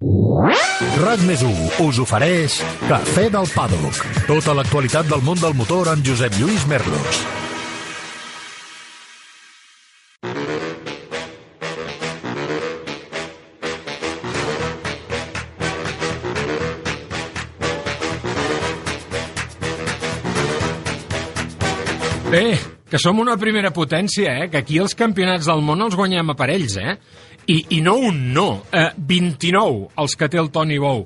RAC 0.00 1.20
més 1.28 1.42
us 1.44 1.98
ofereix 2.00 2.54
Cafè 2.88 3.26
del 3.28 3.44
Paddock. 3.52 3.98
Tota 4.24 4.54
l'actualitat 4.56 5.10
del 5.10 5.20
món 5.20 5.36
del 5.36 5.52
motor 5.58 5.90
amb 5.92 6.00
Josep 6.00 6.38
Lluís 6.40 6.64
Merlos. 6.70 7.20
Bé, 22.30 22.56
que 22.88 22.98
som 23.02 23.20
una 23.20 23.36
primera 23.36 23.68
potència, 23.74 24.32
eh? 24.32 24.48
Que 24.48 24.64
aquí 24.64 24.80
els 24.80 24.96
campionats 24.96 25.44
del 25.50 25.60
món 25.60 25.84
els 25.84 25.98
guanyem 25.98 26.32
a 26.32 26.38
parells, 26.38 26.80
eh? 26.80 26.96
I, 27.50 27.56
i 27.76 27.80
no 27.82 27.96
un 27.98 28.20
no, 28.34 28.62
eh, 28.70 28.90
29 28.94 29.88
els 29.98 30.14
que 30.14 30.28
té 30.30 30.38
el 30.38 30.52
Toni 30.54 30.78
Bou. 30.78 31.02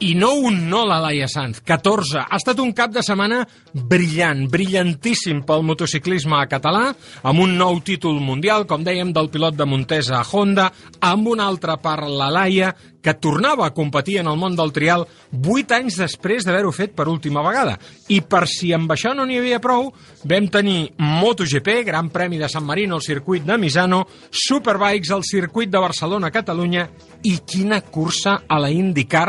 I 0.00 0.14
no 0.16 0.30
un 0.32 0.62
no 0.70 0.86
la 0.88 0.96
Laia 0.96 1.26
Sanz, 1.28 1.58
14. 1.60 2.22
Ha 2.24 2.38
estat 2.38 2.60
un 2.62 2.70
cap 2.72 2.88
de 2.94 3.02
setmana 3.04 3.42
brillant, 3.74 4.46
brillantíssim 4.48 5.42
pel 5.44 5.60
motociclisme 5.68 6.38
català, 6.48 6.86
amb 7.20 7.42
un 7.44 7.52
nou 7.60 7.82
títol 7.84 8.16
mundial, 8.24 8.64
com 8.64 8.80
dèiem, 8.80 9.10
del 9.12 9.28
pilot 9.28 9.58
de 9.58 9.66
Montesa 9.68 10.16
a 10.16 10.24
Honda, 10.24 10.70
amb 11.04 11.28
un 11.28 11.44
altre 11.44 11.76
per 11.84 11.98
la 12.08 12.30
Laia, 12.32 12.72
que 13.02 13.14
tornava 13.20 13.66
a 13.66 13.74
competir 13.76 14.18
en 14.22 14.32
el 14.32 14.40
món 14.40 14.56
del 14.56 14.72
trial 14.72 15.06
8 15.36 15.76
anys 15.76 16.00
després 16.00 16.44
d'haver-ho 16.44 16.72
fet 16.72 16.96
per 16.96 17.08
última 17.12 17.44
vegada. 17.44 17.76
I 18.08 18.22
per 18.24 18.46
si 18.48 18.72
amb 18.76 18.92
això 18.92 19.12
no 19.16 19.28
n'hi 19.28 19.36
havia 19.40 19.60
prou, 19.60 19.92
vam 20.24 20.48
tenir 20.48 20.94
MotoGP, 20.96 21.82
Gran 21.84 22.08
Premi 22.08 22.40
de 22.40 22.48
San 22.48 22.64
Marino 22.64 22.96
al 22.96 23.04
circuit 23.04 23.44
de 23.44 23.60
Misano, 23.60 24.06
Superbikes 24.30 25.12
al 25.12 25.28
circuit 25.28 25.68
de 25.68 25.80
Barcelona-Catalunya 25.80 26.88
i 27.28 27.38
quina 27.44 27.80
cursa 27.84 28.42
a 28.48 28.60
la 28.60 28.72
IndyCar 28.72 29.28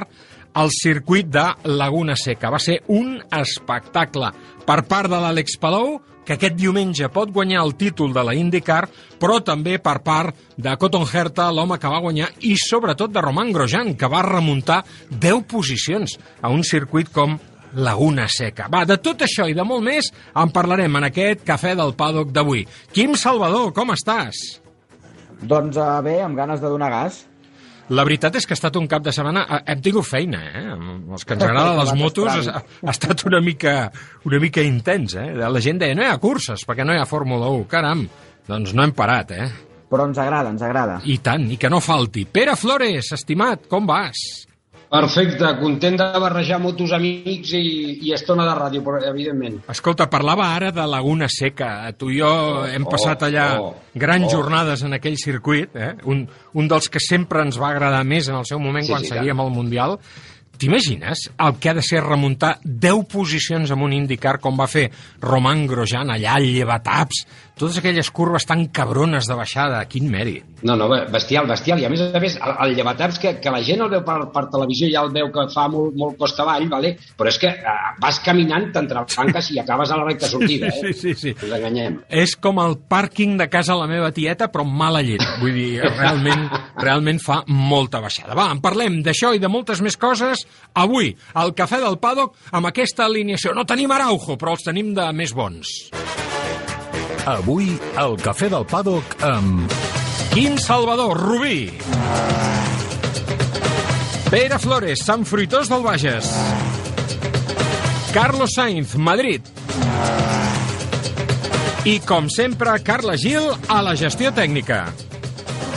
al 0.54 0.72
circuit 0.74 1.28
de 1.32 1.46
Laguna 1.64 2.16
Seca. 2.16 2.52
Va 2.52 2.60
ser 2.60 2.82
un 2.92 3.20
espectacle 3.38 4.32
per 4.68 4.82
part 4.88 5.12
de 5.12 5.20
l'Àlex 5.20 5.58
Palou, 5.62 6.00
que 6.26 6.36
aquest 6.38 6.56
diumenge 6.56 7.10
pot 7.10 7.32
guanyar 7.34 7.64
el 7.66 7.74
títol 7.80 8.14
de 8.14 8.24
la 8.24 8.36
IndyCar, 8.38 8.84
però 9.20 9.40
també 9.44 9.78
per 9.82 9.98
part 10.06 10.38
de 10.56 10.76
Cotton 10.78 11.08
Herta, 11.08 11.50
l'home 11.52 11.80
que 11.82 11.90
va 11.90 12.02
guanyar, 12.04 12.30
i 12.46 12.54
sobretot 12.62 13.12
de 13.12 13.24
Roman 13.24 13.52
Grosjean, 13.52 13.96
que 13.98 14.10
va 14.12 14.22
remuntar 14.28 14.84
10 15.10 15.48
posicions 15.50 16.18
a 16.42 16.54
un 16.54 16.64
circuit 16.64 17.10
com 17.12 17.40
Laguna 17.74 18.28
Seca. 18.30 18.68
Va, 18.72 18.84
de 18.86 18.98
tot 19.02 19.24
això 19.26 19.48
i 19.50 19.56
de 19.58 19.66
molt 19.66 19.84
més 19.86 20.12
en 20.38 20.52
parlarem 20.54 21.00
en 21.00 21.08
aquest 21.08 21.46
Cafè 21.48 21.74
del 21.80 21.96
Paddock 21.98 22.34
d'avui. 22.36 22.66
Quim 22.94 23.16
Salvador, 23.16 23.72
com 23.74 23.94
estàs? 23.96 24.62
Doncs 25.42 25.80
uh, 25.80 25.98
bé, 26.06 26.20
amb 26.22 26.38
ganes 26.38 26.62
de 26.62 26.70
donar 26.70 26.92
gas. 26.94 27.24
La 27.92 28.06
veritat 28.08 28.38
és 28.40 28.46
que 28.48 28.54
ha 28.56 28.60
estat 28.60 28.78
un 28.80 28.86
cap 28.88 29.04
de 29.04 29.12
setmana... 29.12 29.42
eh, 29.50 29.62
Hem 29.74 29.82
tingut 29.84 30.06
feina, 30.08 30.40
eh? 30.48 30.62
Els 31.12 31.26
que 31.28 31.36
ens 31.36 31.44
agraden 31.44 31.80
les 31.82 31.92
motos 32.00 32.48
ha, 32.48 32.62
ha 32.62 32.94
estat 32.94 33.26
una 33.28 33.42
mica, 33.44 33.74
una 34.30 34.40
mica 34.40 34.64
intens, 34.64 35.18
eh? 35.20 35.32
La 35.36 35.60
gent 35.64 35.82
deia, 35.82 35.98
no 35.98 36.06
hi 36.06 36.08
ha 36.12 36.20
curses, 36.22 36.64
perquè 36.68 36.86
no 36.88 36.96
hi 36.96 37.02
ha 37.02 37.08
Fórmula 37.10 37.50
1. 37.52 37.66
Caram, 37.72 38.06
doncs 38.48 38.72
no 38.78 38.86
hem 38.88 38.94
parat, 38.96 39.34
eh? 39.36 39.50
Però 39.92 40.06
ens 40.08 40.22
agrada, 40.24 40.54
ens 40.54 40.62
agrada. 40.64 41.02
I 41.04 41.18
tant, 41.20 41.50
i 41.52 41.58
que 41.60 41.68
no 41.70 41.82
falti. 41.84 42.24
Pere 42.32 42.56
Flores, 42.56 43.12
estimat, 43.18 43.66
com 43.68 43.84
vas? 43.90 44.22
Perfecte, 44.92 45.48
content 45.56 45.96
de 45.96 46.20
barrejar 46.20 46.58
motos 46.60 46.92
amics 46.92 47.54
i, 47.56 47.68
i 48.04 48.12
estona 48.12 48.44
de 48.44 48.56
ràdio, 48.58 48.82
però, 48.84 48.98
evidentment. 49.08 49.62
Escolta, 49.72 50.10
parlava 50.12 50.50
ara 50.52 50.74
de 50.76 50.84
Laguna 50.84 51.30
Seca. 51.32 51.70
Tu 51.96 52.10
i 52.12 52.18
jo 52.20 52.32
hem 52.68 52.84
passat 52.90 53.24
allà 53.30 53.46
oh, 53.62 53.70
grans 53.96 54.28
oh. 54.28 54.34
jornades 54.34 54.84
en 54.84 54.98
aquell 55.00 55.16
circuit, 55.22 55.80
eh? 55.80 55.94
un, 56.12 56.26
un 56.28 56.68
dels 56.68 56.92
que 56.92 57.00
sempre 57.00 57.40
ens 57.46 57.62
va 57.62 57.70
agradar 57.72 58.04
més 58.04 58.28
en 58.28 58.42
el 58.42 58.50
seu 58.50 58.60
moment 58.60 58.84
Sí, 58.84 58.92
quan 58.92 59.08
sí, 59.08 59.14
seguíem 59.14 59.46
el 59.46 59.56
Mundial. 59.56 59.96
T'imagines 60.60 61.24
el 61.40 61.56
que 61.58 61.72
ha 61.72 61.78
de 61.80 61.82
ser 61.82 62.04
remuntar 62.04 62.58
10 62.62 63.08
posicions 63.10 63.72
amb 63.72 63.88
un 63.88 63.96
IndyCar 63.96 64.36
com 64.44 64.60
va 64.60 64.68
fer 64.70 64.90
Roman 65.24 65.64
Grosjean 65.72 66.12
allà 66.14 66.36
al 66.36 66.52
llevataps, 66.52 67.24
totes 67.62 67.78
aquelles 67.80 68.10
curves 68.12 68.46
tan 68.50 68.66
cabrones 68.74 69.30
de 69.30 69.38
baixada, 69.38 69.84
quin 69.90 70.10
mèrit. 70.12 70.48
No, 70.66 70.76
no, 70.78 70.88
bestial, 71.14 71.48
bestial. 71.50 71.82
I 71.82 71.88
a 71.88 71.92
més 71.94 72.02
a 72.04 72.20
més, 72.22 72.36
el, 72.42 72.54
el 72.66 72.76
llevataps, 72.78 73.20
que, 73.22 73.36
que 73.42 73.54
la 73.54 73.62
gent 73.66 73.82
el 73.86 73.92
veu 73.94 74.04
per, 74.06 74.18
per 74.34 74.48
televisió 74.54 74.90
ja 74.92 75.06
el 75.06 75.14
veu 75.14 75.32
que 75.34 75.48
fa 75.54 75.68
molt, 75.72 75.96
molt 75.98 76.18
costa 76.20 76.46
avall, 76.46 76.68
vale? 76.72 76.96
però 77.18 77.30
és 77.30 77.38
que 77.42 77.50
eh, 77.54 77.74
vas 78.02 78.20
caminant 78.26 78.70
t'entrebanques 78.74 79.52
i 79.54 79.60
acabes 79.62 79.92
a 79.92 80.00
la 80.00 80.08
recta 80.08 80.30
sortida, 80.30 80.72
eh? 80.72 80.82
Sí, 80.82 80.94
sí, 80.98 81.14
sí. 81.18 81.34
Ens 81.36 81.56
enganyem. 81.58 82.00
És 82.10 82.36
com 82.42 82.60
el 82.64 82.78
pàrquing 82.90 83.38
de 83.40 83.48
casa 83.52 83.78
la 83.78 83.88
meva 83.90 84.12
tieta, 84.16 84.50
però 84.52 84.66
amb 84.66 84.78
mala 84.82 85.04
llet. 85.06 85.24
Vull 85.42 85.56
dir, 85.58 85.70
realment, 85.86 86.48
realment 86.82 87.22
fa 87.22 87.42
molta 87.48 88.02
baixada. 88.04 88.38
Va, 88.38 88.50
en 88.52 88.62
parlem 88.64 89.02
d'això 89.06 89.36
i 89.36 89.42
de 89.44 89.52
moltes 89.52 89.84
més 89.86 90.00
coses 90.02 90.46
avui, 90.74 91.14
al 91.38 91.54
Cafè 91.58 91.82
del 91.84 92.00
Paddock, 92.02 92.38
amb 92.52 92.72
aquesta 92.72 93.06
alineació. 93.06 93.54
No 93.58 93.68
tenim 93.70 93.92
Araujo, 93.94 94.40
però 94.42 94.58
els 94.58 94.66
tenim 94.66 94.96
de 94.98 95.12
més 95.16 95.36
bons. 95.38 96.01
Avui, 97.26 97.78
al 98.02 98.16
Cafè 98.18 98.50
del 98.50 98.66
Paddock 98.66 99.22
amb... 99.22 99.70
Quim 100.32 100.56
Salvador, 100.58 101.18
Rubí. 101.20 101.70
Pere 104.32 104.58
Flores, 104.64 105.04
Sant 105.06 105.26
Fruitós 105.28 105.70
del 105.70 105.84
Bages. 105.84 106.30
Carlos 108.16 108.56
Sainz, 108.56 108.96
Madrid. 108.96 109.46
I, 111.86 112.00
com 112.08 112.30
sempre, 112.30 112.74
Carla 112.86 113.18
Gil 113.18 113.52
a 113.68 113.82
la 113.84 113.96
gestió 114.00 114.32
tècnica. 114.34 114.86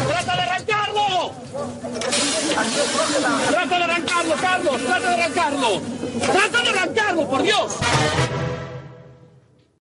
¡Trata 0.06 0.37
de 0.37 0.43
arrancarlo! 0.43 1.32
¡Trata 3.50 3.78
de 3.78 3.84
arrancarlo, 3.84 4.34
Carlos! 4.41 4.81
¡Trata 4.84 5.09
de 5.09 5.15
arrancarlo! 5.15 5.81
¡Trata 6.21 6.62
de 6.62 6.69
arrancarlo, 6.71 7.28
por 7.28 7.43
Dios! 7.43 7.72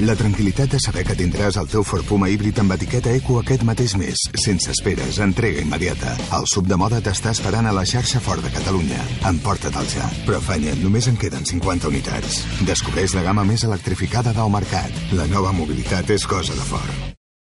La 0.00 0.14
tranquil·litat 0.16 0.72
de 0.72 0.78
saber 0.80 1.02
que 1.04 1.14
tindràs 1.16 1.58
el 1.60 1.66
teu 1.68 1.82
Ford 1.84 2.06
Puma 2.08 2.30
híbrid 2.32 2.56
amb 2.62 2.72
etiqueta 2.72 3.12
Eco 3.12 3.36
aquest 3.40 3.66
mateix 3.68 3.92
mes, 4.00 4.22
sense 4.40 4.72
esperes, 4.72 5.18
entrega 5.20 5.60
immediata. 5.60 6.14
El 6.38 6.48
sub 6.48 6.70
de 6.70 6.78
moda 6.80 7.02
t'està 7.04 7.34
esperant 7.36 7.68
a 7.68 7.76
la 7.76 7.84
xarxa 7.84 8.22
Ford 8.24 8.40
de 8.40 8.54
Catalunya. 8.56 9.04
Emporta-te'l 9.28 9.92
ja. 9.92 10.08
Però 10.24 10.40
afanya't, 10.40 10.80
només 10.80 11.10
en 11.12 11.20
queden 11.20 11.44
50 11.44 11.92
unitats. 11.92 12.42
Descobreix 12.64 13.12
la 13.18 13.28
gamma 13.28 13.44
més 13.44 13.68
electrificada 13.68 14.32
del 14.32 14.52
mercat. 14.56 15.00
La 15.12 15.28
nova 15.28 15.52
mobilitat 15.52 16.16
és 16.16 16.24
cosa 16.24 16.56
de 16.56 16.68
Ford. 16.72 17.19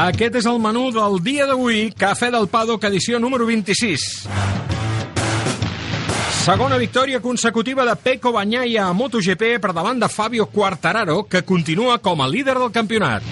Aquest 0.00 0.38
és 0.38 0.46
el 0.48 0.56
menú 0.64 0.86
del 0.94 1.18
dia 1.20 1.44
d'avui, 1.44 1.90
Cafè 1.92 2.30
del 2.32 2.46
Paddock, 2.48 2.86
edició 2.88 3.18
número 3.20 3.44
26. 3.44 4.04
Segona 6.40 6.78
victòria 6.80 7.20
consecutiva 7.20 7.84
de 7.84 7.98
Pecco 8.00 8.32
Bagnaia 8.32 8.86
a 8.86 8.94
MotoGP 8.96 9.58
per 9.60 9.74
davant 9.76 10.00
de 10.00 10.08
Fabio 10.08 10.46
Quartararo, 10.48 11.24
que 11.28 11.42
continua 11.44 11.98
com 12.00 12.22
a 12.24 12.28
líder 12.32 12.56
del 12.56 12.72
campionat. 12.72 13.26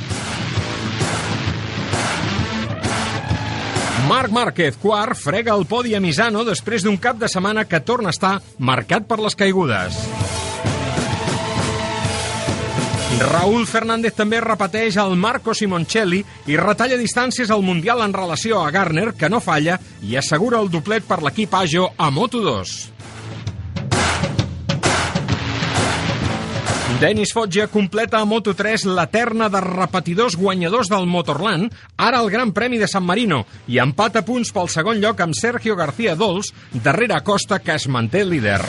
Marc 4.11 4.33
Márquez, 4.37 4.77
quart, 4.77 5.17
frega 5.17 5.57
el 5.57 5.65
podi 5.65 5.97
a 5.97 6.05
Misano 6.05 6.45
després 6.45 6.85
d'un 6.85 7.01
cap 7.01 7.17
de 7.17 7.33
setmana 7.33 7.65
que 7.65 7.81
torna 7.81 8.13
a 8.13 8.17
estar 8.17 8.35
marcat 8.59 9.09
per 9.09 9.23
les 9.25 9.37
caigudes. 9.37 9.97
Raúl 13.17 13.65
Fernández 13.67 14.13
també 14.15 14.39
repeteix 14.45 14.99
el 15.01 15.17
Marco 15.17 15.55
Simoncelli 15.57 16.21
i 16.47 16.59
retalla 16.61 16.99
distàncies 17.01 17.51
al 17.51 17.65
Mundial 17.65 18.05
en 18.05 18.13
relació 18.15 18.61
a 18.61 18.71
Garner, 18.71 19.15
que 19.17 19.31
no 19.33 19.41
falla, 19.41 19.79
i 20.03 20.15
assegura 20.17 20.61
el 20.61 20.71
doblet 20.71 21.09
per 21.09 21.23
l'equip 21.25 21.57
Ajo 21.57 21.89
a 21.97 22.13
Moto2. 22.13 22.77
Denis 26.99 27.31
Foggia 27.33 27.69
completa 27.71 28.19
a 28.19 28.27
Moto3 28.27 28.85
la 28.91 29.07
terna 29.07 29.49
de 29.49 29.61
repetidors 29.63 30.35
guanyadors 30.37 30.89
del 30.91 31.07
Motorland, 31.07 31.71
ara 31.97 32.19
el 32.19 32.31
Gran 32.31 32.51
Premi 32.53 32.79
de 32.79 32.89
San 32.91 33.07
Marino, 33.07 33.45
i 33.69 33.79
empata 33.79 34.25
punts 34.27 34.51
pel 34.51 34.67
segon 34.73 34.99
lloc 34.99 35.23
amb 35.23 35.39
Sergio 35.39 35.77
García 35.79 36.17
Dols, 36.19 36.51
darrere 36.73 37.15
Acosta, 37.15 37.61
que 37.63 37.79
es 37.79 37.87
manté 37.87 38.25
líder. 38.25 38.65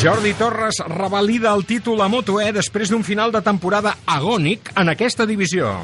Jordi 0.00 0.32
Torres 0.32 0.78
revalida 0.88 1.52
el 1.52 1.66
títol 1.68 2.00
a 2.00 2.06
Moto 2.08 2.38
E 2.40 2.54
després 2.56 2.88
d'un 2.88 3.02
final 3.04 3.28
de 3.34 3.42
temporada 3.44 3.98
agònic 4.08 4.70
en 4.80 4.88
aquesta 4.88 5.26
divisió. 5.28 5.74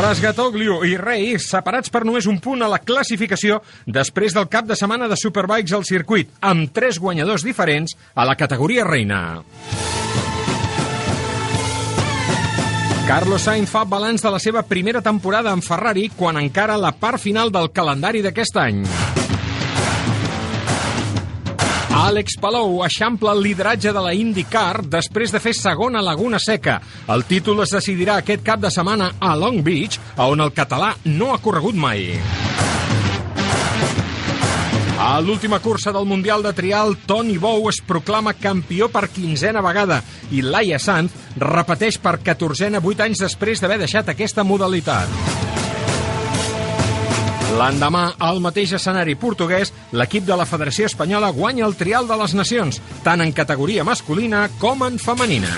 Rasgatoglio 0.00 0.80
i 0.82 0.96
Rey 0.98 1.36
separats 1.38 1.94
per 1.94 2.02
només 2.02 2.26
un 2.26 2.40
punt 2.42 2.66
a 2.66 2.72
la 2.72 2.80
classificació 2.82 3.60
després 3.86 4.34
del 4.34 4.50
cap 4.50 4.66
de 4.66 4.74
setmana 4.74 5.06
de 5.06 5.20
Superbikes 5.20 5.76
al 5.78 5.86
circuit, 5.86 6.34
amb 6.42 6.74
tres 6.74 6.98
guanyadors 6.98 7.46
diferents 7.46 7.94
a 8.18 8.26
la 8.26 8.34
categoria 8.34 8.82
reina. 8.82 9.44
Carlos 13.06 13.46
Sainz 13.46 13.70
fa 13.70 13.86
balanç 13.86 14.26
de 14.26 14.34
la 14.34 14.42
seva 14.42 14.66
primera 14.66 15.06
temporada 15.06 15.54
amb 15.54 15.62
Ferrari 15.62 16.08
quan 16.18 16.42
encara 16.42 16.80
la 16.82 16.96
part 16.98 17.22
final 17.22 17.54
del 17.54 17.70
calendari 17.70 18.26
d'aquest 18.26 18.58
any. 18.58 18.86
Àlex 21.92 22.38
Palou 22.40 22.78
eixampla 22.86 23.34
el 23.36 23.42
lideratge 23.44 23.90
de 23.92 24.00
la 24.00 24.14
IndyCar 24.16 24.80
després 24.88 25.32
de 25.32 25.40
fer 25.44 25.52
segona 25.52 26.00
a 26.00 26.06
Laguna 26.06 26.38
Seca. 26.40 26.78
El 27.12 27.26
títol 27.28 27.60
es 27.66 27.74
decidirà 27.76 28.16
aquest 28.16 28.40
cap 28.46 28.62
de 28.62 28.70
setmana 28.72 29.10
a 29.20 29.34
Long 29.36 29.60
Beach, 29.62 29.98
on 30.16 30.40
el 30.40 30.54
català 30.56 30.94
no 31.04 31.34
ha 31.34 31.40
corregut 31.44 31.76
mai. 31.76 32.16
A 35.02 35.20
l'última 35.20 35.58
cursa 35.60 35.92
del 35.92 36.08
Mundial 36.08 36.42
de 36.46 36.54
Trial, 36.56 36.96
Toni 37.04 37.36
Bou 37.36 37.68
es 37.68 37.82
proclama 37.84 38.32
campió 38.40 38.88
per 38.88 39.10
quinzena 39.12 39.60
vegada 39.60 40.00
i 40.30 40.40
Laia 40.46 40.78
Sanz 40.80 41.12
repeteix 41.36 42.00
per 42.00 42.22
catorzena 42.24 42.80
vuit 42.80 43.04
anys 43.04 43.20
després 43.26 43.60
d'haver 43.60 43.82
deixat 43.84 44.14
aquesta 44.14 44.46
modalitat. 44.48 45.61
L'endemà, 47.52 48.14
al 48.18 48.38
mateix 48.40 48.72
escenari 48.78 49.14
portuguès, 49.20 49.72
l'equip 49.92 50.24
de 50.24 50.36
la 50.38 50.46
Federació 50.48 50.86
Espanyola 50.88 51.28
guanya 51.36 51.66
el 51.66 51.74
Trial 51.76 52.06
de 52.08 52.16
les 52.16 52.34
Nacions, 52.34 52.78
tant 53.04 53.20
en 53.20 53.32
categoria 53.36 53.84
masculina 53.84 54.46
com 54.60 54.86
en 54.86 54.96
femenina. 54.98 55.50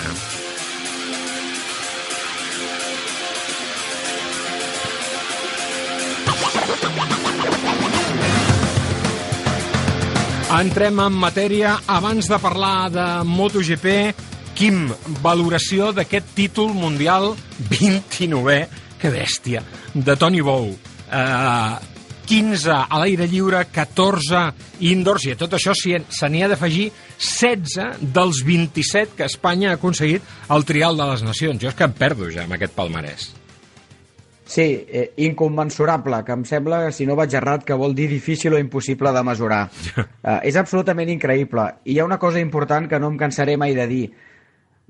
Entrem 10.55 10.99
en 11.03 11.15
matèria. 11.19 11.77
Abans 11.91 12.29
de 12.31 12.37
parlar 12.39 12.89
de 12.91 13.05
MotoGP, 13.27 13.87
Quim, 14.55 14.85
valoració 15.19 15.89
d'aquest 15.91 16.29
títol 16.35 16.71
mundial 16.71 17.33
29è, 17.67 18.59
que 19.01 19.11
bèstia, 19.11 19.63
de 19.93 20.15
Toni 20.15 20.39
Bou. 20.39 20.69
Uh, 21.05 21.95
15 22.25 22.73
a 22.73 22.99
l'aire 22.99 23.27
lliure, 23.29 23.61
14 23.71 24.41
indoors, 24.89 25.27
i 25.27 25.35
a 25.35 25.39
tot 25.39 25.53
això 25.53 25.75
se 25.77 26.29
n'hi 26.29 26.41
ha 26.41 26.49
d'afegir 26.49 26.89
16 27.21 28.01
dels 28.15 28.41
27 28.45 29.19
que 29.19 29.29
Espanya 29.29 29.71
ha 29.71 29.79
aconseguit 29.79 30.25
al 30.49 30.65
Trial 30.65 30.97
de 30.97 31.09
les 31.11 31.23
Nacions. 31.25 31.61
Jo 31.61 31.69
és 31.69 31.77
que 31.77 31.85
em 31.85 31.93
perdo 31.93 32.31
ja 32.33 32.45
amb 32.45 32.57
aquest 32.57 32.73
palmarès. 32.75 33.29
Sí, 34.45 34.85
eh, 34.87 35.11
inconmensurable, 35.25 36.19
que 36.25 36.33
em 36.33 36.43
sembla, 36.45 36.91
si 36.93 37.05
no 37.05 37.15
vaig 37.17 37.33
errat, 37.33 37.63
que 37.65 37.77
vol 37.77 37.95
dir 37.97 38.05
difícil 38.09 38.53
o 38.53 38.59
impossible 38.61 39.13
de 39.13 39.23
mesurar. 39.25 39.63
eh, 39.97 40.39
és 40.49 40.57
absolutament 40.57 41.09
increïble. 41.09 41.65
I 41.85 41.95
hi 41.95 41.99
ha 41.99 42.05
una 42.05 42.19
cosa 42.21 42.41
important 42.41 42.89
que 42.89 42.99
no 43.01 43.09
em 43.13 43.17
cansaré 43.21 43.57
mai 43.57 43.73
de 43.77 43.87
dir. 43.89 44.05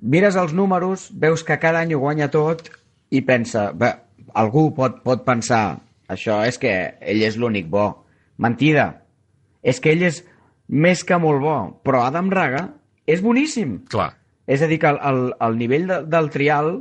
Mires 0.01 0.35
els 0.35 0.51
números, 0.53 1.07
veus 1.11 1.43
que 1.43 1.59
cada 1.59 1.83
any 1.83 1.95
ho 1.95 2.01
guanya 2.03 2.27
tot 2.31 2.67
i 3.15 3.21
pensa, 3.23 3.69
bé, 3.71 3.93
algú 4.35 4.67
pot, 4.75 4.99
pot 5.07 5.23
pensar, 5.23 5.77
això 6.11 6.41
és 6.45 6.59
que 6.61 6.71
ell 7.01 7.23
és 7.25 7.37
l'únic 7.37 7.69
bo. 7.71 7.87
Mentida. 8.37 8.87
És 9.65 9.79
que 9.81 9.93
ell 9.95 10.03
és 10.05 10.21
més 10.67 11.03
que 11.05 11.17
molt 11.21 11.41
bo, 11.41 11.55
però 11.85 12.05
Adam 12.05 12.29
Raga 12.33 12.67
és 13.07 13.21
boníssim. 13.21 13.79
Clar. 13.91 14.11
És 14.45 14.61
a 14.61 14.69
dir, 14.69 14.79
que 14.81 14.91
el, 14.91 14.99
el, 15.01 15.21
el 15.41 15.57
nivell 15.57 15.87
de, 15.89 16.01
del 16.09 16.29
trial 16.33 16.75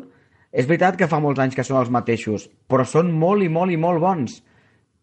és 0.52 0.68
veritat 0.68 0.98
que 1.00 1.08
fa 1.10 1.20
molts 1.22 1.40
anys 1.42 1.56
que 1.56 1.64
són 1.66 1.80
els 1.80 1.92
mateixos, 1.92 2.48
però 2.70 2.84
són 2.86 3.10
molt 3.18 3.44
i 3.44 3.48
molt 3.52 3.72
i 3.72 3.78
molt 3.80 4.02
bons. 4.02 4.42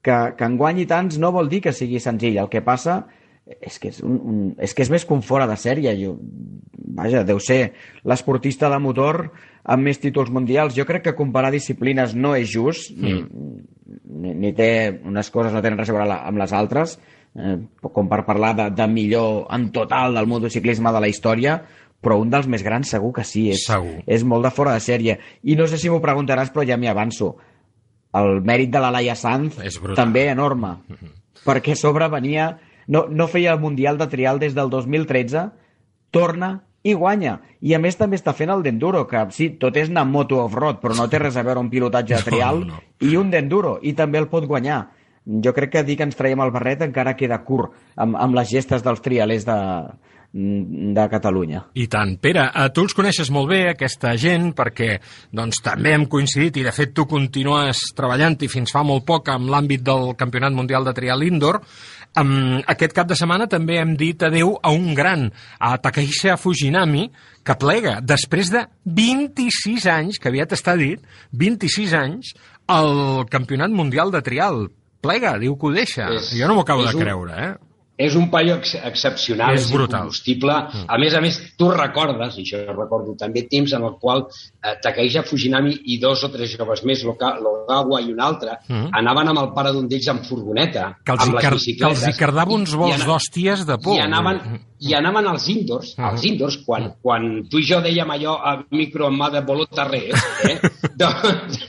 Que, 0.02 0.34
que 0.38 0.46
en 0.48 0.58
guanyi 0.58 0.88
tants 0.90 1.18
no 1.22 1.34
vol 1.34 1.50
dir 1.50 1.62
que 1.66 1.74
sigui 1.76 2.00
senzill. 2.02 2.40
El 2.42 2.50
que 2.54 2.64
passa 2.66 3.04
és 3.60 3.80
que 3.80 3.90
és, 3.92 4.02
un, 4.06 4.18
un, 4.18 4.42
és, 4.62 4.74
que 4.74 4.86
és 4.86 4.92
més 4.94 5.06
com 5.08 5.22
fora 5.26 5.48
de 5.50 5.58
sèrie. 5.60 5.94
Jo, 6.00 6.16
vaja, 6.96 7.24
deu 7.28 7.40
ser 7.44 7.74
l'esportista 8.08 8.70
de 8.72 8.80
motor 8.80 9.26
amb 9.64 9.88
més 9.88 10.00
títols 10.02 10.32
mundials. 10.34 10.76
Jo 10.78 10.86
crec 10.90 11.06
que 11.08 11.18
comparar 11.18 11.52
disciplines 11.54 12.16
no 12.16 12.34
és 12.38 12.50
just, 12.52 12.92
mm. 12.96 13.52
ni, 14.22 14.34
ni 14.46 14.54
té, 14.58 14.72
unes 15.08 15.30
coses 15.34 15.54
no 15.54 15.62
tenen 15.64 15.80
res 15.80 15.92
a 15.92 15.98
veure 15.98 16.18
amb 16.18 16.42
les 16.42 16.56
altres, 16.58 16.98
eh, 17.36 17.58
com 17.82 18.10
per 18.12 18.24
parlar 18.28 18.56
de, 18.58 18.70
de 18.76 18.88
millor 18.92 19.46
en 19.54 19.70
total 19.76 20.18
del 20.18 20.30
motociclisme 20.32 20.94
de 20.94 21.04
la 21.04 21.12
història, 21.12 21.60
però 22.02 22.18
un 22.18 22.32
dels 22.34 22.50
més 22.50 22.66
grans 22.66 22.90
segur 22.90 23.14
que 23.14 23.26
sí, 23.28 23.48
és, 23.54 23.68
segur. 23.70 24.00
és 24.10 24.26
molt 24.26 24.48
de 24.48 24.54
fora 24.56 24.74
de 24.74 24.82
sèrie. 24.84 25.20
I 25.46 25.56
no 25.60 25.70
sé 25.70 25.78
si 25.78 25.92
m'ho 25.92 26.02
preguntaràs, 26.02 26.50
però 26.54 26.66
ja 26.68 26.80
m'hi 26.82 26.90
avanço. 26.90 27.36
El 28.18 28.42
mèrit 28.44 28.72
de 28.74 28.82
la 28.84 28.90
Laia 28.92 29.16
Sanz 29.16 29.60
també 29.96 30.26
enorme, 30.32 30.76
mm 30.82 30.96
-hmm. 30.98 31.16
perquè 31.46 31.78
a 31.78 31.82
sobre 31.86 32.10
venia... 32.10 32.58
No, 32.92 33.06
no 33.08 33.30
feia 33.32 33.54
el 33.56 33.62
Mundial 33.64 33.98
de 34.02 34.10
Trial 34.12 34.42
des 34.42 34.56
del 34.58 34.70
2013, 34.70 35.48
torna 36.12 36.52
i 36.84 36.94
guanya. 36.98 37.38
I 37.62 37.76
a 37.78 37.80
més 37.80 37.98
també 37.98 38.18
està 38.18 38.34
fent 38.36 38.52
el 38.52 38.64
d'enduro, 38.66 39.06
que 39.08 39.22
sí, 39.36 39.52
tot 39.62 39.78
és 39.78 39.92
anar 39.92 40.08
moto 40.10 40.42
off-road, 40.44 40.82
però 40.82 40.98
no 40.98 41.08
té 41.10 41.22
res 41.22 41.38
a 41.38 41.46
veure 41.46 41.62
un 41.62 41.70
pilotatge 41.72 42.18
de 42.18 42.26
trial 42.26 42.66
no, 42.66 42.80
no. 42.80 42.82
i 43.08 43.16
un 43.20 43.30
d'enduro, 43.32 43.78
i 43.82 43.94
també 43.98 44.20
el 44.22 44.28
pot 44.32 44.48
guanyar. 44.50 44.82
Jo 45.46 45.54
crec 45.54 45.76
que 45.76 45.84
dir 45.86 46.00
que 46.00 46.08
ens 46.10 46.18
traiem 46.18 46.42
el 46.42 46.52
barret 46.52 46.82
encara 46.82 47.14
queda 47.16 47.44
curt 47.46 47.76
amb, 47.96 48.18
amb 48.18 48.34
les 48.36 48.50
gestes 48.50 48.82
dels 48.82 49.04
trialers 49.06 49.46
de, 49.46 49.58
de 50.34 51.08
Catalunya. 51.12 51.66
I 51.76 51.86
tant. 51.92 52.16
Pere, 52.24 52.46
tu 52.74 52.86
els 52.86 52.96
coneixes 52.96 53.30
molt 53.34 53.50
bé, 53.52 53.62
aquesta 53.72 54.14
gent, 54.20 54.52
perquè 54.56 54.96
doncs, 55.36 55.60
també 55.64 55.94
hem 55.96 56.08
coincidit 56.12 56.62
i, 56.62 56.66
de 56.66 56.74
fet, 56.76 56.96
tu 56.96 57.06
continues 57.10 57.92
treballant 57.98 58.40
i 58.42 58.50
fins 58.52 58.72
fa 58.72 58.86
molt 58.88 59.06
poc 59.08 59.30
amb 59.34 59.52
l'àmbit 59.52 59.84
del 59.84 60.16
Campionat 60.20 60.56
Mundial 60.56 60.88
de 60.88 60.96
Trial 60.96 61.28
Indoor. 61.28 61.62
Um, 62.20 62.60
aquest 62.68 62.92
cap 62.92 63.08
de 63.08 63.16
setmana 63.16 63.48
també 63.48 63.78
hem 63.80 63.94
dit 63.96 64.20
adeu 64.28 64.58
a 64.60 64.74
un 64.76 64.92
gran, 64.98 65.30
a 65.64 65.78
Takahisa 65.80 66.36
Fujinami, 66.36 67.06
que 67.48 67.56
plega 67.56 68.00
després 68.04 68.52
de 68.52 68.66
26 68.84 69.88
anys, 69.88 70.20
que 70.20 70.28
aviat 70.28 70.52
està 70.58 70.76
dit, 70.80 71.00
26 71.32 71.96
anys, 71.96 72.34
al 72.68 73.24
Campionat 73.32 73.72
Mundial 73.72 74.12
de 74.12 74.22
Trial. 74.26 74.66
Plega, 75.02 75.38
diu 75.40 75.56
que 75.56 75.70
ho 75.70 75.74
deixa. 75.74 76.12
És, 76.18 76.34
jo 76.36 76.52
no 76.52 76.58
m'ho 76.58 76.66
acabo 76.68 76.84
de 76.84 76.92
un, 76.94 77.02
creure, 77.02 77.38
eh? 77.48 77.71
És 77.98 78.16
un 78.16 78.30
paio 78.32 78.56
ex 78.58 78.74
excepcional, 78.80 79.56
és, 79.56 79.68
brutal. 79.72 80.08
combustible. 80.08 80.54
Mm. 80.54 80.88
A 80.88 80.98
més 81.02 81.16
a 81.18 81.22
més, 81.22 81.38
tu 81.60 81.70
recordes, 81.74 82.38
i 82.42 82.46
jo 82.48 82.64
recordo 82.72 83.16
també 83.20 83.46
temps 83.52 83.76
en 83.78 83.86
el 83.88 83.98
qual 84.02 84.26
eh, 84.26 84.76
Takaija 84.82 85.26
Fujinami 85.28 85.76
i 85.94 86.00
dos 86.02 86.24
o 86.26 86.32
tres 86.34 86.56
joves 86.58 86.84
més, 86.88 87.04
l'Ogawa 87.06 88.02
i 88.02 88.12
un 88.14 88.24
altre, 88.24 88.58
mm. 88.68 88.90
anaven 89.02 89.34
amb 89.34 89.44
el 89.44 89.54
pare 89.58 89.76
d'un 89.76 89.88
d'ells 89.92 90.10
en 90.16 90.24
furgoneta, 90.26 90.88
que 91.04 91.16
els 91.18 91.28
amb 91.28 91.38
les 91.38 91.50
bicicletes. 91.58 92.02
Que 92.02 92.10
els 92.10 92.16
hi 92.16 92.20
cardava 92.20 92.58
uns 92.58 92.76
vols 92.80 93.06
d'hòsties 93.06 93.68
de 93.70 93.78
por. 93.82 93.98
I 93.98 94.06
anaven, 94.08 94.42
i 94.82 94.96
anaven 94.98 95.28
als 95.30 95.48
indoors, 95.48 95.94
uh 95.94 95.98
-huh. 95.98 96.10
als 96.10 96.24
indoors, 96.26 96.58
quan, 96.66 96.84
-huh. 96.84 96.96
quan 97.02 97.48
tu 97.50 97.60
i 97.60 97.66
jo 97.70 97.82
dèiem 97.82 98.10
allò 98.10 98.34
a 98.50 98.66
micro 98.72 99.08
en 99.08 99.16
mà 99.16 99.30
de 99.32 99.42
Bolotarrés, 99.42 100.18
eh? 100.50 100.58
doncs, 101.02 101.60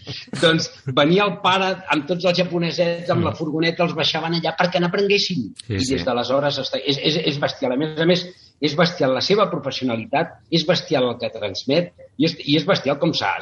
doncs 0.41 0.71
venia 0.87 1.25
el 1.25 1.39
pare 1.43 1.85
amb 1.89 2.07
tots 2.07 2.25
els 2.25 2.39
japonesets 2.39 3.11
amb 3.11 3.25
la 3.25 3.35
furgoneta, 3.35 3.85
els 3.85 3.95
baixaven 3.95 4.35
allà 4.35 4.57
perquè 4.57 4.81
n'aprenguessin. 4.81 5.53
Sí, 5.67 5.75
I 5.75 5.95
des 5.95 6.05
d'aleshores 6.05 6.59
està... 6.59 6.79
és, 6.79 6.99
és, 6.99 7.17
és 7.17 7.39
bestial. 7.39 7.73
A 7.73 7.77
més 7.77 8.01
a 8.01 8.07
més, 8.07 8.27
és 8.61 8.77
bestial 8.77 9.13
la 9.13 9.21
seva 9.21 9.51
professionalitat, 9.51 10.27
és 10.51 10.67
bestial 10.67 11.05
el 11.11 11.19
que 11.19 11.31
transmet 11.31 11.93
i 12.23 12.29
és, 12.29 12.37
i 12.47 12.57
és 12.61 12.67
bestial 12.67 12.99
com 13.03 13.11
s'ha 13.17 13.33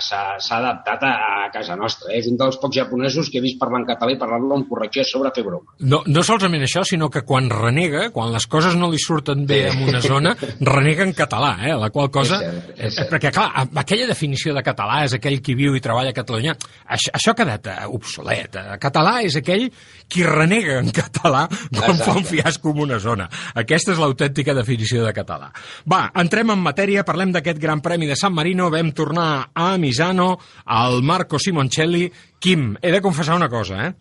adaptat 0.57 1.03
a, 1.05 1.11
a 1.45 1.49
casa 1.53 1.77
nostra. 1.77 2.09
Eh? 2.09 2.21
És 2.21 2.29
un 2.31 2.39
dels 2.41 2.57
pocs 2.61 2.79
japonesos 2.79 3.29
que 3.29 3.41
he 3.41 3.45
vist 3.45 3.59
parlar 3.61 3.83
en 3.83 3.87
català 3.91 4.15
i 4.15 4.19
parlar-lo 4.21 4.57
amb 4.57 4.69
correcció 4.71 5.05
sobre 5.05 5.33
fer 5.37 5.45
broma. 5.45 5.75
No, 5.85 6.01
no 6.09 6.25
solament 6.25 6.65
això, 6.65 6.83
sinó 6.89 7.11
que 7.13 7.23
quan 7.29 7.51
renega, 7.53 8.07
quan 8.15 8.33
les 8.33 8.47
coses 8.51 8.77
no 8.81 8.89
li 8.91 9.01
surten 9.03 9.45
bé 9.49 9.67
en 9.69 9.85
una 9.85 10.01
zona, 10.05 10.33
renega 10.65 11.05
en 11.05 11.13
català, 11.17 11.53
eh? 11.69 11.75
la 11.77 11.91
qual 11.93 12.09
cosa... 12.15 12.41
És 12.41 12.47
cert, 12.47 12.73
és 12.79 12.97
cert. 12.97 13.13
Perquè, 13.13 13.35
clar, 13.37 13.67
aquella 13.83 14.09
definició 14.09 14.57
de 14.57 14.65
català 14.65 15.03
és 15.05 15.17
aquell 15.19 15.41
qui 15.45 15.57
viu 15.59 15.77
i 15.77 15.85
treballa 15.85 16.15
a 16.15 16.17
Catalunya. 16.17 16.57
Això, 16.97 17.13
això 17.17 17.35
ha 17.35 17.39
quedat 17.39 17.69
uh, 17.69 17.77
obsolet. 17.97 18.57
Uh, 18.57 18.79
català 18.81 19.19
és 19.27 19.37
aquell 19.41 19.69
qui 20.11 20.25
renega 20.27 20.79
en 20.81 20.89
català 20.95 21.45
quan 21.51 21.99
Exacte. 21.99 22.07
fa 22.07 22.17
un 22.17 22.27
fiasco 22.27 22.73
en 22.73 22.83
una 22.87 23.01
zona. 23.03 23.29
Aquesta 23.61 23.93
és 23.95 24.01
l'autèntica 24.01 24.57
definició 24.57 25.05
de 25.05 25.13
català. 25.17 25.51
Va, 25.91 26.07
entrem 26.23 26.55
en 26.55 26.65
matèria, 26.65 27.05
parlem 27.07 27.35
d'aquest 27.37 27.61
Gran 27.61 27.85
Premi 27.85 28.09
de 28.09 28.17
San 28.19 28.35
Marino, 28.37 28.70
vam 28.71 28.93
tornar 28.93 29.51
a 29.55 29.77
Misano, 29.79 30.39
al 30.67 31.03
Marco 31.03 31.39
Simoncelli. 31.39 32.11
Quim, 32.39 32.77
he 32.81 32.91
de 32.93 33.01
confessar 33.03 33.37
una 33.37 33.49
cosa, 33.49 33.87
eh? 33.89 33.95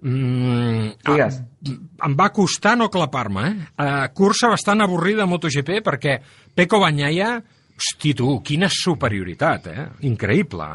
Mm, 0.00 0.92
Digues. 1.04 1.40
em, 1.66 1.78
em 2.06 2.12
va 2.16 2.28
costar 2.30 2.76
no 2.78 2.86
clapar-me, 2.90 3.46
eh? 3.48 3.54
Uh, 3.78 4.12
cursa 4.14 4.48
bastant 4.52 4.80
avorrida 4.84 5.24
a 5.24 5.26
MotoGP 5.26 5.80
perquè 5.82 6.20
Peco 6.54 6.78
Bagnaia, 6.78 7.32
hosti 7.78 8.12
tu, 8.14 8.36
quina 8.46 8.68
superioritat, 8.70 9.66
eh? 9.72 9.88
Increïble. 10.06 10.68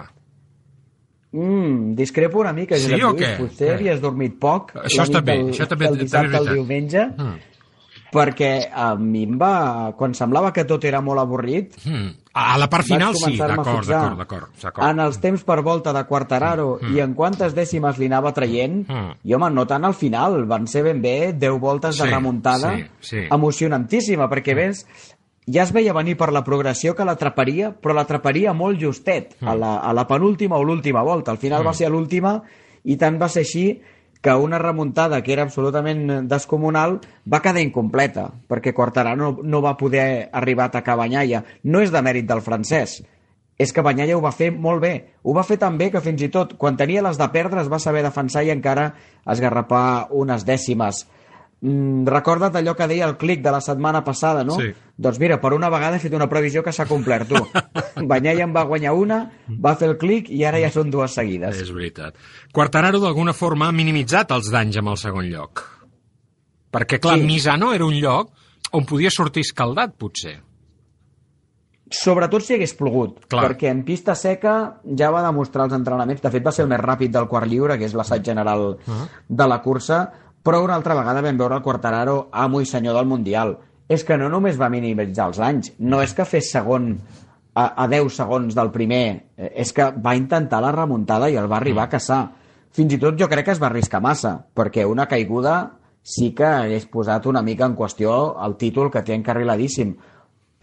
Mm, 1.34 1.96
discrepo 1.96 2.40
una 2.44 2.54
mica, 2.54 2.78
Sí 2.78 2.84
Josep 2.92 3.04
o 3.08 3.14
Lluís. 3.16 3.30
Potser 3.40 3.70
Què? 3.70 3.74
havies 3.74 4.02
dormit 4.04 4.36
poc 4.40 4.74
Això 4.84 5.02
està 5.08 5.22
bé, 5.24 5.38
del, 5.40 5.48
això 5.50 5.66
també- 5.68 5.88
del 5.88 5.96
és 5.96 6.04
dissabte 6.04 6.28
al 6.38 6.46
veritat. 6.46 6.54
diumenge, 6.54 7.06
Mm. 7.18 7.40
Perquè 8.14 8.70
a 8.72 8.94
mi 8.96 9.24
em 9.28 9.38
va... 9.42 9.92
Quan 9.98 10.14
semblava 10.14 10.54
que 10.54 10.64
tot 10.70 10.86
era 10.86 11.02
molt 11.02 11.20
avorrit, 11.24 11.74
Mm. 11.86 12.20
A 12.36 12.56
la 12.58 12.66
part 12.66 12.82
final 12.88 13.14
sí, 13.14 13.36
d'acord, 13.38 13.86
d'acord, 13.86 14.48
d'acord. 14.58 14.88
En 14.90 15.00
els 15.04 15.20
temps 15.22 15.44
per 15.46 15.60
volta 15.62 15.92
de 15.94 16.02
Quartararo 16.10 16.80
Mm. 16.82 16.96
i 16.96 17.00
en 17.04 17.12
quantes 17.14 17.54
dècimes 17.54 18.00
li 18.02 18.08
anava 18.08 18.32
traient, 18.34 18.88
Mm. 18.90 19.12
i 19.24 19.34
home, 19.36 19.52
no 19.54 19.68
tant 19.70 19.86
al 19.86 19.94
final, 19.94 20.46
van 20.50 20.66
ser 20.68 20.82
ben 20.84 21.00
bé 21.02 21.34
10 21.34 21.60
voltes 21.60 21.96
de 22.00 22.06
Sí, 22.06 22.10
remuntada 22.10 22.76
sí, 22.76 22.86
sí. 23.02 23.28
emocionantíssima, 23.30 24.28
perquè 24.30 24.56
ves, 24.56 24.86
ja 25.46 25.62
es 25.64 25.72
veia 25.76 25.94
venir 25.94 26.16
per 26.18 26.32
la 26.34 26.44
progressió 26.44 26.96
que 26.96 27.06
l'atraparia, 27.06 27.70
però 27.80 27.94
l'atraparia 27.94 28.54
molt 28.54 28.80
justet, 28.82 29.36
a, 29.42 29.54
la, 29.56 29.76
a 29.84 29.94
la 29.94 30.08
penúltima 30.08 30.58
o 30.58 30.64
l'última 30.64 31.04
volta. 31.04 31.32
Al 31.32 31.38
final 31.38 31.64
va 31.66 31.74
ser 31.74 31.86
a 31.88 31.90
l'última 31.94 32.42
i 32.84 32.98
tant 32.98 33.22
va 33.22 33.30
ser 33.30 33.42
així 33.46 33.80
que 34.24 34.34
una 34.34 34.58
remuntada 34.58 35.22
que 35.22 35.34
era 35.36 35.44
absolutament 35.44 36.30
descomunal 36.32 37.02
va 37.28 37.42
quedar 37.44 37.60
incompleta, 37.60 38.30
perquè 38.48 38.72
Quartararo 38.72 39.20
no, 39.20 39.32
no 39.44 39.60
va 39.62 39.76
poder 39.76 40.30
arribar 40.32 40.70
a 40.70 40.72
atacar 40.72 40.96
Banyaia. 40.96 41.44
No 41.68 41.82
és 41.84 41.92
de 41.92 42.00
mèrit 42.02 42.30
del 42.30 42.42
francès, 42.42 43.02
és 43.60 43.74
que 43.76 43.84
Banyaia 43.84 44.16
ho 44.16 44.22
va 44.24 44.32
fer 44.32 44.48
molt 44.56 44.80
bé. 44.80 44.94
Ho 45.28 45.36
va 45.36 45.44
fer 45.44 45.60
tan 45.60 45.76
bé 45.78 45.90
que 45.92 46.02
fins 46.02 46.24
i 46.24 46.32
tot, 46.32 46.56
quan 46.56 46.80
tenia 46.80 47.04
les 47.04 47.20
de 47.20 47.28
perdre, 47.36 47.60
es 47.62 47.70
va 47.70 47.82
saber 47.84 48.06
defensar 48.08 48.46
i 48.48 48.54
encara 48.56 48.94
esgarrapar 49.28 50.08
unes 50.24 50.48
dècimes. 50.48 51.04
Mm, 51.64 52.04
recorda't 52.12 52.58
allò 52.60 52.74
que 52.76 52.90
deia 52.92 53.06
el 53.08 53.14
clic 53.16 53.40
de 53.42 53.52
la 53.56 53.62
setmana 53.64 54.02
passada, 54.04 54.44
no? 54.44 54.58
Sí. 54.60 54.74
Doncs 55.00 55.18
mira, 55.22 55.38
per 55.40 55.54
una 55.56 55.70
vegada 55.72 55.96
he 55.96 56.02
fet 56.04 56.12
una 56.18 56.28
previsió 56.28 56.60
que 56.62 56.74
s'ha 56.76 56.84
complert, 56.90 57.30
tu. 57.30 57.40
Banyaia 58.12 58.44
en 58.44 58.52
va 58.56 58.66
guanyar 58.68 58.92
una, 59.00 59.22
va 59.48 59.76
fer 59.80 59.88
el 59.94 59.98
clic 60.02 60.28
i 60.30 60.44
ara 60.44 60.60
ja 60.60 60.70
són 60.76 60.92
dues 60.92 61.16
seguides. 61.16 61.62
És 61.64 61.72
veritat. 61.72 62.18
Quartararo 62.52 63.00
d'alguna 63.00 63.32
forma 63.32 63.70
ha 63.70 63.76
minimitzat 63.76 64.32
els 64.36 64.52
danys 64.52 64.82
amb 64.82 64.92
el 64.92 65.00
segon 65.00 65.30
lloc. 65.32 65.64
Perquè, 66.74 67.00
clar, 67.00 67.16
Sí. 67.22 67.24
Misano 67.32 67.72
era 67.74 67.86
un 67.86 67.96
lloc 67.96 68.34
on 68.74 68.84
podia 68.90 69.10
sortir 69.14 69.46
escaldat, 69.48 69.96
potser. 69.96 70.42
Sobretot 71.94 72.42
si 72.42 72.56
hagués 72.56 72.72
plogut, 72.74 73.20
Clar. 73.30 73.44
perquè 73.46 73.70
en 73.70 73.84
pista 73.86 74.16
seca 74.18 74.80
ja 74.98 75.12
va 75.14 75.22
demostrar 75.22 75.68
els 75.68 75.76
entrenaments, 75.78 76.24
de 76.24 76.32
fet 76.34 76.44
va 76.46 76.52
ser 76.52 76.64
el 76.66 76.70
més 76.72 76.80
ràpid 76.82 77.12
del 77.14 77.28
quart 77.30 77.46
lliure, 77.52 77.78
que 77.78 77.86
és 77.86 77.94
l'assaig 77.94 78.24
general 78.26 78.80
Ah. 78.88 79.06
de 79.30 79.48
la 79.48 79.62
cursa, 79.62 80.00
però 80.44 80.62
una 80.64 80.76
altra 80.76 80.96
vegada 80.98 81.24
vam 81.24 81.40
veure 81.40 81.58
el 81.58 81.64
Quartararo 81.64 82.28
amo 82.32 82.62
i 82.62 82.68
senyor 82.68 82.98
del 83.00 83.08
Mundial. 83.08 83.58
És 83.88 84.04
que 84.08 84.18
no 84.18 84.30
només 84.32 84.60
va 84.60 84.72
minimitzar 84.72 85.28
els 85.32 85.40
anys, 85.44 85.74
no 85.80 86.02
és 86.04 86.14
que 86.16 86.26
fes 86.26 86.52
segon 86.52 86.94
a, 87.54 87.66
a 87.84 87.88
10 87.88 88.16
segons 88.16 88.56
del 88.56 88.72
primer, 88.72 89.06
eh, 89.38 89.52
és 89.64 89.74
que 89.76 89.90
va 90.04 90.16
intentar 90.20 90.62
la 90.64 90.72
remuntada 90.76 91.30
i 91.30 91.38
el 91.40 91.50
va 91.52 91.60
arribar 91.60 91.88
a 91.88 91.94
caçar. 91.96 92.24
Fins 92.74 92.96
i 92.96 93.00
tot 93.00 93.20
jo 93.20 93.30
crec 93.30 93.48
que 93.48 93.56
es 93.56 93.62
va 93.62 93.70
arriscar 93.70 94.02
massa, 94.02 94.38
perquè 94.56 94.88
una 94.90 95.08
caiguda 95.08 95.58
sí 96.04 96.34
que 96.36 96.48
hagués 96.48 96.88
posat 96.92 97.28
una 97.30 97.44
mica 97.46 97.68
en 97.68 97.78
qüestió 97.80 98.34
el 98.44 98.58
títol 98.60 98.90
que 98.92 99.04
té 99.06 99.16
encarriladíssim 99.16 99.94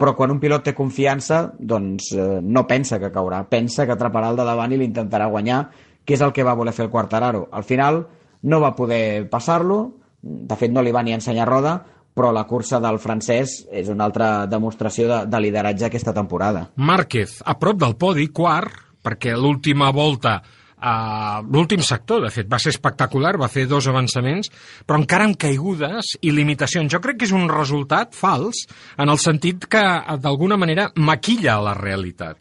però 0.01 0.15
quan 0.17 0.31
un 0.33 0.39
pilot 0.41 0.63
té 0.65 0.71
confiança, 0.73 1.43
doncs 1.59 2.07
eh, 2.17 2.39
no 2.41 2.63
pensa 2.65 2.97
que 2.97 3.11
caurà, 3.13 3.43
pensa 3.45 3.85
que 3.85 3.93
atraparà 3.93 4.31
el 4.31 4.39
de 4.39 4.45
davant 4.47 4.71
i 4.73 4.79
l'intentarà 4.81 5.27
guanyar, 5.29 5.59
que 6.01 6.15
és 6.15 6.23
el 6.25 6.33
que 6.33 6.45
va 6.47 6.55
voler 6.57 6.73
fer 6.73 6.87
el 6.87 6.89
Quartararo. 6.89 7.43
Al 7.53 7.67
final 7.69 7.99
no 8.43 8.61
va 8.61 8.75
poder 8.75 9.29
passar-lo, 9.29 9.81
de 10.21 10.57
fet 10.57 10.71
no 10.73 10.83
li 10.85 10.93
va 10.93 11.03
ni 11.03 11.13
ensenyar 11.15 11.47
roda, 11.49 11.75
però 12.13 12.31
la 12.35 12.43
cursa 12.47 12.81
del 12.83 12.99
francès 12.99 13.61
és 13.71 13.89
una 13.89 14.05
altra 14.05 14.45
demostració 14.51 15.07
de, 15.07 15.19
de 15.31 15.43
lideratge 15.43 15.87
aquesta 15.87 16.13
temporada. 16.13 16.67
Márquez, 16.75 17.39
a 17.45 17.55
prop 17.59 17.79
del 17.79 17.95
podi, 17.99 18.27
quart, 18.35 18.75
perquè 19.01 19.33
l'última 19.37 19.89
volta, 19.95 20.35
uh, 20.77 21.39
l'últim 21.47 21.81
sector, 21.85 22.21
de 22.25 22.33
fet, 22.33 22.49
va 22.51 22.59
ser 22.61 22.75
espectacular, 22.75 23.37
va 23.41 23.49
fer 23.51 23.65
dos 23.69 23.87
avançaments, 23.89 24.51
però 24.85 24.99
encara 24.99 25.29
amb 25.29 25.39
caigudes 25.39 26.17
i 26.21 26.35
limitacions. 26.35 26.91
Jo 26.91 27.01
crec 27.01 27.21
que 27.21 27.29
és 27.29 27.35
un 27.35 27.47
resultat 27.49 28.13
fals, 28.17 28.67
en 28.99 29.09
el 29.09 29.21
sentit 29.21 29.65
que, 29.71 29.81
eh, 29.81 30.19
d'alguna 30.21 30.59
manera, 30.59 30.91
maquilla 30.95 31.61
la 31.63 31.77
realitat. 31.79 32.37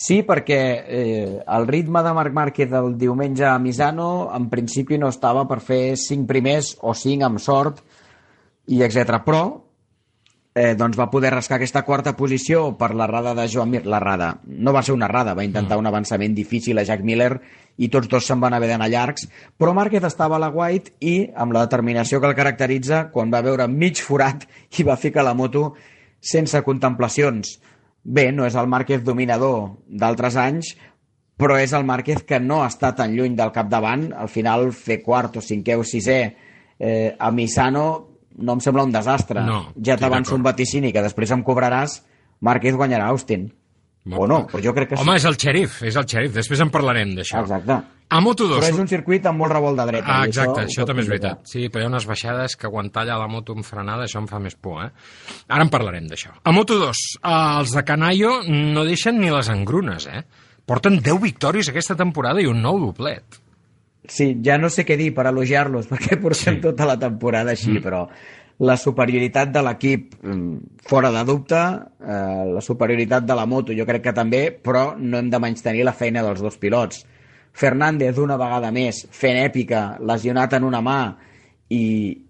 Sí, 0.00 0.22
perquè 0.24 0.60
eh, 0.88 1.40
el 1.44 1.66
ritme 1.68 2.00
de 2.00 2.12
Marc 2.16 2.32
Márquez 2.32 2.70
del 2.72 2.94
diumenge 2.96 3.44
a 3.44 3.58
Misano 3.60 4.30
en 4.32 4.46
principi 4.48 4.96
no 4.96 5.10
estava 5.12 5.42
per 5.44 5.58
fer 5.60 5.92
5 6.00 6.24
primers 6.24 6.70
o 6.80 6.94
5 6.96 7.26
amb 7.26 7.42
sort 7.44 7.82
i 8.72 8.80
etc. 8.86 9.18
Però 9.26 9.42
eh, 10.54 10.72
doncs 10.72 10.96
va 10.96 11.10
poder 11.12 11.34
rascar 11.34 11.58
aquesta 11.58 11.84
quarta 11.84 12.16
posició 12.16 12.70
per 12.80 12.94
l'errada 12.96 13.36
de 13.36 13.44
Joan 13.52 13.74
Mir. 13.76 13.84
L'errada. 13.84 14.32
No 14.48 14.72
va 14.72 14.80
ser 14.80 14.96
una 14.96 15.04
errada, 15.10 15.36
va 15.36 15.44
intentar 15.44 15.76
un 15.76 15.92
avançament 15.92 16.32
difícil 16.32 16.80
a 16.80 16.86
Jack 16.88 17.04
Miller 17.04 17.34
i 17.76 17.92
tots 17.92 18.08
dos 18.08 18.24
se'n 18.24 18.40
van 18.40 18.56
haver 18.56 18.72
d'anar 18.72 18.88
llargs, 18.88 19.28
però 19.60 19.76
Márquez 19.76 20.08
estava 20.08 20.40
a 20.40 20.40
la 20.40 20.48
White 20.48 20.96
i, 21.04 21.28
amb 21.36 21.52
la 21.52 21.66
determinació 21.68 22.24
que 22.24 22.32
el 22.32 22.38
caracteritza, 22.40 23.10
quan 23.12 23.28
va 23.28 23.44
veure 23.44 23.68
mig 23.68 24.00
forat 24.00 24.48
i 24.78 24.88
va 24.88 24.96
ficar 24.96 25.28
la 25.28 25.36
moto 25.36 25.74
sense 26.20 26.64
contemplacions. 26.64 27.58
Bé, 28.02 28.30
no 28.32 28.46
és 28.48 28.56
el 28.56 28.68
Márquez 28.70 29.02
dominador 29.04 29.76
d'altres 29.86 30.36
anys, 30.40 30.74
però 31.40 31.56
és 31.60 31.72
el 31.76 31.84
Márquez 31.88 32.22
que 32.28 32.40
no 32.40 32.62
està 32.64 32.94
tan 32.96 33.14
lluny 33.16 33.36
del 33.36 33.52
capdavant. 33.52 34.10
Al 34.16 34.28
final, 34.28 34.70
fer 34.76 35.00
quart 35.04 35.40
o 35.40 35.44
cinquè 35.44 35.76
o 35.76 35.84
sisè 35.84 36.20
eh, 36.80 37.16
a 37.18 37.30
Misano 37.30 37.86
no 38.40 38.56
em 38.56 38.60
sembla 38.64 38.84
un 38.86 38.92
desastre. 38.92 39.42
No, 39.44 39.62
ja 39.76 39.98
t'avanço 40.00 40.36
un 40.36 40.44
vaticini 40.46 40.92
que 40.94 41.04
després 41.04 41.32
em 41.34 41.44
cobraràs, 41.44 42.00
Márquez 42.40 42.76
guanyarà 42.76 43.10
Austin. 43.12 43.50
O 44.08 44.26
no, 44.26 44.46
però 44.48 44.62
jo 44.64 44.72
crec 44.72 44.94
que 44.94 44.98
Home, 45.00 45.12
sí. 45.12 45.20
és 45.20 45.24
el 45.28 45.36
xèrif, 45.36 45.80
és 45.90 45.96
el 46.00 46.06
xèrif. 46.08 46.32
Després 46.32 46.62
en 46.64 46.70
parlarem 46.72 47.12
d'això. 47.18 47.42
Exacte. 47.42 47.76
A 48.10 48.18
Moto2... 48.24 48.56
Però 48.56 48.70
és 48.72 48.78
un 48.80 48.88
circuit 48.90 49.26
amb 49.28 49.38
molt 49.38 49.52
revolt 49.52 49.78
de 49.78 49.84
dreta. 49.86 50.14
Ah, 50.16 50.24
exacte, 50.26 50.64
això 50.64 50.82
pot 50.82 50.90
també 50.90 51.04
és 51.04 51.10
veritat. 51.12 51.44
Sí, 51.46 51.68
però 51.70 51.84
hi 51.84 51.86
ha 51.86 51.90
unes 51.92 52.06
baixades 52.08 52.56
que 52.58 52.66
aguantar 52.66 53.04
allà 53.04 53.20
la 53.20 53.28
moto 53.30 53.54
amb 53.54 53.66
frenada, 53.66 54.08
això 54.08 54.18
em 54.22 54.26
fa 54.30 54.40
més 54.42 54.56
por, 54.56 54.80
eh? 54.82 54.88
Ara 55.46 55.66
en 55.66 55.70
parlarem 55.70 56.08
d'això. 56.10 56.32
A 56.42 56.54
Moto2, 56.56 57.04
eh, 57.20 57.36
els 57.60 57.76
de 57.76 57.84
Canayo 57.86 58.32
no 58.48 58.86
deixen 58.88 59.20
ni 59.20 59.30
les 59.30 59.52
engrunes, 59.52 60.08
eh? 60.10 60.24
Porten 60.66 60.98
10 60.98 61.22
victòries 61.22 61.70
aquesta 61.70 61.94
temporada 61.98 62.42
i 62.42 62.50
un 62.50 62.64
nou 62.64 62.80
doblet. 62.82 63.38
Sí, 64.10 64.32
ja 64.42 64.56
no 64.58 64.72
sé 64.72 64.82
què 64.88 64.96
dir 64.98 65.12
per 65.14 65.28
elogiar-los, 65.30 65.86
perquè 65.92 66.18
portem 66.18 66.58
sí. 66.58 66.64
tota 66.64 66.88
la 66.88 66.98
temporada 66.98 67.54
així, 67.54 67.76
mm. 67.76 67.84
però 67.84 68.06
la 68.60 68.76
superioritat 68.76 69.48
de 69.54 69.62
l'equip 69.64 70.16
mm, 70.20 70.80
fora 70.84 71.10
de 71.14 71.24
dubte, 71.24 71.60
eh, 72.04 72.44
la 72.52 72.60
superioritat 72.60 73.24
de 73.24 73.36
la 73.36 73.46
moto 73.48 73.72
jo 73.76 73.86
crec 73.88 74.04
que 74.04 74.16
també, 74.16 74.42
però 74.52 74.94
no 74.98 75.18
hem 75.18 75.30
de 75.32 75.40
menys 75.40 75.64
la 75.64 75.96
feina 75.96 76.22
dels 76.22 76.40
dos 76.40 76.58
pilots. 76.58 77.06
Fernández 77.52 78.18
una 78.18 78.36
vegada 78.36 78.70
més, 78.70 79.06
fent 79.10 79.36
èpica, 79.36 79.96
lesionat 80.00 80.52
en 80.52 80.64
una 80.64 80.80
mà 80.80 81.16
i, 81.70 82.20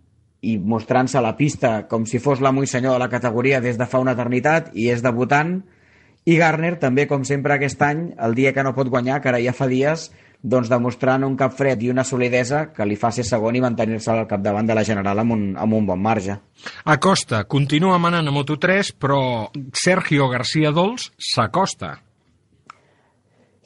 i 0.41 0.57
mostrant-se 0.59 1.19
a 1.19 1.25
la 1.25 1.37
pista 1.37 1.89
com 1.89 2.07
si 2.07 2.19
fos 2.19 2.41
l'amo 2.41 2.63
i 2.63 2.67
senyor 2.67 2.93
de 2.93 3.03
la 3.03 3.11
categoria 3.11 3.61
des 3.61 3.77
de 3.77 3.87
fa 3.87 3.99
una 3.99 4.13
eternitat 4.13 4.71
i 4.75 4.89
és 4.89 5.03
debutant 5.03 5.61
i 6.25 6.37
Garner 6.37 6.77
també 6.79 7.07
com 7.09 7.25
sempre 7.25 7.55
aquest 7.55 7.83
any 7.83 8.13
el 8.19 8.35
dia 8.35 8.53
que 8.53 8.63
no 8.63 8.75
pot 8.77 8.89
guanyar, 8.89 9.21
que 9.21 9.29
ara 9.29 9.41
ja 9.43 9.53
fa 9.57 9.67
dies 9.67 10.11
doncs 10.43 10.71
demostrant 10.73 11.25
un 11.27 11.37
cap 11.37 11.53
fred 11.57 11.83
i 11.85 11.91
una 11.93 12.05
solidesa 12.05 12.67
que 12.73 12.87
li 12.89 12.97
fa 12.97 13.11
ser 13.13 13.27
segon 13.29 13.57
i 13.57 13.61
mantenir-se 13.61 14.11
al 14.13 14.27
capdavant 14.29 14.69
de 14.69 14.77
la 14.77 14.85
General 14.85 15.19
amb 15.21 15.37
un, 15.37 15.43
amb 15.61 15.77
un 15.77 15.89
bon 15.89 16.01
marge. 16.01 16.39
Acosta 16.85 17.45
continua 17.45 17.99
manant 18.01 18.29
a 18.29 18.33
Moto3, 18.33 18.95
però 18.99 19.21
Sergio 19.77 20.31
García 20.33 20.73
Dols 20.73 21.11
s'acosta. 21.33 21.99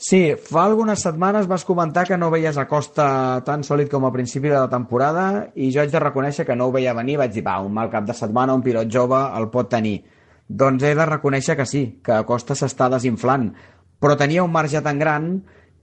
Sí, 0.05 0.35
fa 0.37 0.65
algunes 0.67 1.01
setmanes 1.07 1.47
vas 1.47 1.63
comentar 1.65 2.03
que 2.05 2.19
no 2.19 2.29
veies 2.33 2.59
a 2.59 2.67
Costa 2.69 3.07
tan 3.47 3.63
sòlid 3.65 3.89
com 3.89 4.05
a 4.05 4.13
principi 4.13 4.51
de 4.51 4.59
la 4.59 4.69
temporada 4.69 5.47
i 5.55 5.71
jo 5.73 5.81
haig 5.81 5.95
de 5.95 6.03
reconèixer 6.03 6.45
que 6.45 6.57
no 6.59 6.67
ho 6.67 6.75
veia 6.75 6.93
venir, 6.99 7.17
vaig 7.23 7.33
dir, 7.33 7.45
va, 7.47 7.61
un 7.63 7.73
mal 7.73 7.89
cap 7.93 8.05
de 8.05 8.17
setmana, 8.19 8.57
un 8.59 8.65
pilot 8.67 8.91
jove 8.91 9.21
el 9.39 9.49
pot 9.55 9.71
tenir. 9.71 10.03
Doncs 10.49 10.83
he 10.83 10.93
de 10.99 11.07
reconèixer 11.09 11.57
que 11.57 11.65
sí, 11.65 11.85
que 12.05 12.19
Costa 12.27 12.59
s'està 12.59 12.91
desinflant, 12.93 13.53
però 14.03 14.19
tenia 14.21 14.45
un 14.45 14.53
marge 14.53 14.83
tan 14.85 14.99
gran 14.99 15.31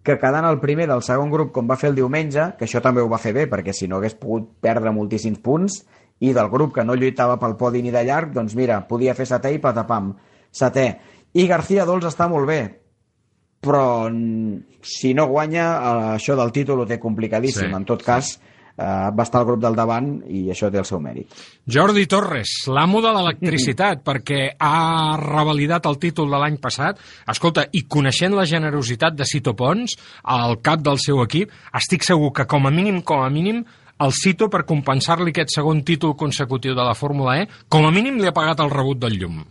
que 0.04 0.18
quedant 0.18 0.48
el 0.50 0.60
primer 0.60 0.88
del 0.90 1.04
segon 1.06 1.30
grup 1.30 1.52
com 1.54 1.70
va 1.70 1.78
fer 1.78 1.92
el 1.92 1.98
diumenge, 2.00 2.52
que 2.58 2.66
això 2.66 2.82
també 2.82 3.04
ho 3.04 3.10
va 3.10 3.22
fer 3.22 3.34
bé, 3.38 3.48
perquè 3.50 3.74
si 3.76 3.88
no 3.88 4.00
hagués 4.00 4.18
pogut 4.18 4.50
perdre 4.62 4.94
moltíssims 4.96 5.42
punts, 5.44 5.82
i 6.22 6.34
del 6.34 6.50
grup 6.50 6.74
que 6.76 6.86
no 6.86 6.96
lluitava 6.98 7.40
pel 7.42 7.56
podi 7.58 7.82
ni 7.82 7.94
de 7.94 8.04
llarg, 8.06 8.34
doncs 8.34 8.54
mira, 8.58 8.82
podia 8.90 9.16
fer 9.18 9.26
setè 9.30 9.54
i 9.54 9.62
patapam, 9.62 10.12
setè. 10.54 10.88
I 11.34 11.48
García 11.50 11.86
Dols 11.90 12.06
està 12.10 12.28
molt 12.30 12.50
bé, 12.50 12.62
però 13.62 14.10
si 14.82 15.14
no 15.18 15.28
guanya, 15.30 15.66
eh, 15.66 16.06
això 16.18 16.36
del 16.38 16.52
títol 16.54 16.82
ho 16.82 16.88
té 16.90 17.00
complicadíssim. 17.00 17.70
Sí. 17.70 17.76
En 17.78 17.86
tot 17.86 18.04
cas, 18.06 18.36
eh, 18.82 19.10
va 19.16 19.26
estar 19.26 19.42
al 19.42 19.48
grup 19.50 19.62
del 19.64 19.78
davant 19.78 20.10
i 20.28 20.48
això 20.54 20.72
té 20.74 20.82
el 20.82 20.88
seu 20.90 21.02
mèrit. 21.04 21.30
Jordi 21.70 22.08
Torres, 22.10 22.54
l'amo 22.74 23.02
de 23.04 23.14
l'electricitat, 23.16 24.02
perquè 24.08 24.42
ha 24.58 25.18
revalidat 25.22 25.86
el 25.90 26.00
títol 26.02 26.32
de 26.34 26.42
l'any 26.42 26.58
passat. 26.64 27.00
Escolta, 27.32 27.68
i 27.78 27.86
coneixent 27.86 28.36
la 28.38 28.48
generositat 28.50 29.18
de 29.18 29.28
Cito 29.30 29.54
Pons, 29.58 29.96
al 30.24 30.58
cap 30.66 30.82
del 30.86 31.00
seu 31.04 31.22
equip, 31.26 31.54
estic 31.78 32.08
segur 32.08 32.34
que 32.36 32.50
com 32.50 32.68
a 32.68 32.74
mínim, 32.74 33.02
com 33.06 33.24
a 33.24 33.30
mínim, 33.30 33.64
el 34.02 34.14
Cito, 34.18 34.50
per 34.50 34.66
compensar-li 34.66 35.30
aquest 35.30 35.54
segon 35.54 35.84
títol 35.86 36.18
consecutiu 36.18 36.74
de 36.74 36.86
la 36.86 36.98
Fórmula 36.98 37.38
E, 37.44 37.50
com 37.70 37.86
a 37.86 37.94
mínim 37.94 38.18
li 38.18 38.30
ha 38.30 38.36
pagat 38.36 38.64
el 38.64 38.74
rebut 38.74 39.02
del 39.04 39.20
llum. 39.22 39.44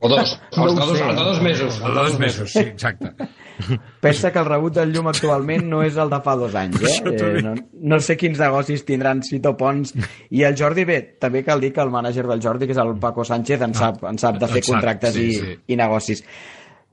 O 0.00 0.08
dos, 0.08 0.40
No 0.56 0.66
els 0.66 0.74
de 0.74 0.80
dos, 0.80 0.98
sé. 0.98 1.04
els 1.04 1.18
de 1.18 1.24
dos 1.24 1.40
mesos. 1.42 1.80
El 1.80 1.94
de 1.94 2.00
dos 2.00 2.18
mesos, 2.18 2.52
sí, 2.52 2.58
exacte. 2.60 3.12
Pensa 4.00 4.32
que 4.32 4.38
el 4.40 4.46
rebut 4.46 4.74
del 4.74 4.92
llum 4.94 5.10
actualment 5.10 5.66
no 5.68 5.82
és 5.84 5.98
el 6.00 6.08
de 6.12 6.20
fa 6.24 6.36
dos 6.40 6.54
anys, 6.56 6.80
eh? 6.80 6.94
eh 7.12 7.42
no, 7.44 7.52
no 7.92 7.98
sé 8.00 8.16
quins 8.16 8.40
negocis 8.40 8.86
tindran 8.88 9.20
Cito 9.26 9.52
Pons 9.58 9.92
i 10.30 10.46
el 10.48 10.56
Jordi, 10.56 10.86
bé, 10.88 11.00
també 11.20 11.42
cal 11.44 11.60
dir 11.60 11.74
que 11.76 11.84
el 11.84 11.92
mànager 11.92 12.24
del 12.28 12.40
Jordi, 12.40 12.68
que 12.70 12.72
és 12.72 12.80
el 12.80 12.94
Paco 13.02 13.26
Sánchez, 13.28 13.60
en 13.68 13.76
sap, 13.76 14.00
en 14.08 14.16
sap 14.18 14.40
de 14.40 14.48
fer 14.48 14.64
contractes 14.64 15.12
sí, 15.18 15.26
i, 15.26 15.36
sí. 15.36 15.58
i 15.74 15.78
negocis. 15.80 16.24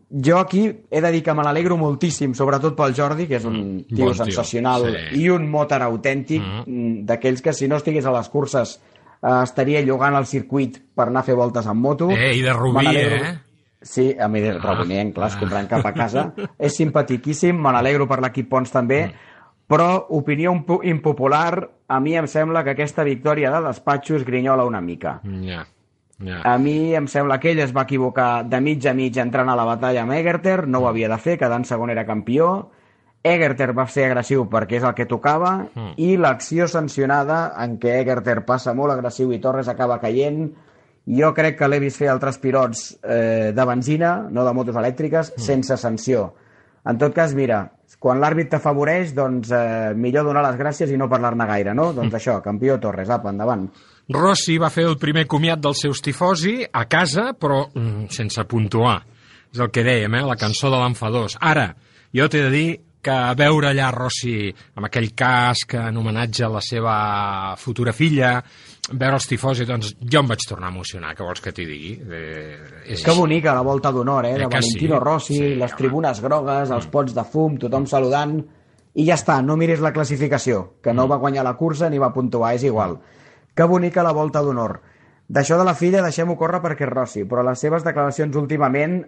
Jo 0.07 0.37
aquí 0.39 0.65
he 0.67 1.01
de 1.03 1.11
dir 1.11 1.23
que 1.23 1.33
me 1.35 1.43
n'alegro 1.43 1.75
moltíssim, 1.79 2.35
sobretot 2.35 2.75
pel 2.75 2.95
Jordi, 2.95 3.25
que 3.27 3.39
és 3.39 3.47
un 3.47 3.57
Mm, 3.57 3.87
tio 3.89 4.05
bon 4.05 4.13
tio, 4.13 4.25
sensacional 4.25 4.85
sí. 4.91 5.23
i 5.23 5.29
un 5.31 5.49
motor 5.51 5.83
autèntic, 5.83 6.43
mm. 6.43 7.07
d'aquells 7.07 7.43
que 7.43 7.53
si 7.53 7.67
no 7.67 7.79
estigués 7.79 8.05
a 8.05 8.13
les 8.15 8.29
curses 8.31 8.77
eh, 9.27 9.43
estaria 9.43 9.83
llogant 9.83 10.15
el 10.17 10.25
circuit 10.29 10.79
per 10.95 11.09
anar 11.09 11.25
a 11.25 11.27
fer 11.27 11.35
voltes 11.35 11.67
amb 11.67 11.83
moto. 11.83 12.09
Eh, 12.15 12.33
i 12.39 12.41
de 12.45 12.55
Rubí, 12.55 12.87
eh? 12.95 13.35
Sí, 13.81 14.09
a 14.19 14.27
mi 14.27 14.41
del 14.41 14.57
Rabonenc, 14.61 15.13
clar, 15.15 15.29
es 15.29 15.37
comprant 15.37 15.67
cap 15.69 15.85
a 15.85 15.93
casa. 15.93 16.31
És 16.57 16.75
simpatiquíssim, 16.79 17.59
me 17.61 17.73
n'alegro 17.75 18.07
per 18.09 18.19
l'equip 18.23 18.49
Pons 18.49 18.73
també, 18.73 19.03
però, 19.67 20.07
opinió 20.15 20.53
impopular, 20.87 21.67
a 21.87 21.99
mi 21.99 22.15
em 22.17 22.27
sembla 22.27 22.63
que 22.63 22.73
aquesta 22.73 23.03
victòria 23.03 23.51
de 23.51 23.61
despatxos 23.67 24.25
grinyola 24.25 24.65
una 24.65 24.81
mica. 24.81 25.19
Ja, 25.43 25.65
ja. 26.23 26.39
A 26.41 26.57
mi 26.57 26.95
em 26.95 27.07
sembla 27.11 27.37
que 27.39 27.51
ell 27.51 27.61
es 27.61 27.75
va 27.75 27.85
equivocar 27.85 28.47
de 28.49 28.61
mig 28.63 28.87
a 28.87 28.95
mig 28.97 29.19
entrant 29.21 29.51
a 29.51 29.57
la 29.59 29.67
batalla 29.67 30.01
amb 30.07 30.15
Egerter, 30.15 30.65
no 30.67 30.81
ho 30.81 30.87
havia 30.89 31.11
de 31.11 31.19
fer, 31.21 31.37
quedant 31.37 31.67
segon 31.67 31.91
era 31.93 32.07
campió. 32.07 32.71
Egerter 33.35 33.71
va 33.75 33.85
ser 33.87 34.05
agressiu 34.09 34.45
perquè 34.49 34.77
és 34.79 34.83
el 34.83 34.93
que 34.95 35.05
tocava 35.05 35.67
Mm. 35.73 35.93
i 35.97 36.17
l'acció 36.17 36.67
sancionada 36.67 37.53
en 37.63 37.77
què 37.79 37.99
Egerter 38.01 38.43
passa 38.45 38.73
molt 38.73 38.91
agressiu 38.93 39.31
i 39.33 39.39
Torres 39.39 39.67
acaba 39.67 39.99
caient 39.99 40.51
jo 41.07 41.33
crec 41.33 41.57
que 41.57 41.67
l'he 41.69 41.79
vist 41.79 41.97
fer 42.01 42.09
altres 42.11 42.37
pilots 42.37 42.97
eh, 43.03 43.51
de 43.55 43.65
benzina, 43.65 44.27
no 44.29 44.43
de 44.43 44.53
motos 44.53 44.75
elèctriques, 44.75 45.33
Mm. 45.37 45.41
sense 45.41 45.77
sanció. 45.77 46.33
En 46.87 46.97
tot 46.97 47.13
cas, 47.13 47.33
mira, 47.35 47.71
quan 47.99 48.19
l'àrbit 48.19 48.49
t'afavoreix, 48.49 49.13
doncs 49.15 49.49
eh, 49.51 49.93
millor 49.95 50.23
donar 50.25 50.43
les 50.43 50.57
gràcies 50.59 50.91
i 50.91 50.97
no 50.97 51.07
parlar-ne 51.09 51.45
gaire, 51.47 51.73
no? 51.73 51.91
Doncs 51.93 52.13
això, 52.13 52.41
campió 52.41 52.77
Torres, 52.79 53.09
apa, 53.09 53.29
endavant. 53.29 53.69
Rossi 54.09 54.57
va 54.57 54.69
fer 54.69 54.85
el 54.87 54.97
primer 54.97 55.25
comiat 55.27 55.59
dels 55.59 55.81
seus 55.81 56.01
tifosi 56.01 56.61
a 56.71 56.85
casa, 56.87 57.33
però 57.39 57.65
mm, 57.73 58.07
sense 58.09 58.43
puntuar. 58.47 59.01
És 59.53 59.59
el 59.59 59.71
que 59.71 59.83
dèiem, 59.83 60.13
eh? 60.15 60.21
la 60.27 60.35
cançó 60.35 60.69
de 60.71 60.77
l'enfadós. 60.79 61.37
Ara, 61.41 61.73
jo 62.15 62.27
t'he 62.29 62.41
de 62.43 62.49
dir 62.51 62.79
que 63.01 63.17
veure 63.39 63.69
allà 63.69 63.91
Rossi 63.93 64.53
amb 64.75 64.85
aquell 64.87 65.13
casc 65.15 65.73
en 65.79 65.97
homenatge 65.97 66.43
a 66.43 66.49
la 66.49 66.61
seva 66.61 67.55
futura 67.57 67.93
filla, 67.93 68.41
veure 68.91 69.15
els 69.19 69.27
tifosi, 69.27 69.65
doncs 69.67 69.93
jo 69.99 70.19
em 70.23 70.27
vaig 70.27 70.43
tornar 70.47 70.67
a 70.67 70.73
emocionar, 70.75 71.13
què 71.15 71.23
vols 71.23 71.41
que 71.43 71.51
t'hi 71.55 71.65
digui? 71.65 71.93
Eh, 72.09 72.57
és 72.93 73.03
Que 73.03 73.15
bonica 73.15 73.53
la 73.53 73.61
volta 73.61 73.91
d'honor, 73.91 74.25
eh? 74.25 74.31
Eh 74.35 74.37
De 74.37 74.47
que 74.47 74.57
Valentino 74.59 74.95
sí? 74.97 75.03
Rossi, 75.03 75.33
Sí, 75.35 75.55
les 75.55 75.71
home. 75.71 75.77
tribunes 75.77 76.21
grogues, 76.21 76.69
els 76.71 76.87
pots 76.87 77.13
de 77.15 77.23
fum, 77.23 77.57
tothom 77.57 77.85
saludant... 77.87 78.39
I 78.97 79.03
ja 79.05 79.13
està, 79.13 79.43
no 79.45 79.53
miris 79.55 79.79
la 79.79 79.91
classificació, 79.93 80.79
que 80.81 80.89
Mm. 80.91 80.95
no 80.95 81.07
va 81.07 81.17
guanyar 81.21 81.43
la 81.43 81.53
cursa 81.55 81.87
ni 81.87 81.99
va 81.99 82.11
puntuar, 82.11 82.55
és 82.55 82.63
igual. 82.63 82.97
Que 83.53 83.63
bonica 83.63 84.01
la 84.01 84.11
volta 84.11 84.41
d'honor. 84.41 84.81
D'això 85.27 85.57
de 85.59 85.63
la 85.67 85.73
filla 85.75 85.99
deixem-ho 86.05 86.37
córrer 86.39 86.61
perquè 86.63 86.85
és 86.85 86.91
Rossi, 86.93 87.23
però 87.27 87.41
les 87.43 87.59
seves 87.59 87.83
declaracions 87.83 88.35
últimament... 88.39 89.01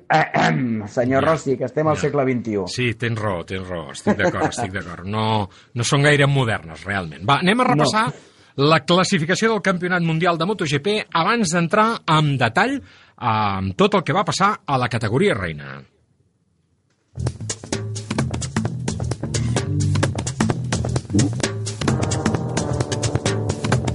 senyor 0.97 1.23
Ja. 1.23 1.29
Rossi, 1.29 1.55
que 1.57 1.63
estem 1.69 1.87
al 1.87 1.95
Ja. 1.95 2.01
segle 2.01 2.25
XXI. 2.27 2.65
Sí, 2.67 2.89
tens 2.99 3.19
raó, 3.19 3.45
tens 3.47 3.67
raó, 3.67 3.91
estic 3.95 4.17
d'acord, 4.19 4.49
estic 4.49 4.73
d'acord. 4.75 5.07
No, 5.07 5.47
no 5.73 5.83
són 5.87 6.03
gaire 6.03 6.27
modernes, 6.27 6.83
realment. 6.83 7.23
Va, 7.29 7.39
anem 7.39 7.63
a 7.63 7.69
repassar 7.71 8.07
no. 8.09 8.67
la 8.67 8.81
classificació 8.83 9.53
del 9.53 9.61
Campionat 9.63 10.03
Mundial 10.03 10.37
de 10.37 10.45
MotoGP 10.49 10.89
abans 11.21 11.55
d'entrar 11.55 11.87
en 12.17 12.35
detall 12.41 12.75
amb 13.15 13.75
tot 13.79 13.95
el 13.95 14.03
que 14.03 14.13
va 14.15 14.25
passar 14.27 14.57
a 14.65 14.77
la 14.77 14.89
categoria 14.91 15.33
reina. 15.39 15.77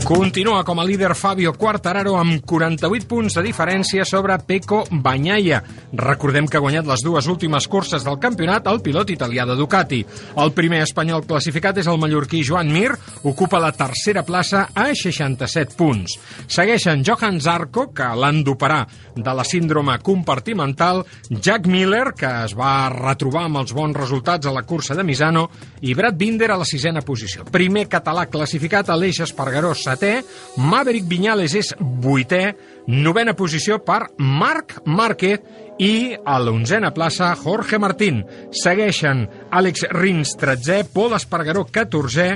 Continua 0.04 0.64
com 0.68 0.76
a 0.80 0.84
líder 0.84 1.14
Fabio 1.16 1.54
Quartararo 1.56 2.18
amb 2.20 2.42
48 2.44 3.06
punts 3.08 3.38
de 3.38 3.42
diferència 3.46 4.04
sobre 4.04 4.36
Pecco 4.44 4.82
Bagnaia. 4.90 5.62
Recordem 5.96 6.44
que 6.44 6.58
ha 6.58 6.60
guanyat 6.60 6.84
les 6.84 7.00
dues 7.00 7.24
últimes 7.24 7.64
curses 7.72 8.04
del 8.04 8.18
campionat 8.20 8.68
el 8.68 8.82
pilot 8.84 9.14
italià 9.14 9.46
de 9.48 9.56
Ducati. 9.56 10.02
El 10.44 10.52
primer 10.52 10.82
espanyol 10.84 11.24
classificat 11.24 11.80
és 11.80 11.88
el 11.88 11.96
mallorquí 12.02 12.42
Joan 12.44 12.68
Mir, 12.74 12.90
ocupa 13.24 13.62
la 13.62 13.72
tercera 13.72 14.26
plaça 14.28 14.66
a 14.74 14.90
67 14.92 15.72
punts. 15.78 16.18
Segueixen 16.52 17.00
Johan 17.00 17.40
Zarco, 17.40 17.86
que 17.96 18.10
l'han 18.12 18.42
d'operar 18.44 18.82
de 19.16 19.34
la 19.34 19.48
síndrome 19.48 19.96
compartimental, 20.04 21.00
Jack 21.30 21.64
Miller, 21.64 22.12
que 22.12 22.28
es 22.44 22.52
va 22.58 22.90
retrobar 22.92 23.46
amb 23.48 23.62
els 23.62 23.72
bons 23.72 23.96
resultats 23.96 24.44
a 24.44 24.52
la 24.52 24.66
cursa 24.68 24.92
de 24.92 25.06
Misano, 25.06 25.48
i 25.80 25.96
Brad 25.96 26.20
Binder 26.20 26.50
a 26.52 26.60
la 26.60 26.68
sisena 26.68 27.00
posició. 27.00 27.48
Primer 27.48 27.88
català 27.88 28.28
classificat, 28.28 28.92
Aleix 28.92 29.22
Espargaró, 29.24 29.72
setè, 29.94 30.18
Maverick 30.60 31.08
Viñales 31.08 31.54
és 31.56 31.72
vuitè, 31.80 32.50
novena 32.86 33.34
posició 33.38 33.80
per 33.84 34.10
Marc 34.18 34.82
Márquez 34.84 35.40
i 35.78 36.14
a 36.14 36.38
l'onzena 36.38 36.92
plaça 36.94 37.32
Jorge 37.38 37.78
Martín. 37.78 38.22
Segueixen 38.54 39.24
Àlex 39.50 39.88
Rins, 39.94 40.36
13è, 40.38 40.84
Pol 40.92 41.16
Espargaró, 41.16 41.66
14è, 41.66 42.28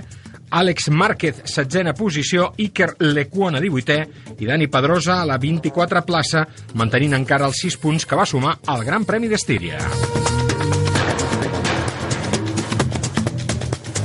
Àlex 0.49 0.89
Márquez, 0.89 1.43
setzena 1.45 1.93
posició, 1.93 2.53
Iker 2.57 2.95
Lecuona, 3.05 3.61
18è, 3.61 4.01
i 4.39 4.49
Dani 4.49 4.69
Pedrosa 4.73 5.21
a 5.21 5.29
la 5.29 5.37
24 5.39 6.05
plaça, 6.09 6.47
mantenint 6.75 7.19
encara 7.21 7.51
els 7.51 7.61
6 7.67 7.81
punts 7.83 8.09
que 8.09 8.19
va 8.19 8.27
sumar 8.27 8.59
al 8.67 8.85
Gran 8.89 9.05
Premi 9.05 9.29
d'Estíria. 9.29 10.38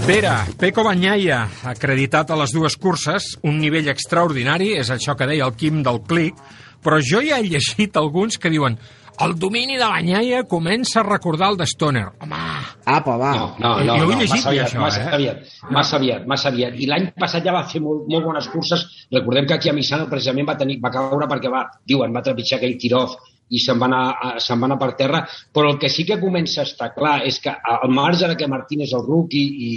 Pere, 0.03 0.33
Peco 0.59 0.83
Banyaia, 0.83 1.45
acreditat 1.71 2.33
a 2.33 2.35
les 2.35 2.51
dues 2.51 2.75
curses, 2.75 3.37
un 3.47 3.55
nivell 3.61 3.87
extraordinari, 3.87 4.73
és 4.75 4.89
això 4.91 5.15
que 5.15 5.27
deia 5.29 5.45
el 5.47 5.55
Quim 5.55 5.79
del 5.85 6.01
Clic, 6.09 6.35
però 6.83 6.97
jo 6.99 7.21
ja 7.23 7.37
he 7.39 7.47
llegit 7.47 7.95
alguns 7.95 8.35
que 8.35 8.51
diuen 8.51 8.75
el 9.23 9.35
domini 9.39 9.77
de 9.77 9.87
Banyaia 9.87 10.43
comença 10.49 10.99
a 10.99 11.05
recordar 11.07 11.53
el 11.53 11.57
de 11.61 11.67
Stoner. 11.71 12.07
Home, 12.19 12.41
Apa, 12.83 13.15
va. 13.15 13.31
No, 13.37 13.45
no, 13.63 13.73
Jo 13.79 13.85
no, 13.85 13.93
ho 13.93 14.11
he 14.11 14.15
no 14.15 14.21
llegit, 14.25 14.35
massa 14.35 14.49
aviat, 14.51 14.67
això, 14.67 14.81
massa 14.81 15.03
eh? 15.03 15.13
aviat, 15.15 15.51
massa 15.69 15.97
aviat, 16.01 16.25
massa 16.27 16.49
aviat. 16.51 16.75
I 16.75 16.89
l'any 16.91 17.07
passat 17.23 17.47
ja 17.47 17.53
va 17.55 17.63
fer 17.71 17.79
molt, 17.85 18.03
molt 18.11 18.27
bones 18.27 18.49
curses. 18.51 18.83
Recordem 19.13 19.47
que 19.47 19.55
aquí 19.55 19.71
a 19.71 19.77
Misano 19.77 20.09
precisament 20.11 20.49
va, 20.51 20.57
tenir, 20.59 20.81
va 20.83 20.91
caure 20.91 21.29
perquè 21.31 21.53
va, 21.53 21.63
diuen, 21.87 22.11
va 22.11 22.25
trepitjar 22.25 22.59
aquell 22.59 22.75
tiroz 22.81 23.15
i 23.53 23.61
se'n 23.61 23.79
va, 23.79 23.89
anar, 23.89 24.39
se'n 24.41 24.61
va 24.61 24.69
anar 24.69 24.79
per 24.81 24.91
terra, 24.99 25.23
però 25.53 25.71
el 25.73 25.79
que 25.81 25.91
sí 25.93 26.05
que 26.07 26.19
comença 26.21 26.63
a 26.63 26.67
estar 26.67 26.91
clar 26.95 27.19
és 27.27 27.39
que 27.43 27.53
al 27.53 27.91
marge 27.93 28.27
de 28.29 28.37
que 28.39 28.49
Martín 28.49 28.81
és 28.85 28.93
el 28.97 29.05
rookie 29.05 29.43
i, 29.67 29.71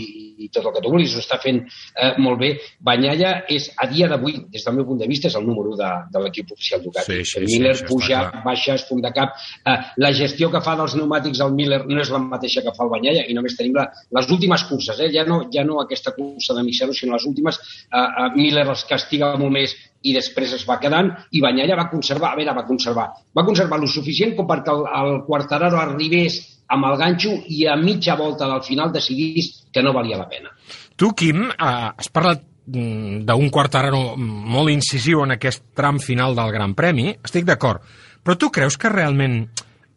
i 0.46 0.48
tot 0.52 0.66
el 0.66 0.74
que 0.74 0.82
tu 0.84 0.92
vulguis 0.92 1.14
ho 1.16 1.22
està 1.22 1.38
fent 1.42 1.62
eh, 1.64 2.12
molt 2.22 2.40
bé, 2.40 2.52
Banyaia 2.84 3.32
és, 3.52 3.68
a 3.76 3.88
dia 3.90 4.08
d'avui, 4.10 4.38
des 4.52 4.64
del 4.66 4.76
meu 4.78 4.86
punt 4.88 5.00
de 5.00 5.08
vista, 5.10 5.30
és 5.30 5.36
el 5.38 5.46
número 5.46 5.74
1 5.74 5.80
de, 5.80 5.90
de 6.14 6.22
l'equip 6.24 6.52
oficial 6.54 6.82
Ducati. 6.84 7.18
Sí, 7.20 7.24
sí, 7.24 7.40
sí, 7.40 7.44
Miller 7.52 7.74
està 7.76 7.88
puja, 7.90 8.22
clar. 8.28 8.44
baixa, 8.44 8.76
es 8.76 8.86
fum 8.88 9.02
de 9.04 9.12
cap. 9.16 9.36
Eh, 9.64 9.76
la 10.04 10.12
gestió 10.16 10.50
que 10.52 10.62
fa 10.64 10.76
dels 10.78 10.96
pneumàtics 10.96 11.42
al 11.44 11.54
Miller 11.56 11.82
no 11.88 12.00
és 12.02 12.12
la 12.12 12.22
mateixa 12.22 12.64
que 12.64 12.74
fa 12.76 12.86
el 12.86 12.92
Banyaia 12.94 13.26
i 13.30 13.36
només 13.36 13.56
tenim 13.58 13.76
la, 13.80 13.88
les 14.18 14.30
últimes 14.32 14.64
curses, 14.70 15.00
eh? 15.00 15.10
ja, 15.14 15.26
no, 15.28 15.42
ja 15.52 15.64
no 15.66 15.80
aquesta 15.82 16.14
cursa 16.16 16.56
de 16.56 16.64
Misano, 16.66 16.96
sinó 16.96 17.16
les 17.16 17.28
últimes. 17.28 17.60
Eh, 17.90 18.00
eh, 18.00 18.30
Miller 18.36 18.66
els 18.68 18.86
castiga 18.88 19.34
molt 19.40 19.56
més 19.56 19.76
i 20.06 20.14
després 20.14 20.54
es 20.56 20.64
va 20.68 20.78
quedant 20.82 21.10
i 21.34 21.42
Banyaia 21.42 21.78
va 21.78 21.88
conservar, 21.90 22.32
a 22.32 22.38
veure, 22.38 22.54
va 22.56 22.66
conservar, 22.68 23.06
va 23.36 23.46
conservar 23.46 23.80
lo 23.82 23.88
suficient 23.90 24.36
com 24.38 24.48
perquè 24.48 24.74
el, 24.74 24.84
el 25.00 25.22
Quartararo 25.26 25.80
arribés 25.82 26.38
amb 26.72 26.88
el 26.88 26.98
ganxo 27.00 27.32
i 27.52 27.66
a 27.70 27.76
mitja 27.78 28.16
volta 28.18 28.48
del 28.50 28.62
final 28.66 28.92
decidís 28.94 29.52
que 29.72 29.82
no 29.82 29.94
valia 29.94 30.18
la 30.18 30.28
pena. 30.30 30.50
Tu, 30.96 31.12
Quim, 31.14 31.44
eh, 31.50 31.90
has 31.92 32.10
parlat 32.10 32.42
mm, 32.42 33.22
d'un 33.28 33.50
Quartararo 33.52 34.16
molt 34.16 34.72
incisiu 34.72 35.22
en 35.26 35.36
aquest 35.36 35.68
tram 35.76 36.00
final 36.02 36.34
del 36.38 36.52
Gran 36.54 36.74
Premi, 36.78 37.12
estic 37.22 37.46
d'acord, 37.48 37.84
però 38.24 38.38
tu 38.38 38.50
creus 38.50 38.78
que 38.80 38.90
realment 38.90 39.44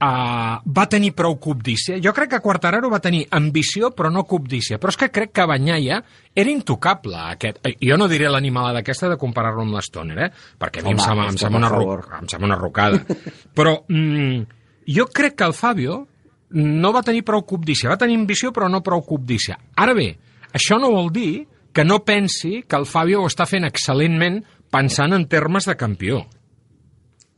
uh, 0.01 0.59
va 0.65 0.85
tenir 0.89 1.11
prou 1.17 1.35
cobdícia? 1.41 1.97
Jo 2.03 2.13
crec 2.15 2.29
que 2.33 2.39
Quartararo 2.43 2.89
va 2.91 2.99
tenir 3.03 3.25
ambició 3.35 3.91
però 3.95 4.11
no 4.11 4.23
cobdícia, 4.27 4.79
però 4.79 4.93
és 4.93 4.97
que 4.99 5.09
crec 5.11 5.31
que 5.35 5.45
Banyaia 5.49 6.01
era 6.35 6.51
intocable. 6.51 7.15
Aquest. 7.35 7.59
Eh, 7.65 7.75
Jo 7.85 7.97
no 7.97 8.07
diré 8.11 8.29
l'animalada 8.29 8.79
aquesta 8.83 9.09
de 9.09 9.17
comparar-lo 9.17 9.61
amb 9.65 9.75
l'Stoner, 9.77 10.17
eh? 10.27 10.31
perquè 10.59 10.81
a 10.81 10.87
mi 10.87 10.91
em 10.93 10.97
Home, 10.97 11.05
sembla, 11.07 11.25
és 11.27 11.33
em 11.35 11.41
sembla, 11.43 11.59
una, 11.63 11.69
ro- 11.69 12.19
em 12.21 12.27
sembla 12.31 12.51
una 12.53 12.59
rocada. 12.59 13.03
però 13.57 13.75
mm, 13.87 14.41
jo 14.87 15.05
crec 15.13 15.35
que 15.35 15.47
el 15.49 15.53
Fabio 15.53 16.07
no 16.51 16.91
va 16.95 17.03
tenir 17.05 17.21
prou 17.23 17.43
cobdícia, 17.45 17.89
va 17.91 17.97
tenir 18.01 18.15
ambició 18.17 18.51
però 18.55 18.69
no 18.71 18.81
prou 18.81 19.03
cobdícia. 19.05 19.59
Ara 19.77 19.93
bé, 19.93 20.11
això 20.53 20.79
no 20.81 20.89
vol 20.95 21.11
dir 21.13 21.45
que 21.71 21.83
no 21.85 21.99
pensi 22.01 22.63
que 22.67 22.75
el 22.79 22.87
Fabio 22.89 23.21
ho 23.21 23.27
està 23.29 23.45
fent 23.45 23.67
excel·lentment 23.67 24.39
pensant 24.73 25.13
en 25.13 25.27
termes 25.29 25.67
de 25.69 25.75
campió. 25.77 26.23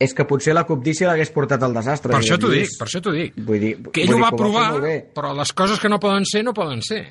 És 0.02 0.14
que 0.18 0.24
potser 0.26 0.54
la 0.56 0.64
cobdícia 0.66 1.06
l'hagués 1.10 1.30
portat 1.34 1.62
al 1.62 1.74
desastre. 1.76 2.10
Per 2.14 2.20
això 2.22 2.38
t'ho 2.40 2.50
dic, 2.50 2.70
per 2.78 2.86
això 2.88 3.02
t'ho 3.04 3.12
dic. 3.14 3.36
Vull 3.46 3.60
dir, 3.62 3.72
Que 3.92 4.02
ell 4.06 4.14
vull 4.14 4.22
ho 4.22 4.24
va 4.24 4.30
provar, 4.36 4.68
bé. 4.82 4.94
però 5.14 5.30
les 5.36 5.52
coses 5.52 5.78
que 5.82 5.90
no 5.92 6.00
poden 6.02 6.24
ser, 6.28 6.42
no 6.46 6.54
poden 6.56 6.82
ser. 6.82 7.04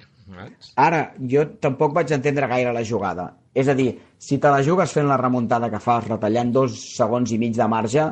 Ara, 0.79 1.01
jo 1.29 1.45
tampoc 1.59 1.93
vaig 1.95 2.11
entendre 2.15 2.47
gaire 2.47 2.71
la 2.73 2.83
jugada. 2.87 3.29
És 3.53 3.67
a 3.67 3.75
dir, 3.75 3.89
si 4.17 4.37
te 4.39 4.47
la 4.51 4.61
jugues 4.63 4.91
fent 4.95 5.07
la 5.09 5.17
remuntada 5.19 5.69
que 5.71 5.79
fas, 5.83 6.07
retallant 6.07 6.51
dos 6.55 6.75
segons 6.95 7.31
i 7.35 7.39
mig 7.41 7.55
de 7.57 7.67
marge, 7.67 8.05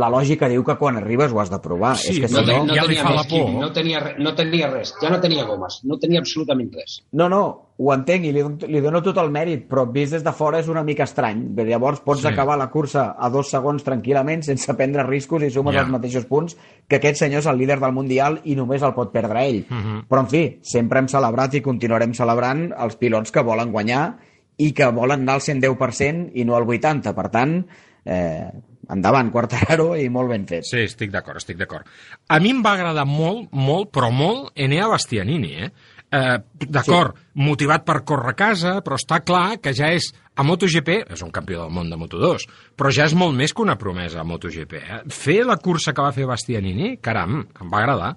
la 0.00 0.08
lògica 0.10 0.48
diu 0.50 0.64
que 0.64 0.74
quan 0.80 0.96
arribes 0.98 1.32
ho 1.32 1.40
has 1.42 1.50
de 1.52 1.58
provar. 1.62 1.94
Sí, 2.00 2.16
és 2.16 2.20
que 2.24 2.30
no 2.32 2.42
si 2.44 2.50
no... 2.52 2.64
no 2.66 2.74
ja 2.74 2.84
li 2.88 2.96
tenia 2.96 3.04
fa 3.06 3.14
la 3.14 3.24
Quim, 3.28 3.44
por. 3.44 3.60
no, 3.62 3.68
tenia, 3.76 4.00
no 4.18 4.34
tenia 4.34 4.70
res, 4.72 4.94
ja 5.02 5.10
no 5.12 5.20
tenia 5.22 5.44
gomes, 5.46 5.80
no 5.84 5.98
tenia 6.02 6.22
absolutament 6.24 6.72
res. 6.74 6.98
No, 7.12 7.28
no, 7.28 7.42
ho 7.80 7.92
entenc 7.94 8.24
i 8.26 8.32
li, 8.34 8.42
li 8.72 8.80
dono 8.82 8.98
tot 9.06 9.16
el 9.22 9.28
mèrit, 9.30 9.68
però 9.70 9.84
vist 9.92 10.12
des 10.16 10.24
de 10.26 10.32
fora 10.34 10.58
és 10.58 10.66
una 10.68 10.82
mica 10.82 11.04
estrany. 11.06 11.44
Llavors 11.68 12.00
pots 12.00 12.22
Sí. 12.22 12.26
acabar 12.26 12.56
la 12.58 12.70
cursa 12.70 13.14
a 13.16 13.28
dos 13.30 13.50
segons 13.50 13.84
tranquil·lament 13.86 14.42
sense 14.42 14.74
prendre 14.74 15.04
riscos 15.06 15.42
i 15.46 15.50
sumes 15.50 15.74
Ja. 15.74 15.82
els 15.82 15.90
mateixos 15.90 16.24
punts 16.26 16.56
que 16.88 16.96
aquest 16.96 17.16
senyor 17.22 17.38
és 17.38 17.46
el 17.46 17.56
líder 17.58 17.78
del 17.78 17.92
Mundial 17.92 18.40
i 18.44 18.56
només 18.56 18.82
el 18.82 18.94
pot 18.94 19.12
perdre 19.12 19.46
ell. 19.46 19.64
Mhm. 19.70 20.06
Però, 20.08 20.20
en 20.20 20.26
fi, 20.26 20.58
sempre 20.62 20.98
hem 20.98 21.06
celebrat 21.08 21.54
i 21.54 21.60
continuarem 21.60 22.12
celebrant 22.14 22.72
els 22.76 22.96
pilots 22.96 23.30
que 23.30 23.42
volen 23.42 23.70
guanyar 23.70 24.16
i 24.56 24.72
que 24.72 24.90
volen 24.90 25.20
anar 25.22 25.34
al 25.34 25.40
110% 25.40 26.32
i 26.34 26.44
no 26.44 26.56
al 26.56 26.64
80%. 26.66 27.14
Per 27.14 27.28
tant, 27.30 27.64
eh, 28.04 28.50
endavant, 28.90 29.30
Quartararo, 29.30 29.94
i 29.96 30.08
molt 30.08 30.30
ben 30.30 30.46
fet. 30.48 30.64
Sí, 30.64 30.78
estic 30.78 31.10
d'acord, 31.12 31.36
estic 31.36 31.56
d'acord. 31.58 31.86
A 32.28 32.40
mi 32.40 32.50
em 32.50 32.62
va 32.64 32.72
agradar 32.72 33.04
molt, 33.06 33.52
molt, 33.52 33.92
però 33.92 34.10
molt, 34.10 34.50
Enea 34.56 34.88
Bastianini, 34.88 35.52
eh? 35.62 35.70
Eh, 36.10 36.38
D'acord, 36.72 37.18
sí. 37.18 37.26
motivat 37.44 37.84
per 37.84 37.98
córrer 38.08 38.32
a 38.32 38.36
casa, 38.38 38.78
però 38.84 38.96
està 38.96 39.20
clar 39.20 39.58
que 39.60 39.74
ja 39.76 39.90
és 39.92 40.06
a 40.38 40.44
MotoGP, 40.46 41.02
és 41.12 41.22
un 41.24 41.32
campió 41.34 41.60
del 41.64 41.74
món 41.74 41.90
de 41.90 41.98
Moto2, 42.00 42.46
però 42.78 42.92
ja 42.94 43.04
és 43.04 43.14
molt 43.18 43.36
més 43.36 43.52
que 43.52 43.64
una 43.64 43.76
promesa 43.76 44.22
a 44.22 44.24
MotoGP. 44.24 44.72
Eh? 44.78 45.02
Fer 45.12 45.42
la 45.44 45.58
cursa 45.60 45.92
que 45.92 46.04
va 46.04 46.14
fer 46.16 46.24
Bastianini, 46.30 46.94
caram, 47.04 47.42
em 47.60 47.68
va 47.72 47.82
agradar. 47.82 48.14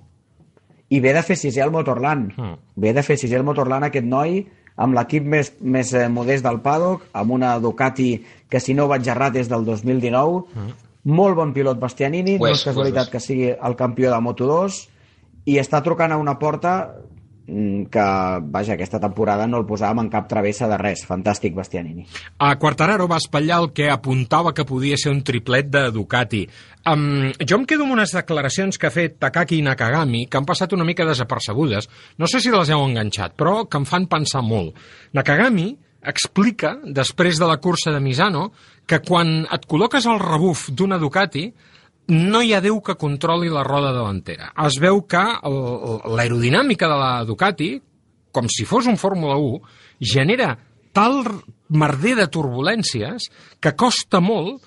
I 0.92 1.00
ve 1.04 1.12
de 1.16 1.24
fer 1.24 1.36
sisè 1.40 1.64
al 1.64 1.72
Motorland. 1.72 2.32
Mm. 2.38 2.56
Ve 2.84 2.94
de 2.96 3.04
fer 3.04 3.18
sisè 3.20 3.36
al 3.40 3.46
Motorland 3.48 3.88
aquest 3.88 4.08
noi, 4.08 4.40
amb 4.82 4.96
l'equip 4.96 5.28
més, 5.28 5.52
més 5.60 5.92
eh, 5.94 6.08
modest 6.12 6.48
del 6.48 6.62
paddock, 6.64 7.10
amb 7.12 7.36
una 7.36 7.58
Ducati 7.60 8.14
que, 8.52 8.60
si 8.64 8.76
no 8.78 8.88
vaig 8.92 9.08
errat, 9.12 9.36
és 9.40 9.52
del 9.52 9.68
2019. 9.68 10.42
Mm. 10.56 10.74
Molt 11.12 11.36
bon 11.36 11.52
pilot 11.52 11.80
Bastianini, 11.82 12.38
Ho 12.40 12.46
no 12.46 12.54
és, 12.54 12.64
casualitat 12.64 13.08
ho 13.08 13.10
és. 13.10 13.14
que 13.16 13.24
sigui 13.24 13.52
el 13.52 13.76
campió 13.76 14.12
de 14.14 14.20
Moto2, 14.24 14.82
i 15.52 15.58
està 15.58 15.82
trucant 15.84 16.14
a 16.14 16.20
una 16.22 16.38
porta 16.40 16.76
que, 17.46 18.04
vaja, 18.54 18.74
aquesta 18.76 19.00
temporada 19.02 19.48
no 19.50 19.60
el 19.60 19.66
posàvem 19.68 20.06
en 20.06 20.10
cap 20.14 20.28
travessa 20.30 20.70
de 20.72 20.78
res. 20.80 21.04
Fantàstic, 21.08 21.56
Bastianini. 21.58 22.06
A 22.40 22.54
Quartararo 22.62 23.08
va 23.12 23.20
espatllar 23.22 23.62
el 23.64 23.72
que 23.76 23.90
apuntava 23.92 24.54
que 24.54 24.66
podia 24.68 25.00
ser 25.00 25.12
un 25.12 25.24
triplet 25.28 25.68
de 25.72 25.84
Ducati. 25.92 26.46
Um, 26.92 27.32
jo 27.38 27.60
em 27.60 27.66
quedo 27.70 27.86
amb 27.86 27.98
unes 27.98 28.14
declaracions 28.16 28.80
que 28.80 28.88
ha 28.90 28.94
fet 28.94 29.20
Takaki 29.22 29.62
Nakagami 29.62 30.26
que 30.26 30.40
han 30.40 30.48
passat 30.50 30.74
una 30.74 30.88
mica 30.88 31.06
desapercebudes. 31.06 31.90
No 32.18 32.30
sé 32.30 32.42
si 32.42 32.54
les 32.54 32.72
heu 32.72 32.86
enganxat, 32.88 33.36
però 33.38 33.66
que 33.68 33.82
em 33.82 33.88
fan 33.90 34.08
pensar 34.10 34.42
molt. 34.46 34.78
Nakagami 35.18 35.74
explica, 36.02 36.78
després 36.84 37.38
de 37.38 37.50
la 37.50 37.60
cursa 37.62 37.92
de 37.94 38.00
Misano, 38.02 38.48
que 38.90 39.02
quan 39.06 39.44
et 39.46 39.68
col·loques 39.70 40.08
al 40.10 40.22
rebuf 40.22 40.70
d'una 40.74 40.98
Ducati 41.02 41.52
no 42.12 42.42
hi 42.44 42.52
ha 42.54 42.60
Déu 42.64 42.82
que 42.84 42.98
controli 43.00 43.50
la 43.50 43.64
roda 43.64 43.94
davantera. 43.96 44.52
Es 44.66 44.78
veu 44.84 45.04
que 45.08 45.22
l'aerodinàmica 46.18 46.90
de 46.92 46.98
la 47.00 47.12
Ducati, 47.28 47.72
com 48.36 48.50
si 48.52 48.68
fos 48.68 48.90
un 48.92 49.00
Fórmula 49.00 49.38
1, 49.40 49.62
genera 50.14 50.58
tal 50.92 51.24
merder 51.72 52.18
de 52.20 52.28
turbulències 52.28 53.30
que 53.64 53.76
costa 53.80 54.20
molt 54.20 54.60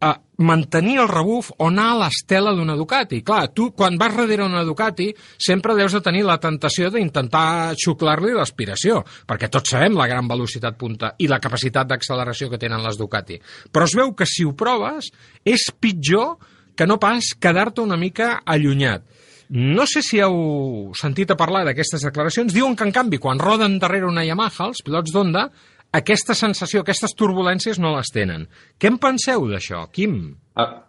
a 0.00 0.14
mantenir 0.40 0.98
el 1.02 1.08
rebuf 1.08 1.50
o 1.58 1.66
anar 1.68 1.90
a 1.92 1.96
l'estela 2.02 2.52
d'una 2.56 2.76
Ducati. 2.76 3.20
Clar, 3.24 3.50
tu, 3.52 3.70
quan 3.76 3.98
vas 4.00 4.14
darrere 4.16 4.44
una 4.44 4.64
Ducati, 4.64 5.10
sempre 5.36 5.76
deus 5.76 5.92
de 5.96 6.00
tenir 6.04 6.24
la 6.24 6.38
tentació 6.40 6.88
d'intentar 6.92 7.76
xuclar-li 7.80 8.32
l'aspiració, 8.36 9.02
perquè 9.28 9.50
tots 9.52 9.72
sabem 9.76 9.96
la 9.96 10.08
gran 10.08 10.28
velocitat 10.28 10.78
punta 10.80 11.12
i 11.20 11.28
la 11.28 11.40
capacitat 11.40 11.88
d'acceleració 11.88 12.48
que 12.48 12.60
tenen 12.60 12.84
les 12.84 12.96
Ducati. 13.00 13.36
Però 13.72 13.88
es 13.88 13.96
veu 13.96 14.14
que 14.16 14.28
si 14.28 14.48
ho 14.48 14.56
proves, 14.56 15.12
és 15.44 15.68
pitjor 15.80 16.36
que 16.76 16.86
no 16.86 16.98
pas 16.98 17.32
quedar-te 17.38 17.80
una 17.80 17.96
mica 17.96 18.40
allunyat. 18.44 19.02
No 19.50 19.82
sé 19.90 20.02
si 20.06 20.20
heu 20.22 20.92
sentit 20.94 21.30
a 21.32 21.36
parlar 21.36 21.64
d'aquestes 21.66 22.04
declaracions. 22.06 22.52
Diuen 22.54 22.76
que, 22.76 22.84
en 22.86 22.92
canvi, 22.94 23.18
quan 23.18 23.38
roden 23.42 23.78
darrere 23.82 24.06
una 24.06 24.24
Yamaha, 24.24 24.68
els 24.70 24.82
pilots 24.86 25.10
d'Honda, 25.10 25.48
aquesta 25.92 26.36
sensació, 26.38 26.84
aquestes 26.84 27.16
turbulències 27.18 27.80
no 27.82 27.96
les 27.96 28.12
tenen. 28.14 28.46
Què 28.78 28.86
en 28.92 28.98
penseu 29.02 29.48
d'això, 29.50 29.88
Quim? 29.90 30.36
Ah, 30.54 30.84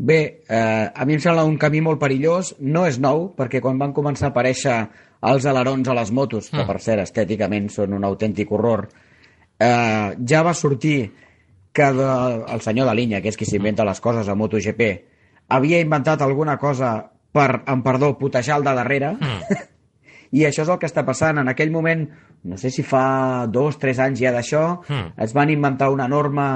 Bé, 0.00 0.44
eh, 0.48 0.90
a 0.94 1.04
mi 1.04 1.14
em 1.16 1.20
sembla 1.20 1.42
un 1.42 1.56
camí 1.58 1.80
molt 1.82 1.98
perillós. 1.98 2.52
No 2.60 2.84
és 2.86 3.00
nou, 3.02 3.32
perquè 3.34 3.58
quan 3.60 3.78
van 3.80 3.90
començar 3.92 4.28
a 4.28 4.30
aparèixer 4.30 4.76
els 5.26 5.46
alerons 5.50 5.88
a 5.88 5.94
les 5.98 6.12
motos, 6.14 6.50
que 6.50 6.62
Mm. 6.62 6.66
per 6.68 6.80
cert 6.80 7.02
estèticament 7.02 7.68
són 7.68 7.94
un 7.94 8.04
autèntic 8.04 8.52
horror, 8.52 8.88
eh, 9.58 10.14
ja 10.24 10.42
va 10.44 10.54
sortir 10.54 11.10
que 11.72 11.90
de, 11.94 12.08
el 12.54 12.60
senyor 12.64 12.88
de 12.88 12.94
línia, 12.94 13.20
que 13.22 13.28
és 13.32 13.36
qui 13.38 13.46
s'inventa 13.46 13.84
les 13.86 14.00
coses 14.00 14.28
a 14.28 14.34
MotoGP, 14.34 14.88
havia 15.48 15.80
inventat 15.80 16.22
alguna 16.22 16.56
cosa 16.58 17.10
per, 17.32 17.62
amb 17.66 17.84
perdó, 17.84 18.14
putejar 18.18 18.58
el 18.58 18.64
de 18.66 18.74
darrere, 18.78 19.12
i 20.36 20.44
això 20.44 20.64
és 20.64 20.72
el 20.72 20.78
que 20.80 20.88
està 20.88 21.04
passant. 21.06 21.38
En 21.40 21.48
aquell 21.48 21.70
moment, 21.72 22.06
no 22.48 22.56
sé 22.60 22.70
si 22.74 22.82
fa 22.84 23.46
dos, 23.52 23.78
tres 23.78 24.00
anys 24.02 24.20
ja 24.20 24.32
d'això, 24.34 24.64
Mm. 24.88 25.12
es 25.24 25.32
van 25.36 25.50
inventar 25.50 25.90
una 25.90 26.08
norma 26.08 26.48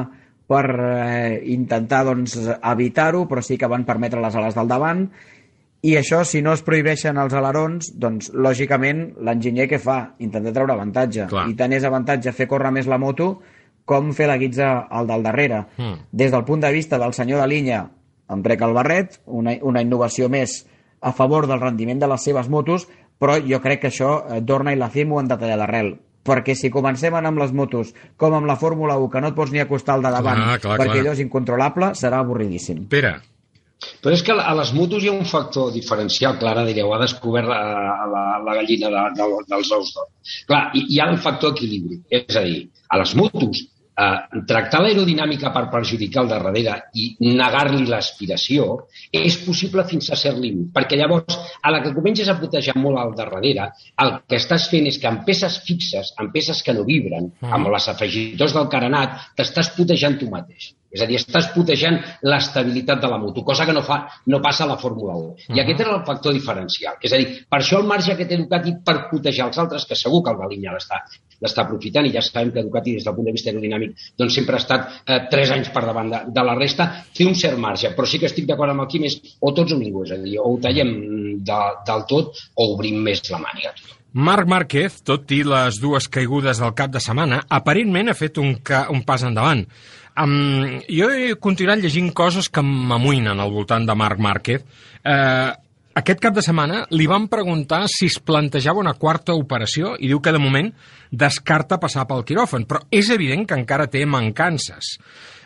per 0.49 0.65
eh, 0.69 1.43
intentar 1.55 2.03
doncs, 2.05 2.35
evitar-ho, 2.59 3.27
però 3.29 3.41
sí 3.45 3.57
que 3.57 3.69
van 3.71 3.85
permetre 3.89 4.21
les 4.21 4.35
ales 4.37 4.55
del 4.59 4.69
davant, 4.69 5.07
i 5.83 5.97
això, 5.99 6.21
si 6.25 6.43
no 6.43 6.53
es 6.55 6.61
prohibeixen 6.63 7.17
els 7.19 7.33
alerons, 7.35 7.89
doncs, 7.99 8.29
lògicament, 8.35 9.17
l'enginyer 9.19 9.67
què 9.71 9.81
fa? 9.83 10.15
Intenta 10.23 10.53
treure 10.55 10.77
avantatge. 10.77 11.25
Clar. 11.31 11.49
I 11.51 11.57
tant 11.59 11.73
és 11.75 11.83
avantatge 11.89 12.31
fer 12.37 12.47
córrer 12.47 12.71
més 12.71 12.87
la 12.87 13.01
moto 13.03 13.41
com 13.85 14.13
fer 14.17 14.29
la 14.31 14.39
guitza 14.41 14.73
al 14.91 15.09
del 15.11 15.25
darrere. 15.27 15.65
Mm. 15.77 16.07
Des 16.13 16.33
del 16.33 16.45
punt 16.49 16.63
de 16.63 16.73
vista 16.73 16.99
del 16.99 17.15
senyor 17.17 17.43
de 17.43 17.49
línia, 17.51 17.83
em 18.33 18.45
trec 18.45 18.63
el 18.63 18.77
barret, 18.77 19.21
una, 19.27 19.57
una 19.63 19.83
innovació 19.85 20.31
més 20.33 20.63
a 21.03 21.13
favor 21.13 21.49
del 21.51 21.61
rendiment 21.61 22.01
de 22.01 22.09
les 22.09 22.25
seves 22.25 22.49
motos, 22.49 22.87
però 23.19 23.37
jo 23.43 23.61
crec 23.63 23.83
que 23.83 23.91
això 23.91 24.15
eh, 24.23 24.41
Dorna 24.41 24.73
i 24.73 24.79
la 24.79 24.91
CIM 24.91 25.13
ho 25.13 25.21
han 25.21 25.31
de 25.31 25.39
tallar 25.39 25.59
d'arrel 25.61 25.95
perquè 26.23 26.55
si 26.55 26.71
comencem 26.71 27.15
a 27.15 27.19
anar 27.19 27.33
amb 27.33 27.41
les 27.43 27.51
motos 27.51 27.91
com 28.17 28.35
amb 28.37 28.47
la 28.47 28.55
Fórmula 28.55 28.95
1, 28.95 29.11
que 29.11 29.21
no 29.21 29.33
et 29.33 29.35
pots 29.35 29.51
ni 29.51 29.59
acostar 29.59 29.97
al 29.97 30.07
de 30.07 30.13
davant 30.15 30.39
Clar, 30.39 30.61
clar, 30.63 30.79
perquè 30.79 30.93
clar. 30.93 31.03
allò 31.03 31.15
és 31.17 31.23
incontrolable, 31.25 31.93
serà 31.99 32.23
avorridíssim. 32.23 32.85
Pere. 32.93 33.17
Però 34.03 34.15
és 34.15 34.23
que 34.23 34.35
a 34.35 34.53
les 34.55 34.71
motos 34.77 35.03
hi 35.03 35.11
ha 35.11 35.15
un 35.17 35.27
factor 35.27 35.73
diferencial, 35.75 36.37
Clara, 36.39 36.63
direu, 36.69 36.93
ha 36.95 37.01
descobert 37.03 37.49
la, 37.51 37.59
la, 38.13 38.23
la 38.47 38.55
gallina 38.61 38.91
de, 38.95 39.03
de, 39.19 39.27
dels 39.51 39.73
ous 39.75 39.91
d'or. 39.97 40.09
Clar, 40.47 40.63
hi, 40.79 40.85
hi 40.95 41.01
ha 41.03 41.09
un 41.11 41.19
factor 41.23 41.57
equilibri, 41.57 41.99
és 42.21 42.39
a 42.39 42.45
dir, 42.47 42.61
a 42.87 43.01
les 43.03 43.15
motos, 43.19 43.65
eh, 44.03 44.43
tractar 44.49 44.81
l'aerodinàmica 44.83 45.53
per 45.55 45.65
perjudicar 45.73 46.25
el 46.25 46.29
de 46.33 46.39
darrere 46.43 46.77
i 46.95 47.09
negar-li 47.29 47.87
l'aspiració 47.87 48.69
és 49.13 49.39
possible 49.47 49.85
fins 49.89 50.11
a 50.11 50.17
cert 50.17 50.39
límit, 50.43 50.71
perquè 50.75 50.99
llavors, 50.99 51.39
a 51.63 51.71
la 51.71 51.83
que 51.83 51.95
comences 51.95 52.29
a 52.29 52.39
putejar 52.41 52.77
molt 52.77 52.99
al 52.99 53.15
de 53.15 53.23
darrere, 53.23 53.71
el 54.03 54.15
que 54.29 54.37
estàs 54.41 54.69
fent 54.73 54.87
és 54.91 54.99
que 54.99 55.09
en 55.09 55.23
peces 55.25 55.61
fixes, 55.67 56.15
en 56.21 56.31
peces 56.35 56.63
que 56.63 56.75
no 56.75 56.85
vibren, 56.89 57.33
Mm. 57.41 57.53
amb 57.53 57.69
les 57.73 57.89
afegitors 57.89 58.55
del 58.55 58.69
carenat, 58.69 59.19
t'estàs 59.37 59.71
putejant 59.77 60.19
tu 60.19 60.29
mateix. 60.31 60.73
És 60.93 61.03
a 61.03 61.09
dir, 61.09 61.17
estàs 61.21 61.51
putejant 61.55 61.99
l'estabilitat 62.29 63.01
de 63.03 63.11
la 63.11 63.19
moto, 63.21 63.45
cosa 63.49 63.67
que 63.69 63.75
no, 63.77 63.83
fa, 63.87 64.03
no 64.29 64.43
passa 64.45 64.67
a 64.67 64.71
la 64.75 64.79
Fórmula 64.81 65.17
1. 65.17 65.53
I 65.57 65.63
aquest 65.63 65.85
és 65.85 65.93
el 65.93 66.03
factor 66.09 66.37
diferencial. 66.37 66.99
És 67.01 67.13
a 67.13 67.21
dir, 67.21 67.29
per 67.49 67.63
això 67.63 67.81
el 67.81 67.89
marge 67.89 68.17
que 68.19 68.29
té 68.29 68.39
Ducati 68.41 68.77
per 68.85 68.99
putejar 69.11 69.49
els 69.49 69.61
altres, 69.63 69.87
que 69.89 69.99
segur 69.99 70.23
que 70.25 70.35
el 70.35 70.41
Balinya 70.41 70.77
l'està 70.77 71.01
l'està 71.43 71.65
aprofitant, 71.65 72.07
i 72.07 72.13
ja 72.15 72.23
sabem 72.23 72.53
que 72.55 72.63
Ducati, 72.63 72.97
des 72.99 73.07
del 73.07 73.17
punt 73.17 73.27
de 73.27 73.35
vista 73.35 73.51
aerodinàmic, 73.51 73.97
doncs 74.21 74.37
sempre 74.39 74.59
ha 74.59 74.63
estat 74.63 74.93
eh, 75.07 75.23
3 75.33 75.55
anys 75.57 75.73
per 75.75 75.83
davant 75.89 76.13
de, 76.13 76.21
de 76.37 76.45
la 76.47 76.55
resta, 76.59 76.87
té 77.17 77.27
un 77.27 77.35
cert 77.39 77.59
marge. 77.59 77.91
Però 77.97 78.07
sí 78.07 78.21
que 78.23 78.29
estic 78.31 78.47
d'acord 78.51 78.71
amb 78.75 78.85
el 78.85 78.93
Quim, 78.93 79.09
és 79.09 79.19
o 79.41 79.51
tots 79.57 79.75
o 79.75 79.81
ningú, 79.81 80.05
és 80.07 80.15
a 80.15 80.21
dir, 80.23 80.37
o 80.39 80.53
ho 80.53 80.61
tallem 80.63 80.93
de, 81.43 81.59
del 81.89 82.07
tot 82.13 82.45
o 82.55 82.69
obrim 82.77 83.03
més 83.03 83.25
la 83.33 83.43
màniga. 83.43 83.75
Marc 84.13 84.45
Márquez, 84.45 85.01
tot 85.09 85.31
i 85.33 85.41
les 85.49 85.79
dues 85.81 86.05
caigudes 86.13 86.59
del 86.61 86.75
cap 86.77 86.93
de 86.93 87.01
setmana, 87.01 87.41
aparentment 87.49 88.13
ha 88.13 88.17
fet 88.19 88.37
un, 88.43 88.59
ca 88.61 88.85
un 88.93 89.01
pas 89.09 89.25
endavant. 89.25 89.65
Um, 90.21 90.81
jo 90.93 91.09
he 91.09 91.35
continuat 91.41 91.81
llegint 91.81 92.11
coses 92.13 92.51
que 92.53 92.63
m'amoïnen 92.65 93.41
al 93.41 93.53
voltant 93.53 93.87
de 93.89 93.97
Marc 93.97 94.21
Márquez. 94.21 94.65
Uh, 95.01 95.53
aquest 95.97 96.21
cap 96.25 96.37
de 96.37 96.45
setmana 96.45 96.83
li 96.97 97.07
van 97.09 97.29
preguntar 97.33 97.83
si 97.93 98.09
es 98.09 98.19
plantejava 98.21 98.81
una 98.81 98.95
quarta 98.97 99.35
operació 99.37 99.95
i 99.99 100.09
diu 100.09 100.21
que 100.25 100.33
de 100.33 100.41
moment 100.41 100.71
descarta 101.11 101.81
passar 101.81 102.07
pel 102.09 102.25
quiròfan, 102.29 102.65
però 102.69 102.81
és 102.93 103.11
evident 103.13 103.45
que 103.49 103.59
encara 103.61 103.91
té 103.93 104.05
mancances. 104.09 104.97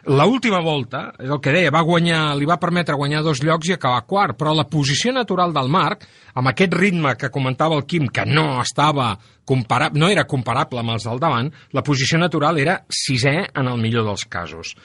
L'última 0.07 0.61
volta, 0.63 1.09
és 1.19 1.31
el 1.31 1.41
que 1.43 1.51
deia, 1.51 1.73
va 1.75 1.83
guanyar, 1.83 2.37
li 2.39 2.47
va 2.47 2.61
permetre 2.63 2.95
guanyar 2.95 3.25
dos 3.27 3.41
llocs 3.43 3.67
i 3.67 3.75
acabar 3.75 4.05
quart, 4.07 4.37
però 4.39 4.53
la 4.55 4.69
posició 4.71 5.11
natural 5.11 5.55
del 5.55 5.71
Marc, 5.73 6.05
amb 6.39 6.53
aquest 6.53 6.77
ritme 6.79 7.17
que 7.19 7.33
comentava 7.35 7.75
el 7.75 7.83
Quim, 7.91 8.07
que 8.15 8.23
no 8.29 8.61
estava 8.63 9.17
comparable, 9.45 9.99
no 9.99 10.11
era 10.13 10.27
comparable 10.31 10.79
amb 10.79 10.95
els 10.95 11.09
del 11.09 11.19
davant, 11.23 11.51
la 11.75 11.83
posició 11.83 12.21
natural 12.23 12.61
era 12.63 12.79
sisè 12.87 13.35
en 13.49 13.67
el 13.73 13.83
millor 13.83 14.07
dels 14.07 14.27
casos. 14.31 14.77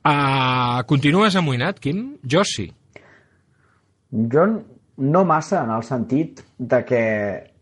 Uh, 0.00 0.80
continues 0.88 1.36
amoïnat, 1.36 1.76
Quim? 1.82 2.14
Jo 2.24 2.46
sí. 2.48 2.70
Jo 4.32 4.46
no 4.96 5.24
massa 5.28 5.60
en 5.66 5.74
el 5.76 5.84
sentit 5.84 6.40
de 6.56 6.80
que 6.88 7.04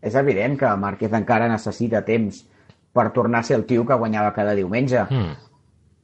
és 0.06 0.14
evident 0.14 0.54
que 0.58 0.70
Márquez 0.78 1.18
encara 1.18 1.50
necessita 1.50 2.04
temps 2.06 2.44
per 2.94 3.10
tornar 3.14 3.42
a 3.42 3.46
ser 3.46 3.58
el 3.58 3.66
tio 3.66 3.84
que 3.86 3.98
guanyava 3.98 4.32
cada 4.34 4.54
diumenge. 4.54 5.02
Mm. 5.10 5.47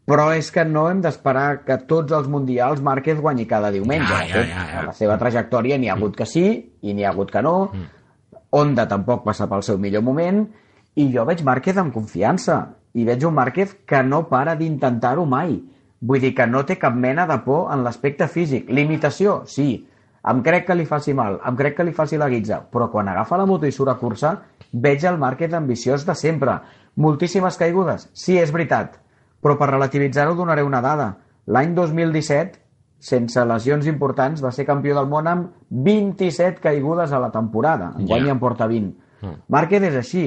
Però 0.04 0.26
és 0.36 0.50
que 0.52 0.66
no 0.68 0.84
hem 0.90 1.00
d'esperar 1.04 1.64
que 1.64 1.78
tots 1.88 2.12
els 2.12 2.26
mundials 2.28 2.82
Márquez 2.84 3.20
guanyi 3.24 3.46
cada 3.48 3.70
diumenge. 3.72 4.10
Ja, 4.10 4.24
ja, 4.28 4.42
ja, 4.44 4.64
ja. 4.68 4.80
A 4.82 4.86
la 4.90 4.96
seva 4.96 5.16
trajectòria 5.20 5.78
n'hi 5.80 5.88
ha 5.88 5.96
hagut 5.96 6.16
que 6.18 6.26
sí 6.28 6.44
i 6.82 6.92
n'hi 6.92 7.06
ha 7.06 7.12
hagut 7.14 7.32
que 7.32 7.42
no. 7.42 7.54
Mm. 7.72 7.86
Honda 8.54 8.84
tampoc 8.90 9.24
passa 9.24 9.48
pel 9.50 9.64
seu 9.66 9.80
millor 9.80 10.04
moment 10.04 10.44
i 11.00 11.08
jo 11.14 11.24
veig 11.24 11.40
Márquez 11.46 11.80
amb 11.80 11.94
confiança 11.94 12.58
i 12.94 13.06
veig 13.08 13.24
un 13.24 13.34
Márquez 13.34 13.72
que 13.88 14.02
no 14.04 14.26
para 14.28 14.54
d'intentar-ho 14.60 15.24
mai. 15.26 15.56
Vull 16.04 16.20
dir 16.20 16.34
que 16.36 16.46
no 16.46 16.62
té 16.68 16.76
cap 16.76 16.94
mena 16.94 17.24
de 17.26 17.38
por 17.46 17.72
en 17.72 17.82
l'aspecte 17.82 18.28
físic. 18.28 18.68
Limitació, 18.68 19.40
sí. 19.48 19.86
Em 20.28 20.42
crec 20.44 20.66
que 20.68 20.76
li 20.76 20.84
faci 20.88 21.12
mal, 21.16 21.38
em 21.48 21.56
crec 21.56 21.78
que 21.78 21.84
li 21.84 21.92
faci 21.96 22.16
la 22.20 22.30
guitza, 22.32 22.62
però 22.72 22.90
quan 22.92 23.08
agafa 23.12 23.36
la 23.36 23.44
moto 23.48 23.68
i 23.68 23.72
surt 23.72 23.92
a 23.92 23.96
cursa, 24.00 24.34
veig 24.72 25.04
el 25.04 25.18
Márquez 25.20 25.52
ambiciós 25.56 26.04
de 26.08 26.14
sempre. 26.16 26.58
Moltíssimes 26.96 27.58
caigudes, 27.60 28.08
sí, 28.12 28.38
és 28.40 28.52
veritat, 28.54 29.00
però 29.44 29.58
per 29.60 29.68
relativitzar-ho 29.74 30.32
donaré 30.38 30.62
una 30.64 30.80
dada. 30.80 31.10
L'any 31.52 31.74
2017, 31.76 32.62
sense 33.04 33.42
lesions 33.44 33.84
importants, 33.90 34.40
va 34.40 34.54
ser 34.56 34.64
campió 34.64 34.96
del 34.96 35.10
món 35.10 35.28
amb 35.28 35.50
27 35.84 36.62
caigudes 36.64 37.12
a 37.12 37.20
la 37.20 37.28
temporada. 37.34 37.92
Enguany 37.98 38.30
ja. 38.30 38.32
en 38.32 38.40
porta 38.40 38.70
20. 38.70 38.94
Mm. 39.20 39.36
Márquez 39.52 39.84
és 39.90 40.00
així. 40.00 40.24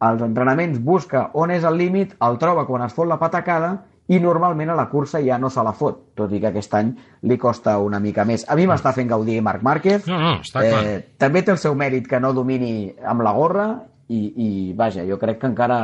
Als 0.00 0.24
entrenaments 0.24 0.80
busca 0.80 1.26
on 1.36 1.52
és 1.52 1.66
el 1.68 1.76
límit, 1.76 2.16
el 2.24 2.40
troba 2.40 2.64
quan 2.64 2.86
es 2.86 2.96
fot 2.96 3.10
la 3.10 3.18
patacada 3.20 3.74
i 4.08 4.22
normalment 4.22 4.72
a 4.72 4.78
la 4.78 4.88
cursa 4.88 5.20
ja 5.20 5.36
no 5.36 5.50
se 5.52 5.60
la 5.66 5.74
fot, 5.76 6.00
tot 6.16 6.32
i 6.32 6.40
que 6.40 6.48
aquest 6.48 6.72
any 6.78 6.94
li 7.28 7.36
costa 7.36 7.76
una 7.84 8.00
mica 8.00 8.24
més. 8.24 8.46
A 8.48 8.56
mi 8.56 8.64
m'està 8.70 8.94
fent 8.96 9.10
gaudir 9.10 9.42
Marc 9.44 9.66
Márquez. 9.66 10.06
No, 10.08 10.16
no, 10.22 10.34
està 10.40 10.64
clar. 10.64 10.82
Eh, 10.86 10.98
també 11.20 11.44
té 11.44 11.52
el 11.52 11.60
seu 11.60 11.76
mèrit 11.76 12.08
que 12.08 12.20
no 12.22 12.32
domini 12.32 12.94
amb 13.04 13.26
la 13.26 13.34
gorra 13.36 13.68
i, 14.08 14.22
i 14.32 14.50
vaja, 14.78 15.04
jo 15.04 15.20
crec 15.20 15.42
que 15.42 15.50
encara 15.52 15.82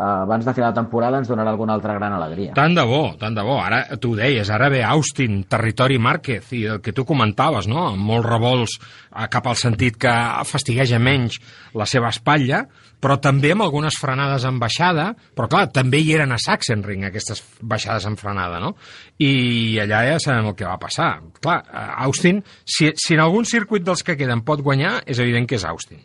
abans 0.00 0.46
de 0.46 0.54
final 0.54 0.72
de 0.72 0.80
temporada 0.80 1.18
ens 1.20 1.28
donarà 1.28 1.52
alguna 1.52 1.74
altra 1.76 1.94
gran 1.98 2.14
alegria. 2.16 2.54
Tant 2.56 2.74
de 2.76 2.84
bo, 2.88 3.02
tant 3.20 3.34
de 3.36 3.42
bo. 3.44 3.58
Ara, 3.60 3.82
tu 4.00 4.14
ho 4.14 4.18
deies, 4.18 4.48
ara 4.50 4.70
ve 4.72 4.80
Austin, 4.86 5.42
territori 5.50 5.98
Márquez, 6.00 6.52
i 6.56 6.64
el 6.72 6.80
que 6.80 6.94
tu 6.96 7.04
comentaves, 7.04 7.68
no?, 7.68 7.90
amb 7.90 8.06
molts 8.08 8.28
revolts 8.28 8.76
eh, 8.80 9.26
cap 9.28 9.50
al 9.50 9.58
sentit 9.60 9.98
que 10.00 10.12
fastigueja 10.48 11.00
menys 11.02 11.36
la 11.76 11.84
seva 11.90 12.08
espatlla, 12.14 12.62
però 13.00 13.16
també 13.20 13.52
amb 13.52 13.64
algunes 13.64 13.96
frenades 14.00 14.44
en 14.48 14.60
baixada, 14.60 15.10
però 15.36 15.48
clar, 15.52 15.66
també 15.72 16.00
hi 16.00 16.14
eren 16.16 16.32
a 16.32 16.38
Sachsenring 16.40 17.04
aquestes 17.08 17.42
baixades 17.60 18.06
en 18.08 18.16
frenada, 18.20 18.60
no? 18.60 18.74
I 19.20 19.80
allà 19.84 20.04
ja 20.08 20.20
sabem 20.22 20.48
el 20.52 20.56
que 20.56 20.68
va 20.68 20.78
passar. 20.80 21.10
Clar, 21.40 21.58
eh, 21.66 21.84
Austin, 22.06 22.40
si, 22.64 22.88
si 22.96 23.18
en 23.18 23.24
algun 23.26 23.48
circuit 23.48 23.84
dels 23.84 24.04
que 24.06 24.16
queden 24.20 24.44
pot 24.48 24.64
guanyar, 24.64 25.02
és 25.04 25.20
evident 25.20 25.48
que 25.48 25.60
és 25.60 25.68
Austin. 25.68 26.00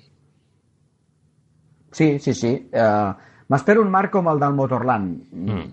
Sí, 1.95 2.17
sí, 2.19 2.33
sí. 2.35 2.51
Uh, 2.75 3.15
M'espero 3.53 3.81
un 3.85 3.91
marc 3.93 4.13
com 4.15 4.29
el 4.31 4.39
del 4.41 4.55
Motorland. 4.57 5.17
Mm. 5.31 5.65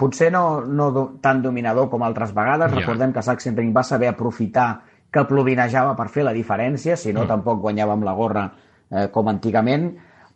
Potser 0.00 0.30
no, 0.32 0.62
no 0.64 0.90
do, 0.92 1.04
tan 1.24 1.42
dominador 1.44 1.90
com 1.92 2.02
altres 2.04 2.32
vegades. 2.36 2.72
Ja. 2.72 2.80
Recordem 2.80 3.12
que 3.12 3.24
Sachsenring 3.24 3.72
va 3.76 3.84
saber 3.84 4.10
aprofitar 4.10 4.68
que 5.12 5.24
plovinejava 5.28 5.94
per 5.96 6.08
fer 6.10 6.24
la 6.26 6.34
diferència, 6.36 6.96
si 6.96 7.12
no 7.12 7.22
mm. 7.24 7.30
tampoc 7.30 7.62
guanyava 7.62 7.94
amb 7.94 8.08
la 8.08 8.16
gorra 8.18 8.48
eh, 8.90 9.08
com 9.14 9.30
antigament 9.30 9.92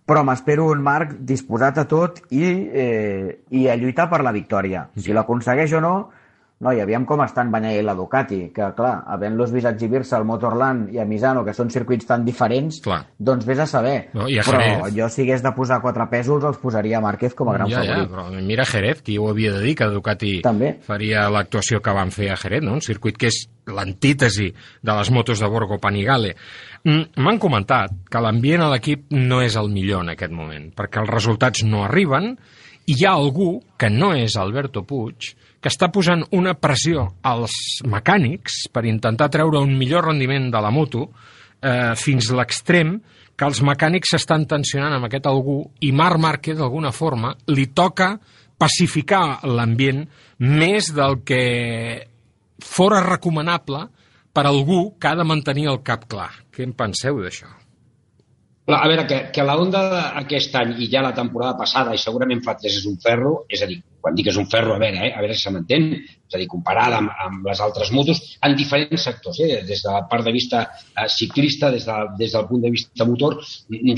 però 0.08 0.22
m'espero 0.24 0.70
un 0.72 0.80
Marc 0.80 1.10
disposat 1.28 1.82
a 1.82 1.84
tot 1.84 2.22
i, 2.32 2.40
eh, 2.48 3.42
i 3.52 3.66
a 3.68 3.74
lluitar 3.76 4.06
per 4.08 4.22
la 4.24 4.32
victòria. 4.32 4.86
Si 4.96 5.12
l'aconsegueix 5.12 5.74
o 5.76 5.82
no, 5.84 5.92
no, 6.60 6.72
i 6.74 6.80
aviam 6.82 7.04
com 7.06 7.20
estan 7.22 7.52
Banyà 7.54 7.70
i 7.76 7.82
la 7.86 7.94
Ducati, 7.94 8.40
que 8.54 8.70
clar, 8.74 9.04
havent-los 9.14 9.52
vist 9.54 9.68
exhibir-se 9.70 10.16
al 10.16 10.24
Motorland 10.26 10.90
i 10.94 10.98
a 10.98 11.04
Misano, 11.06 11.44
que 11.46 11.54
són 11.54 11.70
circuits 11.70 12.08
tan 12.08 12.24
diferents, 12.26 12.80
clar. 12.82 13.04
doncs 13.18 13.46
vés 13.46 13.62
a 13.62 13.66
saber. 13.70 14.08
No, 14.12 14.26
a 14.26 14.46
però 14.46 14.58
Jerez. 14.58 14.96
jo 14.96 15.08
si 15.14 15.22
hagués 15.22 15.44
de 15.44 15.52
posar 15.54 15.80
quatre 15.84 16.08
pesos 16.10 16.44
els 16.44 16.58
posaria 16.58 17.00
Márquez 17.04 17.36
com 17.38 17.52
a 17.52 17.54
gran 17.54 17.70
ja, 17.70 17.84
favorit. 17.84 18.02
Ja, 18.02 18.08
però 18.10 18.42
mira 18.42 18.66
Jerez, 18.66 19.02
qui 19.06 19.18
ho 19.18 19.28
havia 19.30 19.54
de 19.54 19.62
dir, 19.62 19.76
que 19.78 19.90
Ducati 19.94 20.34
També. 20.42 20.74
faria 20.82 21.28
l'actuació 21.30 21.80
que 21.80 21.94
van 21.94 22.10
fer 22.10 22.32
a 22.32 22.36
Jerez, 22.36 22.64
no? 22.66 22.74
un 22.74 22.82
circuit 22.82 23.16
que 23.16 23.30
és 23.30 23.44
l'antítesi 23.68 24.50
de 24.50 24.94
les 24.98 25.10
motos 25.14 25.38
de 25.38 25.46
Borgo 25.46 25.78
Panigale. 25.78 26.34
Mm, 26.84 27.22
M'han 27.22 27.38
comentat 27.38 27.94
que 28.10 28.22
l'ambient 28.22 28.64
a 28.64 28.70
l'equip 28.72 29.12
no 29.14 29.42
és 29.44 29.54
el 29.60 29.70
millor 29.70 30.02
en 30.02 30.14
aquest 30.16 30.32
moment, 30.34 30.72
perquè 30.74 31.02
els 31.04 31.12
resultats 31.12 31.62
no 31.62 31.84
arriben 31.84 32.32
i 32.88 32.96
hi 32.96 33.04
ha 33.04 33.12
algú, 33.12 33.58
que 33.76 33.90
no 33.92 34.14
és 34.16 34.34
Alberto 34.40 34.82
Puig, 34.88 35.34
que 35.60 35.70
està 35.72 35.88
posant 35.94 36.22
una 36.38 36.54
pressió 36.54 37.08
als 37.26 37.54
mecànics 37.86 38.66
per 38.72 38.86
intentar 38.86 39.30
treure 39.34 39.62
un 39.64 39.74
millor 39.78 40.06
rendiment 40.10 40.50
de 40.54 40.62
la 40.62 40.70
moto 40.74 41.08
eh, 41.08 41.94
fins 41.98 42.30
l'extrem 42.30 42.98
que 43.38 43.46
els 43.46 43.60
mecànics 43.62 44.14
s'estan 44.14 44.46
tensionant 44.50 44.96
amb 44.96 45.06
aquest 45.06 45.26
algú 45.30 45.60
i 45.86 45.92
Marc 45.94 46.18
Márquez, 46.18 46.58
d'alguna 46.58 46.90
forma, 46.94 47.34
li 47.54 47.68
toca 47.70 48.16
pacificar 48.58 49.46
l'ambient 49.46 50.02
més 50.42 50.90
del 50.94 51.20
que 51.26 51.42
fora 52.58 52.98
recomanable 53.04 53.84
per 54.34 54.44
algú 54.46 54.98
que 54.98 55.10
ha 55.10 55.16
de 55.18 55.26
mantenir 55.26 55.68
el 55.70 55.80
cap 55.86 56.08
clar. 56.10 56.30
Què 56.50 56.66
en 56.66 56.74
penseu 56.78 57.22
d'això? 57.22 57.48
A 58.68 58.84
veure, 58.90 59.06
que, 59.08 59.18
que 59.32 59.44
la 59.46 59.54
onda 59.56 59.80
aquest 60.20 60.54
any 60.60 60.74
i 60.84 60.90
ja 60.92 61.00
la 61.00 61.14
temporada 61.16 61.56
passada, 61.56 61.94
i 61.96 62.02
segurament 62.02 62.42
fa 62.44 62.58
tres 62.58 62.82
és 62.82 62.88
un 62.90 62.98
ferro, 63.00 63.46
és 63.48 63.62
a 63.64 63.68
dir, 63.70 63.78
quan 64.08 64.16
dic 64.16 64.30
és 64.32 64.38
un 64.40 64.46
ferro, 64.48 64.74
a 64.74 64.80
veure, 64.80 65.04
eh, 65.04 65.12
a 65.12 65.20
veure 65.20 65.36
si 65.36 65.44
se 65.44 65.52
m'entén, 65.52 65.90
és 66.28 66.36
a 66.36 66.40
dir, 66.40 66.46
comparada 66.48 66.98
amb, 67.02 67.12
amb 67.24 67.46
les 67.48 67.60
altres 67.64 67.90
motos, 67.92 68.20
en 68.44 68.54
diferents 68.56 69.04
sectors, 69.04 69.40
eh, 69.44 69.60
des 69.68 69.82
de 69.84 69.92
la 69.92 70.06
part 70.08 70.24
de 70.24 70.32
vista 70.32 70.62
eh, 70.64 71.08
ciclista, 71.12 71.70
des, 71.74 71.84
de, 71.84 71.96
des 72.18 72.32
del 72.32 72.46
punt 72.48 72.64
de 72.64 72.70
vista 72.72 73.04
motor. 73.08 73.36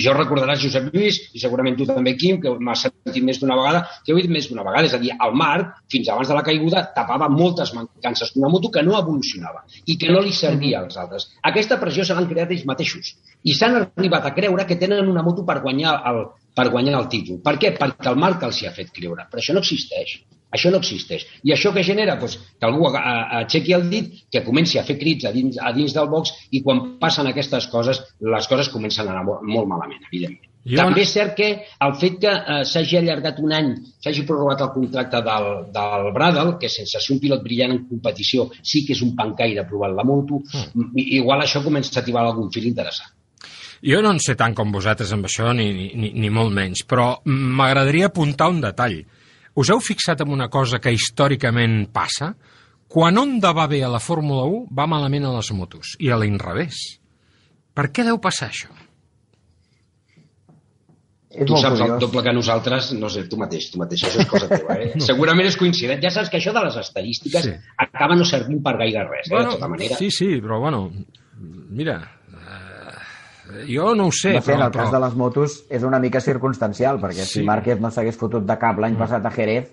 Jo 0.03 0.15
recordaràs, 0.17 0.63
Josep 0.65 0.91
Lluís, 0.91 1.21
i 1.35 1.43
segurament 1.43 1.79
tu 1.79 1.87
també, 1.87 2.17
Quim, 2.19 2.41
que 2.43 2.57
m'has 2.59 2.87
sentit 2.87 3.23
més 3.27 3.39
d'una 3.39 3.59
vegada, 3.59 3.85
que 4.05 4.15
ho 4.15 4.19
he 4.19 4.27
dit 4.27 4.35
més 4.35 4.51
d'una 4.51 4.67
vegada, 4.67 4.91
és 4.91 4.99
a 4.99 5.03
dir, 5.03 5.15
el 5.15 5.39
Marc, 5.39 5.79
fins 5.93 6.11
abans 6.11 6.31
de 6.31 6.39
la 6.39 6.45
caiguda, 6.47 6.85
tapava 6.97 7.31
moltes 7.31 7.75
mancances 7.77 8.35
d'una 8.35 8.51
moto 8.51 8.73
que 8.75 8.83
no 8.87 8.99
evolucionava 8.99 9.63
i 9.87 9.99
que 9.99 10.11
no 10.11 10.23
li 10.25 10.35
servia 10.35 10.83
als 10.83 10.99
altres. 10.99 11.31
Aquesta 11.53 11.79
pressió 11.83 12.07
se 12.07 12.19
l'han 12.19 12.29
creat 12.31 12.51
ells 12.51 12.67
mateixos 12.67 13.15
i 13.47 13.55
s'han 13.57 13.79
arribat 13.79 14.27
a 14.27 14.35
creure 14.37 14.67
que 14.67 14.79
tenen 14.79 15.09
una 15.09 15.23
moto 15.25 15.47
per 15.47 15.61
guanyar 15.65 15.95
el, 16.11 16.25
per 16.57 16.69
guanyar 16.75 16.99
el 16.99 17.09
títol. 17.13 17.41
Per 17.45 17.57
què? 17.63 17.73
Perquè 17.79 18.11
el 18.13 18.21
Marc 18.21 18.45
els 18.49 18.61
hi 18.63 18.69
ha 18.69 18.77
fet 18.77 18.93
creure. 18.97 19.27
Però 19.31 19.43
això 19.43 19.57
no 19.57 19.63
existeix. 19.65 20.19
Això 20.57 20.71
no 20.75 20.81
existeix. 20.83 21.25
I 21.47 21.55
això 21.55 21.71
que 21.75 21.85
genera? 21.87 22.17
Pues, 22.19 22.37
que 22.59 22.67
algú 22.67 22.89
aixequi 22.91 23.75
el 23.77 23.87
dit, 23.93 24.13
que 24.33 24.43
comenci 24.47 24.81
a 24.81 24.85
fer 24.87 24.99
crits 24.99 25.29
a 25.29 25.35
dins, 25.35 25.59
a 25.63 25.71
dins 25.77 25.95
del 25.95 26.11
box 26.11 26.35
i 26.51 26.63
quan 26.65 26.83
passen 27.03 27.31
aquestes 27.31 27.69
coses, 27.71 28.03
les 28.35 28.49
coses 28.51 28.71
comencen 28.73 29.07
a 29.07 29.15
anar 29.15 29.27
molt, 29.29 29.69
malament, 29.71 30.03
evidentment. 30.11 30.49
Jo... 30.67 30.77
També 30.77 31.07
és 31.07 31.13
cert 31.15 31.37
que 31.39 31.47
el 31.87 31.95
fet 32.03 32.19
que 32.21 32.33
eh, 32.33 32.59
s'hagi 32.69 32.99
allargat 32.99 33.39
un 33.41 33.55
any, 33.57 33.71
s'hagi 34.05 34.27
prorrogat 34.29 34.67
el 34.67 34.75
contracte 34.75 35.23
del, 35.25 35.49
del 35.73 36.11
Bradle, 36.19 36.59
que 36.61 36.69
sense 36.69 37.01
ser 37.01 37.15
un 37.15 37.23
pilot 37.23 37.47
brillant 37.47 37.73
en 37.79 37.81
competició 37.89 38.51
sí 38.59 38.83
que 38.85 38.93
és 38.99 39.01
un 39.07 39.15
pancaire 39.17 39.65
provant 39.71 39.97
la 39.97 40.05
moto, 40.05 40.43
mm. 40.43 40.91
igual 41.23 41.47
això 41.47 41.65
comença 41.65 41.95
a 41.97 42.03
activar 42.03 42.27
algun 42.27 42.53
fil 42.53 42.69
interessant. 42.69 43.15
Jo 43.83 44.03
no 44.05 44.11
en 44.13 44.19
sé 44.21 44.35
tant 44.37 44.53
com 44.55 44.73
vosaltres 44.75 45.13
amb 45.17 45.25
això, 45.25 45.55
ni, 45.57 45.71
ni, 45.97 46.11
ni 46.13 46.29
molt 46.31 46.53
menys, 46.53 46.83
però 46.89 47.15
m'agradaria 47.25 48.11
apuntar 48.11 48.51
un 48.53 48.61
detall. 48.61 48.99
Us 49.57 49.71
heu 49.73 49.81
fixat 49.81 50.21
en 50.21 50.31
una 50.35 50.49
cosa 50.53 50.79
que 50.81 50.93
històricament 50.93 51.87
passa? 51.93 52.35
Quan 52.91 53.17
Honda 53.19 53.53
va 53.57 53.65
bé 53.71 53.81
a 53.87 53.89
la 53.89 54.01
Fórmula 54.03 54.45
1, 54.51 54.67
va 54.77 54.87
malament 54.91 55.25
a 55.25 55.33
les 55.39 55.51
motos, 55.57 55.95
i 56.03 56.11
a 56.11 56.19
l'inrevés. 56.21 56.77
Per 57.73 57.89
què 57.95 58.05
deu 58.05 58.19
passar 58.21 58.51
això? 58.51 58.69
És 61.31 61.47
tu 61.47 61.55
saps 61.57 61.79
el 61.79 61.87
curiós. 61.87 62.01
doble 62.03 62.23
que 62.27 62.33
nosaltres, 62.35 62.89
no 62.99 63.09
sé, 63.09 63.23
tu 63.31 63.37
mateix, 63.39 63.69
tu 63.71 63.79
mateix, 63.79 64.03
això 64.09 64.19
és 64.25 64.29
cosa 64.29 64.49
teva, 64.51 64.75
eh? 64.83 64.89
no. 64.99 65.05
Segurament 65.07 65.47
és 65.47 65.57
coincident. 65.61 66.01
Ja 66.03 66.11
saps 66.11 66.29
que 66.33 66.41
això 66.41 66.53
de 66.57 66.65
les 66.67 66.77
estadístiques 66.83 67.45
Sí. 67.47 67.53
acaba 67.79 68.17
no 68.19 68.27
servint 68.27 68.59
per 68.65 68.75
gaire 68.81 69.05
res, 69.07 69.31
eh? 69.31 69.37
de 69.39 69.53
tota 69.55 69.69
manera. 69.71 69.97
Sí, 70.01 70.11
sí, 70.11 70.33
però 70.43 70.59
bueno, 70.59 70.89
mira, 71.71 72.01
jo 73.69 73.95
no 73.95 74.07
ho 74.09 74.13
sé, 74.13 74.33
De 74.37 74.41
fet, 74.41 74.55
però, 74.57 74.67
el 74.67 74.73
cas 74.73 74.89
però... 74.89 74.93
de 74.99 75.01
les 75.07 75.15
motos 75.17 75.65
és 75.71 75.83
una 75.87 75.99
mica 76.01 76.21
circumstancial, 76.21 76.99
perquè 77.01 77.25
Sí. 77.27 77.41
si 77.41 77.43
Márquez 77.47 77.81
no 77.81 77.91
s'hagués 77.91 78.17
fotut 78.19 78.45
de 78.47 78.57
cap 78.59 78.79
l'any 78.79 78.97
passat 78.97 79.25
a 79.27 79.31
Jerez, 79.31 79.71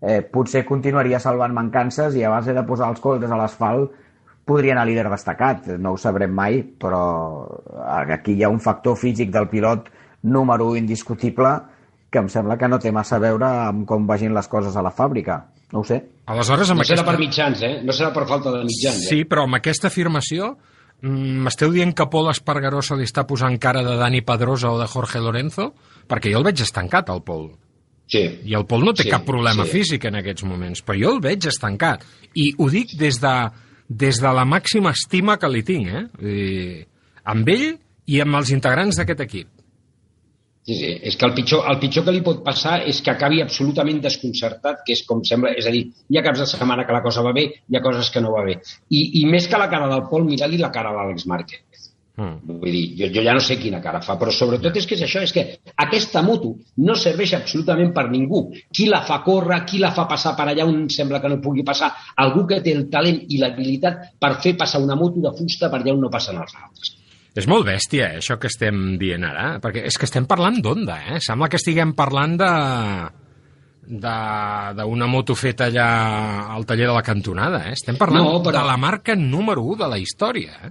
eh, 0.00 0.22
potser 0.22 0.64
continuaria 0.64 1.18
salvant 1.20 1.52
mancances 1.52 2.14
i 2.16 2.24
a 2.24 2.30
base 2.30 2.52
de 2.56 2.62
posar 2.64 2.88
els 2.90 3.00
colzes 3.00 3.30
a 3.30 3.36
l'asfalt 3.36 3.90
podria 4.44 4.72
anar 4.72 4.86
líder 4.86 5.08
destacat. 5.10 5.66
No 5.78 5.92
ho 5.92 5.96
sabrem 6.00 6.32
mai, 6.32 6.62
però 6.62 7.46
aquí 8.10 8.32
hi 8.34 8.42
ha 8.42 8.48
un 8.48 8.60
factor 8.60 8.96
físic 8.96 9.30
del 9.30 9.48
pilot 9.48 9.88
número 10.22 10.66
un 10.70 10.78
indiscutible 10.78 11.52
que 12.10 12.18
em 12.18 12.28
sembla 12.28 12.56
que 12.58 12.66
no 12.68 12.78
té 12.82 12.90
massa 12.90 13.16
a 13.16 13.22
veure 13.22 13.46
amb 13.46 13.86
com 13.86 14.06
vagin 14.06 14.34
les 14.34 14.48
coses 14.48 14.74
a 14.76 14.82
la 14.82 14.90
fàbrica. 14.90 15.44
No 15.72 15.80
ho 15.80 15.84
sé. 15.84 16.00
Aleshores, 16.26 16.70
amb 16.70 16.78
No 16.80 16.84
serà 16.84 17.00
aquesta... 17.00 17.10
per 17.12 17.20
mitjans, 17.20 17.62
eh? 17.62 17.80
No 17.84 17.92
serà 17.94 18.10
per 18.12 18.26
falta 18.26 18.50
de 18.50 18.64
mitjans, 18.64 19.04
Sí, 19.06 19.20
eh? 19.20 19.26
però 19.30 19.44
amb 19.46 19.54
aquesta 19.60 19.86
afirmació 19.86 20.56
mm, 20.56 20.79
m'esteu 21.02 21.72
dient 21.72 21.94
que 21.96 22.06
Pol 22.12 22.28
Espargaró 22.30 22.82
se 22.84 22.96
li 22.98 23.06
està 23.08 23.24
posant 23.28 23.56
cara 23.62 23.82
de 23.86 23.96
Dani 24.00 24.20
Pedrosa 24.26 24.70
o 24.70 24.78
de 24.80 24.86
Jorge 24.90 25.20
Lorenzo? 25.22 25.70
Perquè 26.10 26.32
jo 26.32 26.40
el 26.40 26.46
veig 26.48 26.60
estancat, 26.64 27.08
el 27.12 27.22
Pol. 27.26 27.50
Sí. 28.10 28.24
I 28.50 28.56
el 28.58 28.66
Pol 28.66 28.84
no 28.84 28.92
té 28.92 29.04
Sí, 29.06 29.10
cap 29.12 29.24
problema 29.24 29.64
sí. 29.64 29.70
físic 29.78 30.04
en 30.10 30.18
aquests 30.18 30.44
moments, 30.44 30.82
però 30.84 30.98
jo 30.98 31.12
el 31.14 31.20
veig 31.24 31.46
estancat. 31.46 32.02
I 32.34 32.50
ho 32.58 32.68
dic 32.68 32.96
des 32.98 33.20
de, 33.22 33.34
des 33.88 34.18
de 34.20 34.32
la 34.34 34.44
màxima 34.44 34.90
estima 34.96 35.38
que 35.38 35.48
li 35.48 35.62
tinc, 35.62 35.88
eh? 35.88 36.04
Dir, 36.18 36.86
amb 37.24 37.48
ell 37.48 37.68
i 38.10 38.20
amb 38.20 38.40
els 38.40 38.50
integrants 38.50 38.98
d'aquest 38.98 39.20
equip. 39.28 39.48
Sí, 40.66 40.74
sí. 40.76 40.90
És 41.08 41.16
que 41.16 41.26
el 41.26 41.32
pitjor, 41.34 41.64
el 41.70 41.78
pitjor 41.82 42.04
que 42.06 42.12
li 42.14 42.20
pot 42.24 42.42
passar 42.44 42.76
és 42.90 43.00
que 43.04 43.12
acabi 43.14 43.40
absolutament 43.42 44.02
desconcertat, 44.04 44.82
que 44.86 44.94
és 44.96 45.02
com 45.08 45.22
sembla... 45.26 45.54
És 45.56 45.66
a 45.66 45.72
dir, 45.74 45.86
hi 46.08 46.20
ha 46.20 46.24
caps 46.26 46.44
de 46.44 46.48
setmana 46.52 46.84
que 46.86 46.96
la 46.96 47.02
cosa 47.06 47.24
va 47.26 47.32
bé, 47.36 47.46
hi 47.66 47.78
ha 47.78 47.84
coses 47.84 48.12
que 48.12 48.22
no 48.24 48.34
va 48.36 48.44
bé. 48.46 48.58
I, 48.90 49.00
i 49.22 49.24
més 49.30 49.48
que 49.48 49.60
la 49.60 49.70
cara 49.72 49.88
del 49.90 50.06
Pol, 50.10 50.28
mira-li 50.28 50.60
la 50.60 50.72
cara 50.74 50.92
a 50.92 50.98
l'Àlex 50.98 51.26
Márquez. 51.30 51.64
Mm. 52.20 52.58
Vull 52.60 52.74
dir, 52.74 52.82
jo, 52.98 53.08
jo 53.14 53.24
ja 53.24 53.32
no 53.36 53.40
sé 53.40 53.56
quina 53.56 53.80
cara 53.80 54.02
fa, 54.04 54.18
però 54.20 54.32
sobretot 54.34 54.76
és 54.76 54.86
que 54.88 54.96
és 54.98 55.04
això, 55.06 55.22
és 55.24 55.32
que 55.32 55.44
aquesta 55.86 56.20
moto 56.26 56.52
no 56.84 56.96
serveix 56.98 57.32
absolutament 57.38 57.94
per 57.96 58.10
ningú. 58.12 58.42
Qui 58.76 58.90
la 58.92 59.00
fa 59.08 59.22
córrer, 59.24 59.62
qui 59.70 59.80
la 59.80 59.94
fa 59.96 60.04
passar 60.10 60.34
per 60.36 60.50
allà 60.50 60.68
on 60.68 60.84
sembla 60.92 61.22
que 61.22 61.32
no 61.32 61.40
pugui 61.40 61.64
passar, 61.64 61.94
algú 62.20 62.44
que 62.50 62.60
té 62.66 62.76
el 62.76 62.88
talent 62.92 63.24
i 63.28 63.40
l'habilitat 63.40 64.10
per 64.20 64.34
fer 64.44 64.58
passar 64.60 64.84
una 64.84 64.98
moto 65.00 65.24
de 65.24 65.36
fusta 65.38 65.72
per 65.72 65.80
allà 65.80 65.96
on 65.96 66.04
no 66.04 66.12
passen 66.12 66.36
els 66.44 66.56
altres. 66.60 66.96
És 67.38 67.46
molt 67.46 67.66
bèstia, 67.68 68.08
eh, 68.14 68.18
això 68.18 68.38
que 68.42 68.48
estem 68.50 68.96
dient 68.98 69.22
ara, 69.24 69.60
perquè 69.62 69.84
és 69.86 69.96
que 69.98 70.04
estem 70.08 70.26
parlant 70.26 70.58
d'Onda, 70.62 70.96
eh? 71.14 71.20
Sembla 71.22 71.48
que 71.48 71.56
estiguem 71.60 71.92
parlant 71.94 72.36
de 72.40 72.50
d'una 73.90 75.06
moto 75.10 75.34
feta 75.34 75.66
allà 75.66 75.86
al 76.54 76.64
taller 76.66 76.86
de 76.86 76.94
la 76.94 77.02
cantonada, 77.02 77.64
eh? 77.68 77.72
Estem 77.72 77.96
parlant 77.98 78.24
No, 78.24 78.42
però- 78.42 78.60
de 78.60 78.66
la 78.66 78.76
marca 78.76 79.16
número 79.16 79.62
1 79.62 79.76
de 79.84 79.88
la 79.88 79.98
història, 79.98 80.52
eh? 80.64 80.70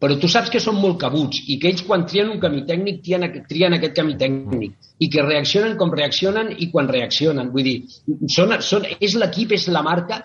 però 0.00 0.18
tu 0.20 0.28
saps 0.28 0.50
que 0.50 0.60
són 0.60 0.76
molt 0.76 0.98
cabuts 1.00 1.38
i 1.48 1.58
que 1.58 1.68
ells 1.70 1.82
quan 1.82 2.04
trien 2.06 2.28
un 2.28 2.38
camí 2.38 2.64
tècnic 2.66 3.02
trien, 3.02 3.22
trien 3.48 3.72
aquest 3.72 3.94
camí 3.96 4.16
tècnic 4.16 4.74
i 4.98 5.08
que 5.08 5.22
reaccionen 5.22 5.76
com 5.78 5.90
reaccionen 5.90 6.50
i 6.58 6.70
quan 6.70 6.86
reaccionen. 6.88 7.50
Vull 7.50 7.64
dir, 7.64 7.76
són, 8.28 8.52
són, 8.60 8.84
és 9.00 9.14
l'equip, 9.16 9.52
és 9.52 9.68
la 9.68 9.82
marca 9.82 10.20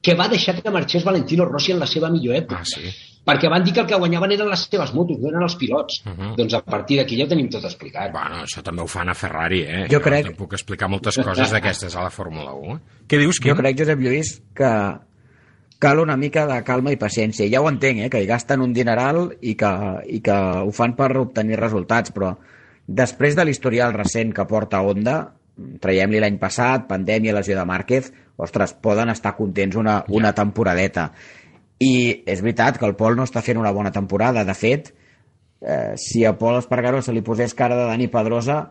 que 0.00 0.14
va 0.14 0.28
deixar 0.28 0.54
que 0.62 0.70
marxés 0.70 1.02
Valentino 1.04 1.44
Rossi 1.44 1.72
en 1.72 1.80
la 1.80 1.86
seva 1.86 2.08
millor 2.10 2.36
època. 2.36 2.60
Ah, 2.60 2.64
sí. 2.64 2.92
Perquè 3.26 3.48
van 3.50 3.64
dir 3.64 3.72
que 3.74 3.80
el 3.82 3.86
que 3.90 3.96
guanyaven 3.98 4.32
eren 4.36 4.48
les 4.52 4.60
seves 4.70 4.92
motos, 4.94 5.18
no 5.18 5.28
eren 5.32 5.42
els 5.42 5.56
pilots. 5.58 6.02
Uh 6.06 6.12
-huh. 6.12 6.34
Doncs 6.36 6.54
a 6.54 6.60
partir 6.62 6.98
d'aquí 7.00 7.16
ja 7.18 7.24
ho 7.24 7.28
tenim 7.28 7.48
tot 7.50 7.64
explicat. 7.64 8.12
Bueno, 8.12 8.44
això 8.44 8.62
també 8.62 8.82
ho 8.82 8.86
fan 8.86 9.08
a 9.08 9.14
Ferrari, 9.14 9.62
eh? 9.62 9.86
Jo 9.90 10.00
crec- 10.00 10.26
No 10.30 10.36
puc 10.36 10.52
explicar 10.52 10.88
moltes 10.88 11.16
coses 11.16 11.50
d'aquestes 11.50 11.96
a 11.96 12.02
la 12.04 12.10
Fórmula 12.10 12.52
1. 12.54 12.76
Eh? 12.76 12.78
Què 13.08 13.18
dius, 13.18 13.40
Quim? 13.40 13.50
Jo 13.50 13.56
crec, 13.60 13.78
Josep 13.78 13.98
Lluís, 14.00 14.42
que 14.54 14.96
cal 15.78 15.98
una 15.98 16.16
mica 16.16 16.46
de 16.46 16.62
calma 16.64 16.92
i 16.92 16.96
paciència. 16.96 17.48
Ja 17.50 17.60
ho 17.60 17.68
entenc, 17.68 17.98
eh, 18.00 18.10
que 18.10 18.22
hi 18.22 18.26
gasten 18.26 18.60
un 18.62 18.72
dineral 18.72 19.36
i 19.42 19.54
que, 19.54 19.72
i 20.08 20.20
que 20.20 20.32
ho 20.32 20.70
fan 20.72 20.94
per 20.96 21.16
obtenir 21.18 21.58
resultats, 21.58 22.12
però 22.14 22.36
després 22.86 23.34
de 23.36 23.44
l'historial 23.44 23.92
recent 23.92 24.32
que 24.32 24.44
porta 24.46 24.80
Honda, 24.80 25.32
traiem-li 25.80 26.20
l'any 26.20 26.38
passat, 26.38 26.86
pandèmia, 26.88 27.32
lesió 27.34 27.56
de 27.56 27.64
Márquez, 27.64 28.12
ostres, 28.36 28.74
poden 28.74 29.08
estar 29.08 29.34
contents 29.36 29.76
una, 29.76 30.04
una 30.08 30.32
temporadeta. 30.32 31.12
I 31.82 32.22
és 32.24 32.40
veritat 32.40 32.78
que 32.80 32.86
el 32.88 32.96
Pol 32.96 33.18
no 33.18 33.26
està 33.26 33.42
fent 33.44 33.60
una 33.60 33.74
bona 33.76 33.92
temporada. 33.92 34.44
De 34.48 34.54
fet, 34.56 34.92
eh, 35.60 35.94
si 36.00 36.24
a 36.24 36.36
Pol 36.38 36.58
Espargaró 36.58 37.02
se 37.02 37.12
li 37.12 37.22
posés 37.22 37.54
cara 37.54 37.76
de 37.76 37.88
Dani 37.90 38.08
Pedrosa, 38.08 38.62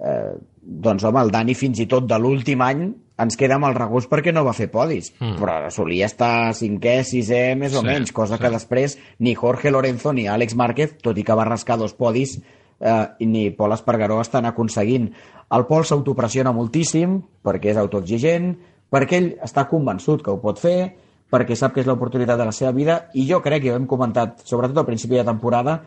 eh, 0.00 0.32
doncs 0.60 1.04
home, 1.04 1.22
el 1.22 1.30
Dani 1.30 1.54
fins 1.54 1.80
i 1.80 1.86
tot 1.90 2.08
de 2.10 2.18
l'últim 2.18 2.62
any 2.64 2.88
ens 3.20 3.36
queda 3.36 3.58
amb 3.58 3.68
el 3.68 3.76
regust 3.76 4.08
perquè 4.10 4.32
no 4.32 4.46
va 4.46 4.54
fer 4.56 4.70
podis, 4.72 5.10
mm. 5.18 5.36
però 5.40 5.56
solia 5.74 6.08
estar 6.08 6.54
cinquè, 6.56 7.00
sisè, 7.04 7.42
més 7.58 7.74
o 7.76 7.82
Sí, 7.82 7.90
menys, 7.90 8.14
cosa 8.16 8.38
sí. 8.38 8.42
que 8.42 8.52
després 8.54 8.96
ni 9.18 9.34
Jorge 9.36 9.70
Lorenzo 9.70 10.14
ni 10.16 10.26
Àlex 10.30 10.56
Márquez, 10.56 10.96
tot 11.04 11.18
i 11.18 11.24
que 11.26 11.36
va 11.36 11.44
rascar 11.48 11.76
dos 11.78 11.92
podis, 11.98 12.38
eh, 12.80 13.06
ni 13.20 13.50
Pol 13.50 13.76
Espargaró 13.76 14.20
estan 14.22 14.48
aconseguint. 14.48 15.10
El 15.52 15.66
Pol 15.68 15.84
s'autopressiona 15.84 16.54
moltíssim 16.56 17.20
perquè 17.44 17.74
és 17.74 17.80
autoexigent, 17.80 18.54
perquè 18.90 19.20
ell 19.20 19.30
està 19.44 19.66
convençut 19.68 20.24
que 20.24 20.32
ho 20.32 20.40
pot 20.40 20.58
fer, 20.62 20.94
perquè 21.30 21.56
sap 21.56 21.74
que 21.74 21.82
és 21.84 21.88
l'oportunitat 21.88 22.38
de 22.38 22.46
la 22.48 22.54
seva 22.54 22.72
vida, 22.76 23.00
i 23.14 23.26
jo 23.28 23.40
crec, 23.44 23.64
i 23.64 23.70
ho 23.70 23.78
hem 23.78 23.86
comentat, 23.90 24.42
sobretot 24.48 24.82
al 24.82 24.88
principi 24.88 25.18
de 25.18 25.26
temporada, 25.26 25.80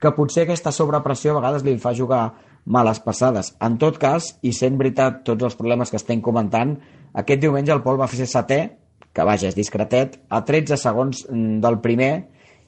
que 0.00 0.12
potser 0.14 0.44
aquesta 0.44 0.72
sobrepressió 0.74 1.32
a 1.32 1.38
vegades 1.40 1.64
li 1.66 1.76
fa 1.82 1.94
jugar 1.96 2.24
males 2.64 3.00
passades. 3.04 3.52
En 3.60 3.78
tot 3.80 3.98
cas, 4.00 4.34
i 4.42 4.52
sent 4.56 4.78
veritat 4.80 5.22
tots 5.26 5.44
els 5.44 5.56
problemes 5.58 5.90
que 5.90 6.00
estem 6.00 6.22
comentant, 6.24 6.76
aquest 7.14 7.42
diumenge 7.42 7.74
el 7.74 7.82
Pol 7.84 8.00
va 8.00 8.08
fer 8.10 8.28
setè, 8.28 8.60
que 9.14 9.26
vaja, 9.26 9.48
és 9.50 9.56
discretet, 9.56 10.18
a 10.28 10.42
13 10.46 10.78
segons 10.80 11.24
mm, 11.28 11.60
del 11.62 11.78
primer 11.84 12.12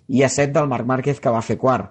i 0.08 0.22
a 0.22 0.30
7 0.30 0.54
del 0.54 0.68
Marc 0.70 0.86
Márquez, 0.86 1.20
que 1.20 1.32
va 1.32 1.42
fer 1.42 1.58
quart. 1.58 1.90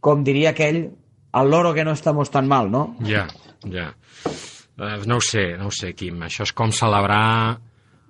Com 0.00 0.24
diria 0.24 0.52
aquell, 0.52 0.86
el 1.32 1.50
loro 1.50 1.74
que 1.74 1.84
no 1.84 1.92
estamos 1.92 2.30
tan 2.30 2.48
mal, 2.48 2.70
no? 2.70 2.96
Ja, 3.06 3.26
ja. 3.68 3.92
Eh, 4.78 4.96
no 5.06 5.18
ho 5.18 5.24
sé, 5.24 5.52
no 5.60 5.68
ho 5.68 5.74
sé, 5.74 5.92
Quim. 5.94 6.24
Això 6.24 6.46
és 6.48 6.54
com 6.56 6.72
celebrar 6.72 7.60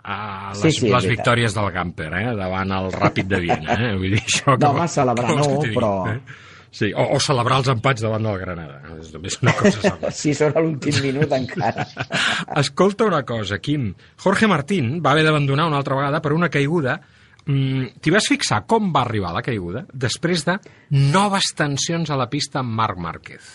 uh, 0.04 0.54
Sí, 0.54 0.64
les, 0.68 0.76
sí, 0.78 0.86
és 0.86 0.92
les 0.94 1.06
victòries 1.16 1.54
del 1.54 1.70
Gamper, 1.74 2.08
eh? 2.20 2.24
davant 2.38 2.72
el 2.78 2.90
Ràpid 2.92 3.28
de 3.30 3.40
Viena. 3.40 3.76
Eh? 3.78 3.92
Vull 3.96 4.16
dir, 4.16 4.22
això 4.22 4.56
No, 4.58 4.70
home, 4.74 4.88
celebrar 4.88 5.36
no, 5.36 5.60
que 5.60 5.72
però- 5.76 5.92
Eh? 6.14 6.20
Sí, 6.72 6.88
o, 6.96 7.02
o 7.12 7.18
celebrar 7.20 7.58
els 7.60 7.68
empats 7.68 8.00
davant 8.00 8.24
del 8.24 8.38
Granada. 8.40 8.78
És 8.98 9.10
només 9.12 9.34
una 9.42 9.52
cosa 9.58 9.80
semblant. 9.82 10.14
Si 10.16 10.32
són 10.32 10.54
a 10.56 10.60
l'últim 10.64 11.02
minut 11.04 11.32
encara. 11.36 11.84
Escolta 12.62 13.04
una 13.04 13.22
cosa, 13.28 13.58
Quim. 13.60 13.90
Jorge 14.24 14.48
Martín 14.48 14.94
va 15.04 15.12
haver 15.12 15.26
d'abandonar 15.26 15.66
una 15.68 15.76
altra 15.82 15.98
vegada 15.98 16.22
per 16.24 16.32
una 16.32 16.48
caiguda. 16.48 16.94
Mm, 17.44 17.98
T'hi 18.00 18.14
vas 18.14 18.24
fixar 18.30 18.62
com 18.70 18.88
va 18.94 19.02
arribar 19.04 19.34
la 19.36 19.42
caiguda? 19.44 19.84
Després 19.92 20.46
de 20.48 20.56
noves 21.12 21.52
tensions 21.58 22.08
a 22.08 22.16
la 22.16 22.30
pista 22.32 22.62
amb 22.62 22.72
Marc 22.80 22.96
Márquez. 23.04 23.52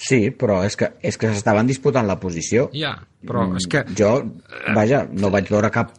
Sí, 0.00 0.30
però 0.32 0.62
és 0.64 0.76
que 0.80 0.88
és 1.04 1.18
que 1.20 1.28
s'estaven 1.34 1.68
disputant 1.68 2.06
la 2.08 2.16
posició. 2.20 2.70
Ja, 2.72 2.94
però 3.26 3.42
és 3.58 3.66
que... 3.68 3.82
Jo, 3.98 4.14
vaja, 4.74 5.02
no 5.12 5.28
vaig 5.32 5.50
veure 5.52 5.68
cap 5.74 5.92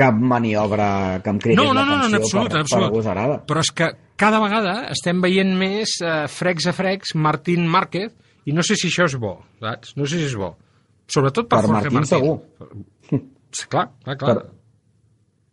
cap 0.00 0.14
maniobra 0.16 1.20
que 1.22 1.30
em 1.30 1.38
cridés 1.42 1.58
No, 1.60 1.74
no, 1.76 1.84
no, 1.84 1.96
no, 2.08 2.16
absolut, 2.16 2.48
per, 2.50 2.60
absolut. 2.64 2.86
per 2.88 2.92
agosarada. 2.94 3.38
Però 3.46 3.60
és 3.62 3.70
que 3.76 3.90
cada 4.20 4.40
vegada 4.42 4.74
estem 4.94 5.20
veient 5.22 5.50
més 5.60 5.96
eh, 6.02 6.24
frecs 6.32 6.66
a 6.70 6.72
frecs 6.74 7.14
Martín 7.14 7.66
Márquez 7.68 8.14
i 8.48 8.54
no 8.56 8.64
sé 8.66 8.76
si 8.80 8.88
això 8.88 9.04
és 9.10 9.14
bo, 9.20 9.34
saps? 9.60 9.92
No 10.00 10.06
sé 10.08 10.18
si 10.22 10.26
és 10.30 10.36
bo. 10.40 10.54
Sobretot 11.10 11.48
per, 11.50 11.60
Per 11.60 11.68
Jorge 11.68 11.90
Martín, 11.92 12.00
Martín. 12.00 12.16
segur. 12.16 13.20
Sí, 13.50 13.64
Clar, 13.66 13.88
clar, 14.06 14.16
clar. 14.16 14.34
Per- 14.38 14.50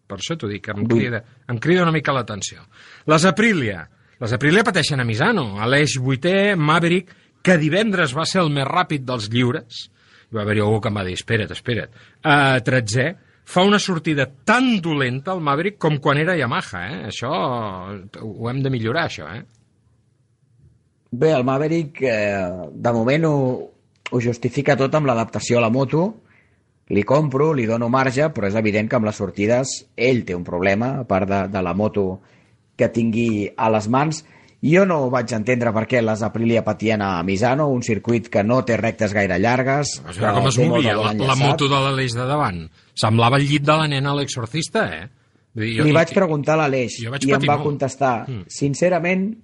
Per 0.08 0.18
això 0.22 0.36
t'ho 0.40 0.48
dic, 0.48 0.68
em 0.72 0.84
Vull- 0.86 1.02
crida, 1.02 1.20
em 1.52 1.58
crida 1.60 1.82
una 1.84 1.92
mica 1.92 2.14
l'atenció. 2.16 2.62
Les 3.12 3.26
Aprilia. 3.28 3.82
Les 4.22 4.32
Aprilia 4.38 4.64
pateixen 4.64 5.02
a 5.02 5.04
Misano. 5.04 5.58
Aleix 5.60 5.98
vuitè, 6.00 6.54
Maverick, 6.56 7.12
que 7.48 7.56
divendres 7.62 8.16
va 8.18 8.26
ser 8.28 8.42
el 8.44 8.52
més 8.52 8.68
ràpid 8.68 9.06
dels 9.08 9.30
lliures. 9.32 9.86
Hi 10.28 10.36
va 10.36 10.44
haver-hi 10.44 10.66
algú 10.66 10.82
que 10.84 10.92
em 10.92 11.00
va 11.00 11.06
dir, 11.08 11.16
espera't, 11.16 11.54
espera't. 11.56 11.94
Uh, 12.20 12.58
tretzè, 12.68 13.08
fa 13.48 13.64
una 13.64 13.80
sortida 13.80 14.26
tan 14.28 14.82
dolenta 14.84 15.32
el 15.32 15.40
Maverick 15.40 15.80
com 15.80 16.02
quan 16.04 16.20
era 16.20 16.36
Yamaha, 16.36 16.84
eh? 16.92 16.98
Això 17.14 17.32
ho 17.32 18.50
hem 18.52 18.60
de 18.66 18.74
millorar, 18.74 19.08
això, 19.08 19.30
eh? 19.32 19.46
Bé, 21.12 21.32
el 21.32 21.46
Maverick 21.48 22.02
eh, 22.04 22.68
de 22.76 22.92
moment 22.92 23.26
ho, 23.30 23.36
ho 24.12 24.20
justifica 24.20 24.76
tot 24.76 24.96
amb 25.00 25.08
l'adaptació 25.08 25.62
a 25.62 25.64
la 25.64 25.72
moto. 25.72 26.10
Li 26.92 27.04
compro, 27.08 27.54
li 27.56 27.66
dono 27.68 27.88
marge, 27.92 28.28
però 28.36 28.52
és 28.52 28.60
evident 28.60 28.92
que 28.92 29.00
amb 29.00 29.08
les 29.08 29.16
sortides 29.20 29.72
ell 29.96 30.26
té 30.28 30.36
un 30.36 30.44
problema, 30.48 30.98
a 31.00 31.08
part 31.08 31.32
de, 31.32 31.46
de 31.52 31.64
la 31.64 31.74
moto 31.76 32.10
que 32.76 32.92
tingui 32.92 33.48
a 33.56 33.72
les 33.72 33.88
mans. 33.92 34.26
Jo 34.62 34.86
no 34.90 35.10
vaig 35.14 35.32
entendre 35.38 35.70
per 35.72 35.84
què 35.86 36.00
les 36.02 36.24
Aprilia 36.26 36.64
patien 36.66 37.02
a 37.06 37.22
Misano, 37.24 37.68
un 37.70 37.84
circuit 37.86 38.28
que 38.34 38.42
no 38.44 38.64
té 38.66 38.78
rectes 38.78 39.14
gaire 39.14 39.38
llargues. 39.40 40.00
Vas 40.06 40.18
veure 40.18 40.34
com 40.34 40.48
es 40.50 40.58
movia 40.58 40.96
la, 40.98 41.14
la 41.14 41.36
moto 41.38 41.68
de 41.70 41.76
l'Aleix 41.84 42.16
de 42.18 42.26
davant. 42.26 42.64
Semblava 42.98 43.38
el 43.38 43.46
llit 43.48 43.62
de 43.68 43.76
la 43.78 43.88
nena 43.88 44.12
a 44.12 44.16
l'exorcista, 44.18 44.88
eh? 44.96 45.04
Dir, 45.58 45.84
Li 45.84 45.90
i- 45.90 45.94
vaig 45.94 46.12
preguntar 46.14 46.56
a 46.56 46.64
l'Aleix 46.64 46.98
jo 47.04 47.14
i 47.22 47.32
em 47.34 47.46
va 47.46 47.56
molt. 47.58 47.64
contestar, 47.70 48.26
Mm. 48.28 48.44
sincerament, 48.48 49.38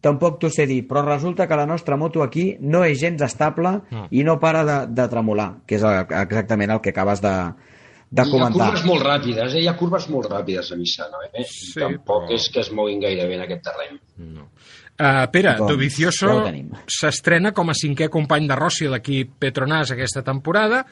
tampoc 0.00 0.38
t'ho 0.40 0.48
sé 0.50 0.66
dir, 0.66 0.86
però 0.88 1.02
resulta 1.04 1.46
que 1.48 1.56
la 1.56 1.66
nostra 1.66 1.96
moto 1.96 2.22
aquí 2.22 2.56
no 2.60 2.84
és 2.84 2.98
gens 3.00 3.20
estable 3.22 3.80
No. 3.90 4.06
i 4.10 4.22
no 4.24 4.38
para 4.40 4.64
de, 4.64 4.86
de 4.92 5.08
tremolar, 5.08 5.56
que 5.66 5.76
és 5.76 5.82
exactament 5.82 6.70
el 6.70 6.80
que 6.80 6.90
acabes 6.90 7.20
de, 7.20 7.34
de 8.10 8.22
Hi 8.22 8.26
ha 8.26 8.30
comentar. 8.30 8.66
curves 8.66 8.84
molt 8.84 9.02
ràpides, 9.06 9.54
eh? 9.54 9.60
hi 9.62 9.68
ha 9.70 9.76
curves 9.78 10.08
molt 10.10 10.26
ràpides 10.30 10.72
a 10.72 10.76
Misano. 10.76 11.20
Eh? 11.32 11.44
Sí, 11.46 11.78
Tampoc 11.78 12.24
però- 12.26 12.34
és 12.34 12.48
que 12.50 12.60
es 12.60 12.72
moguin 12.72 13.00
gaire 13.00 13.26
bé 13.28 13.36
en 13.36 13.42
aquest 13.42 13.62
terreny. 13.62 14.00
Uh, 15.00 15.30
Pere, 15.32 15.54
Doncs, 15.56 15.70
Dovizioso 15.72 16.42
s'estrena 16.86 17.52
com 17.56 17.70
a 17.70 17.72
cinquè 17.72 18.10
company 18.12 18.46
de 18.50 18.56
Rossi 18.58 18.84
a 18.84 18.90
l'equip 18.90 19.30
Petronas 19.40 19.92
aquesta 19.94 20.20
temporada 20.22 20.82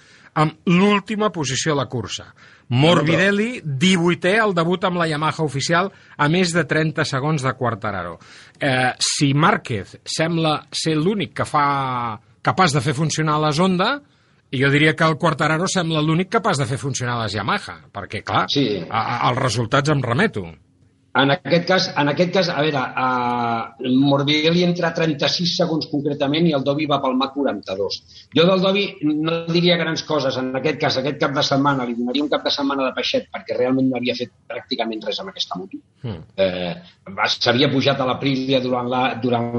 amb 0.41 0.55
l'última 0.65 1.29
posició 1.31 1.75
a 1.75 1.77
la 1.83 1.87
cursa. 1.93 2.31
Morbidelli, 2.73 3.61
18è 3.65 4.39
al 4.41 4.55
debut 4.55 4.85
amb 4.85 4.97
la 5.01 5.07
Yamaha 5.11 5.43
oficial 5.45 5.91
a 6.17 6.29
més 6.33 6.53
de 6.57 6.65
30 6.65 7.05
segons 7.05 7.43
de 7.45 7.53
Quartararo. 7.59 8.19
Eh, 8.61 8.93
si 8.99 9.35
Márquez 9.35 9.99
sembla 10.05 10.63
ser 10.73 10.95
l'únic 10.97 11.35
que 11.35 11.45
fa 11.45 12.19
capaç 12.41 12.73
de 12.77 12.81
fer 12.81 12.95
funcionar 12.95 13.39
la 13.41 13.51
Honda, 13.51 13.99
i 14.51 14.63
jo 14.63 14.71
diria 14.73 14.95
que 14.97 15.05
el 15.05 15.19
Quartararo 15.19 15.67
sembla 15.69 16.01
l'únic 16.03 16.31
capaç 16.31 16.59
de 16.59 16.67
fer 16.67 16.79
funcionar 16.79 17.19
les 17.23 17.35
Yamaha, 17.35 17.81
perquè, 17.93 18.23
clar, 18.25 18.47
Sí. 18.49 18.67
a, 18.89 19.01
a, 19.03 19.19
als 19.29 19.39
resultats 19.39 19.91
em 19.91 20.03
remeto. 20.03 20.47
En 21.19 21.33
aquest 21.33 21.65
cas, 21.67 21.87
en 21.99 22.09
aquest 22.13 22.31
cas 22.33 22.49
a 22.53 22.61
veure, 22.63 22.79
uh, 22.79 23.89
Morbidelli 23.91 24.63
entra 24.63 24.91
a 24.91 24.95
36 24.95 25.57
segons 25.57 25.89
concretament 25.91 26.47
i 26.47 26.53
el 26.55 26.63
Dobby 26.63 26.87
va 26.87 27.01
palmar 27.03 27.31
42. 27.35 27.97
Jo 28.37 28.45
del 28.47 28.61
Dobby 28.63 28.85
no 29.09 29.41
diria 29.49 29.77
grans 29.81 30.05
coses 30.07 30.37
en 30.39 30.53
aquest 30.61 30.79
cas, 30.79 30.99
aquest 31.01 31.19
cap 31.19 31.33
de 31.35 31.43
setmana, 31.43 31.87
li 31.89 31.97
donaria 31.99 32.23
un 32.23 32.29
cap 32.31 32.45
de 32.45 32.53
setmana 32.55 32.85
de 32.87 32.93
peixet 33.01 33.27
perquè 33.35 33.57
realment 33.57 33.89
no 33.91 33.97
havia 33.99 34.15
fet 34.15 34.31
pràcticament 34.53 35.03
res 35.09 35.19
amb 35.25 35.33
aquesta 35.33 35.59
moto. 35.59 35.81
Mm. 36.03 36.21
Eh, 36.37 36.75
S'havia 37.41 37.71
pujat 37.73 37.99
a 38.01 38.07
la 38.07 38.19
Prília 38.21 38.61
durant 38.61 38.87
la- 38.89 39.15
durant 39.21 39.51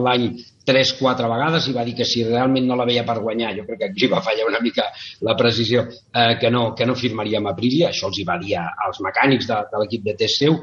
l'any 0.73 0.85
3-4 0.89 1.29
vegades 1.31 1.67
i 1.69 1.75
va 1.75 1.85
dir 1.87 1.95
que 1.97 2.05
si 2.05 2.23
realment 2.23 2.67
no 2.67 2.77
la 2.79 2.85
veia 2.87 3.03
per 3.07 3.19
guanyar, 3.19 3.55
jo 3.57 3.65
crec 3.67 3.79
que 3.79 3.89
aquí 3.89 4.09
va 4.11 4.21
fallar 4.25 4.47
una 4.47 4.61
mica 4.61 4.89
la 5.25 5.35
precisió, 5.35 5.85
eh, 6.13 6.37
que, 6.39 6.49
no, 6.49 6.73
que 6.75 6.85
no 6.85 6.95
firmaria 6.95 7.39
amb 7.39 7.51
Aprilia, 7.51 7.89
això 7.89 8.09
els 8.09 8.19
hi 8.19 8.25
va 8.27 8.37
dir 8.41 8.55
als 8.59 9.01
mecànics 9.05 9.47
de, 9.49 9.59
de 9.71 9.81
l'equip 9.83 10.05
de 10.05 10.15
test 10.19 10.43
seu, 10.43 10.59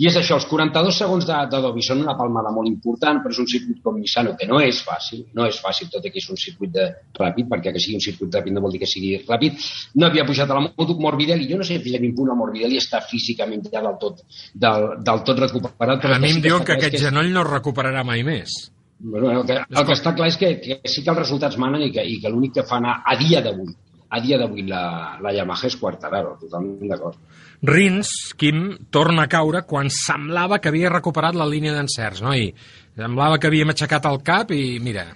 i 0.00 0.08
és 0.08 0.16
això, 0.16 0.38
els 0.40 0.48
42 0.50 1.00
segons 1.02 1.26
de, 1.28 1.38
de 1.52 1.62
Dobby 1.62 1.84
són 1.84 2.02
una 2.04 2.16
palmada 2.18 2.52
molt 2.54 2.68
important, 2.70 3.22
però 3.22 3.34
és 3.34 3.42
un 3.42 3.50
circuit 3.50 3.82
com 3.84 3.98
Misano, 4.00 4.34
que 4.38 4.48
no 4.48 4.60
és 4.64 4.80
fàcil, 4.86 5.26
no 5.36 5.46
és 5.48 5.60
fàcil, 5.60 5.90
tot 5.92 6.06
i 6.06 6.12
que 6.12 6.22
és 6.22 6.30
un 6.32 6.40
circuit 6.40 6.72
de, 6.72 6.88
ràpid, 7.20 7.48
perquè 7.50 7.74
que 7.74 7.82
sigui 7.82 7.98
un 7.98 8.04
circuit 8.04 8.40
ràpid 8.40 8.56
no 8.56 8.64
vol 8.64 8.74
dir 8.74 8.82
que 8.82 8.90
sigui 8.90 9.14
ràpid, 9.28 9.60
no 10.00 10.08
havia 10.08 10.26
pujat 10.28 10.50
a 10.50 10.58
la 10.58 10.66
moto 10.66 10.96
Morbidelli, 11.00 11.48
jo 11.50 11.60
no 11.60 11.66
sé 11.66 11.80
fins 11.84 11.98
a 11.98 12.02
quin 12.02 12.16
punt 12.16 12.32
el 12.32 12.40
Morbidelli 12.40 12.80
està 12.80 13.02
físicament 13.04 13.64
ja 13.70 13.84
del 13.84 13.96
tot, 14.00 14.24
del, 14.54 14.90
del 15.06 15.24
tot 15.28 15.46
recuperat. 15.46 16.00
però 16.02 16.16
A 16.16 16.20
mi 16.22 16.34
em 16.34 16.42
que 16.42 16.52
està 16.52 16.60
que 16.64 16.72
clar 16.72 16.78
aquest 16.80 17.00
és 17.00 17.08
genoll 17.08 17.32
no 17.34 17.44
es 17.44 17.50
recuperarà 17.50 18.04
mai 18.06 18.24
més. 18.26 18.60
Bueno, 19.00 19.30
el 19.40 19.46
que, 19.48 19.56
el 19.64 19.86
que 19.86 19.94
està 19.96 20.12
clar 20.16 20.28
és 20.28 20.36
que, 20.36 20.56
que 20.60 20.80
sí 20.84 21.04
que 21.04 21.12
els 21.12 21.22
resultats 21.22 21.56
manen 21.60 21.86
i 21.86 21.92
que, 21.94 22.04
i 22.04 22.18
que 22.20 22.32
l'únic 22.32 22.58
que 22.58 22.66
fa 22.68 22.76
anar 22.80 22.98
a 23.08 23.16
dia 23.20 23.40
d'avui 23.44 23.72
a 24.10 24.18
dia 24.20 24.40
d'avui 24.40 24.64
la, 24.66 24.82
la 25.22 25.32
Yamaha 25.32 25.68
és 25.70 25.76
Quartararo, 25.78 26.34
totalment 26.40 26.90
d'acord. 26.90 27.18
Rins, 27.62 28.10
Quim, 28.38 28.64
torna 28.90 29.28
a 29.28 29.30
caure 29.30 29.62
quan 29.70 29.90
semblava 29.94 30.58
que 30.58 30.72
havia 30.72 30.90
recuperat 30.90 31.38
la 31.38 31.46
línia 31.46 31.76
d'encerts, 31.76 32.24
no? 32.26 32.34
I 32.34 32.50
semblava 32.98 33.38
que 33.38 33.46
havíem 33.46 33.70
aixecat 33.70 34.08
el 34.10 34.18
cap 34.26 34.50
i, 34.56 34.80
mira, 34.82 35.06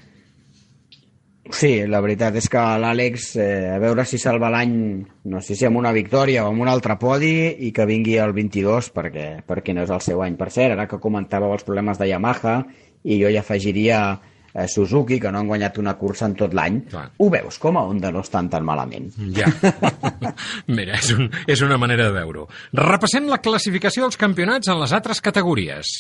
Sí, 1.52 1.82
la 1.84 1.98
veritat 2.00 2.38
és 2.40 2.46
que 2.48 2.60
l'Àlex, 2.80 3.24
eh, 3.36 3.74
a 3.74 3.76
veure 3.76 4.06
si 4.08 4.16
salva 4.16 4.48
l'any, 4.48 4.70
no 5.28 5.42
sé 5.44 5.52
si 5.52 5.66
amb 5.68 5.76
una 5.76 5.90
victòria 5.92 6.46
o 6.46 6.48
amb 6.48 6.62
un 6.64 6.70
altre 6.72 6.96
podi, 6.96 7.34
i 7.66 7.70
que 7.70 7.84
vingui 7.84 8.14
el 8.16 8.32
22, 8.32 8.88
perquè, 8.94 9.26
perquè 9.44 9.74
no 9.76 9.84
és 9.84 9.92
el 9.92 10.00
seu 10.00 10.22
any. 10.24 10.38
Per 10.40 10.48
cert, 10.48 10.72
ara 10.72 10.86
que 10.88 11.02
comentàveu 11.02 11.52
els 11.52 11.66
problemes 11.66 12.00
de 12.00 12.08
Yamaha, 12.08 12.54
i 13.04 13.20
jo 13.20 13.28
hi 13.30 13.36
afegiria 13.40 13.98
eh, 14.54 14.66
Suzuki, 14.68 15.18
que 15.20 15.32
no 15.32 15.40
han 15.42 15.48
guanyat 15.50 15.78
una 15.82 15.96
cursa 16.00 16.28
en 16.30 16.36
tot 16.38 16.54
l'any, 16.56 16.80
ho 17.18 17.30
veus, 17.32 17.58
com 17.60 17.76
a 17.76 17.84
Honda 17.84 18.12
no 18.14 18.22
estan 18.24 18.48
tan 18.50 18.64
malament. 18.64 19.10
ja. 19.36 19.50
Mira, 20.76 20.96
és, 21.00 21.10
un, 21.16 21.28
és 21.46 21.60
una 21.66 21.78
manera 21.80 22.08
de 22.08 22.16
veure-ho. 22.16 22.48
Repassem 22.80 23.28
la 23.28 23.42
classificació 23.44 24.06
dels 24.06 24.20
campionats 24.20 24.70
en 24.72 24.80
les 24.80 24.94
altres 24.96 25.20
categories. 25.24 25.94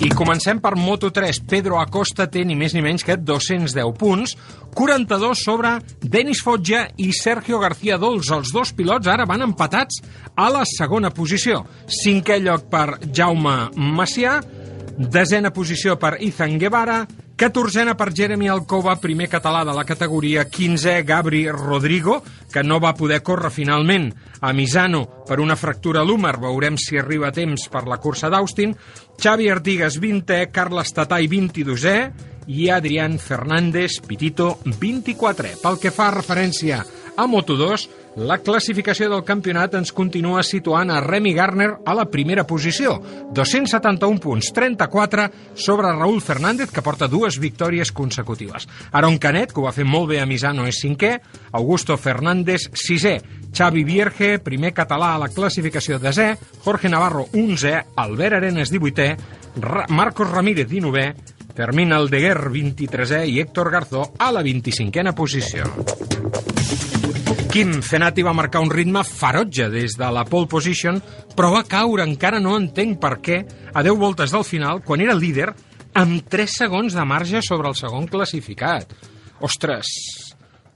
I 0.00 0.08
comencem 0.16 0.62
per 0.64 0.78
Moto3. 0.80 1.42
Pedro 1.44 1.76
Acosta 1.76 2.24
té 2.32 2.40
ni 2.48 2.54
més 2.56 2.72
ni 2.72 2.80
menys 2.80 3.02
que 3.04 3.18
210 3.20 3.90
punts, 4.00 4.32
42 4.72 5.42
sobre 5.44 5.74
Denis 6.00 6.40
Foggia 6.40 6.86
i 6.96 7.10
Sergio 7.12 7.58
García 7.60 7.98
Dols. 8.00 8.30
Els 8.32 8.48
dos 8.54 8.72
pilots 8.72 9.10
ara 9.12 9.26
van 9.28 9.44
empatats 9.44 10.00
a 10.40 10.48
la 10.48 10.62
segona 10.64 11.12
posició. 11.12 11.66
Cinquè 12.00 12.38
lloc 12.40 12.70
per 12.72 12.86
Jaume 13.12 13.58
Macià, 13.76 14.38
desena 15.00 15.48
posició 15.50 15.94
per 15.96 16.18
Ethan 16.20 16.58
Guevara, 16.60 17.06
catorzena 17.40 17.94
per 17.96 18.10
Jeremy 18.12 18.50
Alcoba, 18.52 18.98
primer 19.00 19.30
català 19.32 19.62
de 19.64 19.72
la 19.72 19.84
categoria, 19.88 20.44
15è 20.44 21.00
Gabri 21.08 21.46
Rodrigo, 21.48 22.18
que 22.52 22.62
no 22.62 22.76
va 22.80 22.92
poder 22.92 23.22
córrer 23.24 23.50
finalment 23.50 24.10
a 24.40 24.52
Misano 24.52 25.06
per 25.26 25.40
una 25.40 25.56
fractura 25.56 26.02
lúmer, 26.04 26.36
veurem 26.36 26.76
si 26.76 26.98
arriba 27.00 27.30
a 27.30 27.32
temps 27.32 27.68
per 27.72 27.86
la 27.88 27.96
cursa 27.96 28.28
d'Austin, 28.28 28.76
Xavi 29.16 29.48
Artigas 29.48 29.96
20è, 29.98 30.50
Carles 30.50 30.92
Tatay 30.92 31.28
22è 31.28 31.96
i 32.52 32.68
Adrián 32.68 33.16
Fernández 33.18 34.00
Pitito 34.04 34.58
24è. 34.64 35.56
Pel 35.62 35.80
que 35.80 35.94
fa 35.94 36.10
referència 36.12 36.84
a 37.16 37.24
Moto2, 37.24 37.99
la 38.16 38.38
classificació 38.42 39.06
del 39.10 39.22
campionat 39.24 39.76
ens 39.78 39.92
continua 39.94 40.42
situant 40.42 40.90
a 40.90 40.98
Remy 41.04 41.32
Garner 41.36 41.68
a 41.86 41.94
la 41.94 42.06
primera 42.10 42.42
posició, 42.46 42.96
271 43.36 44.18
punts, 44.20 44.50
34 44.56 45.28
sobre 45.54 45.92
Raúl 45.94 46.20
Fernández, 46.20 46.72
que 46.74 46.82
porta 46.82 47.08
dues 47.08 47.38
victòries 47.38 47.92
consecutives. 47.92 48.66
Aaron 48.90 49.18
Canet, 49.18 49.54
que 49.54 49.62
ho 49.62 49.68
va 49.68 49.74
fer 49.76 49.86
molt 49.86 50.10
bé 50.10 50.20
a 50.20 50.26
Misano, 50.26 50.66
és 50.66 50.80
cinquè, 50.82 51.12
Augusto 51.52 51.96
Fernández, 51.96 52.68
sisè, 52.74 53.16
Xavi 53.54 53.84
Vierge, 53.84 54.38
primer 54.42 54.74
català 54.74 55.14
a 55.14 55.22
la 55.22 55.30
classificació 55.30 55.98
desè, 56.02 56.32
Jorge 56.64 56.90
Navarro, 56.90 57.28
11è, 57.32 57.84
Albert 57.94 58.40
Arenas, 58.40 58.72
18è, 58.74 59.10
Ra 59.60 59.86
Marcos 59.88 60.30
Ramírez, 60.30 60.66
19è, 60.68 61.14
Fermín 61.54 61.92
Aldeguer, 61.92 62.50
23è, 62.50 63.24
i 63.26 63.38
Héctor 63.40 63.70
Garzó 63.70 64.12
a 64.16 64.30
la 64.30 64.42
25a 64.42 65.14
posició. 65.14 66.89
Kim 67.50 67.80
Fenati 67.82 68.22
va 68.22 68.30
marcar 68.30 68.60
un 68.62 68.70
ritme 68.70 69.00
ferotge 69.02 69.66
des 69.72 69.96
de 69.98 70.08
la 70.14 70.22
pole 70.22 70.46
position, 70.46 71.00
però 71.34 71.48
va 71.50 71.64
caure, 71.66 72.04
encara 72.06 72.38
no 72.38 72.54
entenc 72.54 73.00
per 73.02 73.16
què, 73.18 73.40
a 73.74 73.82
10 73.82 73.98
voltes 73.98 74.30
del 74.30 74.44
final, 74.46 74.84
quan 74.86 75.02
era 75.02 75.16
líder, 75.18 75.48
amb 75.98 76.28
3 76.30 76.58
segons 76.62 76.94
de 76.94 77.04
marge 77.04 77.42
sobre 77.42 77.66
el 77.66 77.74
segon 77.74 78.06
classificat. 78.06 78.94
Ostres, 79.42 79.90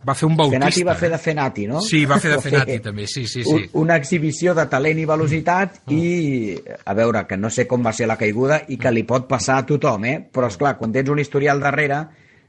va 0.03 0.17
fer 0.19 0.27
un 0.27 0.35
bautista. 0.35 0.65
Fenati 0.65 0.83
va 0.89 0.97
fer 0.99 1.13
de 1.13 1.21
Fenati, 1.23 1.69
no? 1.71 1.85
Sí, 1.85 2.03
va 2.11 2.19
fer 2.19 2.33
de 2.33 2.41
Va 2.41 2.43
fer 2.43 2.53
Fenati, 2.57 2.81
també, 2.89 3.07
sí, 3.07 3.23
sí, 3.31 3.45
sí. 3.47 3.55
Un, 3.55 3.69
una 3.85 4.01
exhibició 4.03 4.57
de 4.59 4.67
talent 4.73 4.99
i 4.99 5.07
velocitat 5.07 5.79
i, 5.95 6.03
a 6.85 6.99
veure, 6.99 7.23
que 7.31 7.39
no 7.39 7.53
sé 7.55 7.69
com 7.71 7.87
va 7.87 7.95
ser 7.95 8.11
la 8.11 8.19
caiguda 8.19 8.65
i 8.67 8.81
que 8.83 8.91
li 8.91 9.07
pot 9.07 9.31
passar 9.31 9.61
a 9.61 9.69
tothom, 9.69 10.11
eh? 10.11 10.19
Però, 10.27 10.51
és 10.51 10.59
clar 10.59 10.75
quan 10.83 10.93
tens 10.93 11.15
un 11.15 11.23
historial 11.23 11.63
darrere, 11.63 12.03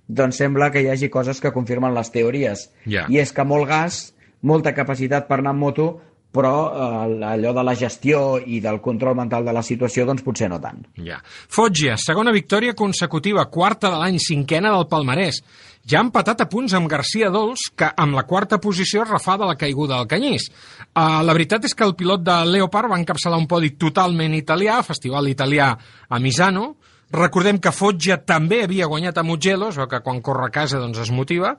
doncs 0.07 0.41
sembla 0.41 0.71
que 0.73 0.81
hi 0.81 0.89
hagi 0.89 1.13
coses 1.13 1.39
que 1.41 1.53
confirmen 1.53 1.93
les 1.93 2.11
teories. 2.13 2.69
Ja. 2.89 3.05
I 3.09 3.21
és 3.21 3.31
que 3.33 3.45
molt 3.45 3.69
gas, 3.69 4.14
molta 4.45 4.75
capacitat 4.77 5.27
per 5.29 5.41
anar 5.41 5.55
amb 5.55 5.65
moto, 5.65 5.87
però 6.35 6.55
eh, 6.67 7.23
allò 7.23 7.53
de 7.55 7.63
la 7.63 7.75
gestió 7.79 8.37
i 8.37 8.59
del 8.63 8.81
control 8.83 9.15
mental 9.15 9.45
de 9.47 9.53
la 9.55 9.63
situació, 9.63 10.05
doncs 10.07 10.25
potser 10.25 10.49
no 10.51 10.59
tant. 10.63 10.83
Ja. 10.99 11.21
Foggia, 11.23 11.95
segona 12.01 12.33
victòria 12.35 12.75
consecutiva, 12.75 13.47
quarta 13.51 13.93
de 13.93 14.01
l'any, 14.01 14.19
cinquena 14.19 14.73
del 14.75 14.89
palmarès. 14.91 15.41
Ja 15.85 15.99
ha 15.99 16.05
empatat 16.07 16.41
a 16.41 16.47
punts 16.49 16.73
amb 16.73 16.89
Garcia 16.89 17.29
Dols, 17.29 17.67
que 17.77 17.91
amb 18.01 18.17
la 18.17 18.25
quarta 18.25 18.57
posició 18.57 19.05
refà 19.05 19.37
de 19.37 19.45
la 19.45 19.57
caiguda 19.59 19.99
del 19.99 20.09
Canyís. 20.09 20.49
Uh, 20.95 21.21
la 21.21 21.35
veritat 21.35 21.67
és 21.69 21.77
que 21.77 21.85
el 21.85 21.93
pilot 21.95 22.23
de 22.25 22.39
Leopard 22.49 22.89
va 22.89 22.97
encapçalar 22.97 23.37
un 23.37 23.45
podi 23.47 23.75
totalment 23.77 24.33
italià, 24.33 24.79
festival 24.83 25.29
italià 25.29 25.69
a 26.09 26.19
Misano. 26.19 26.71
Recordem 27.13 27.61
que 27.61 27.71
Foggia 27.71 28.17
també 28.17 28.63
havia 28.65 28.89
guanyat 28.89 29.21
a 29.21 29.23
Mugello, 29.23 29.69
o 29.69 29.87
que 29.87 30.01
quan 30.01 30.23
corre 30.25 30.49
a 30.49 30.53
casa 30.53 30.81
doncs 30.81 31.03
es 31.05 31.13
motiva. 31.13 31.53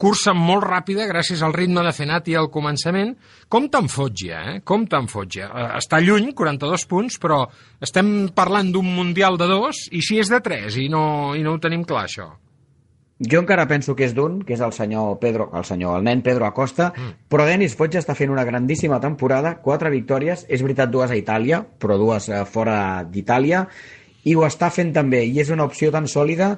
Cursa 0.00 0.32
molt 0.32 0.64
ràpida 0.64 1.04
gràcies 1.10 1.42
al 1.44 1.52
ritme 1.52 1.82
de 1.84 1.92
Fenati 1.92 2.32
al 2.38 2.48
començament. 2.52 3.12
Com 3.52 3.66
te'n 3.68 3.88
Foggia, 3.92 4.38
eh? 4.48 4.60
Com 4.64 4.86
te'n 4.88 5.08
Foggia. 5.12 5.50
Uh, 5.52 5.66
està 5.76 5.98
lluny, 6.00 6.30
42 6.36 6.86
punts, 6.88 7.18
però 7.20 7.42
estem 7.84 8.30
parlant 8.32 8.70
d'un 8.72 8.88
Mundial 8.88 9.36
de 9.40 9.50
dos, 9.50 9.88
i 9.92 10.00
si 10.00 10.16
és 10.22 10.30
de 10.32 10.40
tres, 10.40 10.78
i 10.80 10.88
no, 10.88 11.34
i 11.36 11.44
no 11.44 11.52
ho 11.52 11.60
tenim 11.60 11.84
clar, 11.84 12.06
això. 12.08 12.30
Jo 13.20 13.42
encara 13.42 13.66
penso 13.68 13.92
que 13.92 14.06
és 14.06 14.14
d'un, 14.16 14.38
que 14.48 14.54
és 14.56 14.62
el 14.64 14.72
senyor 14.72 15.18
Pedro, 15.20 15.50
el 15.52 15.66
senyor, 15.68 15.98
el 15.98 16.06
nen 16.08 16.22
Pedro 16.24 16.46
Acosta, 16.48 16.88
mm. 16.96 17.28
però 17.28 17.44
Denis 17.44 17.76
Foggia 17.76 18.00
està 18.00 18.16
fent 18.16 18.32
una 18.32 18.46
grandíssima 18.48 18.96
temporada, 19.04 19.58
quatre 19.60 19.92
victòries, 19.92 20.46
és 20.48 20.64
veritat 20.64 20.88
dues 20.88 21.12
a 21.12 21.18
Itàlia, 21.20 21.60
però 21.60 22.00
dues 22.00 22.30
eh, 22.32 22.40
fora 22.48 23.04
d'Itàlia, 23.04 23.66
i 24.24 24.32
ho 24.32 24.48
està 24.48 24.72
fent 24.72 24.94
també, 24.96 25.26
i 25.28 25.36
és 25.44 25.52
una 25.52 25.68
opció 25.68 25.92
tan 25.92 26.08
sòlida 26.08 26.54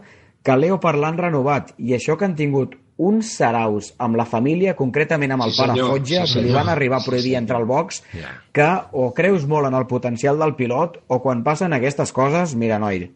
que 0.46 0.54
Leo 0.54 0.78
l'han 0.78 1.18
renovat, 1.18 1.74
i 1.78 1.98
això 1.98 2.14
que 2.14 2.30
han 2.30 2.38
tingut 2.38 2.78
uns 2.98 3.32
saraus 3.36 3.94
amb 3.98 4.16
la 4.16 4.24
família, 4.28 4.74
concretament 4.76 5.32
amb 5.32 5.42
el 5.46 5.52
Sí, 5.52 5.60
pare 5.62 5.72
senyor, 5.72 5.90
Foggia, 5.90 6.26
sí, 6.26 6.34
que 6.38 6.42
li 6.46 6.52
van 6.52 6.68
arribar 6.68 7.00
a 7.00 7.04
prohibir 7.04 7.32
Sí, 7.32 7.34
entrar 7.36 7.58
al 7.60 7.66
box, 7.66 8.02
Ja. 8.12 8.28
que 8.52 8.68
o 8.92 9.12
creus 9.14 9.46
molt 9.46 9.66
en 9.66 9.74
el 9.74 9.86
potencial 9.86 10.38
del 10.38 10.54
pilot, 10.54 11.00
o 11.08 11.22
quan 11.22 11.42
passen 11.42 11.72
aquestes 11.72 12.12
coses, 12.12 12.54
mira, 12.54 12.78
noi, 12.78 13.10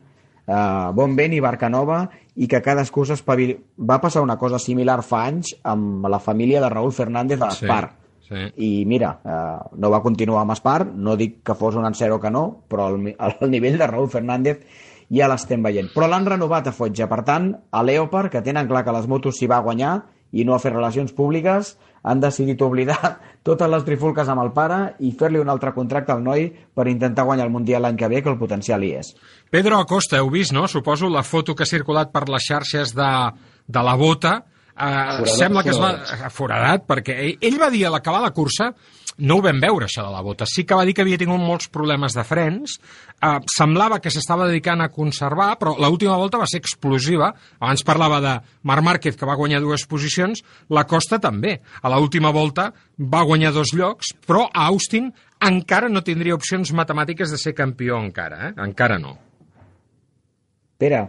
uh, 0.48 0.92
bon 0.94 1.14
vent 1.16 1.34
i 1.34 1.40
barca 1.40 1.68
nova, 1.68 2.08
i 2.36 2.46
que 2.48 2.62
cadascú 2.62 3.04
s'espavili... 3.04 3.56
Va 3.78 4.00
passar 4.00 4.22
una 4.22 4.36
cosa 4.38 4.58
similar 4.58 5.02
fa 5.02 5.26
anys 5.26 5.54
amb 5.64 6.06
la 6.08 6.18
família 6.18 6.60
de 6.60 6.68
Raúl 6.68 6.92
Fernández 6.92 7.40
a 7.42 7.50
Sí, 7.50 7.64
l'Espar. 7.66 7.92
sí. 8.28 8.34
I 8.56 8.84
mira, 8.86 9.20
uh, 9.24 9.76
no 9.78 9.90
va 9.90 10.02
continuar 10.02 10.42
amb 10.42 10.52
Espar, 10.52 10.86
no 10.86 11.16
dic 11.16 11.42
que 11.44 11.54
fos 11.54 11.76
un 11.76 11.86
encero 11.86 12.18
que 12.20 12.30
no, 12.30 12.62
però 12.68 12.88
el, 12.94 13.14
el 13.40 13.50
nivell 13.50 13.78
de 13.78 13.86
Raúl 13.86 14.10
Fernández 14.10 14.60
ja 15.12 15.28
l'estem 15.30 15.62
veient. 15.62 15.90
Però 15.94 16.08
l'han 16.10 16.26
renovat 16.26 16.66
a 16.66 16.74
Foggia, 16.74 17.08
per 17.10 17.22
tant, 17.26 17.52
a 17.70 17.82
Leopard, 17.82 18.30
que 18.32 18.42
tenen 18.42 18.68
clar 18.68 18.84
que 18.84 18.94
les 18.94 19.06
motos 19.10 19.38
s'hi 19.38 19.48
va 19.50 19.62
guanyar, 19.64 20.00
i 20.32 20.44
no 20.44 20.56
a 20.56 20.60
fer 20.60 20.72
relacions 20.74 21.12
públiques, 21.14 21.76
han 22.06 22.20
decidit 22.22 22.60
oblidar 22.62 23.16
totes 23.46 23.70
les 23.70 23.84
trifulques 23.86 24.28
amb 24.30 24.42
el 24.42 24.52
pare 24.56 24.80
i 25.06 25.12
fer-li 25.18 25.40
un 25.42 25.50
altre 25.52 25.72
contracte 25.74 26.14
al 26.14 26.22
noi 26.24 26.48
per 26.50 26.88
intentar 26.90 27.26
guanyar 27.28 27.46
el 27.46 27.54
Mundial 27.54 27.86
l'any 27.86 27.98
que 27.98 28.10
ve, 28.10 28.22
que 28.22 28.32
el 28.32 28.38
potencial 28.40 28.84
hi 28.84 28.92
és. 29.00 29.14
Pedro 29.50 29.78
Acosta, 29.78 30.20
heu 30.20 30.30
vist, 30.32 30.54
no? 30.54 30.66
Suposo 30.70 31.10
la 31.12 31.24
foto 31.26 31.54
que 31.54 31.66
ha 31.66 31.70
circulat 31.70 32.12
per 32.14 32.26
les 32.30 32.46
xarxes 32.46 32.94
de, 32.96 33.10
de 33.66 33.86
la 33.86 33.96
bota. 33.98 34.40
Uh, 34.76 35.24
sembla 35.38 35.62
que 35.64 35.72
es 35.72 35.80
va... 35.80 35.94
Foradat, 36.34 36.84
perquè 36.84 37.16
ell, 37.22 37.36
ell 37.48 37.58
va 37.62 37.70
dir 37.72 37.86
a 37.88 37.94
l'acabar 37.94 38.20
la 38.20 38.34
cursa 38.36 38.74
no 39.18 39.38
ho 39.38 39.42
vam 39.44 39.60
veure, 39.62 39.86
això 39.86 40.04
de 40.04 40.12
la 40.12 40.22
bota. 40.24 40.46
Sí 40.48 40.64
que 40.64 40.76
va 40.76 40.84
dir 40.84 40.94
que 40.96 41.04
havia 41.04 41.18
tingut 41.20 41.40
molts 41.40 41.70
problemes 41.72 42.16
de 42.16 42.24
frens, 42.26 42.76
eh, 43.20 43.38
semblava 43.56 44.00
que 44.00 44.10
s'estava 44.12 44.48
dedicant 44.48 44.82
a 44.84 44.90
conservar, 44.92 45.56
però 45.58 45.76
l'última 45.78 46.16
volta 46.16 46.38
va 46.38 46.46
ser 46.46 46.60
explosiva. 46.60 47.32
Abans 47.60 47.82
parlava 47.82 48.20
de 48.20 48.34
Marc 48.62 48.82
Márquez, 48.82 49.16
que 49.16 49.26
va 49.26 49.36
guanyar 49.36 49.60
dues 49.60 49.86
posicions, 49.86 50.42
la 50.68 50.84
Costa 50.84 51.18
també. 51.18 51.60
A 51.82 51.88
l'última 51.88 52.30
volta 52.30 52.72
va 52.98 53.24
guanyar 53.24 53.52
dos 53.52 53.72
llocs, 53.72 54.14
però 54.26 54.48
a 54.52 54.66
Austin 54.66 55.12
encara 55.40 55.88
no 55.88 56.02
tindria 56.02 56.34
opcions 56.34 56.72
matemàtiques 56.72 57.30
de 57.30 57.38
ser 57.38 57.54
campió 57.54 57.98
encara, 58.00 58.48
eh? 58.48 58.52
Encara 58.64 58.98
no. 58.98 59.16
Pere, 60.76 61.06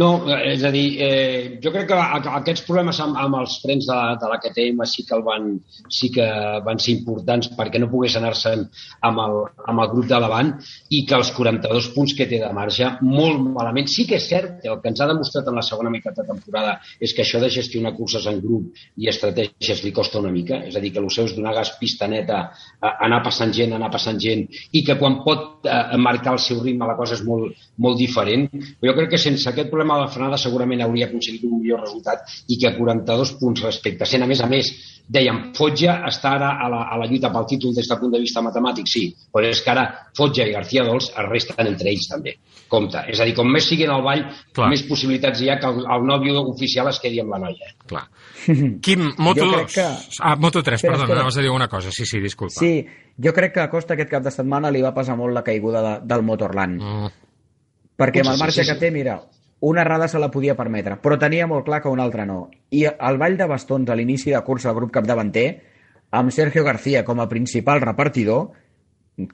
No, 0.00 0.10
eh, 0.28 0.54
és 0.54 0.64
a 0.64 0.70
dir, 0.74 0.86
eh, 1.02 1.58
jo 1.62 1.72
crec 1.74 1.88
que 1.90 1.98
aquests 2.40 2.64
problemes 2.66 3.00
amb, 3.02 3.18
amb 3.20 3.40
els 3.40 3.56
frens 3.62 3.88
de, 3.88 3.98
de 4.20 4.30
la 4.30 4.38
KTM 4.42 4.86
sí 4.88 5.04
que, 5.08 5.16
el 5.16 5.24
van, 5.26 5.48
sí 5.88 6.10
que 6.14 6.26
van 6.66 6.80
ser 6.82 6.94
importants 6.98 7.50
perquè 7.56 7.80
no 7.80 7.90
pogués 7.92 8.16
anar-se'n 8.20 8.66
amb, 9.08 9.22
el, 9.24 9.36
amb 9.72 9.84
el 9.84 9.90
grup 9.94 10.08
de 10.10 10.20
davant 10.24 10.52
i 10.90 11.04
que 11.08 11.16
els 11.18 11.32
42 11.36 11.90
punts 11.94 12.14
que 12.18 12.28
té 12.30 12.40
de 12.42 12.52
marge, 12.56 12.92
molt 13.06 13.40
malament. 13.44 13.88
Sí 13.90 14.06
que 14.08 14.18
és 14.20 14.28
cert 14.30 14.60
que 14.62 14.70
el 14.72 14.80
que 14.82 14.92
ens 14.92 15.00
ha 15.00 15.08
demostrat 15.10 15.48
en 15.48 15.58
la 15.58 15.64
segona 15.66 15.92
meitat 15.92 16.18
de 16.20 16.26
temporada 16.28 16.76
és 17.00 17.14
que 17.16 17.24
això 17.24 17.40
de 17.42 17.50
gestionar 17.52 17.94
curses 17.96 18.26
en 18.30 18.40
grup 18.42 18.76
i 19.00 19.08
estratègies 19.10 19.84
li 19.84 19.94
costa 19.96 20.20
una 20.20 20.32
mica, 20.34 20.60
és 20.68 20.76
a 20.76 20.82
dir, 20.82 20.92
que 20.94 21.00
el 21.02 21.10
seu 21.12 21.28
és 21.28 21.36
donar 21.36 21.54
gas 21.56 21.72
pista 21.80 22.08
neta, 22.10 22.42
anar 22.90 23.22
passant 23.24 23.52
gent, 23.56 23.74
anar 23.76 23.90
passant 23.92 24.18
gent, 24.20 24.46
i 24.76 24.84
que 24.86 24.96
quan 25.00 25.20
pot 25.24 25.66
eh, 25.66 25.96
marcar 26.00 26.36
el 26.36 26.42
seu 26.42 26.60
ritme 26.62 26.88
la 26.88 26.96
cosa 26.98 27.16
és 27.16 27.24
molt, 27.26 27.56
molt 27.80 27.98
diferent. 28.00 28.48
Jo 28.84 28.94
crec 28.96 29.14
que 29.14 29.20
sense 29.20 29.48
aquest 29.50 29.69
problema 29.70 29.96
de 29.98 30.04
la 30.06 30.12
frenada 30.12 30.38
segurament 30.38 30.82
hauria 30.84 31.06
aconseguit 31.08 31.44
un 31.48 31.60
millor 31.62 31.80
resultat 31.86 32.26
i 32.48 32.58
que 32.60 32.74
42 32.76 33.32
punts 33.40 33.62
respecte, 33.64 34.06
sent 34.06 34.22
a 34.22 34.28
més 34.30 34.40
a 34.44 34.48
més 34.50 34.70
dèiem, 35.10 35.50
Fotja 35.58 35.96
està 36.06 36.36
ara 36.36 36.52
a 36.62 36.68
la, 36.70 36.84
a 36.92 36.98
la 37.00 37.06
lluita 37.10 37.32
pel 37.34 37.46
títol 37.50 37.72
des 37.74 37.88
del 37.90 37.98
punt 37.98 38.12
de 38.14 38.20
vista 38.22 38.42
matemàtic, 38.46 38.86
sí, 38.86 39.08
però 39.32 39.48
és 39.48 39.62
que 39.64 39.72
ara 39.72 39.88
Fotja 40.16 40.46
i 40.46 40.52
García 40.54 40.84
Dols 40.86 41.08
es 41.10 41.26
resten 41.30 41.66
entre 41.66 41.90
ells 41.90 42.06
també. 42.12 42.36
Compte. 42.70 43.00
És 43.10 43.18
a 43.18 43.24
dir, 43.26 43.32
com 43.34 43.48
més 43.50 43.66
siguin 43.66 43.90
al 43.90 44.04
ball, 44.06 44.20
Clar. 44.54 44.68
Més 44.70 44.84
possibilitats 44.86 45.40
hi 45.42 45.48
ha 45.50 45.56
que 45.58 45.66
el, 45.66 45.80
el 45.82 46.04
nòvio 46.06 46.44
oficial 46.52 46.86
es 46.86 47.00
quedi 47.02 47.18
amb 47.18 47.32
la 47.34 47.40
noia. 47.42 47.72
Clar. 47.90 48.04
Quim, 48.86 49.08
Moto 49.18 49.42
Jo 49.42 49.48
2... 49.50 49.56
crec 49.56 49.72
que- 49.74 50.20
Ah, 50.22 50.36
Moto 50.38 50.62
3, 50.62 50.76
Espera, 50.78 50.92
perdona, 50.92 51.08
espera. 51.08 51.20
anaves 51.24 51.38
a 51.38 51.42
dir 51.42 51.50
una 51.50 51.66
cosa. 51.68 51.90
Sí, 51.90 52.06
sí, 52.06 52.20
disculpa. 52.20 52.54
sí, 52.60 52.86
jo 53.18 53.32
crec 53.34 53.54
que 53.54 53.60
a 53.64 53.70
Costa 53.70 53.94
aquest 53.98 54.10
cap 54.14 54.22
de 54.22 54.30
setmana 54.30 54.70
li 54.70 54.82
va 54.86 54.94
passar 54.94 55.16
molt 55.18 55.34
la 55.34 55.42
caiguda 55.42 55.82
de, 55.82 55.96
del 56.06 56.22
Motorland. 56.22 56.78
Mm. 56.80 57.10
Perquè 57.98 58.22
amb 58.22 58.30
el 58.30 58.38
sí, 58.38 58.40
marge 58.44 58.62
sí, 58.62 58.68
que 58.70 58.74
sí. 58.78 58.80
té, 58.86 58.90
mira, 58.94 59.18
una 59.60 59.82
errada 59.82 60.08
se 60.08 60.18
la 60.18 60.30
podia 60.30 60.56
permetre, 60.56 60.96
però 61.00 61.18
tenia 61.20 61.46
molt 61.46 61.66
clar 61.66 61.82
que 61.82 61.92
una 61.92 62.04
altra 62.04 62.24
no. 62.26 62.48
I 62.70 62.86
al 62.90 63.20
ball 63.20 63.36
de 63.36 63.46
bastons 63.48 63.90
a 63.90 63.96
l'inici 63.96 64.32
de 64.32 64.40
cursa 64.46 64.70
al 64.70 64.78
grup 64.78 64.92
capdavanter, 64.92 65.48
amb 66.10 66.32
Sergio 66.32 66.64
García 66.64 67.04
com 67.04 67.20
a 67.20 67.28
principal 67.28 67.80
repartidor, 67.84 68.50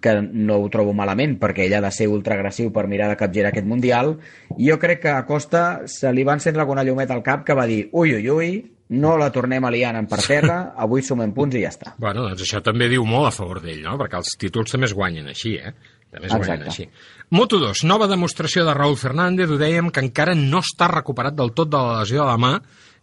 que 0.03 0.15
no 0.21 0.57
ho 0.59 0.71
trobo 0.73 0.93
malament 0.97 1.37
perquè 1.39 1.67
ell 1.67 1.77
ha 1.79 1.83
de 1.85 1.93
ser 1.95 2.09
ultraagressiu 2.11 2.73
per 2.75 2.89
mirar 2.91 3.07
de 3.13 3.19
capgirar 3.21 3.53
aquest 3.53 3.69
Mundial, 3.71 4.17
jo 4.59 4.79
crec 4.83 5.05
que 5.05 5.13
a 5.13 5.27
Costa 5.29 5.87
se 5.87 6.11
li 6.13 6.25
va 6.27 6.35
encendre 6.35 6.65
alguna 6.65 6.83
llumeta 6.83 7.15
al 7.15 7.23
cap 7.23 7.45
que 7.47 7.55
va 7.55 7.69
dir 7.71 7.85
ui, 7.93 8.17
ui, 8.17 8.31
ui, 8.31 8.51
no 8.99 9.17
la 9.19 9.31
tornem 9.35 9.65
aliant 9.67 9.99
en 9.99 10.07
per 10.11 10.21
terra, 10.23 10.57
avui 10.79 11.03
sumem 11.03 11.33
punts 11.35 11.57
i 11.59 11.63
ja 11.65 11.73
està. 11.75 11.95
Bueno, 11.99 12.27
doncs 12.29 12.45
això 12.45 12.63
també 12.63 12.89
diu 12.91 13.07
molt 13.07 13.31
a 13.31 13.35
favor 13.35 13.61
d'ell, 13.63 13.83
no? 13.83 13.97
Perquè 13.99 14.21
els 14.21 14.37
títols 14.39 14.75
també 14.75 14.87
es 14.91 14.95
guanyen 14.95 15.31
així, 15.33 15.57
eh? 15.59 15.75
Es 16.17 16.33
guanyen 16.33 16.63
Exacte. 16.63 16.69
així. 16.71 16.89
Moto 17.31 17.59
2, 17.61 17.83
nova 17.85 18.07
demostració 18.09 18.65
de 18.65 18.75
Raúl 18.75 18.97
Fernández, 18.97 19.51
ho 19.51 19.59
dèiem, 19.61 19.91
que 19.93 20.01
encara 20.05 20.35
no 20.39 20.63
està 20.65 20.89
recuperat 20.93 21.37
del 21.37 21.53
tot 21.53 21.69
de 21.73 21.77
la 21.77 22.01
lesió 22.01 22.23
de 22.23 22.29
la 22.31 22.39
mà. 22.41 22.55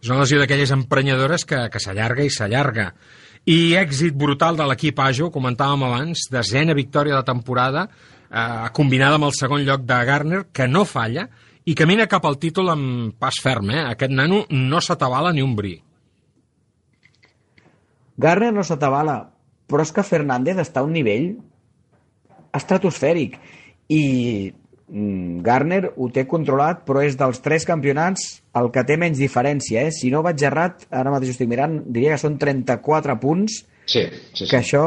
És 0.02 0.10
una 0.10 0.24
lesió 0.24 0.40
d'aquelles 0.40 0.72
emprenyadores 0.74 1.46
que, 1.48 1.60
que 1.70 1.80
s'allarga 1.80 2.24
i 2.24 2.32
s'allarga. 2.32 2.90
I 3.46 3.76
èxit 3.76 4.16
brutal 4.16 4.56
de 4.56 4.66
l'equip 4.68 5.00
Ajo, 5.04 5.30
comentàvem 5.32 5.86
abans, 5.86 6.26
desena 6.32 6.76
victòria 6.76 7.16
de 7.20 7.28
temporada, 7.28 7.86
eh, 8.28 8.68
combinada 8.76 9.20
amb 9.20 9.28
el 9.28 9.36
segon 9.36 9.64
lloc 9.64 9.84
de 9.86 10.00
Garner, 10.04 10.44
que 10.52 10.68
no 10.68 10.84
falla, 10.88 11.28
i 11.64 11.74
camina 11.76 12.08
cap 12.10 12.24
al 12.28 12.36
títol 12.40 12.68
amb 12.72 13.14
pas 13.20 13.38
ferm, 13.40 13.70
eh? 13.72 13.84
Aquest 13.94 14.12
nano 14.12 14.44
no 14.50 14.80
s'atabala 14.84 15.32
ni 15.32 15.44
un 15.44 15.54
bri. 15.56 15.78
Garner 18.16 18.52
no 18.52 18.62
s'atabala, 18.62 19.16
però 19.68 19.82
és 19.82 19.92
que 19.92 20.04
Fernández 20.06 20.60
està 20.60 20.82
a 20.82 20.86
un 20.86 20.92
nivell 20.92 21.32
estratosfèric 22.54 23.36
i 23.92 24.02
mm, 24.88 25.40
Garner 25.44 25.82
ho 25.96 26.08
té 26.14 26.26
controlat, 26.30 26.84
però 26.86 27.02
és 27.04 27.16
dels 27.20 27.40
tres 27.44 27.66
campionats 27.68 28.40
el 28.56 28.70
que 28.74 28.84
té 28.88 28.96
menys 29.00 29.18
diferència. 29.20 29.86
Eh? 29.88 29.92
Si 29.94 30.10
no 30.12 30.22
vaig 30.24 30.40
errat, 30.46 30.86
ara 30.90 31.12
mateix 31.14 31.34
estic 31.34 31.50
mirant, 31.50 31.80
diria 31.86 32.14
que 32.14 32.22
són 32.24 32.38
34 32.40 33.18
punts, 33.22 33.64
Sí, 33.84 34.00
sí, 34.32 34.46
sí. 34.46 34.48
que 34.48 34.62
això, 34.62 34.84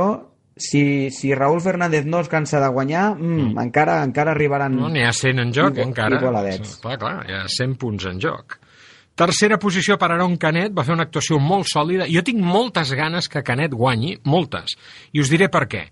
si, 0.58 1.12
si 1.14 1.30
Raúl 1.38 1.60
Fernández 1.62 2.08
no 2.10 2.18
es 2.24 2.30
cansa 2.32 2.58
de 2.64 2.70
guanyar, 2.74 3.12
mm, 3.14 3.42
mm. 3.52 3.60
encara 3.62 4.00
encara 4.04 4.32
arribaran... 4.34 4.74
No, 4.74 4.88
n'hi 4.90 5.04
ha 5.06 5.12
100 5.14 5.44
en 5.44 5.52
joc, 5.54 5.76
Igual- 5.76 5.92
encara. 5.92 6.18
igualadets. 6.18 6.80
Clar, 6.82 6.98
clar, 7.04 7.20
hi 7.30 7.36
ha 7.38 7.44
100 7.60 7.76
punts 7.78 8.08
en 8.10 8.18
joc. 8.24 8.58
Tercera 9.18 9.58
posició 9.58 9.96
per 9.98 10.12
Aaron 10.14 10.36
Canet, 10.38 10.74
va 10.78 10.84
fer 10.86 10.94
una 10.94 11.06
actuació 11.08 11.38
molt 11.42 11.66
sòlida. 11.70 12.06
Jo 12.10 12.22
tinc 12.26 12.38
moltes 12.42 12.92
ganes 12.98 13.26
que 13.34 13.42
Canet 13.46 13.74
guanyi, 13.74 14.16
moltes. 14.30 14.76
I 15.14 15.22
us 15.24 15.30
diré 15.34 15.48
per 15.50 15.64
què. 15.70 15.84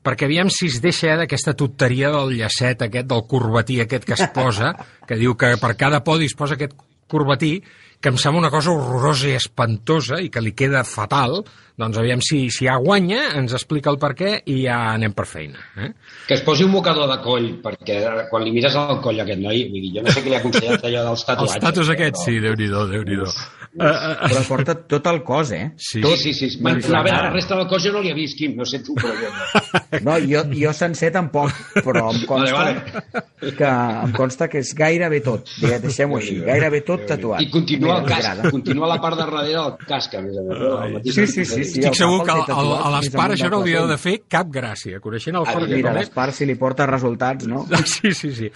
Perquè 0.00 0.24
aviam 0.24 0.48
si 0.48 0.70
es 0.70 0.78
deixa 0.80 1.10
eh, 1.12 1.18
d'aquesta 1.20 1.52
tonteria 1.58 2.08
del 2.14 2.36
llacet 2.38 2.86
aquest, 2.86 3.06
del 3.10 3.26
corbatí 3.28 3.80
aquest 3.82 4.06
que 4.08 4.16
es 4.16 4.24
posa, 4.34 4.72
que 5.08 5.18
diu 5.20 5.36
que 5.36 5.54
per 5.60 5.74
cada 5.76 6.00
podi 6.04 6.30
es 6.30 6.36
posa 6.38 6.56
aquest 6.56 6.72
corbatí, 7.10 7.58
que 8.00 8.08
em 8.08 8.16
sembla 8.16 8.40
una 8.46 8.50
cosa 8.54 8.70
horrorosa 8.72 9.28
i 9.28 9.34
espantosa 9.36 10.22
i 10.24 10.30
que 10.32 10.40
li 10.40 10.54
queda 10.56 10.80
fatal, 10.88 11.42
doncs 11.76 11.98
aviam 12.00 12.22
si, 12.24 12.46
si 12.48 12.64
ja 12.64 12.78
guanya, 12.80 13.26
ens 13.36 13.52
explica 13.52 13.92
el 13.92 13.98
per 14.00 14.14
què 14.16 14.30
i 14.48 14.62
ja 14.62 14.78
anem 14.94 15.12
per 15.12 15.26
feina. 15.28 15.60
Eh? 15.76 15.90
Que 16.28 16.38
es 16.38 16.44
posi 16.46 16.64
un 16.64 16.72
mocador 16.72 17.10
de 17.12 17.18
coll, 17.20 17.50
perquè 17.60 17.98
quan 18.30 18.46
li 18.46 18.54
mires 18.56 18.78
al 18.80 19.02
coll 19.04 19.20
aquest 19.20 19.42
noi, 19.44 19.66
vull 19.68 19.84
dir, 19.84 19.92
jo 19.98 20.06
no 20.06 20.14
sé 20.16 20.22
què 20.24 20.32
li 20.32 20.38
ha 20.38 20.40
aconsellat 20.40 20.86
allò 20.88 21.04
dels 21.10 21.26
Els 21.28 21.28
tatuatges. 21.28 21.90
eh, 21.90 21.96
aquests, 21.98 22.22
però- 22.22 22.24
sí, 22.24 22.40
déu-n'hi-do, 22.46 22.86
déu-n'hi-do. 22.94 23.28
Uh, 23.70 23.84
uh, 23.86 24.28
Però 24.32 24.40
porta 24.48 24.74
tot 24.90 25.04
el 25.06 25.20
cos, 25.22 25.52
eh? 25.54 25.68
Sí. 25.78 26.00
Sí, 26.18 26.32
sí, 26.34 26.48
sí. 26.50 26.58
A 26.58 26.72
veure, 26.72 26.82
clar. 26.82 27.04
la 27.06 27.30
resta 27.30 27.54
del 27.54 27.68
cos 27.70 27.84
jo 27.86 27.92
no 27.94 28.00
li 28.02 28.10
he 28.10 28.14
vist, 28.16 28.34
Quim, 28.36 28.56
no 28.58 28.64
sé 28.66 28.80
tu, 28.82 28.96
però 28.98 29.12
jo 29.14 29.28
no. 29.30 30.00
No, 30.06 30.16
jo, 30.26 30.40
jo 30.54 30.72
sencer 30.74 31.12
tampoc, 31.14 31.52
però 31.84 32.08
em 32.10 32.24
consta, 32.26 32.56
Vale, 32.56 33.52
Que, 33.56 33.68
em 33.68 34.12
consta 34.16 34.48
que 34.50 34.58
és 34.64 34.72
gairebé 34.74 35.20
tot, 35.22 35.46
deixem-ho 35.62 36.18
així, 36.18 36.40
gairebé 36.44 36.80
tot 36.86 37.04
tatuat. 37.08 37.40
I 37.42 37.48
continua 37.52 38.00
el 38.00 38.02
Mira, 38.04 38.16
casc, 38.16 38.26
m'agrada. 38.28 38.50
continua 38.56 38.88
la 38.90 38.98
part 39.02 39.16
de 39.20 39.22
darrere 39.24 39.54
del 39.54 39.86
casc, 39.86 40.14
a 40.18 40.24
més 40.26 40.36
a 40.36 40.44
més. 40.48 40.58
no? 40.58 41.00
Sí, 41.06 41.14
sí, 41.14 41.28
sí, 41.30 41.46
sí. 41.46 41.62
Estic 41.80 41.98
segur 42.00 42.20
cap 42.26 42.42
que 42.50 42.58
el 42.58 42.72
a 42.74 42.90
l'Espar 42.96 43.28
això 43.36 43.50
no 43.54 43.62
hauria 43.62 43.86
de 43.86 43.96
fer 44.02 44.16
cap 44.28 44.50
gràcia. 44.52 44.98
Coneixent 45.00 45.38
el 45.38 45.46
Ah, 45.46 45.54
Jorge 45.54 45.76
Mira, 45.78 45.90
Comet... 45.94 46.02
l'Espar 46.08 46.28
si 46.34 46.50
li 46.50 46.58
porta 46.58 46.90
resultats, 46.90 47.46
no? 47.46 47.62
Sí, 47.94 48.12
sí, 48.18 48.34
sí. 48.34 48.50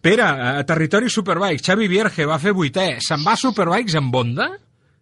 Pere, 0.00 0.22
a 0.24 0.62
territori 0.64 1.10
Superbikes, 1.10 1.66
Xavi 1.66 1.90
Vierge 1.90 2.24
va 2.26 2.38
fer 2.40 2.54
vuitè. 2.56 2.88
Se'n 3.04 3.26
va 3.26 3.34
a 3.36 3.40
Superbikes 3.40 3.98
amb 4.00 4.14
Honda? 4.14 4.48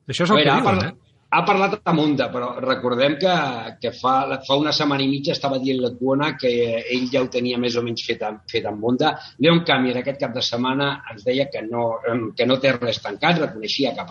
Això 0.08 0.24
és 0.24 0.30
A 0.30 0.34
el 0.34 0.40
veure, 0.40 0.48
que 0.48 0.54
ha, 0.54 0.60
diuen, 0.62 0.78
parlat, 0.78 0.94
eh? 0.94 1.08
ha 1.28 1.42
parlat 1.44 1.74
amb 1.90 2.00
Honda, 2.00 2.26
però 2.32 2.46
recordem 2.64 3.18
que, 3.20 3.32
que 3.82 3.90
fa, 3.92 4.14
fa 4.46 4.56
una 4.56 4.72
setmana 4.72 5.04
i 5.04 5.08
mitja 5.10 5.34
estava 5.34 5.58
dient 5.60 5.82
l'Atuona 5.82 6.30
que 6.40 6.50
ell 6.80 7.04
ja 7.12 7.20
ho 7.20 7.28
tenia 7.32 7.58
més 7.60 7.76
o 7.76 7.82
menys 7.84 8.06
fet, 8.06 8.24
fet 8.48 8.68
amb 8.70 8.84
Honda. 8.88 9.12
Leon 9.44 9.60
Camir 9.68 9.92
aquest 9.98 10.20
cap 10.22 10.32
de 10.32 10.44
setmana 10.44 10.88
ens 11.12 11.26
deia 11.26 11.48
que 11.52 11.60
no, 11.66 11.88
que 12.36 12.46
no 12.48 12.56
té 12.62 12.72
res 12.78 13.02
tancat, 13.04 13.42
reconeixia 13.42 13.92
que, 13.96 14.06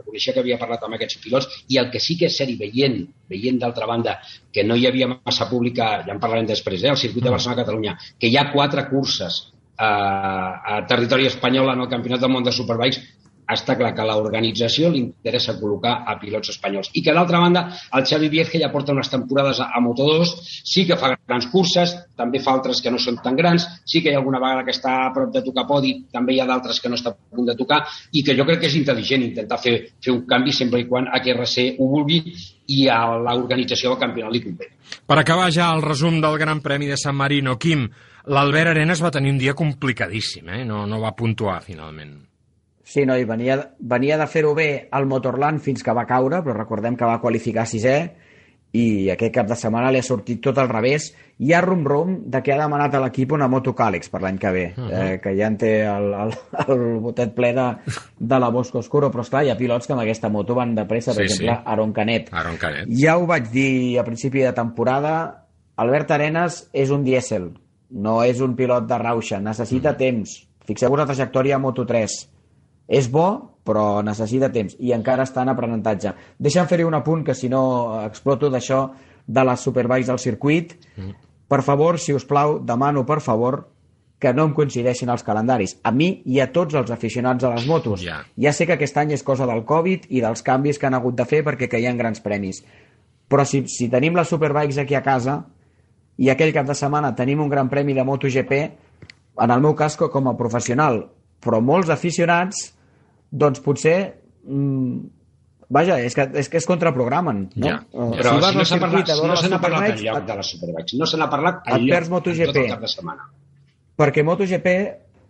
reconeixia 0.00 0.34
que 0.34 0.42
havia 0.42 0.58
parlat 0.58 0.82
amb 0.88 0.98
aquests 0.98 1.20
pilots 1.22 1.60
i 1.70 1.78
el 1.82 1.92
que 1.92 2.02
sí 2.02 2.18
que 2.18 2.26
és 2.26 2.38
seri, 2.42 2.56
veient, 2.58 3.04
veient 3.30 3.60
d'altra 3.62 3.86
banda 3.86 4.16
que 4.52 4.64
no 4.66 4.74
hi 4.74 4.88
havia 4.90 5.12
massa 5.14 5.46
pública, 5.50 6.00
ja 6.06 6.16
en 6.16 6.22
parlarem 6.22 6.50
després, 6.50 6.82
eh, 6.82 6.90
al 6.90 6.98
circuit 6.98 7.22
de 7.22 7.36
Barcelona-Catalunya, 7.36 7.94
que 8.18 8.32
hi 8.32 8.40
ha 8.40 8.50
quatre 8.50 8.88
curses 8.90 9.44
eh, 9.78 9.86
a 9.86 10.82
territori 10.90 11.30
espanyol 11.30 11.70
en 11.76 11.86
el 11.86 11.92
Campionat 11.94 12.26
del 12.26 12.34
Món 12.34 12.42
de 12.42 12.54
Superbikes, 12.58 13.04
està 13.52 13.76
clar 13.78 13.92
que 13.94 14.02
a 14.02 14.06
l'organització 14.08 14.90
li 14.90 15.02
interessa 15.04 15.54
col·locar 15.60 16.00
a 16.08 16.16
pilots 16.20 16.50
espanyols. 16.54 16.90
I 16.98 17.02
que, 17.04 17.14
d'altra 17.14 17.40
banda, 17.42 17.66
el 17.94 18.06
Xavi 18.08 18.30
Vierge 18.32 18.60
ja 18.62 18.72
porta 18.72 18.94
unes 18.94 19.10
temporades 19.12 19.60
a, 19.62 19.68
a 19.74 19.82
Moto2, 19.82 20.32
sí 20.66 20.86
que 20.88 20.98
fa 20.98 21.12
grans 21.14 21.46
curses, 21.52 21.94
també 22.18 22.40
fa 22.42 22.56
altres 22.56 22.80
que 22.82 22.90
no 22.90 22.98
són 23.02 23.20
tan 23.22 23.38
grans, 23.38 23.66
sí 23.86 24.02
que 24.02 24.10
hi 24.10 24.16
ha 24.16 24.20
alguna 24.22 24.40
vegada 24.42 24.64
que 24.66 24.74
està 24.74 24.96
a 25.04 25.12
prop 25.14 25.32
de 25.34 25.44
tocar 25.46 25.66
podi, 25.68 25.94
també 26.12 26.34
hi 26.34 26.42
ha 26.42 26.48
d'altres 26.48 26.80
que 26.82 26.90
no 26.90 26.98
està 26.98 27.14
a 27.14 27.36
punt 27.36 27.48
de 27.50 27.56
tocar, 27.58 27.82
i 28.12 28.24
que 28.26 28.36
jo 28.38 28.46
crec 28.48 28.62
que 28.64 28.70
és 28.70 28.78
intel·ligent 28.80 29.28
intentar 29.28 29.60
fer, 29.62 29.76
fer 30.02 30.14
un 30.14 30.24
canvi 30.28 30.54
sempre 30.54 30.82
i 30.82 30.88
quan 30.90 31.10
HRC 31.12 31.76
ho 31.78 31.90
vulgui 31.92 32.22
i 32.74 32.86
a 32.90 33.00
l'organització 33.14 33.92
del 33.92 34.02
campionat 34.02 34.34
li 34.34 34.42
convé. 34.42 34.70
Per 35.06 35.18
acabar 35.18 35.50
ja 35.54 35.70
el 35.74 35.84
resum 35.84 36.20
del 36.22 36.38
Gran 36.38 36.62
Premi 36.64 36.90
de 36.90 36.98
San 36.98 37.18
Marino, 37.18 37.56
Quim, 37.62 37.86
l'Albert 38.26 38.74
Arenas 38.74 39.02
va 39.02 39.14
tenir 39.14 39.34
un 39.34 39.38
dia 39.38 39.54
complicadíssim, 39.54 40.48
eh? 40.50 40.64
No, 40.66 40.86
no 40.90 41.02
va 41.02 41.14
puntuar, 41.18 41.60
finalment. 41.62 42.16
Sí, 42.86 43.02
no, 43.04 43.16
i 43.18 43.24
venia, 43.26 43.56
venia 43.82 44.14
de 44.20 44.26
fer-ho 44.30 44.52
bé 44.54 44.86
al 44.94 45.08
Motorland 45.10 45.58
fins 45.64 45.82
que 45.82 45.92
va 45.96 46.04
caure, 46.06 46.38
però 46.46 46.54
recordem 46.54 46.94
que 46.96 47.04
va 47.08 47.18
qualificar 47.20 47.64
sisè 47.66 47.96
i 48.76 49.08
aquest 49.10 49.32
cap 49.34 49.46
de 49.48 49.56
setmana 49.56 49.88
li 49.90 49.98
ha 49.98 50.04
sortit 50.04 50.38
tot 50.44 50.58
al 50.60 50.68
revés. 50.68 51.08
Hi 51.42 51.52
ha 51.56 51.62
rum-rum 51.64 52.12
de 52.30 52.42
que 52.44 52.52
ha 52.54 52.58
demanat 52.60 52.94
a 52.94 53.00
l'equip 53.02 53.32
una 53.32 53.48
moto 53.48 53.72
Càlix 53.74 54.10
per 54.12 54.20
l'any 54.22 54.38
que 54.38 54.50
ve, 54.52 54.64
uh 54.76 54.84
-huh. 54.84 54.90
eh, 55.14 55.20
que 55.20 55.32
ja 55.38 55.46
en 55.48 55.56
té 55.56 55.82
el, 55.86 56.12
el, 56.14 56.32
el 56.68 57.00
botet 57.00 57.34
ple 57.34 57.52
de, 57.54 57.66
de 58.18 58.38
la 58.38 58.48
Bosco 58.50 58.78
Oscuro, 58.78 59.10
però 59.10 59.22
esclar, 59.22 59.44
hi 59.44 59.50
ha 59.50 59.56
pilots 59.56 59.86
que 59.86 59.92
amb 59.92 60.02
aquesta 60.02 60.28
moto 60.28 60.54
van 60.54 60.74
de 60.74 60.84
pressa, 60.84 61.12
per 61.14 61.26
Sí, 61.26 61.32
exemple, 61.32 61.56
sí. 61.56 61.62
Aaron 61.64 61.92
Canet. 61.92 62.28
Aaron 62.32 62.56
Canet. 62.56 62.86
Ja 62.90 63.16
ho 63.18 63.26
vaig 63.26 63.50
dir 63.50 63.98
a 63.98 64.04
principi 64.04 64.40
de 64.42 64.52
temporada, 64.52 65.44
Albert 65.76 66.10
Arenas 66.10 66.68
és 66.72 66.90
un 66.90 67.02
dièsel, 67.02 67.50
no 67.90 68.22
és 68.22 68.40
un 68.40 68.54
pilot 68.54 68.86
de 68.86 68.98
rauxa, 68.98 69.40
necessita 69.40 69.92
Mm. 69.92 69.96
temps. 69.96 70.48
Fixeu-vos 70.66 70.98
la 70.98 71.06
trajectòria 71.06 71.56
a 71.56 71.58
Moto3. 71.58 72.28
És 72.88 73.08
bo, 73.10 73.26
però 73.66 74.02
necessita 74.06 74.50
temps, 74.54 74.76
i 74.78 74.92
encara 74.94 75.24
està 75.26 75.42
en 75.42 75.50
aprenentatge. 75.50 76.12
Deixa'm 76.38 76.68
fer-hi 76.70 76.84
un 76.86 76.94
apunt, 76.94 77.24
que 77.26 77.34
si 77.34 77.48
no 77.50 77.62
eh, 78.00 78.06
exploto 78.06 78.50
d'això 78.50 78.84
de 79.26 79.42
les 79.44 79.60
superbikes 79.60 80.06
del 80.06 80.20
circuit. 80.22 80.76
Mm. 80.96 81.16
Per 81.48 81.62
favor, 81.62 81.98
si 81.98 82.14
us 82.14 82.24
plau, 82.26 82.60
demano, 82.62 83.04
per 83.06 83.20
favor, 83.20 83.64
que 84.18 84.32
no 84.32 84.46
em 84.48 84.54
coincideixin 84.54 85.10
els 85.12 85.22
calendaris. 85.26 85.74
A 85.84 85.90
mi 85.92 86.22
i 86.24 86.38
a 86.40 86.46
tots 86.52 86.74
els 86.78 86.90
aficionats 86.94 87.44
a 87.44 87.50
les 87.52 87.66
motos. 87.68 88.00
Ja. 88.06 88.22
ja 88.38 88.52
sé 88.54 88.64
que 88.66 88.72
aquest 88.78 88.96
any 88.96 89.12
és 89.12 89.22
cosa 89.26 89.44
del 89.46 89.64
Covid 89.68 90.06
i 90.08 90.22
dels 90.24 90.42
canvis 90.46 90.78
que 90.78 90.86
han 90.88 90.94
hagut 90.96 91.18
de 91.18 91.26
fer 91.28 91.42
perquè 91.44 91.68
caien 91.68 91.98
grans 91.98 92.22
premis. 92.24 92.62
Però 93.28 93.44
si, 93.44 93.64
si 93.68 93.90
tenim 93.92 94.14
les 94.16 94.28
superbikes 94.30 94.78
aquí 94.78 94.94
a 94.94 95.02
casa 95.02 95.40
i 96.16 96.30
aquell 96.32 96.54
cap 96.54 96.64
de 96.70 96.74
setmana 96.78 97.10
tenim 97.18 97.42
un 97.44 97.50
gran 97.52 97.68
premi 97.68 97.92
de 97.92 98.04
MotoGP, 98.06 98.52
en 99.42 99.50
el 99.52 99.60
meu 99.60 99.74
cas 99.76 99.98
co- 100.00 100.08
com 100.08 100.30
a 100.30 100.36
professional, 100.38 101.02
però 101.44 101.60
molts 101.60 101.90
aficionats, 101.92 102.70
doncs 103.30 103.62
potser... 103.64 103.98
Mm, 104.46 105.08
vaja, 105.72 105.98
és 105.98 106.14
que, 106.14 106.28
és 106.38 106.48
que 106.48 106.60
es 106.60 106.66
contraprogramen. 106.68 107.48
No? 107.56 107.66
Ja. 107.66 107.78
Però 107.90 108.36
si 108.36 108.44
vas 108.44 108.54
no 108.54 108.66
s'ha 108.68 108.78
parlat, 108.82 109.10
veure 109.10 109.32
no 109.32 109.40
se 109.40 109.50
n'ha 109.50 109.60
parlat 109.62 109.88
enlloc 109.96 110.28
de 110.28 110.36
les 110.38 110.52
Superbikes. 110.54 110.98
No 111.00 111.08
se 111.10 111.18
n'ha 111.18 111.30
parlat 111.32 111.66
enlloc 111.66 111.96
perds 111.96 112.12
MotoGP. 112.12 112.52
tot 112.52 112.62
el 112.62 112.70
cap 112.74 112.84
de 112.86 112.92
setmana. 112.92 113.28
perquè 113.96 114.22
MotoGP 114.22 114.68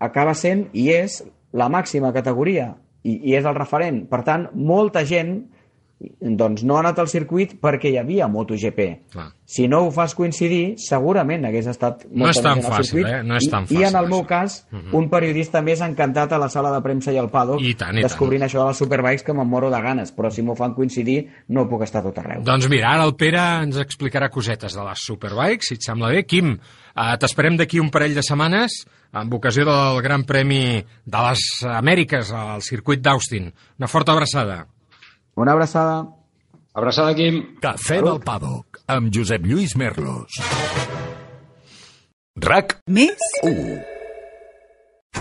acaba 0.02 0.34
sent 0.34 0.66
i 0.74 0.90
és 0.92 1.22
la 1.56 1.68
màxima 1.72 2.12
categoria 2.12 2.74
i, 3.06 3.30
i 3.30 3.36
és 3.38 3.46
el 3.46 3.54
referent. 3.56 4.02
Per 4.10 4.20
tant, 4.26 4.48
molta 4.52 5.04
gent 5.06 5.38
doncs 6.20 6.62
no 6.66 6.76
ha 6.76 6.80
anat 6.82 6.98
al 7.00 7.08
circuit 7.08 7.54
perquè 7.60 7.88
hi 7.88 7.96
havia 7.96 8.26
MotoGP. 8.28 8.84
Clar. 9.14 9.30
Si 9.48 9.68
no 9.70 9.78
ho 9.86 9.90
fas 9.94 10.12
coincidir, 10.18 10.74
segurament 10.82 11.44
hagués 11.46 11.68
estat 11.70 12.02
No 12.10 12.28
és 12.28 12.40
tan 12.42 12.60
fàcil, 12.60 12.84
circuit. 12.84 13.06
eh? 13.06 13.22
No 13.24 13.36
és 13.38 13.46
tan 13.48 13.64
I, 13.70 13.74
I 13.78 13.84
en 13.84 13.92
fàcil, 13.94 13.98
el 14.02 14.08
meu 14.10 14.20
això. 14.22 14.26
cas, 14.26 14.56
Mhm. 14.72 14.94
un 14.94 15.08
periodista 15.08 15.62
més 15.62 15.80
encantat 15.80 16.32
a 16.32 16.38
la 16.38 16.48
sala 16.50 16.72
de 16.74 16.82
premsa 16.82 17.12
i 17.12 17.18
al 17.18 17.30
paddock 17.30 17.62
I 17.62 17.74
tant, 17.74 17.96
i 17.96 18.02
descobrint 18.02 18.42
això 18.42 18.60
de 18.60 18.66
les 18.68 18.76
superbikes 18.76 19.22
que 19.22 19.32
me'n 19.32 19.48
moro 19.48 19.70
de 19.70 19.80
ganes, 19.80 20.12
però 20.14 20.30
si 20.30 20.42
m'ho 20.42 20.54
fan 20.56 20.74
coincidir 20.74 21.28
no 21.48 21.68
puc 21.68 21.82
estar 21.82 22.02
tot 22.02 22.18
arreu. 22.18 22.42
Doncs 22.42 22.68
mira, 22.68 22.92
ara 22.92 23.04
el 23.04 23.14
Pere 23.16 23.38
ens 23.62 23.76
explicarà 23.78 24.28
cosetes 24.28 24.74
de 24.74 24.82
les 24.84 24.98
Superbikes, 25.00 25.68
si 25.68 25.74
et 25.74 25.82
sembla 25.82 26.08
bé. 26.08 26.24
Quim, 26.26 26.52
eh, 26.94 27.16
t'esperem 27.18 27.56
d'aquí 27.56 27.80
un 27.80 27.88
parell 27.90 28.14
de 28.14 28.22
setmanes 28.22 28.84
amb 29.12 29.32
ocasió 29.32 29.64
del 29.64 30.02
Gran 30.02 30.24
Premi 30.24 30.84
de 31.06 31.18
les 31.28 31.40
Amèriques 31.64 32.32
al 32.32 32.60
circuit 32.62 33.00
d'Austin. 33.00 33.52
Una 33.78 33.88
forta 33.88 34.12
abraçada. 34.12 34.66
Una 35.36 35.52
abraçada. 35.52 36.06
Abraçada, 36.74 37.14
Quim. 37.14 37.42
Cafè 37.60 38.00
del 38.04 38.20
Paddock, 38.24 38.80
amb 38.88 39.12
Josep 39.14 39.44
Lluís 39.46 39.76
Merlos. 39.76 40.40
RAC 42.36 42.78
Més? 42.88 43.16
1. 43.42 43.76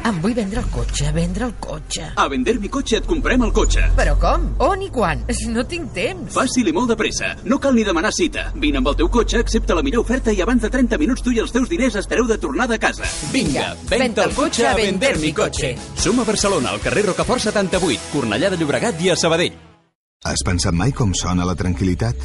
Em 0.06 0.18
vull 0.22 0.36
vendre 0.38 0.60
el 0.60 0.68
cotxe, 0.70 1.08
vendre 1.16 1.46
el 1.48 1.54
cotxe. 1.64 2.04
A 2.20 2.28
Vender 2.30 2.58
mi 2.60 2.70
cotxe 2.70 3.00
et 3.00 3.08
comprem 3.10 3.42
el 3.42 3.54
cotxe. 3.56 3.86
Però 3.98 4.14
com? 4.22 4.44
On 4.62 4.84
i 4.84 4.90
quan? 4.94 5.24
No 5.56 5.64
tinc 5.66 5.94
temps. 5.96 6.36
Fàcil 6.36 6.68
i 6.70 6.74
molt 6.76 6.92
de 6.92 6.98
pressa. 7.00 7.32
No 7.48 7.58
cal 7.64 7.74
ni 7.74 7.86
demanar 7.88 8.12
cita. 8.14 8.50
Vine 8.62 8.84
amb 8.84 8.92
el 8.92 9.00
teu 9.00 9.10
cotxe, 9.10 9.40
accepta 9.42 9.74
la 9.74 9.82
millor 9.88 10.04
oferta 10.04 10.36
i 10.36 10.44
abans 10.46 10.62
de 10.62 10.70
30 10.70 11.00
minuts 11.02 11.24
tu 11.26 11.34
i 11.34 11.40
els 11.42 11.56
teus 11.56 11.72
diners 11.72 11.96
espereu 12.04 12.28
de 12.30 12.38
tornada 12.38 12.76
a 12.76 12.84
casa. 12.84 13.08
Vinga, 13.34 13.72
venta 13.90 14.28
el 14.28 14.36
cotxe 14.38 14.68
a 14.68 14.76
Vender 14.78 15.16
mi 15.24 15.34
cotxe. 15.34 15.74
Som 15.96 16.20
a 16.20 16.28
Barcelona, 16.28 16.76
al 16.76 16.84
carrer 16.84 17.08
Rocafort 17.08 17.48
78, 17.48 18.12
Cornellà 18.14 18.52
de 18.54 18.62
Llobregat 18.62 19.02
i 19.02 19.10
a 19.10 19.18
Sabadell. 19.18 19.56
Has 20.26 20.42
pensat 20.42 20.74
mai 20.74 20.90
com 20.90 21.12
sona 21.14 21.46
la 21.46 21.54
tranquil·litat? 21.54 22.24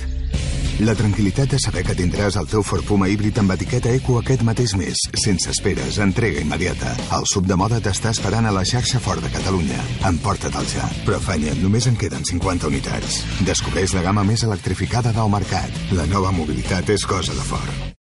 La 0.81 0.95
tranquil·litat 0.97 1.51
de 1.53 1.59
saber 1.61 1.83
que 1.85 1.97
tindràs 1.99 2.39
el 2.41 2.49
teu 2.49 2.65
Ford 2.65 2.87
Puma 2.89 3.11
híbrid 3.13 3.37
amb 3.43 3.53
etiqueta 3.53 3.93
Eco 3.93 4.17
aquest 4.17 4.41
mateix 4.49 4.73
mes, 4.81 5.03
sense 5.21 5.53
esperes, 5.53 5.99
entrega 6.01 6.41
immediata. 6.41 6.95
El 7.19 7.29
sub 7.29 7.45
de 7.45 7.61
moda 7.61 7.83
t'està 7.85 8.15
esperant 8.17 8.49
a 8.49 8.55
la 8.57 8.65
xarxa 8.65 9.03
Ford 9.05 9.21
de 9.21 9.35
Catalunya. 9.37 9.85
Emporta-te'l 10.15 10.73
ja. 10.73 10.89
Però 11.05 11.21
afanya, 11.21 11.53
només 11.61 11.93
en 11.93 12.01
queden 12.01 12.25
50 12.25 12.73
unitats. 12.73 13.21
Descobreix 13.45 13.93
la 13.93 14.09
gamma 14.09 14.25
més 14.25 14.49
electrificada 14.49 15.13
del 15.13 15.33
mercat. 15.37 15.81
La 15.93 16.09
nova 16.09 16.33
mobilitat 16.33 16.97
és 16.97 17.05
cosa 17.05 17.37
de 17.37 17.51
Ford. 17.53 18.00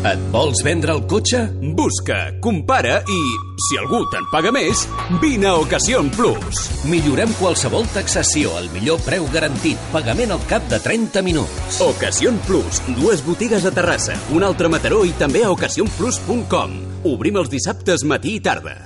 Et 0.00 0.20
vols 0.32 0.62
vendre 0.64 0.94
el 0.96 1.02
cotxe? 1.04 1.42
Busca, 1.76 2.16
compara 2.40 3.02
i, 3.04 3.18
si 3.66 3.76
algú 3.76 3.98
te'n 4.08 4.24
paga 4.32 4.48
més, 4.54 4.86
vine 5.20 5.50
a 5.50 5.58
Ocasión 5.60 6.08
Plus. 6.14 6.62
Millorem 6.88 7.34
qualsevol 7.36 7.84
taxació 7.92 8.54
al 8.56 8.70
millor 8.72 9.02
preu 9.04 9.28
garantit, 9.34 9.76
pagament 9.92 10.32
al 10.32 10.40
cap 10.48 10.64
de 10.72 10.80
30 10.80 11.20
minuts. 11.26 11.82
Ocasión 11.84 12.40
Plus, 12.48 12.80
dues 12.96 13.20
botigues 13.26 13.68
a 13.68 13.74
Terrassa, 13.76 14.16
un 14.32 14.46
altre 14.46 14.72
Mataró 14.72 15.04
i 15.04 15.12
també 15.20 15.44
a 15.44 15.52
ocasionplus.com. 15.52 16.76
Obrim 17.12 17.36
els 17.42 17.52
dissabtes 17.52 18.06
matí 18.08 18.38
i 18.38 18.44
tarda. 18.44 18.78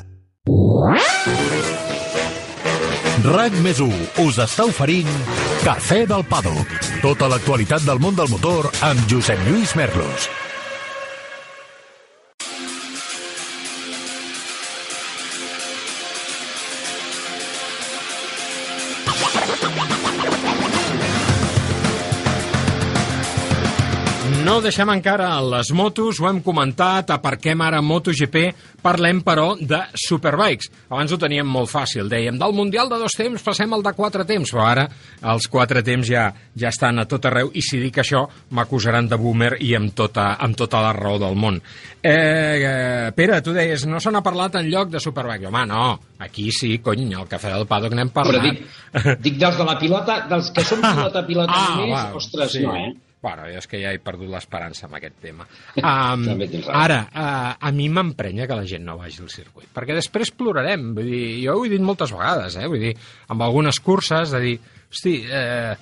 RAC 3.24 3.54
més 3.62 3.78
1 3.80 4.26
us 4.26 4.42
està 4.42 4.66
oferint 4.66 5.08
Cafè 5.62 6.02
del 6.10 6.26
Paddock. 6.26 6.74
Tota 7.06 7.30
l'actualitat 7.30 7.86
del 7.86 8.02
món 8.02 8.18
del 8.18 8.34
motor 8.34 8.68
amb 8.82 9.06
Josep 9.08 9.46
Lluís 9.46 9.78
Merlos. 9.78 10.43
Deixem 24.64 24.88
encara 24.90 25.28
les 25.44 25.70
motos, 25.76 26.18
ho 26.20 26.26
hem 26.30 26.40
comentat, 26.44 27.12
aparquem 27.14 27.60
ara 27.62 27.82
MotoGP, 27.84 28.44
parlem, 28.84 29.20
però, 29.24 29.54
de 29.60 29.78
Superbikes. 30.06 30.70
Abans 30.90 31.12
ho 31.14 31.18
teníem 31.20 31.46
molt 31.48 31.70
fàcil, 31.72 32.08
dèiem, 32.10 32.38
del 32.40 32.56
Mundial 32.56 32.88
de 32.90 32.98
dos 33.02 33.14
temps 33.16 33.44
passem 33.44 33.72
al 33.76 33.84
de 33.84 33.92
quatre 33.96 34.24
temps, 34.28 34.50
però 34.52 34.64
ara 34.70 34.88
els 35.34 35.46
quatre 35.52 35.84
temps 35.86 36.08
ja 36.08 36.30
ja 36.54 36.68
estan 36.70 36.98
a 37.02 37.04
tot 37.10 37.24
arreu, 37.26 37.48
i 37.54 37.62
si 37.66 37.80
dic 37.82 37.96
això 37.98 38.24
m'acusaran 38.54 39.08
de 39.10 39.16
boomer 39.18 39.56
i 39.60 39.72
amb 39.74 39.90
tota, 39.98 40.34
amb 40.38 40.56
tota 40.56 40.80
la 40.84 40.92
raó 40.94 41.18
del 41.18 41.34
món. 41.34 41.60
Eh, 42.04 42.12
eh, 42.12 43.12
Pere, 43.16 43.40
tu 43.42 43.52
deies, 43.56 43.86
no 43.90 43.98
se 44.00 44.12
n'ha 44.12 44.22
parlat 44.22 44.54
en 44.60 44.68
lloc 44.70 44.90
de 44.92 45.00
Superbikes. 45.00 45.48
Home, 45.48 45.64
no, 45.66 45.98
aquí 46.24 46.50
sí, 46.52 46.78
cony, 46.78 47.08
al 47.14 47.26
Cafè 47.28 47.50
del 47.54 47.66
Paddock 47.66 47.96
n'hem 47.96 48.12
Però 48.14 48.26
parlat. 48.28 48.44
dic, 48.44 49.18
dic 49.24 49.40
dels 49.40 49.58
de 49.58 49.66
la 49.66 49.78
pilota, 49.80 50.20
dels 50.30 50.52
que 50.54 50.64
són 50.64 50.84
pilota-pilota 50.88 51.52
Ah, 51.56 51.74
només, 51.76 51.96
va, 51.96 52.04
ostres, 52.20 52.52
sí. 52.54 52.62
no, 52.66 52.76
eh? 52.76 52.92
Bueno, 53.24 53.46
jo 53.48 53.56
és 53.62 53.68
que 53.70 53.80
ja 53.80 53.94
he 53.94 54.00
perdut 54.04 54.28
l'esperança 54.28 54.84
amb 54.88 54.98
aquest 54.98 55.16
tema. 55.24 55.48
Um, 55.84 56.24
ara, 56.72 56.98
uh, 57.10 57.50
a 57.60 57.70
mi 57.74 57.86
m'emprenya 57.92 58.46
que 58.48 58.56
la 58.56 58.66
gent 58.68 58.84
no 58.86 58.96
vagi 59.00 59.22
al 59.22 59.30
circuit, 59.32 59.68
perquè 59.74 59.96
després 59.96 60.32
plorarem. 60.36 60.90
Vull 60.96 61.08
dir, 61.08 61.24
jo 61.44 61.56
ho 61.58 61.64
he 61.64 61.72
dit 61.72 61.82
moltes 61.82 62.12
vegades, 62.14 62.56
eh? 62.60 62.68
Vull 62.70 62.82
dir, 62.82 62.92
amb 63.32 63.44
algunes 63.44 63.80
curses, 63.84 64.32
de 64.34 64.40
dir, 64.42 64.54
hosti, 64.90 65.14
eh, 65.24 65.74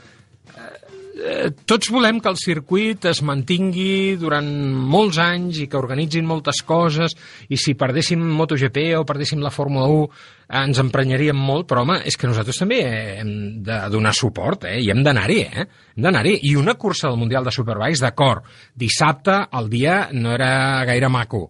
tots 1.69 1.91
volem 1.93 2.21
que 2.23 2.31
el 2.31 2.39
circuit 2.41 3.05
es 3.11 3.21
mantingui 3.27 4.17
durant 4.21 4.47
molts 4.73 5.19
anys 5.21 5.59
i 5.61 5.67
que 5.69 5.77
organitzin 5.77 6.25
moltes 6.25 6.63
coses 6.65 7.13
i 7.53 7.59
si 7.61 7.75
perdéssim 7.77 8.23
MotoGP 8.39 8.95
o 8.97 9.05
perdéssim 9.09 9.43
la 9.45 9.53
Fórmula 9.53 9.91
1 9.93 9.99
eh, 10.07 10.63
ens 10.63 10.81
emprenyaríem 10.81 11.37
molt, 11.37 11.67
però 11.69 11.83
home, 11.85 11.99
és 12.09 12.17
que 12.17 12.31
nosaltres 12.31 12.63
també 12.63 12.81
hem 13.21 13.35
de 13.67 13.77
donar 13.93 14.15
suport 14.17 14.65
eh? 14.71 14.79
i 14.81 14.89
hem 14.93 15.03
d'anar-hi, 15.05 15.41
eh? 15.45 15.67
Hem 15.97 16.07
d'anar-hi. 16.07 16.39
I 16.49 16.55
una 16.57 16.77
cursa 16.81 17.11
del 17.11 17.21
Mundial 17.21 17.45
de 17.45 17.53
Superbikes, 17.53 18.01
d'acord, 18.05 18.49
dissabte 18.73 19.37
el 19.61 19.69
dia 19.73 20.07
no 20.17 20.33
era 20.33 20.83
gaire 20.89 21.13
maco, 21.13 21.45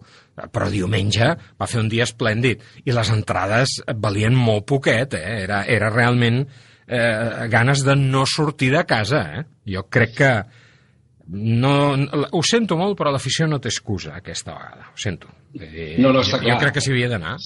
però 0.51 0.67
diumenge 0.73 1.31
va 1.55 1.69
fer 1.69 1.79
un 1.79 1.89
dia 1.91 2.03
esplèndid 2.07 2.83
i 2.83 2.91
les 2.91 3.15
entrades 3.15 3.79
valien 3.95 4.35
molt 4.35 4.67
poquet, 4.75 5.15
eh? 5.15 5.41
era, 5.47 5.63
era 5.71 5.93
realment 5.93 6.43
eh, 6.87 7.47
ganes 7.49 7.83
de 7.85 7.95
no 7.95 8.25
sortir 8.25 8.71
de 8.75 8.83
casa. 8.85 9.23
Eh? 9.39 9.43
Jo 9.75 9.85
crec 9.89 10.15
que 10.17 10.31
no, 11.33 11.73
ho 12.31 12.41
sento 12.43 12.75
molt, 12.77 12.97
però 12.99 13.11
l'afició 13.13 13.47
no 13.47 13.59
té 13.63 13.71
excusa 13.71 14.17
aquesta 14.19 14.53
vegada. 14.57 14.89
Ho 14.93 14.99
sento. 14.99 15.29
Dir, 15.53 15.95
No, 16.01 16.11
no, 16.11 16.21
està 16.25 16.39
jo, 16.39 16.43
clar. 16.47 16.55
jo 16.55 16.63
crec 16.65 16.73
que 16.79 16.81
s'hi 16.83 16.91
havia 16.95 17.09
d'anar. 17.13 17.37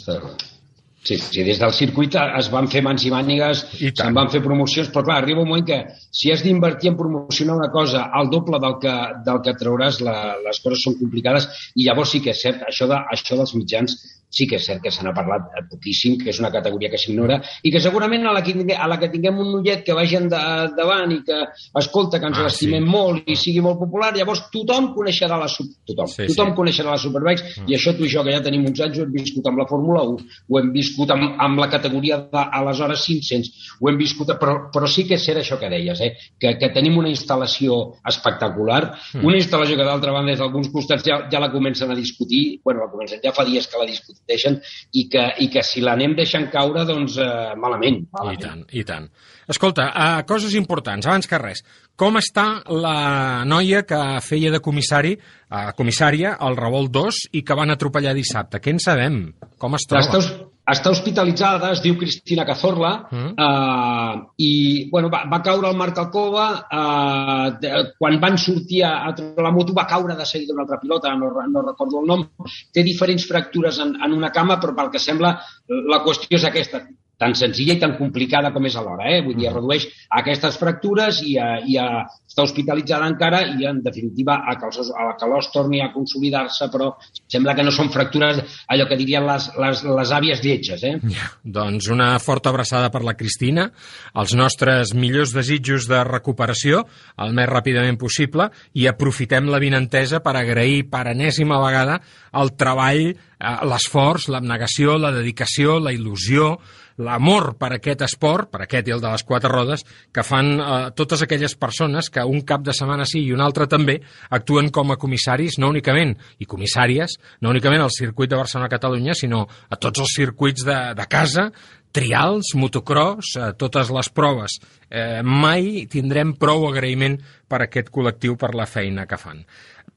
Sí, 1.07 1.15
sí, 1.21 1.43
des 1.45 1.55
del 1.61 1.71
circuit 1.71 2.17
es 2.19 2.49
van 2.51 2.65
fer 2.67 2.81
mans 2.83 3.05
i 3.07 3.11
mànigues, 3.13 3.61
I 3.79 3.93
tant. 3.93 4.09
se'n 4.09 4.15
van 4.17 4.27
fer 4.33 4.41
promocions, 4.43 4.89
però 4.91 5.05
clar, 5.07 5.21
arriba 5.21 5.39
un 5.45 5.47
moment 5.47 5.63
que 5.69 5.77
si 6.11 6.33
has 6.33 6.41
d'invertir 6.43 6.89
en 6.91 6.97
promocionar 6.99 7.55
una 7.55 7.69
cosa 7.71 8.09
al 8.11 8.27
doble 8.33 8.59
del 8.59 8.75
que, 8.81 8.95
del 9.23 9.39
que 9.45 9.53
trauràs, 9.61 10.01
la, 10.03 10.33
les 10.43 10.59
coses 10.65 10.83
són 10.83 10.97
complicades 10.99 11.47
i 11.79 11.85
llavors 11.87 12.11
sí 12.11 12.19
que 12.25 12.33
és 12.33 12.41
cert, 12.43 12.59
això, 12.67 12.89
de, 12.91 12.99
això 13.13 13.37
dels 13.39 13.53
mitjans 13.55 13.95
sí 14.29 14.45
que 14.47 14.57
és 14.59 14.65
cert 14.67 14.81
que 14.83 14.91
se 14.91 15.03
n'ha 15.05 15.13
parlat 15.15 15.47
eh, 15.57 15.63
poquíssim, 15.71 16.17
que 16.19 16.29
és 16.33 16.39
una 16.39 16.51
categoria 16.51 16.89
que 16.91 16.97
s'ignora 16.99 17.39
i 17.63 17.71
que 17.71 17.79
segurament 17.79 18.25
a 18.27 18.33
la 18.35 18.41
que, 18.43 18.53
a 18.75 18.87
la 18.87 18.97
que 18.99 19.09
tinguem 19.09 19.37
un 19.39 19.53
ullet 19.61 19.83
que 19.85 19.93
vagi 19.95 20.17
endavant 20.19 21.11
i 21.15 21.21
que 21.23 21.37
escolta 21.79 22.19
que 22.19 22.27
ens 22.27 22.37
Ah, 22.37 22.43
l'estimem 22.43 22.83
sí. 22.83 22.89
molt 22.91 23.23
i 23.31 23.35
sigui 23.39 23.61
molt 23.63 23.79
popular, 23.79 24.13
llavors 24.15 24.43
tothom 24.51 24.91
coneixerà 24.93 25.37
la, 25.39 25.47
tothom, 25.47 26.07
Sí, 26.11 26.27
tothom 26.27 26.51
sí. 26.51 26.55
coneixerà 26.59 26.91
les 26.91 27.01
Superbikes 27.01 27.43
Mm. 27.57 27.69
i 27.71 27.75
això 27.75 27.95
tu 27.97 28.03
i 28.03 28.09
jo, 28.09 28.23
que 28.23 28.31
ja 28.35 28.41
tenim 28.43 28.65
uns 28.67 28.79
anys, 28.81 28.99
ho 28.99 29.03
hem 29.03 29.11
viscut 29.11 29.47
amb 29.47 29.57
la 29.59 29.65
Fórmula 29.67 30.03
1, 30.03 30.17
ho 30.49 30.59
hem 30.59 30.71
viscut 30.73 31.09
amb, 31.11 31.35
amb 31.39 31.59
la 31.59 31.69
categoria 31.69 32.17
d'aleshores 32.31 33.01
500, 33.07 33.49
ho 33.81 33.89
hem 33.89 33.97
viscut, 33.97 34.27
però, 34.39 34.69
però 34.73 34.87
sí 34.87 35.07
que 35.07 35.15
és 35.15 35.23
cert 35.25 35.39
això 35.39 35.57
que 35.59 35.69
deies, 35.69 36.01
eh? 36.01 36.13
que, 36.39 36.57
que 36.59 36.69
tenim 36.73 36.97
una 36.97 37.09
instal·lació 37.09 37.95
espectacular, 38.05 38.93
Mm. 39.13 39.23
una 39.25 39.37
instal·lació 39.37 39.77
que 39.77 39.83
d'altra 39.87 40.11
banda 40.11 40.31
des 40.31 40.39
d'alguns 40.39 40.69
costats 40.73 41.03
ja, 41.05 41.27
ja 41.31 41.39
la 41.39 41.51
comencen 41.51 41.89
a 41.91 41.95
discutir, 41.95 42.59
bueno, 42.63 42.81
la 42.85 42.91
comencen, 42.91 43.19
ja 43.23 43.31
fa 43.31 43.45
dies 43.45 43.67
que 43.67 43.77
la 43.79 43.85
discuteixen 44.17 44.59
i 44.93 45.07
que, 45.11 45.23
i 45.43 45.49
que 45.53 45.63
si 45.63 45.81
l'anem 45.81 46.15
deixant 46.17 46.49
caure, 46.51 46.85
doncs 46.89 47.17
eh, 47.21 47.55
malament. 47.59 48.01
I 48.03 48.17
malament. 48.17 48.41
tant, 48.43 48.65
i 48.71 48.83
tant. 48.87 49.07
Escolta, 49.47 49.87
uh, 49.93 50.25
coses 50.27 50.57
importants, 50.59 51.07
abans 51.07 51.27
que 51.27 51.39
res. 51.39 51.63
Com 51.95 52.19
està 52.19 52.61
la 52.67 53.45
noia 53.47 53.83
que 53.87 54.01
feia 54.25 54.51
de 54.51 54.59
comissari, 54.59 55.15
uh, 55.15 55.71
comissària 55.77 56.35
al 56.39 56.59
Revolt 56.59 56.91
2 56.91 57.23
i 57.39 57.45
que 57.47 57.55
van 57.57 57.71
atropellar 57.71 58.15
dissabte? 58.17 58.59
Què 58.59 58.75
en 58.75 58.83
sabem? 58.83 59.23
Com 59.57 59.79
es 59.79 59.87
troba? 59.87 60.19
Està, 60.67 60.73
hos- 60.73 60.77
està 60.77 60.91
hospitalitzada, 60.91 61.71
es 61.71 61.81
diu 61.81 61.95
Cristina 61.97 62.45
Cazorla, 62.45 63.07
Mm. 63.11 63.33
eh, 63.37 64.27
i 64.37 64.89
bueno, 64.91 65.09
va, 65.09 65.23
va 65.31 65.41
caure 65.41 65.67
al 65.69 65.75
Marc 65.77 65.97
Alcova, 65.97 66.67
eh, 66.69 67.51
de, 67.61 67.93
quan 67.97 68.19
van 68.19 68.37
sortir 68.37 68.83
a, 68.83 69.07
a 69.07 69.13
treure 69.15 69.43
la 69.43 69.51
moto 69.51 69.73
va 69.73 69.87
caure 69.87 70.15
de 70.15 70.25
seguida 70.25 70.53
una 70.53 70.63
altra 70.63 70.79
pilota, 70.79 71.15
no, 71.15 71.31
no 71.47 71.61
recordo 71.61 72.01
el 72.01 72.07
nom, 72.07 72.27
té 72.73 72.83
diferents 72.83 73.25
fractures 73.27 73.79
en, 73.79 73.95
en 74.03 74.13
una 74.13 74.31
cama, 74.31 74.59
però 74.59 74.75
pel 74.75 74.91
que 74.91 74.99
sembla 74.99 75.39
la 75.67 76.03
qüestió 76.03 76.35
és 76.37 76.43
aquesta, 76.45 76.83
tan 77.17 77.33
senzilla 77.35 77.73
i 77.73 77.81
tan 77.81 77.97
complicada 77.97 78.51
com 78.53 78.65
és 78.69 78.75
alhora, 78.77 79.09
eh? 79.09 79.23
vull 79.25 79.37
dir, 79.37 79.49
es 79.49 79.55
redueix 79.55 79.87
aquestes 80.19 80.57
fractures 80.61 81.23
i, 81.25 81.37
a, 81.41 81.57
i 81.65 81.77
a, 81.81 81.87
està 82.29 82.45
hospitalitzada 82.45 83.07
encara 83.09 83.39
i 83.57 83.65
en 83.65 83.79
definitiva 83.81 84.35
a 84.45 84.53
que, 84.59 84.69
els, 84.69 84.91
a 84.93 85.07
que 85.17 85.29
l'os 85.31 85.49
torni 85.53 85.81
a 85.81 85.89
consolidar-se, 85.93 86.69
però 86.69 86.91
sembla 87.25 87.55
que 87.57 87.65
no 87.65 87.73
són 87.73 87.89
fractures 87.93 88.43
allò 88.69 88.85
que 88.85 88.99
dirien 88.99 89.25
les, 89.25 89.49
les, 89.57 89.83
les 89.97 90.13
àvies 90.13 90.43
lletges, 90.45 90.85
eh? 90.85 90.93
Ja, 91.15 91.31
doncs 91.41 91.89
una 91.93 92.11
forta 92.21 92.53
abraçada 92.53 92.91
per 92.93 93.01
la 93.07 93.17
Cristina, 93.17 93.71
els 94.13 94.37
nostres 94.37 94.93
millors 94.93 95.33
desitjos 95.33 95.89
de 95.89 96.03
recuperació 96.05 96.85
el 97.25 97.33
més 97.33 97.49
ràpidament 97.49 97.97
possible 97.97 98.51
i 98.77 98.85
aprofitem 98.85 99.49
la 99.49 99.61
vinentesa 99.63 100.21
per 100.21 100.37
agrair 100.37 100.83
per 100.91 101.07
enèsima 101.15 101.57
vegada 101.63 101.97
el 102.37 102.53
treball, 102.59 103.07
eh, 103.09 103.59
l'esforç, 103.65 104.29
l'abnegació, 104.29 104.99
la 105.01 105.15
dedicació, 105.15 105.79
la 105.81 105.95
il·lusió, 105.95 106.57
l'amor 106.97 107.53
per 107.59 107.71
aquest 107.75 108.01
esport, 108.07 108.49
per 108.51 108.63
aquest 108.65 108.89
i 108.89 108.95
el 108.95 109.01
de 109.03 109.11
les 109.13 109.23
quatre 109.27 109.51
rodes, 109.51 109.85
que 110.13 110.25
fan 110.25 110.53
eh, 110.57 110.77
totes 110.97 111.23
aquelles 111.23 111.55
persones 111.59 112.09
que 112.13 112.25
un 112.25 112.41
cap 112.47 112.65
de 112.65 112.75
setmana 112.75 113.05
sí 113.05 113.21
i 113.25 113.33
un 113.35 113.43
altre 113.43 113.67
també 113.69 113.99
actuen 114.33 114.71
com 114.73 114.91
a 114.91 114.99
comissaris, 114.99 115.59
no 115.61 115.71
únicament, 115.73 116.15
i 116.39 116.49
comissàries, 116.49 117.17
no 117.41 117.53
únicament 117.53 117.85
al 117.85 117.93
circuit 117.93 118.31
de 118.31 118.39
Barcelona-Catalunya, 118.39 119.17
sinó 119.17 119.45
a 119.45 119.77
tots 119.77 120.05
els 120.05 120.15
circuits 120.17 120.65
de, 120.65 120.79
de 120.97 121.07
casa, 121.09 121.51
trials, 121.97 122.53
motocross, 122.55 123.35
eh, 123.37 123.53
totes 123.57 123.89
les 123.93 124.09
proves. 124.09 124.59
Eh, 124.89 125.21
mai 125.23 125.87
tindrem 125.91 126.33
prou 126.39 126.67
agraïment 126.69 127.17
per 127.47 127.63
aquest 127.63 127.89
col·lectiu 127.93 128.37
per 128.39 128.53
la 128.55 128.67
feina 128.69 129.07
que 129.07 129.19
fan. 129.19 129.41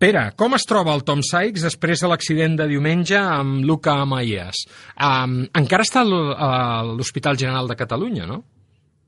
Pere, 0.00 0.30
com 0.40 0.54
es 0.56 0.64
troba 0.64 0.94
el 0.96 1.02
Tom 1.04 1.20
Sykes 1.20 1.66
després 1.66 2.00
de 2.00 2.08
l'accident 2.08 2.54
de 2.56 2.66
diumenge 2.70 3.18
amb 3.20 3.66
Luca 3.68 3.98
Amaies? 4.00 4.62
Um, 4.96 5.42
encara 5.60 5.84
està 5.84 6.00
a 6.00 6.08
l'ho- 6.08 6.32
a 6.32 6.48
l'Hospital 6.88 7.36
General 7.36 7.68
de 7.68 7.76
Catalunya, 7.76 8.24
no? 8.30 8.38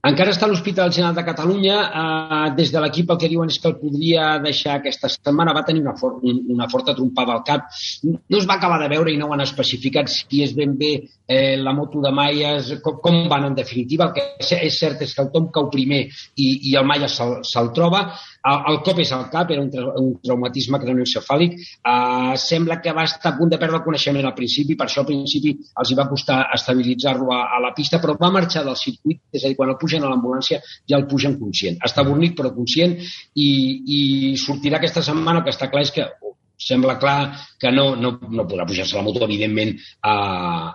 Encara 0.05 0.32
està 0.34 0.45
a 0.45 0.51
l'Hospital 0.51 0.90
General 0.93 1.14
de 1.14 1.22
Catalunya. 1.24 1.74
Eh, 2.03 2.51
des 2.59 2.72
de 2.74 2.80
l'equip 2.82 3.09
el 3.14 3.18
que 3.22 3.28
diuen 3.30 3.49
és 3.49 3.59
que 3.62 3.68
el 3.68 3.76
podria 3.78 4.38
deixar 4.43 4.74
aquesta 4.80 5.09
setmana. 5.09 5.55
Va 5.55 5.62
tenir 5.64 5.80
una, 5.80 5.95
for 5.97 6.18
un- 6.24 6.43
una 6.51 6.66
forta 6.68 6.93
trompada 6.93 7.32
al 7.36 7.45
cap. 7.47 7.68
No 8.03 8.38
es 8.38 8.47
va 8.51 8.55
acabar 8.59 8.80
de 8.82 8.88
veure 8.88 9.12
i 9.12 9.16
no 9.16 9.28
ho 9.28 9.32
han 9.32 9.40
especificat 9.47 10.09
si 10.11 10.43
és 10.43 10.53
ben 10.57 10.76
bé 10.76 11.09
eh, 11.33 11.57
la 11.57 11.72
moto 11.76 12.01
de 12.05 12.12
Maies, 12.12 12.72
com, 12.85 12.99
com 13.05 13.16
van 13.30 13.45
en 13.49 13.55
definitiva. 13.55 14.11
El 14.11 14.12
que 14.16 14.24
és- 14.39 14.78
cert 14.83 15.03
és 15.07 15.14
que 15.14 15.22
el 15.22 15.30
Tom 15.33 15.49
cau 15.55 15.68
primer 15.70 16.03
i, 16.37 16.47
i 16.70 16.76
el 16.80 16.87
Maia 16.89 17.09
se'l 17.09 17.39
se 17.47 17.62
troba. 17.76 18.03
El, 18.51 18.59
el 18.72 18.78
cop 18.87 18.99
és 18.99 19.12
al 19.14 19.28
cap, 19.30 19.51
era 19.55 19.62
un, 19.62 19.70
tra 19.70 19.85
un 20.01 20.12
traumatisme 20.24 20.80
cranioencefàlic. 20.83 21.53
Eh, 21.93 22.33
sembla 22.37 22.80
que 22.83 22.93
va 22.97 23.05
estar 23.09 23.33
a 23.33 23.37
punt 23.39 23.53
de 23.53 23.59
perdre 23.62 23.78
el 23.80 23.85
coneixement 23.87 24.26
al 24.26 24.35
principi, 24.35 24.74
per 24.78 24.89
això 24.89 25.05
al 25.05 25.09
principi 25.12 25.55
els 25.78 25.93
hi 25.93 25.99
va 25.99 26.09
costar 26.11 26.41
estabilitzar-lo 26.57 27.30
a, 27.33 27.43
a 27.57 27.61
la 27.62 27.72
pista, 27.76 28.01
però 28.03 28.16
va 28.20 28.33
marxar 28.35 28.64
del 28.66 28.76
circuit, 28.76 29.20
és 29.33 29.45
a 29.45 29.49
dir, 29.53 29.57
quan 29.57 29.70
el 29.72 29.78
pugen 29.80 30.03
a 30.05 30.11
l'ambulància 30.11 30.61
ja 30.89 30.99
el 30.99 31.07
pugen 31.11 31.39
conscient. 31.39 31.78
Està 31.87 32.05
bornit 32.07 32.35
però 32.39 32.51
conscient 32.55 32.97
i, 32.99 33.49
i 33.97 34.01
sortirà 34.41 34.80
aquesta 34.80 35.03
setmana, 35.03 35.41
el 35.41 35.45
que 35.47 35.55
està 35.55 35.70
clar 35.70 35.87
és 35.87 35.95
que 35.95 36.09
sembla 36.66 36.98
clar 36.98 37.32
que 37.58 37.72
no, 37.74 37.92
no, 37.96 38.16
no 38.30 38.48
podrà 38.48 38.66
pujar-se 38.68 38.98
la 38.98 39.04
moto, 39.06 39.24
evidentment, 39.26 39.74
a, 40.00 40.14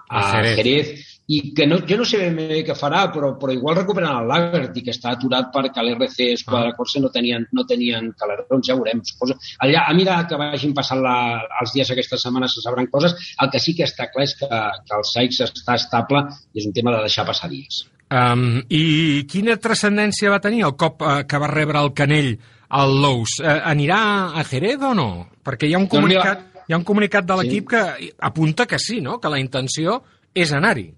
a, 0.08 0.20
A 0.20 0.26
Jerez. 0.32 0.58
Jerez. 0.62 1.14
i 1.28 1.54
que 1.54 1.66
no, 1.68 1.82
jo 1.84 1.98
no 2.00 2.06
sé 2.08 2.22
ben 2.22 2.38
bé 2.40 2.62
què 2.64 2.76
farà, 2.78 3.02
però, 3.12 3.34
però 3.40 3.52
igual 3.52 3.76
recuperen 3.76 4.14
el 4.16 4.30
Lagerty, 4.30 4.84
que 4.86 4.94
està 4.96 5.12
aturat 5.12 5.50
perquè 5.52 5.84
l'RC 5.84 6.30
Esquadra 6.38 6.72
Corse 6.78 7.02
no 7.04 7.12
tenien, 7.12 7.44
no 7.52 7.66
tenien 7.68 8.14
calerons, 8.20 8.64
ja 8.64 8.78
ho 8.78 8.80
veurem. 8.80 9.02
Suposo. 9.04 9.36
Allà, 9.66 9.84
a 9.84 9.98
mesura 9.98 10.22
que 10.30 10.40
vagin 10.40 10.74
passant 10.78 11.04
la, 11.04 11.18
els 11.62 11.76
dies 11.76 11.92
aquestes 11.92 12.24
setmanes 12.24 12.56
se 12.56 12.64
sabran 12.64 12.88
coses, 12.94 13.18
el 13.44 13.52
que 13.52 13.60
sí 13.60 13.76
que 13.76 13.84
està 13.84 14.08
clar 14.14 14.24
és 14.24 14.38
que, 14.40 14.48
que 14.48 14.98
el 15.02 15.08
Sykes 15.12 15.44
està 15.50 15.76
estable 15.76 16.24
i 16.54 16.64
és 16.64 16.70
un 16.70 16.76
tema 16.80 16.96
de 16.96 17.04
deixar 17.04 17.28
passar 17.28 17.52
dies. 17.52 17.84
Um, 18.08 18.62
I 18.72 19.26
quina 19.28 19.60
transcendència 19.60 20.32
va 20.32 20.40
tenir 20.40 20.64
el 20.64 20.78
cop 20.80 21.04
uh, 21.04 21.26
que 21.28 21.44
va 21.44 21.52
rebre 21.52 21.84
el 21.84 21.92
Canell 21.92 22.38
al 22.70 22.94
Lous? 23.02 23.40
Uh, 23.40 23.60
anirà 23.72 24.34
a 24.36 24.44
Jerez 24.44 24.82
o 24.82 24.94
no? 24.94 25.28
Perquè 25.44 25.68
hi 25.70 25.74
ha 25.74 25.78
un 25.82 25.88
Doncs 25.88 25.96
comunicat, 25.98 26.46
hi 26.68 26.74
ha 26.74 26.78
un 26.78 26.84
comunicat 26.84 27.26
de 27.26 27.34
Sí. 27.38 27.42
l'equip 27.44 27.70
que 27.70 27.84
apunta 28.20 28.66
que 28.66 28.80
sí, 28.80 29.02
no? 29.02 29.20
que 29.20 29.30
la 29.30 29.40
intenció 29.40 30.02
és 30.34 30.52
anar-hi. 30.54 30.94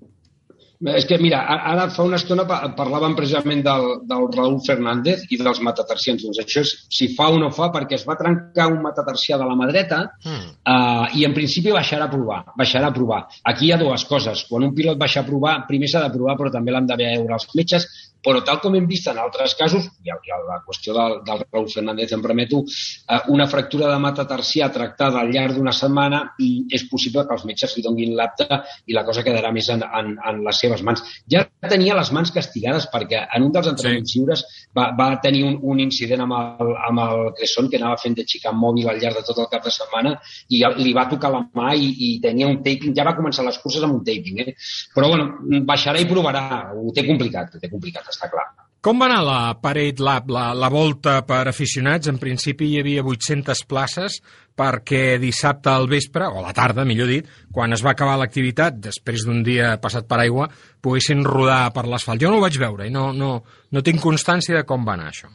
És 0.96 1.04
que, 1.04 1.18
mira, 1.20 1.42
ara 1.44 1.90
fa 1.92 2.06
una 2.08 2.16
estona 2.16 2.46
pa- 2.48 2.70
parlàvem 2.74 3.12
precisament 3.14 3.60
del, 3.66 3.84
del 4.08 4.22
Raúl 4.32 4.62
Fernández 4.66 5.26
i 5.30 5.36
dels 5.36 5.60
matatarsians. 5.60 6.22
Doncs 6.24 6.40
això 6.40 6.62
és 6.64 6.72
si 6.88 7.10
fa 7.18 7.28
o 7.34 7.38
no 7.38 7.50
fa, 7.52 7.68
perquè 7.74 7.98
es 7.98 8.06
va 8.08 8.16
trencar 8.16 8.70
un 8.72 8.80
matatarsià 8.86 9.36
de 9.38 9.44
la 9.50 9.58
mà 9.60 9.68
dreta 9.68 10.00
Mm. 10.24 10.48
uh, 10.64 11.08
i 11.20 11.26
en 11.26 11.34
principi 11.34 11.74
baixarà 11.76 12.06
a 12.08 12.10
provar. 12.10 12.46
Baixarà 12.58 12.88
a 12.88 12.94
provar. 12.96 13.26
Aquí 13.44 13.66
hi 13.68 13.74
ha 13.74 13.78
dues 13.78 14.06
coses. 14.06 14.46
Quan 14.50 14.64
un 14.64 14.74
pilot 14.74 14.98
baixa 14.98 15.20
a 15.20 15.26
provar, 15.28 15.66
primer 15.68 15.90
s'ha 15.92 16.06
de 16.08 16.14
provar, 16.16 16.38
però 16.40 16.50
també 16.50 16.72
l'han 16.72 16.88
de 16.88 16.96
veure 16.96 17.34
els 17.34 17.48
metges, 17.56 17.86
però 18.24 18.42
tal 18.46 18.60
com 18.64 18.76
hem 18.76 18.88
vist 18.90 19.08
en 19.12 19.20
altres 19.22 19.56
casos, 19.60 19.88
i 20.04 20.12
a, 20.12 20.40
la 20.48 20.60
qüestió 20.66 20.96
del, 20.96 21.20
del 21.28 21.44
Raúl 21.46 21.70
Fernández 21.72 22.14
em 22.16 22.24
permeto, 22.24 22.62
uh, 22.64 23.20
una 23.34 23.48
fractura 23.48 23.90
de 23.92 24.00
matatarsià 24.02 24.70
tractada 24.76 25.22
al 25.22 25.32
llarg 25.34 25.58
d'una 25.58 25.74
setmana 25.76 26.22
i 26.44 26.50
és 26.76 26.86
possible 26.92 27.26
que 27.28 27.36
els 27.38 27.46
metges 27.48 27.76
li 27.78 27.86
donguin 27.86 28.16
l'apte 28.18 28.48
i 28.88 28.98
la 28.98 29.06
cosa 29.08 29.24
quedarà 29.26 29.54
més 29.56 29.70
en, 29.74 29.84
en, 29.84 30.16
en 30.20 30.44
les 30.46 30.62
seves 30.64 30.84
mans. 30.86 31.04
Ja 31.32 31.46
tenia 31.70 31.98
les 31.98 32.12
mans 32.16 32.32
castigades 32.36 32.88
perquè 32.92 33.26
en 33.36 33.48
un 33.48 33.54
dels 33.56 33.72
entrenaments 33.72 34.12
sí. 34.12 34.20
lliures 34.20 34.46
va, 34.76 34.90
va 34.98 35.10
tenir 35.24 35.46
un, 35.48 35.58
un 35.72 35.82
incident 35.84 36.26
amb 36.26 36.38
el, 36.40 36.74
amb 36.90 37.04
el 37.06 37.26
Cresson 37.40 37.70
que 37.72 37.80
anava 37.80 38.00
fent 38.02 38.18
de 38.18 38.26
xicant 38.28 38.58
mòbil 38.58 38.90
al 38.90 39.00
llarg 39.02 39.20
de 39.20 39.26
tot 39.28 39.42
el 39.44 39.50
cap 39.52 39.66
de 39.66 39.74
setmana 39.74 40.16
i 40.50 40.62
li 40.80 40.94
va 40.96 41.08
tocar 41.12 41.32
la 41.34 41.44
mà 41.56 41.74
i, 41.76 41.90
i 42.08 42.12
tenia 42.24 42.50
un 42.50 42.60
taping, 42.66 42.96
ja 42.98 43.08
va 43.08 43.16
començar 43.18 43.46
les 43.48 43.60
curses 43.62 43.84
amb 43.86 44.00
un 44.00 44.04
taping, 44.06 44.42
eh? 44.44 44.56
però 44.96 45.12
bueno, 45.12 45.62
baixarà 45.68 46.02
i 46.02 46.08
provarà, 46.10 46.46
ho 46.76 46.94
té 46.96 47.06
complicat, 47.08 47.56
ho 47.56 47.62
té 47.62 47.72
complicat, 47.72 48.09
està 48.12 48.32
clar. 48.32 48.48
Com 48.80 49.02
va 49.02 49.10
anar 49.10 49.24
la 49.28 49.40
Parade 49.60 50.00
Lab, 50.00 50.30
la, 50.32 50.46
la 50.56 50.70
volta 50.72 51.18
per 51.28 51.42
aficionats? 51.50 52.08
En 52.08 52.16
principi 52.22 52.70
hi 52.70 52.78
havia 52.80 53.04
800 53.04 53.66
places 53.68 54.22
perquè 54.60 55.18
dissabte 55.20 55.68
al 55.72 55.90
vespre, 55.92 56.28
o 56.28 56.40
a 56.40 56.46
la 56.46 56.54
tarda, 56.56 56.86
millor 56.88 57.12
dit, 57.12 57.28
quan 57.52 57.76
es 57.76 57.84
va 57.84 57.92
acabar 57.92 58.16
l'activitat, 58.20 58.80
després 58.80 59.26
d'un 59.28 59.44
dia 59.44 59.74
passat 59.84 60.08
per 60.08 60.22
aigua, 60.24 60.48
poguessin 60.84 61.26
rodar 61.28 61.74
per 61.76 61.86
l'asfalt. 61.92 62.24
Jo 62.24 62.32
no 62.32 62.40
ho 62.40 62.46
vaig 62.46 62.60
veure 62.60 62.88
i 62.88 62.96
no, 62.96 63.10
no, 63.16 63.34
no 63.72 63.84
tinc 63.84 64.00
constància 64.04 64.56
de 64.62 64.66
com 64.68 64.88
va 64.88 64.96
anar 64.96 65.12
això. 65.12 65.32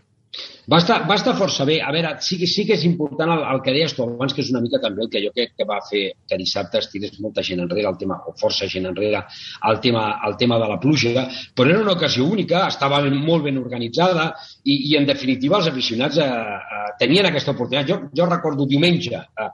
Va 0.72 0.78
estar, 0.80 1.03
va 1.05 1.14
estar 1.18 1.35
força 1.37 1.66
bé. 1.68 1.74
A 1.85 1.91
veure, 1.93 2.14
sí, 2.24 2.39
que- 2.41 2.47
sí 2.49 2.64
que 2.64 2.72
és 2.78 2.85
important 2.89 3.30
el, 3.35 3.43
el 3.53 3.59
que 3.62 3.72
deies 3.76 3.93
tu 3.95 4.03
abans, 4.03 4.32
que 4.32 4.41
és 4.41 4.49
una 4.51 4.62
mica 4.64 4.78
també 4.80 5.03
el 5.05 5.11
que 5.12 5.20
jo 5.20 5.32
crec 5.35 5.53
que 5.59 5.66
va 5.68 5.76
fer 5.85 6.05
que 6.26 6.39
dissabte 6.41 6.78
es 6.80 6.89
tirés 6.89 7.18
molta 7.20 7.43
gent 7.45 7.61
enrere 7.61 7.87
el 7.91 7.99
tema, 8.01 8.16
o 8.26 8.32
força 8.41 8.68
gent 8.72 8.87
enrere 8.89 9.20
el 9.70 9.80
tema, 9.85 10.07
el 10.26 10.37
tema 10.41 10.59
de 10.59 10.68
la 10.70 10.78
pluja, 10.80 11.26
però 11.55 11.68
era 11.70 11.80
una 11.82 11.93
ocasió 11.93 12.24
única, 12.24 12.66
estava 12.68 13.03
molt 13.11 13.45
ben 13.45 13.59
organitzada 13.61 14.30
i, 14.64 14.78
i 14.91 14.97
en 14.97 15.05
definitiva 15.07 15.59
els 15.61 15.68
aficionats 15.68 16.16
eh, 16.16 16.24
eh, 16.30 16.89
tenien 16.99 17.26
aquesta 17.28 17.53
oportunitat. 17.53 17.91
Jo, 17.91 18.01
jo 18.16 18.30
recordo 18.30 18.64
diumenge 18.66 19.20
eh, 19.20 19.51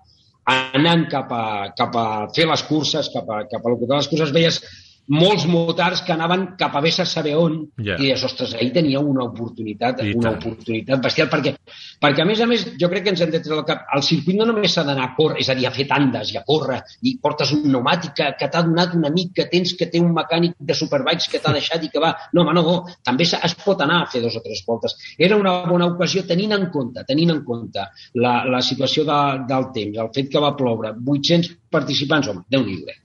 anant 0.47 1.09
cap 1.11 1.31
a, 1.35 1.73
cap 1.77 1.95
a 1.97 2.07
fer 2.35 2.47
les 2.47 2.63
curses, 2.71 3.11
cap 3.13 3.29
a, 3.31 3.43
cap 3.51 3.67
a 3.67 3.69
l'ocultar 3.75 3.99
les 3.99 4.09
curses, 4.09 4.31
veies 4.33 4.63
molts 5.11 5.45
motards 5.51 6.01
que 6.07 6.13
anaven 6.15 6.45
cap 6.59 6.77
a 6.79 6.81
vés 6.85 7.01
a 7.03 7.05
saber 7.09 7.33
on, 7.37 7.57
Ja. 7.83 7.97
i 7.99 8.05
deies, 8.05 8.23
ostres, 8.25 8.53
ahir 8.55 8.71
tenia 8.73 9.01
una 9.03 9.25
oportunitat, 9.25 10.03
I 10.07 10.13
una 10.15 10.31
tant. 10.31 10.39
oportunitat 10.47 11.03
bestial, 11.03 11.29
perquè, 11.29 11.55
perquè 12.01 12.23
a 12.23 12.27
més 12.29 12.41
a 12.41 12.47
més, 12.47 12.65
jo 12.79 12.89
crec 12.89 13.03
que 13.05 13.11
ens 13.11 13.21
hem 13.25 13.31
de 13.33 13.41
treure 13.43 13.61
el 13.61 13.67
cap, 13.67 13.83
el 13.97 14.03
circuit 14.07 14.37
no 14.39 14.47
només 14.47 14.73
s'ha 14.73 14.85
d'anar 14.87 15.09
a 15.09 15.15
córrer, 15.17 15.41
és 15.43 15.49
a 15.51 15.55
dir, 15.59 15.67
a 15.67 15.73
fer 15.75 15.87
tandes 15.91 16.31
i 16.33 16.39
a 16.39 16.45
córrer, 16.47 16.81
i 17.03 17.17
portes 17.19 17.51
un 17.57 17.65
pneumàtic 17.65 18.15
que, 18.15 18.29
que 18.39 18.49
t'ha 18.49 18.63
donat 18.63 18.95
un 18.95 19.05
amic 19.11 19.33
que 19.35 19.49
tens, 19.51 19.75
que 19.75 19.87
té 19.91 19.99
un 20.01 20.13
mecànic 20.15 20.55
de 20.59 20.75
superbikes 20.79 21.29
que 21.29 21.41
t'ha 21.43 21.53
deixat 21.53 21.83
i 21.85 21.91
que 21.91 21.99
va... 22.01 22.15
No, 22.33 22.43
home, 22.47 22.55
no, 22.55 22.79
també 23.03 23.27
s'ha- 23.27 23.43
es 23.45 23.55
pot 23.59 23.81
anar 23.83 24.03
a 24.05 24.07
fer 24.07 24.23
dos 24.23 24.37
o 24.37 24.41
tres 24.47 24.63
voltes. 24.67 24.95
Era 25.19 25.37
una 25.37 25.65
bona 25.67 25.87
ocasió 25.91 26.23
tenint 26.25 26.53
en 26.55 26.71
compte, 26.71 27.03
tenint 27.09 27.31
en 27.35 27.43
compte 27.45 27.83
la, 28.15 28.45
la 28.47 28.63
situació 28.63 29.05
de, 29.05 29.21
del 29.51 29.71
temps, 29.75 29.99
el 29.99 30.15
fet 30.15 30.31
que 30.31 30.39
va 30.39 30.55
ploure, 30.57 30.95
800 31.05 31.57
participants, 31.71 32.29
home, 32.29 32.45
déu-n'hi-do. 32.49 32.87
eh? 32.89 32.99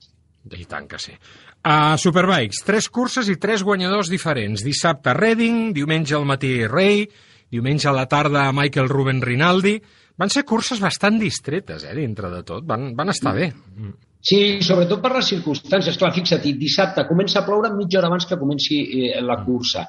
I 0.53 0.65
tant 0.69 0.85
que 0.87 0.99
sí. 1.01 1.15
A 1.65 1.97
Superbikes, 1.97 2.61
tres 2.65 2.89
curses 2.93 3.29
i 3.31 3.37
tres 3.41 3.63
guanyadors 3.65 4.11
diferents. 4.13 4.61
Dissabte 4.65 5.15
Reading, 5.17 5.71
diumenge 5.73 6.13
al 6.13 6.27
matí 6.29 6.67
Rey, 6.69 7.07
diumenge 7.49 7.89
a 7.89 7.95
la 7.95 8.05
tarda 8.11 8.51
Michael 8.53 8.89
Ruben 8.91 9.23
Rinaldi. 9.25 9.79
Van 10.15 10.29
ser 10.31 10.45
curses 10.47 10.79
bastant 10.79 11.17
distretes, 11.19 11.83
eh, 11.83 11.95
dintre 11.97 12.29
de 12.29 12.43
tot. 12.45 12.63
Van, 12.65 12.93
van 12.95 13.09
estar 13.09 13.33
bé. 13.35 13.49
Sí, 14.25 14.57
sobretot 14.65 15.03
per 15.03 15.11
les 15.13 15.27
circumstàncies. 15.29 15.99
Clar, 16.01 16.11
fixa't, 16.15 16.45
dissabte 16.57 17.05
comença 17.05 17.39
a 17.41 17.45
ploure 17.45 17.69
mitja 17.75 17.99
hora 17.99 18.09
abans 18.09 18.25
que 18.25 18.39
comenci 18.41 18.79
eh, 18.81 19.21
la 19.21 19.37
cursa. 19.45 19.85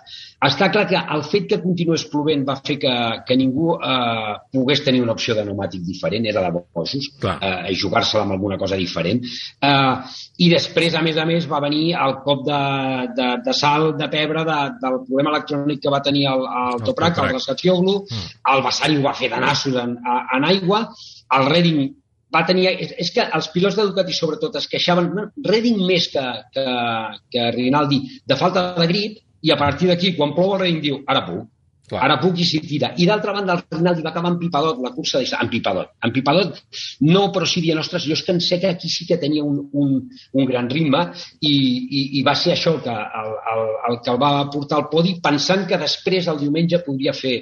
Està 0.47 0.69
clar 0.73 0.85
que 0.91 1.01
el 1.17 1.25
fet 1.25 1.49
que 1.49 1.61
continués 1.63 2.05
plovent 2.13 2.45
va 2.47 2.59
fer 2.61 2.77
que, 2.83 2.95
que 3.27 3.39
ningú 3.41 3.75
eh, 3.79 4.37
pogués 4.53 4.85
tenir 4.85 5.01
una 5.03 5.17
opció 5.17 5.35
de 5.35 5.47
pneumàtic 5.47 5.83
diferent, 5.89 6.29
era 6.29 6.45
de 6.45 6.53
bojos, 6.59 6.95
eh, 7.33 7.73
jugar-se-la 7.81 8.27
amb 8.27 8.37
alguna 8.37 8.61
cosa 8.61 8.77
diferent. 8.77 9.25
Eh, 9.25 10.17
I 10.45 10.51
després, 10.53 10.95
a 10.95 11.03
més 11.03 11.17
a 11.17 11.25
més, 11.25 11.49
va 11.49 11.65
venir 11.65 11.97
el 11.97 12.19
cop 12.23 12.45
de, 12.47 12.63
de, 13.17 13.33
de 13.49 13.57
sal 13.57 13.95
de 13.97 14.13
pebre 14.13 14.45
de, 14.45 14.61
del 14.85 15.03
problema 15.09 15.33
electrònic 15.33 15.81
que 15.83 15.93
va 15.97 16.05
tenir 16.05 16.29
el, 16.35 16.45
el 16.45 16.77
El 16.77 16.83
Toprak, 16.85 17.19
el 17.23 17.33
Rascatioglu, 17.33 17.93
el 18.53 18.63
Bassani 18.65 18.99
ho 18.99 19.05
va 19.07 19.15
fer 19.17 19.31
de 19.33 19.39
nassos 19.41 19.77
en, 19.81 19.97
en 20.37 20.45
aigua, 20.45 20.83
el 21.37 21.47
Redding 21.49 21.79
va 22.35 22.45
tenir... 22.47 22.69
És, 22.73 22.95
és 23.07 23.13
que 23.15 23.27
els 23.39 23.51
pilots 23.55 23.77
de 23.79 23.87
Ducati, 23.89 24.15
sobretot, 24.17 24.57
es 24.61 24.69
queixaven, 24.73 25.11
no, 25.17 25.27
Redding 25.47 25.83
més 25.87 26.09
que, 26.13 26.25
que, 26.55 26.65
que 27.33 27.51
Rinaldi, 27.57 28.01
de 28.27 28.39
falta 28.39 28.73
de 28.79 28.89
grip, 28.91 29.21
i 29.47 29.53
a 29.53 29.59
partir 29.61 29.91
d'aquí, 29.91 30.15
quan 30.17 30.35
plou 30.35 30.57
el 30.57 30.65
Redding 30.65 30.83
diu, 30.83 31.03
ara 31.13 31.23
puc, 31.27 31.45
Clar. 31.87 32.01
ara 32.03 32.17
puc 32.19 32.41
i 32.43 32.47
s'hi 32.49 32.59
tira. 32.67 32.91
I 32.99 33.07
d'altra 33.07 33.33
banda, 33.37 33.55
el 33.55 33.79
Rinaldi 33.79 34.03
va 34.03 34.11
acabar 34.11 34.33
en 34.33 34.39
Pipadot, 34.41 34.81
la 34.83 34.91
cursa 34.95 35.21
de 35.23 35.29
en 35.39 35.51
Pipadot. 35.53 35.93
En 36.03 36.13
Pipadot 36.17 36.59
no, 37.07 37.29
però 37.35 37.47
sí 37.47 37.63
dient, 37.63 37.79
ostres, 37.79 38.09
jo 38.11 38.17
és 38.17 38.25
que 38.27 38.35
em 38.35 38.41
sé 38.43 38.59
que 38.63 38.73
aquí 38.73 38.91
sí 38.91 39.07
que 39.07 39.21
tenia 39.23 39.45
un, 39.45 39.61
un, 39.73 39.93
un 40.33 40.51
gran 40.51 40.71
ritme 40.71 41.05
i, 41.41 41.53
i, 41.53 42.03
i 42.19 42.25
va 42.27 42.35
ser 42.35 42.57
això 42.57 42.75
que 42.83 42.91
el, 42.91 43.31
el, 43.55 43.63
el 43.91 44.01
que 44.03 44.13
el 44.15 44.19
va 44.23 44.33
portar 44.51 44.81
al 44.81 44.89
podi, 44.91 45.15
pensant 45.23 45.67
que 45.71 45.79
després, 45.79 46.27
el 46.33 46.43
diumenge, 46.43 46.83
podria 46.87 47.15
fer 47.15 47.37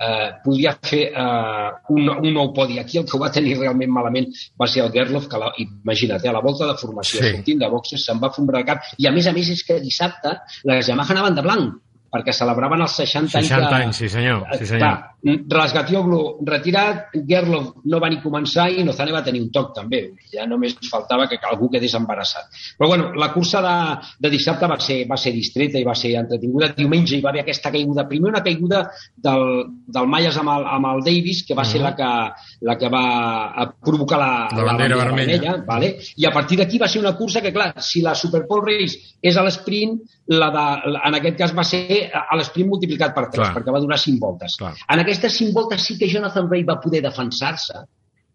eh, 0.00 0.28
podia 0.44 0.76
fer 0.82 1.02
eh, 1.10 1.70
un, 1.90 2.08
un 2.08 2.30
nou 2.34 2.52
podi. 2.54 2.78
Aquí 2.78 2.98
el 2.98 3.04
que 3.04 3.16
ho 3.16 3.20
va 3.20 3.30
tenir 3.34 3.56
realment 3.58 3.90
malament 3.90 4.28
va 4.60 4.66
ser 4.70 4.84
el 4.84 4.92
Gerloff, 4.92 5.26
que 5.28 5.38
la, 5.42 5.50
imagina't, 5.58 6.24
eh, 6.24 6.28
a 6.30 6.32
la 6.32 6.40
volta 6.44 6.66
de 6.66 6.76
formació, 6.78 7.20
Sí. 7.22 7.34
sortint 7.36 7.60
de 7.60 7.68
boxes, 7.68 8.04
se'n 8.06 8.20
va 8.22 8.30
fondre 8.30 8.58
el 8.60 8.64
cap. 8.68 8.82
I 8.98 9.06
a 9.08 9.12
més 9.12 9.26
a 9.26 9.32
més 9.32 9.50
és 9.50 9.62
que 9.66 9.80
dissabte 9.80 10.36
les 10.64 10.88
Yamaha 10.88 11.12
anaven 11.16 11.34
de 11.34 11.42
blanc, 11.42 11.74
perquè 12.08 12.32
celebraven 12.32 12.80
els 12.80 12.94
60, 12.96 13.28
60 13.42 13.66
anys. 13.68 13.72
anys, 13.84 13.96
sí 13.96 14.08
senyor. 14.08 14.46
Sí 14.56 14.64
senyor. 14.66 14.80
Clar, 14.80 15.10
Rasgatioglu 15.24 16.38
retirat, 16.46 17.10
Gerlov 17.26 17.82
no 17.90 17.98
va 18.00 18.08
ni 18.10 18.20
començar 18.22 18.68
i 18.70 18.84
Nozane 18.86 19.12
va 19.14 19.22
tenir 19.26 19.40
un 19.42 19.50
toc 19.54 19.72
també. 19.76 20.00
Ja 20.32 20.46
només 20.46 20.76
faltava 20.90 21.26
que 21.28 21.38
algú 21.42 21.68
quedés 21.72 21.94
embarassat. 21.98 22.46
Però 22.78 22.88
bueno, 22.92 23.10
la 23.18 23.32
cursa 23.32 23.60
de, 23.64 23.74
de 24.20 24.30
dissabte 24.30 24.68
va 24.70 24.78
ser, 24.80 25.00
va 25.10 25.16
ser 25.18 25.32
distreta 25.34 25.78
i 25.78 25.86
va 25.86 25.94
ser 25.98 26.14
entretinguda. 26.20 26.70
Diumenge 26.76 27.16
hi 27.16 27.22
va 27.24 27.30
haver 27.32 27.42
aquesta 27.42 27.72
caiguda. 27.74 28.06
Primer 28.08 28.30
una 28.30 28.42
caiguda 28.44 28.84
del, 29.16 29.44
del 29.86 30.06
Mayas 30.08 30.38
amb 30.38 30.52
el, 30.54 30.66
amb 30.76 30.90
el 30.92 31.02
Davis, 31.06 31.42
que 31.48 31.56
va 31.58 31.64
ser 31.66 31.82
la 31.82 31.94
que, 31.98 32.10
la 32.68 32.78
que 32.78 32.88
va 32.92 33.04
eh, 33.64 33.68
provocar 33.84 34.18
la, 34.22 34.30
La 34.54 34.64
bandera 34.70 34.96
vermella. 35.02 35.56
vale? 35.66 35.96
I 36.16 36.26
a 36.26 36.32
partir 36.32 36.58
d'aquí 36.58 36.78
va 36.78 36.88
ser 36.88 37.02
una 37.02 37.16
cursa 37.16 37.42
que, 37.42 37.52
clar, 37.52 37.72
si 37.82 38.02
la 38.02 38.14
Super 38.14 38.44
Pole 38.46 38.66
Race 38.70 39.16
és 39.22 39.36
a 39.36 39.42
l'esprint, 39.42 39.98
la 40.28 40.50
de, 40.54 40.64
la, 40.92 41.02
en 41.08 41.14
aquest 41.18 41.36
cas 41.38 41.54
va 41.56 41.64
ser 41.64 42.10
a 42.12 42.36
l'esprint 42.36 42.68
multiplicat 42.68 43.14
per 43.16 43.26
3, 43.28 43.38
Clar. 43.38 43.52
perquè 43.56 43.72
va 43.74 43.80
durar 43.80 43.98
5 43.98 44.20
voltes. 44.20 44.56
Clar. 44.60 44.74
En 44.88 45.00
aquestes 45.08 45.40
5 45.40 45.56
voltes 45.56 45.86
sí 45.88 45.98
que 45.98 46.10
Jonathan 46.12 46.50
Ray 46.50 46.66
va 46.68 46.80
poder 46.82 47.02
defensar-se 47.04 47.86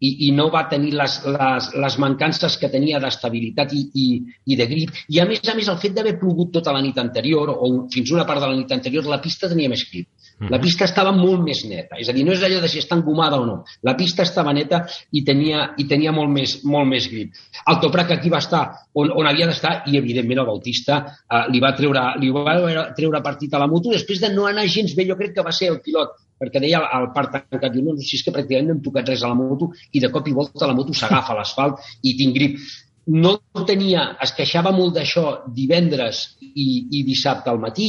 i, 0.04 0.10
i 0.28 0.30
no 0.36 0.48
va 0.52 0.64
tenir 0.70 0.92
les, 0.98 1.16
les, 1.28 1.68
les 1.84 1.96
mancances 2.02 2.58
que 2.60 2.70
tenia 2.72 3.00
d'estabilitat 3.02 3.72
i, 3.76 3.84
i, 3.94 4.06
i 4.50 4.58
de 4.58 4.66
grip. 4.70 4.98
I 5.14 5.20
a 5.22 5.28
més 5.28 5.44
a 5.48 5.54
més 5.56 5.70
el 5.70 5.78
fet 5.80 5.94
d'haver 5.96 6.16
plogut 6.20 6.52
tota 6.58 6.74
la 6.74 6.82
nit 6.84 6.98
anterior 7.00 7.54
o 7.54 7.70
fins 7.92 8.12
una 8.12 8.26
part 8.28 8.42
de 8.42 8.50
la 8.50 8.58
nit 8.58 8.74
anterior, 8.74 9.06
la 9.08 9.22
pista 9.22 9.50
tenia 9.52 9.70
més 9.72 9.86
grip. 9.90 10.10
La 10.50 10.58
pista 10.58 10.82
estava 10.88 11.12
molt 11.14 11.44
més 11.46 11.60
neta. 11.70 11.94
És 12.02 12.08
a 12.10 12.14
dir, 12.16 12.24
no 12.26 12.32
és 12.34 12.42
allò 12.42 12.58
de 12.60 12.68
si 12.68 12.80
està 12.82 12.96
engomada 12.98 13.38
o 13.38 13.44
no. 13.46 13.60
La 13.86 13.94
pista 13.96 14.24
estava 14.26 14.52
neta 14.56 14.82
i 15.14 15.22
tenia, 15.24 15.68
i 15.78 15.86
tenia 15.90 16.12
molt, 16.12 16.32
més, 16.34 16.56
molt 16.66 16.90
més 16.90 17.06
grip. 17.12 17.38
El 17.70 17.78
Toprak 17.84 18.10
aquí 18.16 18.32
va 18.32 18.42
estar 18.42 18.64
on, 18.98 19.12
on 19.14 19.30
havia 19.30 19.46
d'estar 19.46 19.76
i, 19.86 19.96
evidentment, 20.00 20.42
el 20.42 20.50
Bautista 20.50 20.98
eh, 21.06 21.44
li 21.54 21.62
va, 21.62 21.70
treure, 21.78 22.02
li 22.18 22.32
va 22.34 22.58
treure 22.98 23.22
partit 23.22 23.54
a 23.54 23.62
la 23.62 23.70
moto 23.70 23.94
després 23.94 24.20
de 24.26 24.34
no 24.34 24.48
anar 24.50 24.66
gens 24.66 24.96
bé. 24.98 25.06
Jo 25.06 25.16
crec 25.20 25.36
que 25.38 25.46
va 25.46 25.54
ser 25.54 25.70
el 25.70 25.80
pilot 25.86 26.18
perquè 26.40 26.62
deia 26.62 26.80
al 26.98 27.10
part 27.16 27.32
tancat, 27.34 27.70
diu, 27.72 27.84
no, 27.84 27.94
no, 27.94 28.04
si 28.04 28.18
és 28.18 28.24
que 28.24 28.34
pràcticament 28.34 28.70
no 28.70 28.76
hem 28.76 28.82
tocat 28.84 29.12
res 29.12 29.22
a 29.22 29.30
la 29.32 29.38
moto 29.38 29.70
i 29.92 30.02
de 30.02 30.10
cop 30.14 30.28
i 30.28 30.34
volta 30.36 30.70
la 30.70 30.76
moto 30.76 30.96
s'agafa 30.96 31.34
a 31.34 31.38
l'asfalt 31.40 31.84
i 32.02 32.16
tinc 32.18 32.34
grip. 32.36 32.58
No 33.06 33.34
tenia, 33.68 34.16
es 34.24 34.32
queixava 34.32 34.70
molt 34.72 34.94
d'això 34.96 35.42
divendres 35.52 36.22
i, 36.40 36.86
i 36.96 37.02
dissabte 37.04 37.50
al 37.52 37.58
matí 37.60 37.88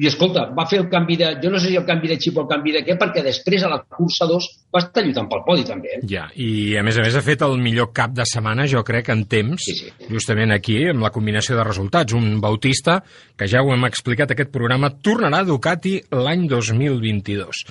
i 0.00 0.06
escolta, 0.08 0.46
va 0.56 0.64
fer 0.70 0.78
el 0.80 0.86
canvi 0.88 1.18
de, 1.20 1.34
jo 1.42 1.50
no 1.52 1.60
sé 1.60 1.68
si 1.68 1.76
el 1.76 1.84
canvi 1.88 2.08
de 2.08 2.16
xip 2.16 2.38
o 2.38 2.46
el 2.46 2.48
canvi 2.48 2.72
de 2.78 2.82
què, 2.86 2.96
perquè 3.00 3.20
després 3.26 3.66
a 3.66 3.70
la 3.72 3.82
cursa 3.84 4.24
2 4.30 4.48
va 4.74 4.80
estar 4.80 5.04
lluitant 5.04 5.28
pel 5.28 5.44
podi 5.44 5.66
també. 5.68 5.98
Eh? 5.98 6.00
Ja, 6.08 6.24
i 6.40 6.76
a 6.80 6.84
més 6.86 6.96
a 6.96 7.04
més 7.04 7.18
ha 7.18 7.24
fet 7.26 7.44
el 7.44 7.58
millor 7.60 7.90
cap 7.92 8.16
de 8.16 8.24
setmana, 8.28 8.64
jo 8.70 8.80
crec, 8.88 9.12
en 9.12 9.26
temps, 9.28 9.68
Sí, 9.68 9.76
sí. 9.82 9.92
justament 10.08 10.52
aquí, 10.56 10.78
amb 10.88 11.04
la 11.04 11.12
combinació 11.12 11.56
de 11.58 11.68
resultats. 11.68 12.16
Un 12.16 12.40
Bautista, 12.40 13.02
que 13.36 13.48
ja 13.50 13.60
ho 13.62 13.72
hem 13.74 13.84
explicat 13.88 14.32
aquest 14.32 14.50
programa, 14.54 14.94
tornarà 15.04 15.42
a 15.44 15.48
Ducati 15.48 15.98
l'any 16.16 16.48
2022. 16.48 17.64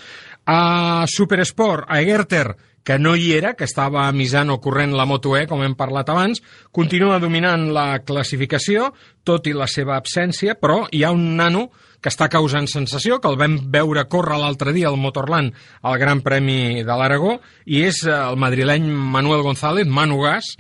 A 0.48 1.06
Supersport, 1.10 1.90
a 1.90 2.02
Egerter, 2.02 2.54
que 2.88 2.96
no 2.98 3.18
hi 3.20 3.34
era, 3.36 3.52
que 3.60 3.66
estava 3.68 4.06
a 4.08 4.14
Misano 4.16 4.62
corrent 4.64 4.94
la 4.96 5.04
Moto 5.04 5.34
E, 5.36 5.42
com 5.44 5.60
hem 5.60 5.74
parlat 5.76 6.08
abans, 6.08 6.40
continua 6.72 7.18
dominant 7.20 7.66
la 7.76 8.00
classificació, 8.08 8.94
tot 9.28 9.50
i 9.52 9.52
la 9.52 9.68
seva 9.68 9.98
absència, 10.00 10.56
però 10.56 10.86
hi 10.96 11.04
ha 11.04 11.12
un 11.12 11.34
nano 11.36 11.66
que 12.00 12.08
està 12.08 12.30
causant 12.32 12.70
sensació, 12.72 13.18
que 13.20 13.28
el 13.28 13.36
vam 13.42 13.58
veure 13.74 14.06
córrer 14.08 14.38
l'altre 14.40 14.72
dia 14.72 14.88
al 14.88 14.96
Motorland 15.04 15.52
al 15.84 16.00
Gran 16.00 16.24
Premi 16.24 16.86
de 16.88 16.96
l'Aragó, 16.96 17.36
i 17.68 17.84
és 17.90 18.06
eh, 18.08 18.16
el 18.16 18.40
madrileny 18.40 18.88
Manuel 18.88 19.44
González, 19.44 19.92
Manu 19.92 20.22
Gas, 20.24 20.54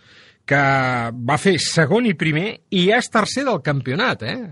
que 0.47 0.61
va 1.31 1.39
fer 1.39 1.55
segon 1.63 2.11
i 2.11 2.15
primer 2.19 2.57
i 2.75 2.89
ja 2.89 2.99
és 2.99 3.07
tercer 3.13 3.47
del 3.47 3.63
campionat, 3.63 4.27
eh? 4.27 4.51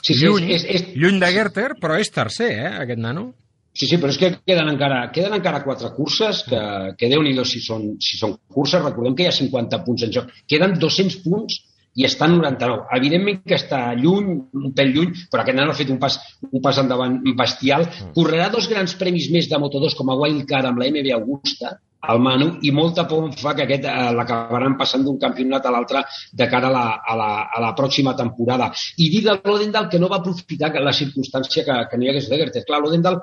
Sí, 0.00 0.14
sí, 0.14 0.24
lluny, 0.24 0.48
és, 0.48 0.64
és, 0.64 0.80
és, 0.80 0.96
lluny 0.96 1.20
de 1.20 1.28
Gerter, 1.36 1.74
però 1.76 2.00
és 2.00 2.08
tercer, 2.08 2.54
eh, 2.56 2.74
aquest 2.86 3.04
nano. 3.04 3.34
Sí, 3.72 3.86
sí, 3.88 3.96
però 3.96 4.12
és 4.12 4.18
que 4.20 4.28
queden 4.44 4.68
encara, 4.68 5.06
queden 5.16 5.32
encara 5.38 5.62
quatre 5.64 5.88
curses 5.96 6.42
que, 6.44 6.62
que 6.98 7.08
déu 7.08 7.22
nhi 7.24 7.32
si, 7.48 7.60
són, 7.64 7.94
si 8.04 8.18
són 8.20 8.34
curses, 8.52 8.82
recordem 8.84 9.14
que 9.16 9.24
hi 9.24 9.30
ha 9.30 9.36
50 9.36 9.80
punts 9.86 10.04
en 10.04 10.12
joc. 10.12 10.34
Queden 10.48 10.76
200 10.80 11.22
punts 11.24 11.62
i 11.96 12.06
està 12.08 12.28
en 12.28 12.36
99. 12.38 12.84
Evidentment 12.98 13.40
que 13.48 13.56
està 13.56 13.80
lluny, 13.96 14.28
un 14.60 14.74
pèl 14.76 14.92
lluny, 14.94 15.14
però 15.32 15.44
aquest 15.44 15.58
nano 15.58 15.72
ha 15.72 15.78
fet 15.78 15.92
un 15.92 16.00
pas, 16.02 16.18
un 16.48 16.60
pas 16.64 16.80
endavant 16.84 17.18
bestial. 17.38 17.88
Correrà 18.16 18.50
dos 18.52 18.68
grans 18.68 18.96
premis 19.00 19.30
més 19.32 19.48
de 19.48 19.60
Moto2 19.60 19.96
com 19.98 20.12
a 20.12 20.18
wildcard 20.20 20.68
amb 20.68 20.80
la 20.80 20.88
MB 20.92 21.16
Augusta, 21.16 21.76
al 22.02 22.18
Manu, 22.20 22.56
i 22.66 22.72
molta 22.74 23.04
por 23.06 23.28
em 23.28 23.32
fa 23.38 23.54
que 23.54 23.62
aquest 23.64 23.84
eh, 23.86 24.10
l'acabaran 24.16 24.74
passant 24.78 25.04
d'un 25.06 25.18
campionat 25.22 25.66
a 25.66 25.72
l'altre 25.74 26.02
de 26.32 26.48
cara 26.50 26.68
a 26.68 26.74
la, 26.74 26.84
a, 26.98 27.16
la, 27.18 27.28
a 27.46 27.62
la 27.62 27.72
pròxima 27.78 28.16
temporada. 28.18 28.70
I 28.98 29.08
dir 29.12 29.22
de 29.28 29.36
l'Odendal 29.38 29.88
que 29.92 30.00
no 30.02 30.10
va 30.10 30.18
aprofitar 30.18 30.72
la 30.82 30.94
circumstància 30.96 31.64
que, 31.66 31.78
que 31.90 32.00
no 32.00 32.06
hi 32.06 32.10
hagués 32.10 32.28
l'Egerter. 32.30 32.64
Clar, 32.66 32.82
l'Odendal 32.82 33.20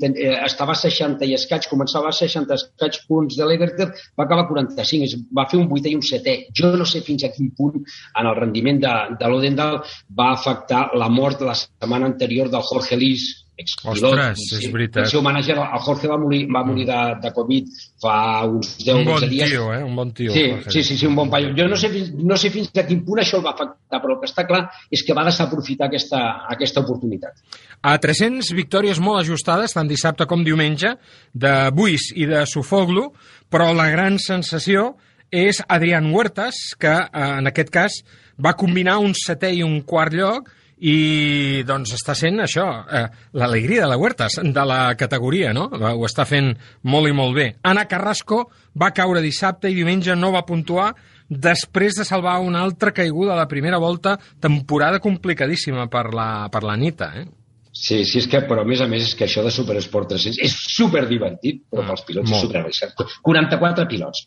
ten, 0.00 0.16
eh, 0.16 0.38
estava 0.46 0.72
a 0.72 0.80
60 0.80 1.28
i 1.28 1.36
escaig, 1.36 1.68
començava 1.70 2.08
a 2.08 2.16
60 2.16 2.56
escaig 2.56 3.02
punts 3.08 3.36
de 3.36 3.48
l'Egerter, 3.48 3.90
va 4.16 4.24
acabar 4.24 4.46
a 4.46 4.50
45, 4.50 5.10
és, 5.10 5.16
va 5.36 5.48
fer 5.52 5.60
un 5.60 5.68
vuitè 5.68 5.92
i 5.92 5.98
un 5.98 6.06
setè. 6.06 6.38
Jo 6.56 6.72
no 6.78 6.88
sé 6.88 7.04
fins 7.04 7.26
a 7.28 7.32
quin 7.36 7.52
punt 7.56 7.76
en 7.82 8.26
el 8.26 8.38
rendiment 8.40 8.80
de, 8.80 8.96
de 9.20 9.28
l'Odendal 9.28 9.82
va 10.08 10.32
afectar 10.32 10.88
la 10.96 11.12
mort 11.12 11.44
la 11.44 11.58
setmana 11.58 12.08
anterior 12.08 12.48
del 12.48 12.64
Jorge 12.64 12.96
Lis, 12.96 13.28
expilot. 13.56 14.12
Ostres, 14.12 14.40
és 14.58 14.72
veritat. 14.72 15.04
El 15.04 15.10
seu 15.10 15.22
manager, 15.22 15.56
el 15.60 15.82
Jorge, 15.84 16.08
va 16.08 16.16
morir, 16.18 16.46
va 16.50 16.62
morir 16.66 16.86
de, 16.88 17.00
de 17.22 17.32
Covid 17.36 17.68
fa 18.02 18.14
uns 18.48 18.72
10 18.80 18.96
Un 18.96 19.04
bon 19.04 19.20
12 19.20 19.28
dies. 19.30 19.50
tio, 19.50 19.66
eh? 19.74 19.82
Un 19.84 19.96
bon 19.96 20.12
tio. 20.16 20.32
Sí, 20.32 20.44
Jorge. 20.50 20.70
sí, 20.70 20.82
sí, 20.84 20.96
sí, 20.98 21.06
un 21.06 21.16
bon 21.16 21.30
paio. 21.30 21.52
Jo 21.56 21.68
no 21.68 21.76
sé, 21.76 21.90
no 22.16 22.36
sé 22.40 22.50
fins 22.50 22.70
a 22.80 22.86
quin 22.88 23.04
punt 23.04 23.20
això 23.22 23.38
el 23.38 23.44
va 23.46 23.52
afectar, 23.52 24.00
però 24.00 24.16
el 24.16 24.20
que 24.22 24.30
està 24.30 24.46
clar 24.48 24.62
és 24.90 25.04
que 25.04 25.14
va 25.14 25.26
desaprofitar 25.28 25.90
aquesta, 25.90 26.22
aquesta 26.48 26.80
oportunitat. 26.80 27.44
A 27.82 27.96
300 27.98 28.52
victòries 28.56 29.00
molt 29.02 29.20
ajustades, 29.22 29.74
tant 29.74 29.88
dissabte 29.90 30.26
com 30.30 30.44
diumenge, 30.46 30.96
de 31.34 31.54
Buis 31.74 32.12
i 32.14 32.26
de 32.30 32.44
Sofoglu, 32.46 33.08
però 33.50 33.72
la 33.76 33.90
gran 33.90 34.18
sensació 34.22 34.94
és 35.32 35.62
Adrián 35.68 36.10
Huertas, 36.12 36.74
que 36.78 36.92
eh, 36.92 37.28
en 37.38 37.48
aquest 37.48 37.70
cas 37.72 38.00
va 38.42 38.52
combinar 38.58 38.98
un 39.00 39.14
setè 39.16 39.52
i 39.54 39.62
un 39.64 39.80
quart 39.88 40.12
lloc 40.12 40.50
i 40.82 41.62
doncs 41.66 41.92
està 41.94 42.14
sent 42.18 42.40
això, 42.42 42.66
eh, 42.90 43.04
l'alegria 43.38 43.84
de 43.84 43.90
la 43.92 43.98
Huertas, 44.00 44.40
de 44.42 44.64
la 44.66 44.94
categoria, 44.98 45.52
no? 45.54 45.68
Ho 45.70 46.06
està 46.08 46.26
fent 46.26 46.50
molt 46.82 47.08
i 47.08 47.14
molt 47.14 47.36
bé. 47.36 47.46
Anna 47.62 47.86
Carrasco 47.86 48.48
va 48.74 48.90
caure 48.90 49.22
dissabte 49.22 49.70
i 49.70 49.78
diumenge 49.78 50.16
no 50.18 50.32
va 50.34 50.46
puntuar 50.48 50.90
després 51.28 51.96
de 51.96 52.04
salvar 52.04 52.40
una 52.42 52.64
altra 52.66 52.92
caiguda 52.92 53.36
a 53.36 53.38
la 53.38 53.46
primera 53.48 53.78
volta, 53.78 54.18
temporada 54.40 54.98
complicadíssima 55.00 55.86
per 55.88 56.10
la, 56.12 56.48
per 56.52 56.64
la 56.66 56.76
Nita, 56.76 57.12
eh? 57.20 57.28
Sí, 57.72 58.02
sí, 58.04 58.18
és 58.20 58.26
que, 58.28 58.42
però 58.44 58.66
a 58.66 58.68
més 58.68 58.82
a 58.84 58.86
més 58.90 59.06
és 59.06 59.14
que 59.16 59.24
això 59.24 59.40
de 59.46 59.50
Supersport 59.54 60.10
300 60.12 60.42
és 60.44 60.56
super 60.74 61.06
divertit, 61.08 61.62
però 61.72 61.86
pels 61.88 62.02
pilots 62.04 62.28
Molt. 62.28 62.36
és 62.36 62.44
super 62.44 62.60
arriscat. 62.60 63.04
44 63.24 63.86
pilots. 63.88 64.26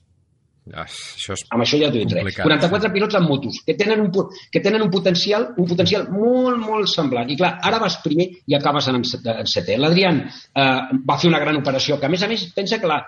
Això 0.73 1.35
és 1.35 1.43
Amb 1.53 1.61
això 1.61 1.77
ja 1.77 1.91
t'ho 1.93 2.01
complicat. 2.01 2.41
44 2.41 2.91
pilots 2.95 3.15
amb 3.19 3.29
motos, 3.29 3.59
que 3.65 3.75
tenen 3.77 4.01
un, 4.01 4.11
que 4.51 4.61
tenen 4.65 4.81
un 4.81 4.89
potencial 4.89 5.51
un 5.57 5.67
potencial 5.69 6.07
molt, 6.09 6.57
molt 6.57 6.89
semblant. 6.89 7.29
I 7.29 7.37
clar, 7.37 7.59
ara 7.61 7.77
vas 7.79 7.99
primer 8.01 8.31
i 8.47 8.55
acabes 8.57 8.87
en, 8.89 8.95
en 9.03 9.05
setè. 9.51 9.77
L'Adrián 9.77 10.23
eh, 10.25 10.81
va 11.05 11.19
fer 11.21 11.29
una 11.29 11.39
gran 11.39 11.55
operació, 11.61 11.99
que 11.99 12.07
a 12.07 12.09
més 12.09 12.23
a 12.25 12.27
més 12.31 12.47
pensa 12.55 12.79
que 12.81 12.89
la, 12.89 13.03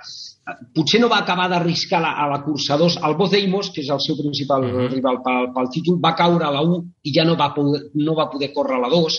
potser 0.76 1.02
no 1.02 1.10
va 1.10 1.18
acabar 1.24 1.50
d'arriscar 1.50 2.00
a 2.06 2.28
la 2.30 2.40
cursa 2.46 2.78
2. 2.78 3.00
El 3.04 3.18
Boz 3.20 3.32
Deimos, 3.34 3.72
que 3.74 3.82
és 3.82 3.90
el 3.90 4.00
seu 4.06 4.16
principal 4.22 4.62
Mhm. 4.64 4.88
rival 4.94 5.18
pel, 5.26 5.52
pel 5.56 5.70
títol, 5.74 5.98
va 6.04 6.16
caure 6.16 6.46
a 6.46 6.52
la 6.52 6.62
1 6.62 6.84
i 7.04 7.12
ja 7.14 7.26
no 7.26 7.36
va 7.36 7.54
poder, 7.54 7.82
no 7.96 8.16
va 8.16 8.30
poder 8.30 8.54
córrer 8.54 8.78
a 8.78 8.86
la 8.86 8.90
2. 8.90 9.18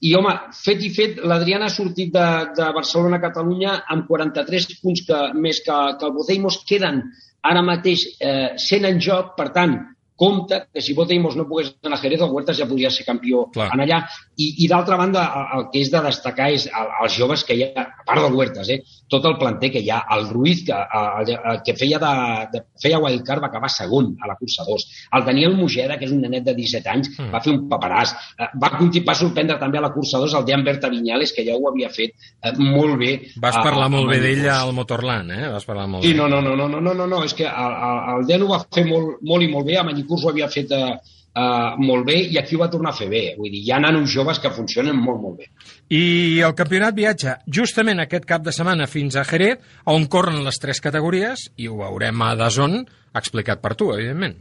I, 0.00 0.14
home, 0.16 0.32
fet 0.56 0.80
i 0.80 0.88
fet, 0.96 1.18
l'Adrián 1.28 1.62
ha 1.66 1.72
sortit 1.72 2.12
de, 2.14 2.26
de 2.56 2.68
Barcelona 2.72 3.18
a 3.18 3.24
Catalunya 3.26 3.74
amb 3.92 4.06
43 4.08 4.68
punts 4.80 5.02
que, 5.08 5.18
més 5.36 5.60
que, 5.66 5.76
que 6.00 6.06
el 6.08 6.14
Bozeimos. 6.16 6.62
Queden 6.68 7.02
ara 7.50 7.64
mateix 7.64 8.06
eh, 8.16 8.56
100 8.56 8.88
en 8.88 9.02
joc, 9.04 9.34
per 9.36 9.50
tant, 9.56 9.76
compte 10.20 10.66
que 10.68 10.82
si 10.84 10.92
Boteimos 10.92 11.32
no 11.36 11.46
pogués 11.48 11.72
anar 11.80 11.96
a 11.96 12.02
Jerez, 12.02 12.20
el 12.20 12.28
Huertas 12.28 12.58
ja 12.60 12.66
podria 12.68 12.90
ser 12.92 13.06
campió 13.06 13.46
Clar. 13.54 13.70
en 13.72 13.80
allà. 13.86 14.02
I, 14.36 14.50
i 14.64 14.68
d'altra 14.68 14.98
banda, 15.00 15.22
el, 15.32 15.46
el, 15.56 15.62
que 15.72 15.80
és 15.80 15.88
de 15.88 16.02
destacar 16.04 16.50
és 16.52 16.66
el, 16.68 16.90
els 17.06 17.16
joves 17.16 17.44
que 17.48 17.56
hi 17.56 17.64
ha, 17.64 17.86
a 17.86 18.04
part 18.04 18.20
del 18.26 18.36
Huertas, 18.36 18.68
eh, 18.68 18.82
tot 19.08 19.24
el 19.24 19.38
planter 19.40 19.70
que 19.72 19.80
hi 19.80 19.88
ha, 19.88 20.02
el 20.16 20.28
Ruiz, 20.28 20.60
que, 20.66 20.76
el, 20.76 21.32
el 21.32 21.62
que 21.64 21.74
feia, 21.80 22.00
de, 22.02 22.12
de, 22.52 22.62
feia 22.82 23.00
wildcard, 23.00 23.46
va 23.46 23.48
acabar 23.48 23.70
segon 23.72 24.12
a 24.20 24.28
la 24.28 24.36
cursa 24.36 24.66
2. 24.68 24.84
El 25.16 25.24
Daniel 25.30 25.56
Mugera, 25.56 25.96
que 25.96 26.04
és 26.04 26.12
un 26.12 26.20
nenet 26.26 26.44
de 26.50 26.54
17 26.58 26.92
anys, 26.92 27.12
mm. 27.16 27.32
va 27.32 27.40
fer 27.40 27.54
un 27.56 27.64
paperàs. 27.72 28.12
Eh, 28.36 28.50
va, 28.60 28.74
va 29.08 29.16
sorprendre 29.16 29.56
també 29.62 29.80
a 29.80 29.84
la 29.86 29.92
cursa 29.96 30.20
2 30.20 30.36
el 30.36 30.46
Dean 30.50 30.66
Berta 30.68 30.92
Viñales, 30.92 31.32
que 31.32 31.46
ja 31.48 31.56
ho 31.56 31.72
havia 31.72 31.88
fet 31.96 32.12
eh, 32.12 32.52
molt 32.60 33.00
bé. 33.00 33.14
Vas 33.40 33.56
parlar 33.56 33.88
a, 33.88 33.90
a, 33.92 33.96
molt 33.96 34.12
bé 34.12 34.20
d'ella 34.20 34.60
al 34.60 34.76
Motorland, 34.76 35.32
eh? 35.38 35.48
Vas 35.56 35.64
parlar 35.64 35.88
molt 35.96 36.04
sí, 36.04 36.12
bé. 36.12 36.20
No, 36.20 36.28
no, 36.28 36.44
no, 36.44 36.52
no, 36.60 36.68
no, 36.68 36.84
no, 36.84 36.94
no, 37.00 37.08
no, 37.08 37.24
és 37.24 37.32
que 37.40 37.48
el, 37.48 37.74
el, 37.88 38.04
el 38.18 38.28
Dean 38.28 38.44
ho 38.44 38.52
va 38.52 38.60
fer 38.68 38.84
molt, 38.84 39.24
molt 39.24 39.48
i 39.48 39.50
molt 39.56 39.68
bé 39.72 39.80
a 39.80 39.86
Manic 39.88 40.09
Manicurs 40.10 40.24
ho 40.24 40.30
havia 40.30 40.48
fet 40.50 40.72
eh, 40.74 40.98
eh, 41.34 41.76
molt 41.78 42.06
bé 42.06 42.16
i 42.32 42.38
aquí 42.38 42.56
ho 42.56 42.62
va 42.64 42.70
tornar 42.70 42.90
a 42.90 42.98
fer 42.98 43.08
bé. 43.08 43.22
Vull 43.38 43.50
dir, 43.50 43.62
hi 43.62 43.72
ha 43.72 43.80
nanos 43.80 44.10
joves 44.10 44.40
que 44.40 44.50
funcionen 44.50 44.96
molt, 44.96 45.20
molt 45.22 45.38
bé. 45.38 45.50
I 45.90 46.40
el 46.42 46.54
campionat 46.58 46.94
viatja 46.94 47.38
justament 47.46 48.00
aquest 48.00 48.26
cap 48.26 48.42
de 48.42 48.52
setmana 48.52 48.90
fins 48.90 49.16
a 49.16 49.24
Jerez, 49.24 49.58
on 49.86 50.06
corren 50.10 50.42
les 50.44 50.58
tres 50.58 50.80
categories, 50.80 51.50
i 51.56 51.68
ho 51.68 51.78
veurem 51.78 52.22
a 52.22 52.34
Dazón, 52.36 52.80
explicat 53.14 53.62
per 53.62 53.76
tu, 53.76 53.92
evidentment. 53.94 54.38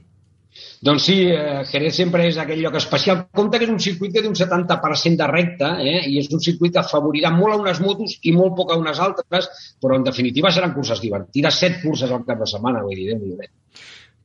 Doncs 0.84 1.06
sí, 1.06 1.16
eh, 1.30 1.62
Jerez 1.70 1.96
sempre 1.96 2.26
és 2.28 2.38
aquell 2.42 2.64
lloc 2.64 2.76
especial. 2.80 3.22
Compte 3.38 3.60
que 3.60 3.68
és 3.68 3.72
un 3.72 3.80
circuit 3.80 4.12
que 4.16 4.24
té 4.26 4.28
un 4.28 4.36
70% 4.36 5.22
de 5.22 5.30
recta 5.30 5.76
eh, 5.84 6.02
i 6.10 6.18
és 6.20 6.28
un 6.34 6.42
circuit 6.44 6.74
que 6.74 6.82
afavorirà 6.82 7.32
molt 7.36 7.56
a 7.56 7.62
unes 7.62 7.80
motos 7.86 8.18
i 8.24 8.34
molt 8.36 8.58
poc 8.58 8.74
a 8.74 8.80
unes 8.82 9.00
altres, 9.06 9.50
però 9.80 10.00
en 10.00 10.08
definitiva 10.10 10.52
seran 10.52 10.74
curses 10.74 11.04
divertides, 11.06 11.64
set 11.64 11.82
curses 11.86 12.12
al 12.12 12.26
cap 12.28 12.42
de 12.42 12.50
setmana, 12.50 12.84
vull 12.84 12.98
dir, 12.98 13.12
déu 13.14 13.22
nhi 13.22 13.52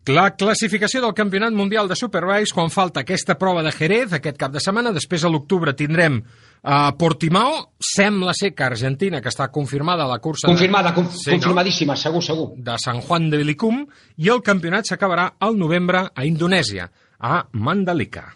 La 0.05 0.35
classificació 0.37 1.01
del 1.01 1.15
Campionat 1.17 1.55
Mundial 1.57 1.87
de 1.89 1.97
Superbikes 1.97 2.53
quan 2.53 2.69
falta 2.69 3.01
aquesta 3.01 3.39
prova 3.41 3.63
de 3.65 3.71
Jerez 3.73 4.13
aquest 4.13 4.37
cap 4.37 4.53
de 4.53 4.61
setmana. 4.61 4.93
Després 4.93 5.25
a 5.25 5.31
l'octubre 5.33 5.73
tindrem 5.73 6.19
a 6.61 6.93
Portimao. 7.01 7.71
Sembla 7.81 8.35
ser 8.37 8.51
que 8.53 8.67
Argentina, 8.67 9.23
que 9.25 9.33
està 9.33 9.49
confirmada 9.49 10.05
a 10.05 10.11
la 10.11 10.19
cursa... 10.21 10.51
Confirmada, 10.51 10.93
de... 10.93 10.99
conf 10.99 11.17
confirmadíssima, 11.25 11.97
segur, 11.97 12.21
segur. 12.21 12.51
De 12.61 12.77
San 12.85 13.01
Juan 13.01 13.31
de 13.33 13.41
Vilicum. 13.41 13.81
I 14.21 14.29
el 14.29 14.45
campionat 14.45 14.93
s'acabarà 14.93 15.31
al 15.41 15.57
novembre 15.57 16.05
a 16.13 16.29
Indonèsia, 16.29 16.91
a 17.25 17.41
Mandalika. 17.57 18.27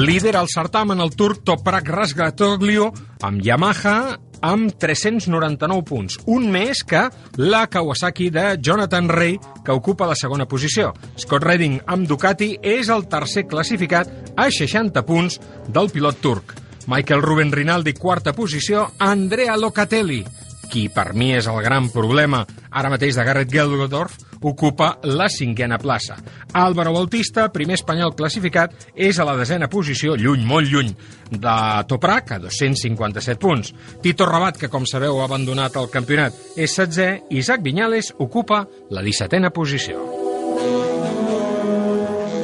Líder 0.00 0.32
al 0.40 0.48
certamen 0.48 1.04
el 1.04 1.12
turc 1.12 1.44
Toprak 1.44 1.92
Razgatoglio 1.92 2.88
amb 3.20 3.44
Yamaha 3.44 3.98
amb 4.46 4.74
399 4.80 5.84
punts, 5.86 6.18
un 6.26 6.48
més 6.52 6.82
que 6.86 7.06
la 7.40 7.66
Kawasaki 7.70 8.30
de 8.34 8.46
Jonathan 8.60 9.08
Ray, 9.08 9.38
que 9.64 9.76
ocupa 9.76 10.08
la 10.08 10.18
segona 10.18 10.48
posició. 10.48 10.94
Scott 11.16 11.44
Redding 11.46 11.80
amb 11.86 12.08
Ducati 12.08 12.54
és 12.62 12.90
el 12.92 13.06
tercer 13.10 13.46
classificat 13.50 14.32
a 14.36 14.50
60 14.50 15.04
punts 15.06 15.40
del 15.68 15.90
pilot 15.92 16.20
turc. 16.24 16.54
Michael 16.90 17.22
Ruben 17.22 17.52
Rinaldi, 17.52 17.92
quarta 17.94 18.32
posició, 18.32 18.88
Andrea 18.98 19.56
Locatelli, 19.56 20.24
qui 20.70 20.86
per 20.92 21.10
mi 21.18 21.32
és 21.34 21.48
el 21.50 21.58
gran 21.64 21.90
problema 21.92 22.44
ara 22.70 22.90
mateix 22.92 23.18
de 23.18 23.24
Garrett 23.26 23.50
Geldodorf, 23.52 24.14
ocupa 24.40 24.94
la 25.04 25.28
cinquena 25.28 25.78
plaça. 25.78 26.16
Álvaro 26.52 26.94
Bautista, 26.94 27.48
primer 27.52 27.76
espanyol 27.76 28.14
classificat, 28.16 28.72
és 28.94 29.18
a 29.18 29.26
la 29.28 29.36
desena 29.36 29.68
posició, 29.68 30.14
lluny, 30.16 30.46
molt 30.46 30.70
lluny, 30.70 30.94
de 31.30 31.56
Toprak, 31.90 32.36
a 32.36 32.40
257 32.46 33.38
punts. 33.42 33.74
Tito 34.02 34.28
Rabat, 34.30 34.56
que 34.60 34.72
com 34.72 34.86
sabeu 34.86 35.20
ha 35.20 35.28
abandonat 35.28 35.76
el 35.82 35.90
campionat, 35.92 36.38
és 36.56 36.78
setzè, 36.78 37.10
i 37.28 37.42
Isaac 37.42 37.66
Viñales 37.66 38.14
ocupa 38.18 38.64
la 38.90 39.04
17a 39.04 39.52
posició. 39.52 40.19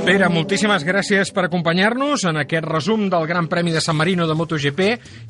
Pere, 0.06 0.28
moltíssimes 0.30 0.84
gràcies 0.86 1.32
per 1.34 1.48
acompanyar-nos 1.48 2.22
en 2.30 2.36
aquest 2.38 2.64
resum 2.68 3.08
del 3.10 3.24
Gran 3.26 3.48
Premi 3.50 3.72
de 3.74 3.80
San 3.82 3.96
Marino 3.98 4.28
de 4.28 4.36
MotoGP 4.38 4.82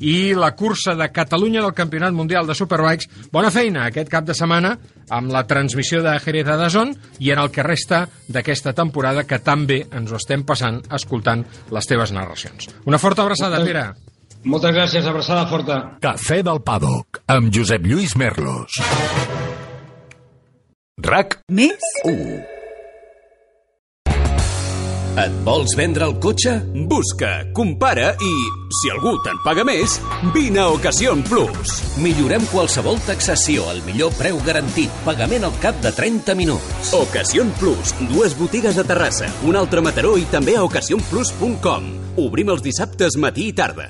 i 0.05 0.35
la 0.37 0.51
cursa 0.53 0.93
de 0.93 1.07
Catalunya 1.09 1.63
del 1.63 1.73
Campionat 1.73 2.13
Mundial 2.13 2.45
de 2.45 2.53
Superbikes. 2.53 3.09
Bona 3.33 3.49
feina 3.49 3.87
aquest 3.87 4.11
cap 4.11 4.27
de 4.27 4.35
setmana 4.37 4.75
amb 5.09 5.33
la 5.33 5.47
transmissió 5.49 6.03
de 6.05 6.13
Jerez 6.21 6.45
Dazón 6.45 6.93
i 7.17 7.31
en 7.33 7.41
el 7.41 7.49
que 7.49 7.65
resta 7.65 8.03
d'aquesta 8.29 8.75
temporada 8.77 9.25
que 9.25 9.39
tan 9.41 9.65
bé 9.65 9.79
ens 9.89 10.13
ho 10.13 10.19
estem 10.21 10.43
passant 10.45 10.77
escoltant 10.93 11.41
les 11.73 11.89
teves 11.89 12.13
narracions. 12.13 12.69
Una 12.85 12.99
forta 13.01 13.25
abraçada, 13.25 13.63
Pere. 13.65 13.87
Moltes 14.45 14.75
gràcies, 14.75 15.07
abraçada 15.09 15.47
forta. 15.49 15.79
Cafè 16.05 16.43
del 16.45 16.61
Paddock, 16.61 17.23
amb 17.33 17.49
Josep 17.49 17.89
Lluís 17.89 18.13
Merlos. 18.15 18.77
RAC 21.01 21.39
Més? 21.49 21.89
1. 22.05 22.56
Et 25.17 25.33
vols 25.41 25.73
vendre 25.73 26.05
el 26.05 26.13
cotxe? 26.21 26.51
Busca, 26.89 27.31
compara 27.57 28.11
i, 28.21 28.33
si 28.77 28.91
algú 28.93 29.15
te'n 29.25 29.39
paga 29.41 29.63
més, 29.65 29.95
vine 30.35 30.61
a 30.61 30.67
Ocasión 30.75 31.23
Plus. 31.25 31.73
Millorem 32.03 32.45
qualsevol 32.51 33.01
taxació 33.07 33.65
al 33.71 33.81
millor 33.87 34.13
preu 34.19 34.37
garantit, 34.45 34.93
pagament 35.07 35.47
al 35.49 35.57
cap 35.63 35.79
de 35.81 35.89
30 35.89 36.37
minuts. 36.37 36.93
Ocasión 36.93 37.49
Plus, 37.57 37.95
dues 38.13 38.37
botigues 38.37 38.77
a 38.77 38.85
Terrassa, 38.85 39.31
un 39.49 39.57
altre 39.57 39.81
a 39.81 39.87
Mataró 39.89 40.19
i 40.21 40.29
també 40.29 40.53
a 40.53 40.67
ocasionplus.com. 40.69 41.89
Obrim 42.21 42.53
els 42.53 42.61
dissabtes 42.69 43.17
matí 43.17 43.49
i 43.49 43.57
tarda. 43.57 43.89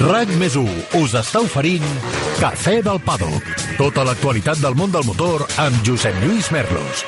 RAC 0.00 0.30
més 0.40 0.54
1 0.56 0.96
us 0.96 1.14
està 1.18 1.42
oferint 1.44 1.84
Cafè 2.40 2.78
del 2.86 3.02
Paddock. 3.04 3.44
Tota 3.76 4.06
l'actualitat 4.08 4.64
del 4.64 4.78
món 4.78 4.94
del 4.94 5.04
motor 5.04 5.44
amb 5.60 5.84
Josep 5.84 6.22
Lluís 6.24 6.48
Merlos. 6.56 7.04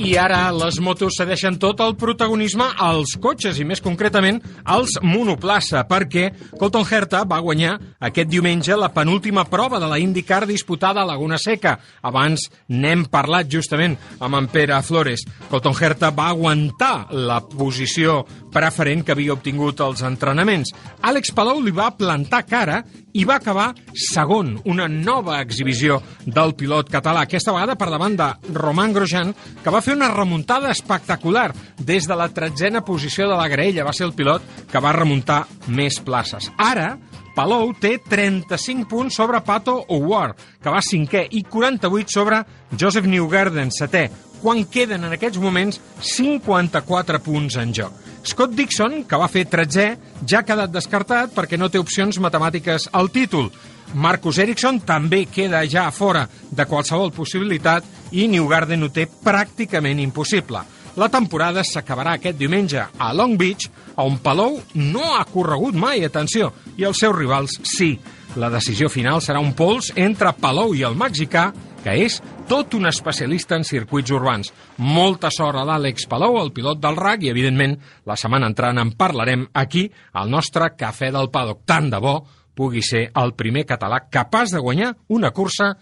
I 0.00 0.14
ara 0.16 0.46
les 0.56 0.78
motos 0.80 1.18
cedeixen 1.18 1.58
tot 1.60 1.82
el 1.84 1.92
protagonisme 2.00 2.64
als 2.80 3.10
cotxes 3.20 3.58
i 3.60 3.66
més 3.68 3.82
concretament 3.84 4.38
als 4.64 4.94
monoplaça 5.04 5.82
perquè 5.90 6.30
Colton 6.56 6.86
Herta 6.88 7.20
va 7.28 7.42
guanyar 7.44 7.74
aquest 8.08 8.30
diumenge 8.32 8.78
la 8.80 8.88
penúltima 8.94 9.44
prova 9.44 9.76
de 9.82 9.90
la 9.90 9.98
IndyCar 10.00 10.46
disputada 10.48 11.02
a 11.02 11.08
Laguna 11.10 11.36
Seca. 11.36 11.74
Abans 12.00 12.46
n'hem 12.72 13.04
parlat 13.12 13.50
justament 13.52 13.98
amb 14.24 14.40
en 14.40 14.48
Pere 14.48 14.80
Flores. 14.80 15.26
Colton 15.50 15.76
Herta 15.76 16.08
va 16.16 16.30
aguantar 16.32 17.10
la 17.12 17.42
posició 17.44 18.22
preferent 18.54 19.04
que 19.04 19.12
havia 19.12 19.36
obtingut 19.36 19.84
els 19.84 20.00
entrenaments. 20.00 20.72
Àlex 21.04 21.34
Palou 21.36 21.60
li 21.60 21.76
va 21.76 21.92
plantar 21.92 22.46
cara 22.48 22.80
i 23.12 23.24
va 23.26 23.36
acabar 23.40 23.70
segon, 23.94 24.54
una 24.70 24.86
nova 24.88 25.40
exhibició 25.42 26.00
del 26.24 26.54
pilot 26.58 26.90
català, 26.92 27.24
aquesta 27.26 27.54
vegada 27.54 27.76
per 27.78 27.90
davant 27.90 28.16
de 28.18 28.28
Roman 28.54 28.94
Grosjean, 28.94 29.34
que 29.62 29.74
va 29.74 29.82
fer 29.84 29.96
una 29.96 30.10
remuntada 30.14 30.70
espectacular 30.70 31.50
des 31.78 32.06
de 32.06 32.16
la 32.16 32.28
tretzena 32.34 32.84
posició 32.86 33.28
de 33.28 33.38
la 33.38 33.48
graella. 33.48 33.86
Va 33.86 33.94
ser 33.96 34.06
el 34.06 34.14
pilot 34.14 34.66
que 34.70 34.82
va 34.82 34.94
remuntar 34.96 35.44
més 35.68 36.00
places. 36.04 36.50
Ara, 36.58 36.96
Palou 37.34 37.70
té 37.78 37.94
35 38.02 38.88
punts 38.90 39.16
sobre 39.16 39.40
Pato 39.46 39.76
O'Ward, 39.94 40.36
que 40.60 40.72
va 40.72 40.82
cinquè, 40.84 41.28
i 41.30 41.44
48 41.46 42.12
sobre 42.12 42.42
Joseph 42.74 43.06
Newgarden, 43.06 43.70
setè, 43.72 44.08
quan 44.42 44.64
queden 44.72 45.06
en 45.06 45.14
aquests 45.14 45.38
moments 45.40 45.80
54 46.00 47.20
punts 47.24 47.56
en 47.60 47.74
joc. 47.76 48.09
Scott 48.22 48.52
Dixon, 48.52 49.04
que 49.08 49.18
va 49.18 49.28
fer 49.32 49.46
13è, 49.48 49.86
ja 50.28 50.40
ha 50.40 50.46
quedat 50.46 50.72
descartat 50.72 51.32
perquè 51.34 51.56
no 51.58 51.70
té 51.72 51.80
opcions 51.80 52.18
matemàtiques 52.20 52.90
al 52.92 53.08
títol. 53.14 53.48
Marcus 53.94 54.38
Ericsson 54.38 54.82
també 54.86 55.24
queda 55.26 55.64
ja 55.66 55.88
fora 55.90 56.26
de 56.50 56.66
qualsevol 56.68 57.10
possibilitat 57.14 57.86
i 58.14 58.28
Newgarden 58.30 58.84
ho 58.86 58.90
té 58.94 59.08
pràcticament 59.24 59.98
impossible. 60.02 60.62
La 61.00 61.08
temporada 61.08 61.62
s'acabarà 61.64 62.16
aquest 62.18 62.38
diumenge 62.38 62.82
a 62.82 63.10
Long 63.14 63.38
Beach, 63.38 63.68
on 63.96 64.18
Palou 64.22 64.58
no 64.74 65.14
ha 65.16 65.24
corregut 65.24 65.74
mai, 65.78 66.04
atenció, 66.04 66.50
i 66.76 66.84
els 66.84 66.98
seus 67.00 67.16
rivals 67.16 67.56
sí. 67.64 67.94
La 68.38 68.50
decisió 68.50 68.90
final 68.90 69.22
serà 69.22 69.40
un 69.42 69.54
pols 69.58 69.90
entre 69.98 70.32
Palou 70.38 70.74
i 70.74 70.84
el 70.86 70.98
mexicà, 70.98 71.48
que 71.84 71.94
és 72.04 72.18
tot 72.48 72.74
un 72.78 72.88
especialista 72.90 73.56
en 73.58 73.64
circuits 73.64 74.12
urbans. 74.14 74.52
Molta 74.78 75.30
sort 75.34 75.60
a 75.60 75.64
l'Àlex 75.68 76.08
Palou, 76.10 76.40
el 76.40 76.52
pilot 76.56 76.82
del 76.82 76.98
RAC, 76.98 77.24
i 77.24 77.32
evidentment 77.32 77.78
la 78.08 78.18
setmana 78.20 78.50
entrant 78.50 78.80
en 78.82 78.92
parlarem 78.98 79.46
aquí, 79.54 79.86
al 80.12 80.30
nostre 80.30 80.72
Cafè 80.76 81.10
del 81.14 81.30
Paddock. 81.32 81.64
Tant 81.68 81.90
de 81.92 82.02
bo 82.02 82.18
pugui 82.56 82.82
ser 82.84 83.06
el 83.16 83.34
primer 83.38 83.64
català 83.68 84.02
capaç 84.10 84.52
de 84.52 84.60
guanyar 84.60 84.94
una 85.08 85.32
cursa 85.32 85.74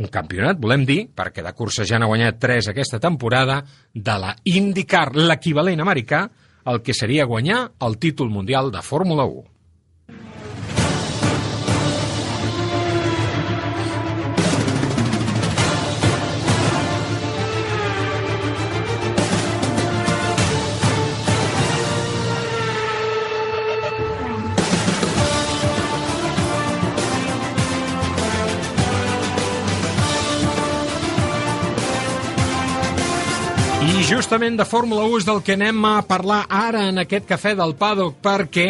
un 0.00 0.08
campionat, 0.08 0.56
volem 0.56 0.84
dir, 0.88 1.00
perquè 1.12 1.42
de 1.44 1.52
cursa 1.52 1.84
ja 1.84 1.98
n'ha 1.98 2.08
guanyat 2.08 2.38
3 2.40 2.70
aquesta 2.70 3.00
temporada, 3.02 3.60
de 3.92 4.16
la 4.22 4.32
IndyCar, 4.48 5.10
l'equivalent 5.18 5.82
americà, 5.82 6.24
el 6.70 6.80
que 6.82 6.94
seria 6.96 7.28
guanyar 7.28 7.66
el 7.84 7.98
títol 7.98 8.30
mundial 8.30 8.70
de 8.72 8.80
Fórmula 8.86 9.26
1. 9.28 9.59
Justament 34.00 34.56
de 34.56 34.64
Fórmula 34.64 35.04
1 35.04 35.18
és 35.20 35.26
del 35.28 35.38
que 35.44 35.54
anem 35.54 35.84
a 35.84 36.00
parlar 36.08 36.40
ara 36.48 36.86
en 36.88 37.02
aquest 37.02 37.26
cafè 37.28 37.52
del 37.58 37.74
Paddock, 37.78 38.16
perquè 38.24 38.64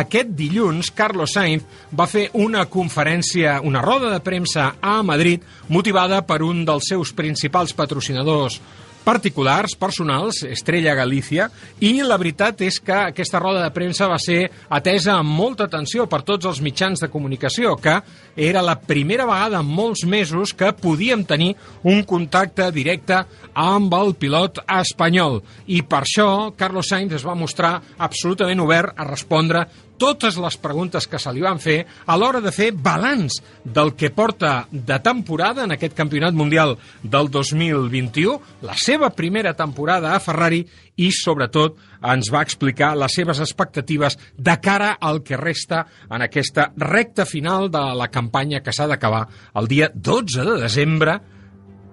aquest 0.00 0.32
dilluns 0.38 0.90
Carlos 0.96 1.34
Sainz 1.36 1.66
va 1.94 2.08
fer 2.10 2.28
una 2.40 2.64
conferència, 2.70 3.58
una 3.66 3.82
roda 3.84 4.10
de 4.10 4.20
premsa 4.24 4.72
a 4.80 4.96
Madrid, 5.06 5.44
motivada 5.68 6.22
per 6.26 6.40
un 6.46 6.64
dels 6.64 6.88
seus 6.90 7.12
principals 7.14 7.76
patrocinadors 7.76 8.60
particulars, 9.04 9.74
personals, 9.78 10.42
Estrella 10.44 10.94
Galícia, 10.94 11.48
i 11.80 11.92
la 12.04 12.18
veritat 12.20 12.60
és 12.66 12.80
que 12.84 12.96
aquesta 13.10 13.40
roda 13.40 13.62
de 13.64 13.72
premsa 13.74 14.08
va 14.10 14.18
ser 14.20 14.44
atesa 14.68 15.16
amb 15.18 15.32
molta 15.36 15.66
atenció 15.66 16.06
per 16.10 16.22
tots 16.26 16.48
els 16.50 16.60
mitjans 16.64 17.00
de 17.00 17.10
comunicació, 17.12 17.74
que 17.80 17.96
era 18.36 18.62
la 18.64 18.78
primera 18.78 19.26
vegada 19.28 19.60
en 19.60 19.68
molts 19.68 20.04
mesos 20.04 20.54
que 20.54 20.72
podíem 20.76 21.24
tenir 21.24 21.54
un 21.82 22.02
contacte 22.04 22.70
directe 22.74 23.22
amb 23.54 23.94
el 23.96 24.14
pilot 24.20 24.62
espanyol. 24.80 25.40
I 25.66 25.82
per 25.82 26.04
això 26.04 26.30
Carlos 26.56 26.90
Sainz 26.90 27.16
es 27.18 27.26
va 27.26 27.38
mostrar 27.38 27.78
absolutament 27.98 28.60
obert 28.60 28.96
a 28.96 29.08
respondre 29.08 29.66
totes 30.00 30.38
les 30.40 30.56
preguntes 30.60 31.06
que 31.06 31.20
se 31.20 31.32
li 31.36 31.44
van 31.44 31.60
fer 31.60 31.82
a 32.08 32.16
l'hora 32.16 32.40
de 32.40 32.52
fer 32.54 32.70
balanç 32.72 33.36
del 33.62 33.92
que 33.98 34.10
porta 34.10 34.64
de 34.72 34.98
temporada 35.04 35.66
en 35.66 35.76
aquest 35.76 35.94
campionat 35.98 36.34
mundial 36.34 36.76
del 37.02 37.28
2021, 37.30 38.40
la 38.64 38.76
seva 38.80 39.12
primera 39.12 39.52
temporada 39.58 40.14
a 40.14 40.22
Ferrari 40.24 40.64
i, 40.96 41.10
sobretot, 41.12 41.78
ens 42.00 42.32
va 42.32 42.42
explicar 42.46 42.94
les 42.96 43.14
seves 43.20 43.40
expectatives 43.44 44.16
de 44.36 44.56
cara 44.64 44.94
al 45.00 45.22
que 45.22 45.38
resta 45.40 45.84
en 46.08 46.24
aquesta 46.24 46.70
recta 46.80 47.28
final 47.28 47.70
de 47.70 47.84
la 48.00 48.08
campanya 48.08 48.64
que 48.64 48.72
s'ha 48.72 48.88
d'acabar 48.88 49.26
el 49.60 49.68
dia 49.68 49.90
12 49.94 50.48
de 50.48 50.58
desembre, 50.64 51.20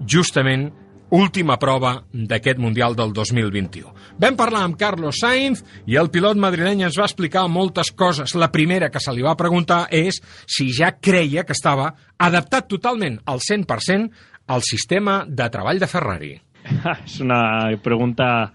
justament 0.08 0.70
última 1.10 1.58
prova 1.58 1.94
d'aquest 2.12 2.60
Mundial 2.60 2.96
del 2.96 3.14
2021. 3.16 3.94
Vam 4.20 4.38
parlar 4.40 4.64
amb 4.66 4.78
Carlos 4.80 5.20
Sainz 5.22 5.64
i 5.88 5.96
el 6.00 6.10
pilot 6.12 6.40
madrileny 6.40 6.84
ens 6.88 6.98
va 7.00 7.08
explicar 7.08 7.48
moltes 7.48 7.92
coses. 7.96 8.36
La 8.36 8.52
primera 8.52 8.90
que 8.90 9.00
se 9.00 9.14
li 9.16 9.24
va 9.24 9.38
preguntar 9.40 9.86
és 9.92 10.20
si 10.46 10.70
ja 10.76 10.92
creia 11.00 11.46
que 11.48 11.56
estava 11.56 11.94
adaptat 12.18 12.68
totalment 12.68 13.22
al 13.26 13.40
100% 13.40 14.10
al 14.48 14.64
sistema 14.64 15.24
de 15.28 15.50
treball 15.52 15.80
de 15.80 15.88
Ferrari. 15.88 16.34
Es 17.06 17.20
una 17.22 17.70
pregunta 17.82 18.52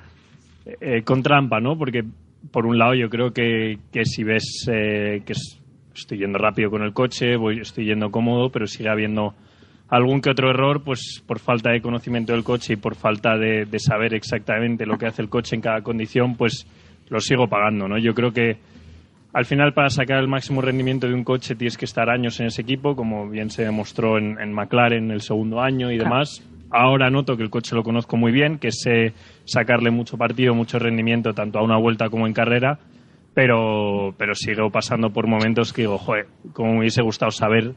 eh, 0.67 1.03
con 1.03 1.23
trampa, 1.23 1.61
¿no? 1.61 1.79
Porque 1.79 2.05
por 2.51 2.67
un 2.67 2.79
lado 2.79 2.95
yo 2.95 3.09
creo 3.09 3.33
que, 3.33 3.79
que 3.91 4.05
si 4.05 4.25
ves 4.25 4.67
eh, 4.71 5.23
que 5.25 5.33
estoy 5.95 6.19
yendo 6.19 6.39
rápido 6.39 6.71
con 6.71 6.83
el 6.83 6.93
coche, 6.93 7.37
voy, 7.37 7.61
estoy 7.61 7.87
yendo 7.87 8.11
cómodo, 8.11 8.51
pero 8.51 8.67
sigue 8.67 8.89
habiendo 8.89 9.35
algún 9.93 10.23
que 10.23 10.31
otro 10.31 10.49
error, 10.49 10.83
pues 10.83 11.23
por 11.27 11.39
falta 11.39 11.71
de 11.71 11.83
conocimiento 11.83 12.33
del 12.33 12.45
coche 12.45 12.73
y 12.73 12.77
por 12.77 12.95
falta 12.95 13.37
de, 13.37 13.67
de, 13.67 13.79
saber 13.79 14.15
exactamente 14.15 14.87
lo 14.87 14.97
que 14.97 15.05
hace 15.05 15.21
el 15.21 15.29
coche 15.29 15.55
en 15.55 15.61
cada 15.61 15.83
condición, 15.83 16.35
pues 16.35 16.67
lo 17.11 17.21
sigo 17.21 17.47
pagando, 17.47 17.87
¿no? 17.89 17.99
Yo 17.99 18.15
creo 18.15 18.33
que 18.33 18.57
al 19.35 19.45
final 19.45 19.75
para 19.75 19.91
sacar 19.91 20.19
el 20.21 20.29
máximo 20.29 20.63
rendimiento 20.63 21.07
de 21.07 21.13
un 21.13 21.25
coche 21.25 21.57
tienes 21.57 21.77
que 21.77 21.85
estar 21.85 22.09
años 22.09 22.41
en 22.41 22.47
ese 22.47 22.63
equipo, 22.63 22.97
como 22.97 23.29
bien 23.29 23.51
se 23.51 23.65
demostró 23.65 24.17
en, 24.17 24.41
en 24.41 24.55
McLaren 24.55 25.11
el 25.11 25.21
segundo 25.21 25.61
año 25.61 25.93
y 25.93 25.99
demás. 25.99 26.43
Ahora 26.71 27.11
noto 27.11 27.37
que 27.37 27.43
el 27.43 27.51
coche 27.51 27.77
lo 27.77 27.83
conozco 27.83 28.17
muy 28.17 28.33
bien, 28.33 28.59
que 28.59 28.73
sé 28.73 29.13
sacarle 29.45 29.91
mucho 29.91 30.17
partido, 30.17 30.55
mucho 30.55 30.79
rendimiento, 30.79 31.35
tanto 31.35 31.59
a 31.59 31.63
una 31.63 31.77
vuelta 31.77 32.09
como 32.09 32.27
en 32.27 32.33
carrera, 32.33 32.79
pero, 33.35 34.15
pero 34.17 34.35
sigo 34.35 34.71
pasando 34.71 35.11
por 35.11 35.27
momentos 35.27 35.75
que 35.75 35.83
digo, 35.83 35.99
joder, 35.99 36.29
como 36.55 36.73
me 36.73 36.79
hubiese 36.79 37.03
gustado 37.03 37.31
saber 37.31 37.75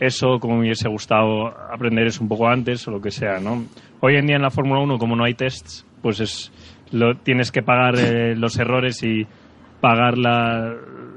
eso, 0.00 0.38
como 0.40 0.56
me 0.56 0.62
hubiese 0.62 0.88
gustado 0.88 1.48
aprender 1.72 2.06
eso 2.06 2.22
un 2.22 2.28
poco 2.28 2.48
antes 2.48 2.88
o 2.88 2.90
lo 2.90 3.00
que 3.00 3.10
sea, 3.10 3.38
¿no? 3.38 3.64
Hoy 4.00 4.16
en 4.16 4.26
día 4.26 4.36
en 4.36 4.42
la 4.42 4.50
Fórmula 4.50 4.80
1, 4.80 4.98
como 4.98 5.14
no 5.14 5.24
hay 5.24 5.34
tests, 5.34 5.86
pues 6.00 6.20
es 6.20 6.50
lo, 6.90 7.16
tienes 7.16 7.52
que 7.52 7.62
pagar 7.62 7.96
eh, 7.98 8.34
los 8.34 8.58
errores 8.58 9.02
y 9.02 9.26
pagar 9.80 10.16
la, 10.18 10.74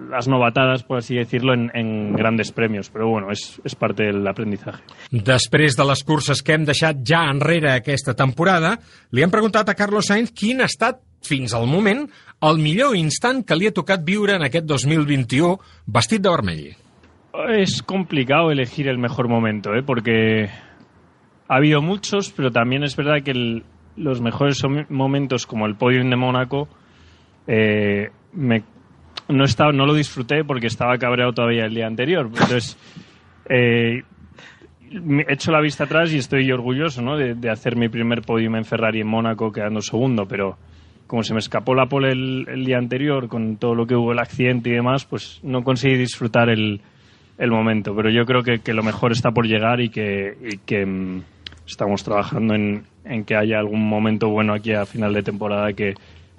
las 0.09 0.27
novatadas, 0.27 0.83
por 0.83 0.97
así 0.97 1.15
decirlo, 1.15 1.53
en, 1.53 1.71
en 1.73 2.13
grandes 2.13 2.51
premios. 2.51 2.89
Però 2.91 3.07
bueno, 3.09 3.31
és, 3.33 3.57
és 3.65 3.75
part 3.79 3.97
del 3.97 4.21
aprendizaje. 4.27 4.83
Després 5.11 5.79
de 5.79 5.87
les 5.87 6.03
curses 6.07 6.43
que 6.43 6.55
hem 6.55 6.67
deixat 6.67 7.01
ja 7.07 7.23
enrere 7.31 7.73
aquesta 7.73 8.15
temporada, 8.19 8.75
li 9.11 9.23
hem 9.23 9.33
preguntat 9.33 9.71
a 9.71 9.77
Carlos 9.79 10.11
Sainz 10.11 10.31
quin 10.35 10.61
ha 10.61 10.69
estat, 10.69 11.01
fins 11.23 11.53
al 11.55 11.69
moment, 11.71 12.03
el 12.43 12.57
millor 12.59 12.97
instant 12.99 13.45
que 13.47 13.55
li 13.55 13.69
ha 13.69 13.75
tocat 13.75 14.03
viure 14.03 14.35
en 14.35 14.43
aquest 14.43 14.67
2021 14.67 15.55
vestit 15.87 16.23
de 16.23 16.31
vermell. 16.31 16.82
Es 17.33 17.81
complicado 17.81 18.51
elegir 18.51 18.87
el 18.87 18.99
mejor 18.99 19.27
momento, 19.27 19.73
¿eh? 19.73 19.81
porque 19.81 20.49
ha 21.47 21.55
habido 21.55 21.81
muchos, 21.81 22.31
pero 22.31 22.51
también 22.51 22.83
es 22.83 22.95
verdad 22.95 23.23
que 23.23 23.31
el, 23.31 23.63
los 23.95 24.21
mejores 24.21 24.61
momentos, 24.89 25.47
como 25.47 25.65
el 25.65 25.75
podium 25.75 26.11
de 26.11 26.15
Mónaco, 26.15 26.67
eh, 27.47 28.11
me, 28.33 28.61
no, 29.29 29.45
estaba, 29.45 29.71
no 29.71 29.87
lo 29.87 29.95
disfruté 29.95 30.43
porque 30.43 30.67
estaba 30.67 30.95
cabreado 30.99 31.33
todavía 31.33 31.65
el 31.65 31.73
día 31.73 31.87
anterior. 31.87 32.27
Entonces, 32.27 32.77
eh, 33.49 34.03
he 34.91 35.33
hecho 35.33 35.51
la 35.51 35.59
vista 35.59 35.85
atrás 35.85 36.13
y 36.13 36.17
estoy 36.19 36.51
orgulloso 36.51 37.01
¿no? 37.01 37.17
de, 37.17 37.33
de, 37.33 37.49
hacer 37.49 37.75
mi 37.75 37.89
primer 37.89 38.21
podium 38.21 38.57
en 38.57 38.65
Ferrari 38.65 39.01
en 39.01 39.07
Mónaco 39.07 39.51
quedando 39.51 39.81
segundo, 39.81 40.27
pero 40.27 40.59
como 41.07 41.23
se 41.23 41.33
me 41.33 41.39
escapó 41.39 41.73
la 41.73 41.87
pole 41.87 42.11
el, 42.11 42.45
el 42.47 42.63
día 42.63 42.77
anterior 42.77 43.27
con 43.27 43.57
todo 43.57 43.73
lo 43.73 43.87
que 43.87 43.95
hubo, 43.95 44.11
el 44.11 44.19
accidente 44.19 44.69
y 44.69 44.73
demás, 44.73 45.05
pues 45.05 45.39
no 45.41 45.63
conseguí 45.63 45.97
disfrutar 45.97 46.49
el 46.49 46.81
el 47.37 47.51
momento, 47.51 47.95
pero 47.95 48.09
yo 48.09 48.25
creo 48.25 48.43
que, 48.43 48.59
que, 48.59 48.73
lo 48.73 48.83
mejor 48.83 49.11
está 49.11 49.31
por 49.31 49.45
llegar 49.45 49.81
y 49.81 49.89
que, 49.89 50.37
y 50.41 50.57
que, 50.59 51.21
estamos 51.67 52.03
trabajando 52.03 52.55
en, 52.55 52.83
en 53.05 53.23
que 53.23 53.35
haya 53.35 53.59
algún 53.59 53.87
momento 53.87 54.29
bueno 54.29 54.53
aquí 54.53 54.73
a 54.73 54.85
final 54.85 55.13
de 55.13 55.23
temporada 55.23 55.73
que, 55.73 55.95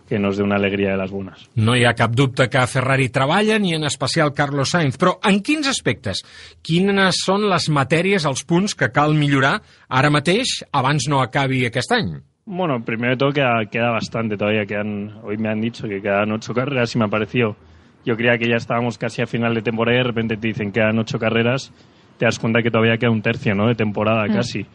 que 0.08 0.18
nos 0.18 0.36
dé 0.36 0.42
una 0.42 0.56
alegria 0.56 0.92
de 0.92 0.98
les 0.98 1.10
bones. 1.10 1.48
No 1.56 1.76
hi 1.76 1.84
ha 1.84 1.94
cap 1.96 2.12
dubte 2.12 2.48
que 2.50 2.60
a 2.60 2.66
Ferrari 2.68 3.08
treballen 3.12 3.64
i 3.64 3.74
en 3.78 3.88
especial 3.88 4.34
Carlos 4.36 4.74
Sainz, 4.74 4.98
però 5.00 5.16
en 5.24 5.40
quins 5.44 5.68
aspectes? 5.70 6.22
Quines 6.62 7.22
són 7.24 7.48
les 7.50 7.70
matèries, 7.72 8.28
els 8.28 8.44
punts 8.44 8.76
que 8.76 8.92
cal 8.92 9.16
millorar 9.16 9.56
ara 9.88 10.12
mateix 10.12 10.60
abans 10.72 11.08
no 11.08 11.22
acabi 11.24 11.64
aquest 11.66 11.96
any? 11.96 12.14
Bueno, 12.46 12.82
primero 12.84 13.14
de 13.14 13.16
todo 13.16 13.32
queda, 13.32 13.64
queda 13.72 13.90
bastante 13.90 14.36
todavía. 14.36 14.66
Quedan, 14.66 15.20
hoy 15.22 15.38
me 15.38 15.48
han 15.48 15.62
dicho 15.62 15.88
que 15.88 16.02
quedan 16.02 16.32
ocho 16.32 16.52
carreras 16.52 16.94
y 16.94 16.98
me 16.98 17.06
ha 17.06 17.08
parecido. 17.08 17.56
Yo 18.04 18.16
creía 18.16 18.36
que 18.38 18.48
ya 18.48 18.56
estábamos 18.56 18.98
casi 18.98 19.22
a 19.22 19.26
final 19.26 19.54
de 19.54 19.62
temporada 19.62 19.96
y 19.96 19.98
de 20.02 20.04
repente 20.08 20.36
te 20.36 20.48
dicen 20.48 20.72
que 20.72 20.80
quedan 20.80 20.98
ocho 20.98 21.18
carreras. 21.18 21.72
Te 22.18 22.26
das 22.26 22.38
cuenta 22.38 22.62
que 22.62 22.70
todavía 22.70 22.96
queda 22.98 23.10
un 23.10 23.22
tercio 23.22 23.54
¿no? 23.54 23.66
de 23.66 23.74
temporada 23.74 24.26
Mm. 24.28 24.32
casi, 24.32 24.66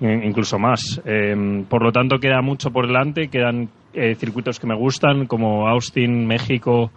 in- 0.00 0.22
incluso 0.24 0.58
más. 0.58 1.00
Eh, 1.04 1.64
por 1.68 1.82
lo 1.82 1.92
tanto, 1.92 2.18
queda 2.18 2.40
mucho 2.42 2.70
por 2.70 2.86
delante. 2.86 3.28
Quedan 3.28 3.68
eh, 3.94 4.14
circuitos 4.14 4.58
que 4.58 4.66
me 4.66 4.74
gustan, 4.74 5.26
como 5.26 5.68
Austin, 5.68 6.26
México, 6.26 6.90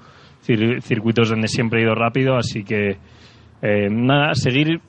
cir- 0.47 0.81
circuitos 0.81 1.29
donde 1.29 1.47
siempre 1.49 1.81
he 1.81 1.83
ido 1.83 1.93
rápido. 1.93 2.37
Así 2.37 2.63
que, 2.63 2.97
eh, 3.61 3.89
nada, 3.91 4.33
seguir 4.33 4.79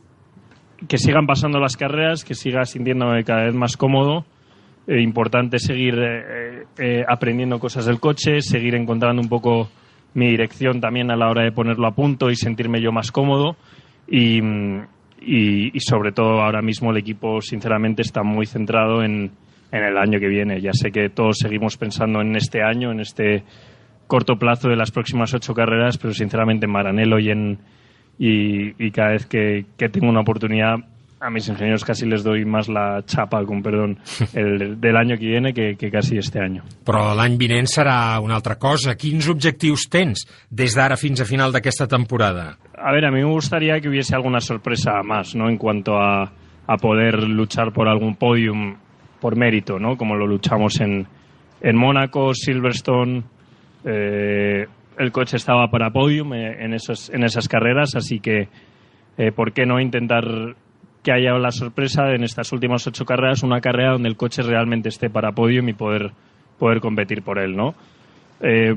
que 0.89 0.99
sigan 0.99 1.27
pasando 1.27 1.59
las 1.59 1.77
carreras, 1.77 2.23
que 2.25 2.35
siga 2.35 2.65
sintiéndome 2.65 3.25
cada 3.25 3.45
vez 3.45 3.55
más 3.55 3.77
cómodo. 3.77 4.25
Eh, 4.87 5.03
importante 5.03 5.59
seguir 5.59 5.95
eh, 5.99 6.63
eh, 6.79 7.05
aprendiendo 7.09 7.59
cosas 7.59 7.87
del 7.87 7.99
coche, 7.99 8.41
seguir 8.41 8.77
encontrando 8.77 9.21
un 9.21 9.29
poco 9.29 9.69
mi 10.17 10.31
dirección 10.31 10.81
también 10.81 11.11
a 11.11 11.17
la 11.17 11.29
hora 11.29 11.43
de 11.43 11.53
ponerlo 11.53 11.87
a 11.87 11.95
punto 11.95 12.31
y 12.31 12.37
sentirme 12.37 12.81
yo 12.81 12.91
más 12.91 13.13
cómodo. 13.13 13.57
Y, 14.09 14.41
y, 15.21 15.79
sobre 15.81 16.13
todo 16.13 16.41
ahora 16.41 16.63
mismo 16.63 16.91
el 16.91 16.97
equipo 16.97 17.43
sinceramente 17.43 18.01
está 18.01 18.23
muy 18.23 18.47
centrado 18.47 19.03
en, 19.03 19.33
en 19.71 19.85
el 19.85 19.99
año 19.99 20.19
que 20.19 20.29
viene. 20.29 20.63
Ya 20.63 20.73
sé 20.73 20.91
que 20.91 21.11
todos 21.11 21.37
seguimos 21.39 21.77
pensando 21.77 22.23
en 22.23 22.35
este 22.35 22.63
año, 22.63 22.93
en 22.93 23.01
este 23.01 23.45
corto 24.07 24.39
plazo 24.39 24.71
de 24.71 24.77
las 24.77 24.91
próximas 24.91 25.35
ocho 25.35 25.53
carreras, 25.53 25.99
pero 25.99 26.15
sinceramente 26.15 26.65
en 26.65 26.73
Maranello 26.73 27.19
y 27.19 27.31
en, 27.31 27.59
y 28.19 28.91
cada 28.93 29.11
vez 29.11 29.27
que, 29.27 29.67
que 29.77 29.91
tengo 29.91 30.09
una 30.09 30.21
oportunidad 30.21 30.77
a 31.21 31.31
mis 31.31 31.49
ingenieros 31.49 31.85
casi 31.85 32.07
les 32.07 32.23
doy 32.23 32.45
más 32.45 32.69
la 32.69 33.03
chapa, 33.07 33.45
con 33.45 33.63
perdón, 33.63 33.99
el, 34.35 34.81
del 34.81 34.97
año 34.97 35.17
que 35.19 35.27
viene 35.27 35.53
que, 35.55 35.77
que 35.77 35.91
casi 35.91 36.19
este 36.19 36.41
año. 36.41 36.63
Però 36.85 37.15
l'any 37.17 37.39
vinent 37.41 37.67
serà 37.71 38.19
una 38.21 38.37
altra 38.37 38.57
cosa. 38.61 38.95
Quins 38.97 39.29
objectius 39.33 39.89
tens 39.89 40.27
des 40.51 40.77
d'ara 40.77 40.97
fins 40.97 41.21
a 41.21 41.27
final 41.29 41.53
d'aquesta 41.53 41.87
temporada? 41.89 42.57
A 42.77 42.93
ver, 42.93 43.07
a 43.07 43.11
mí 43.11 43.23
me 43.25 43.33
gustaría 43.33 43.81
que 43.81 43.89
hubiese 43.89 44.15
alguna 44.15 44.41
sorpresa 44.41 45.03
más, 45.03 45.35
¿no? 45.35 45.49
En 45.49 45.57
cuanto 45.57 45.97
a, 45.99 46.31
a 46.67 46.77
poder 46.77 47.23
luchar 47.25 47.73
por 47.73 47.89
algún 47.89 48.17
podium 48.17 48.77
por 49.21 49.35
mérito, 49.37 49.79
¿no? 49.79 49.97
Como 49.97 50.15
lo 50.15 50.27
luchamos 50.27 50.79
en, 50.81 51.07
en 51.63 51.77
Mónaco, 51.77 52.35
Silverstone. 52.35 53.25
eh, 53.85 54.67
el 54.99 55.13
coche 55.13 55.37
estaba 55.37 55.69
para 55.71 55.91
podium 55.91 56.33
eh, 56.35 56.65
en, 56.65 56.75
esos, 56.75 57.11
en 57.11 57.23
esas 57.25 57.49
carreras, 57.49 57.95
así 57.97 58.21
que 58.21 58.49
eh, 59.19 59.33
¿por 59.33 59.53
qué 59.53 59.65
no 59.67 59.81
intentar 59.81 60.25
que 61.07 61.13
haya 61.13 61.39
la 61.39 61.53
sorpresa 61.53 62.11
en 62.11 62.25
estas 62.25 62.53
últimas 62.53 62.85
ocho 62.85 63.05
carreras, 63.05 63.45
una 63.45 63.61
carrera 63.61 63.93
donde 63.93 64.09
el 64.09 64.17
coche 64.17 64.43
realmente 64.43 64.89
esté 64.89 65.09
para 65.09 65.31
podium 65.31 65.69
y 65.69 65.73
poder, 65.73 66.11
poder 66.59 66.81
competir 66.81 67.23
por 67.23 67.39
él, 67.39 67.55
¿no? 67.55 67.77
Eh, 68.41 68.75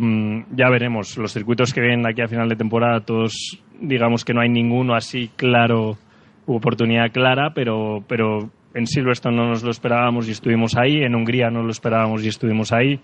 ya 0.56 0.70
veremos. 0.70 1.18
Los 1.18 1.34
circuitos 1.34 1.74
que 1.74 1.82
vienen 1.82 2.06
aquí 2.06 2.22
a 2.22 2.28
final 2.28 2.48
de 2.48 2.56
temporada, 2.56 3.00
todos 3.00 3.58
digamos 3.82 4.24
que 4.24 4.36
no 4.36 4.42
hay 4.42 4.50
ninguno 4.50 4.94
así 4.94 5.32
claro, 5.36 5.98
oportunidad 6.46 7.12
clara, 7.12 7.52
pero, 7.56 8.04
pero 8.08 8.52
en 8.76 8.86
Silverstone 8.86 9.36
no 9.36 9.48
nos 9.48 9.64
lo 9.64 9.72
esperábamos 9.72 10.28
y 10.28 10.32
estuvimos 10.32 10.78
ahí, 10.78 11.02
en 11.02 11.16
Hungría 11.16 11.50
no 11.50 11.64
lo 11.64 11.72
esperábamos 11.72 12.24
y 12.24 12.28
estuvimos 12.28 12.72
ahí. 12.72 13.00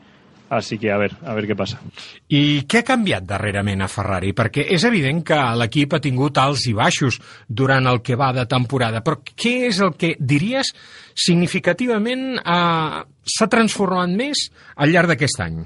Así 0.50 0.78
que 0.78 0.92
a 0.92 0.98
ver, 0.98 1.12
a 1.26 1.34
ver 1.34 1.48
qué 1.48 1.56
pasa. 1.56 1.80
I 2.30 2.66
què 2.70 2.84
ha 2.84 2.86
canviat 2.86 3.26
darrerament 3.26 3.82
a 3.82 3.90
Ferrari? 3.90 4.30
Perquè 4.38 4.68
és 4.76 4.84
evident 4.86 5.24
que 5.26 5.38
l'equip 5.58 5.96
ha 5.98 6.02
tingut 6.04 6.38
alts 6.38 6.68
i 6.70 6.76
baixos 6.78 7.18
durant 7.48 7.90
el 7.90 8.04
que 8.06 8.18
va 8.20 8.32
de 8.36 8.46
temporada, 8.46 9.02
però 9.02 9.24
què 9.26 9.56
és 9.72 9.82
el 9.82 9.96
que, 9.98 10.14
diries, 10.20 10.70
significativament 11.18 12.38
eh, 12.38 13.02
s'ha 13.26 13.50
transformat 13.50 14.14
més 14.14 14.46
al 14.76 14.94
llarg 14.94 15.16
d'aquest 15.16 15.42
any? 15.48 15.64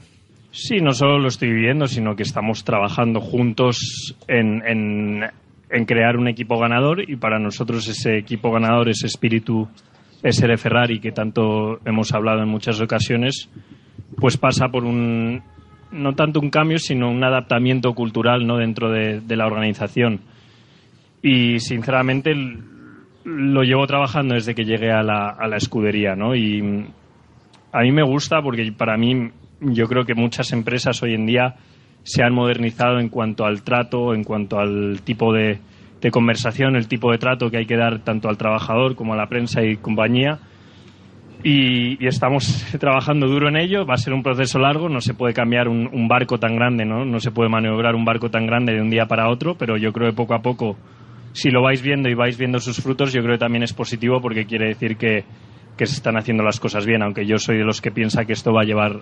Sí, 0.51 0.79
no 0.81 0.93
solo 0.93 1.19
lo 1.19 1.27
estoy 1.27 1.51
viviendo, 1.51 1.87
sino 1.87 2.15
que 2.15 2.23
estamos 2.23 2.63
trabajando 2.63 3.19
juntos 3.21 4.15
en, 4.27 4.63
en, 4.65 5.29
en 5.69 5.85
crear 5.85 6.17
un 6.17 6.27
equipo 6.27 6.57
ganador 6.57 7.07
y 7.07 7.17
para 7.17 7.37
nosotros 7.37 7.87
ese 7.87 8.17
equipo 8.17 8.51
ganador, 8.51 8.89
ese 8.89 9.07
espíritu 9.07 9.67
SR 10.23 10.57
Ferrari 10.57 10.99
que 10.99 11.11
tanto 11.11 11.79
hemos 11.85 12.13
hablado 12.13 12.41
en 12.41 12.49
muchas 12.49 12.81
ocasiones, 12.81 13.49
pues 14.17 14.37
pasa 14.37 14.69
por 14.69 14.85
un 14.85 15.41
no 15.91 16.13
tanto 16.13 16.39
un 16.39 16.49
cambio, 16.49 16.77
sino 16.77 17.09
un 17.09 17.23
adaptamiento 17.23 17.93
cultural 17.93 18.45
¿no? 18.45 18.57
dentro 18.57 18.91
de, 18.91 19.21
la 19.35 19.47
organización. 19.47 20.21
Y 21.21 21.59
sinceramente 21.59 22.33
lo 23.25 23.63
llevo 23.63 23.85
trabajando 23.87 24.35
desde 24.35 24.55
que 24.55 24.65
llegué 24.65 24.91
a 24.91 25.01
la, 25.01 25.29
a 25.29 25.47
la 25.47 25.57
escudería, 25.57 26.15
¿no? 26.15 26.35
Y 26.35 26.85
a 27.71 27.81
mí 27.81 27.91
me 27.91 28.03
gusta 28.03 28.41
porque 28.41 28.71
para 28.71 28.97
mí 28.97 29.29
yo 29.59 29.87
creo 29.87 30.05
que 30.05 30.13
muchas 30.13 30.53
empresas 30.53 31.01
hoy 31.03 31.15
en 31.15 31.25
día 31.25 31.55
se 32.03 32.23
han 32.23 32.33
modernizado 32.33 32.99
en 32.99 33.09
cuanto 33.09 33.45
al 33.45 33.63
trato, 33.63 34.13
en 34.13 34.23
cuanto 34.23 34.57
al 34.57 35.01
tipo 35.03 35.33
de, 35.33 35.59
de 36.01 36.11
conversación, 36.11 36.75
el 36.75 36.87
tipo 36.87 37.11
de 37.11 37.17
trato 37.17 37.49
que 37.49 37.57
hay 37.57 37.65
que 37.65 37.75
dar 37.75 37.99
tanto 37.99 38.29
al 38.29 38.37
trabajador 38.37 38.95
como 38.95 39.13
a 39.13 39.17
la 39.17 39.27
prensa 39.27 39.63
y 39.63 39.77
compañía. 39.77 40.39
Y, 41.43 42.03
y 42.03 42.07
estamos 42.07 42.65
trabajando 42.79 43.27
duro 43.27 43.49
en 43.49 43.57
ello. 43.57 43.85
Va 43.85 43.93
a 43.93 43.97
ser 43.97 44.13
un 44.13 44.23
proceso 44.23 44.59
largo. 44.59 44.89
No 44.89 45.01
se 45.01 45.13
puede 45.13 45.33
cambiar 45.33 45.67
un, 45.67 45.89
un 45.91 46.07
barco 46.07 46.37
tan 46.37 46.55
grande, 46.55 46.85
¿no? 46.85 47.05
No 47.05 47.19
se 47.19 47.31
puede 47.31 47.49
maniobrar 47.49 47.95
un 47.95 48.05
barco 48.05 48.29
tan 48.29 48.45
grande 48.45 48.73
de 48.73 48.81
un 48.81 48.89
día 48.89 49.05
para 49.05 49.29
otro. 49.29 49.55
Pero 49.55 49.77
yo 49.77 49.93
creo 49.93 50.09
que 50.09 50.15
poco 50.15 50.33
a 50.33 50.41
poco, 50.41 50.77
si 51.33 51.49
lo 51.49 51.61
vais 51.61 51.81
viendo 51.81 52.09
y 52.09 52.13
vais 52.13 52.37
viendo 52.37 52.59
sus 52.59 52.81
frutos, 52.81 53.13
yo 53.13 53.21
creo 53.21 53.35
que 53.35 53.39
también 53.39 53.63
es 53.63 53.73
positivo 53.73 54.21
porque 54.21 54.45
quiere 54.45 54.67
decir 54.67 54.97
que, 54.97 55.23
que 55.77 55.85
se 55.85 55.95
están 55.95 56.17
haciendo 56.17 56.43
las 56.43 56.59
cosas 56.59 56.85
bien. 56.85 57.01
Aunque 57.03 57.25
yo 57.25 57.37
soy 57.37 57.57
de 57.57 57.63
los 57.63 57.81
que 57.81 57.91
piensa 57.91 58.25
que 58.25 58.33
esto 58.33 58.51
va 58.53 58.61
a 58.61 58.65
llevar 58.65 59.01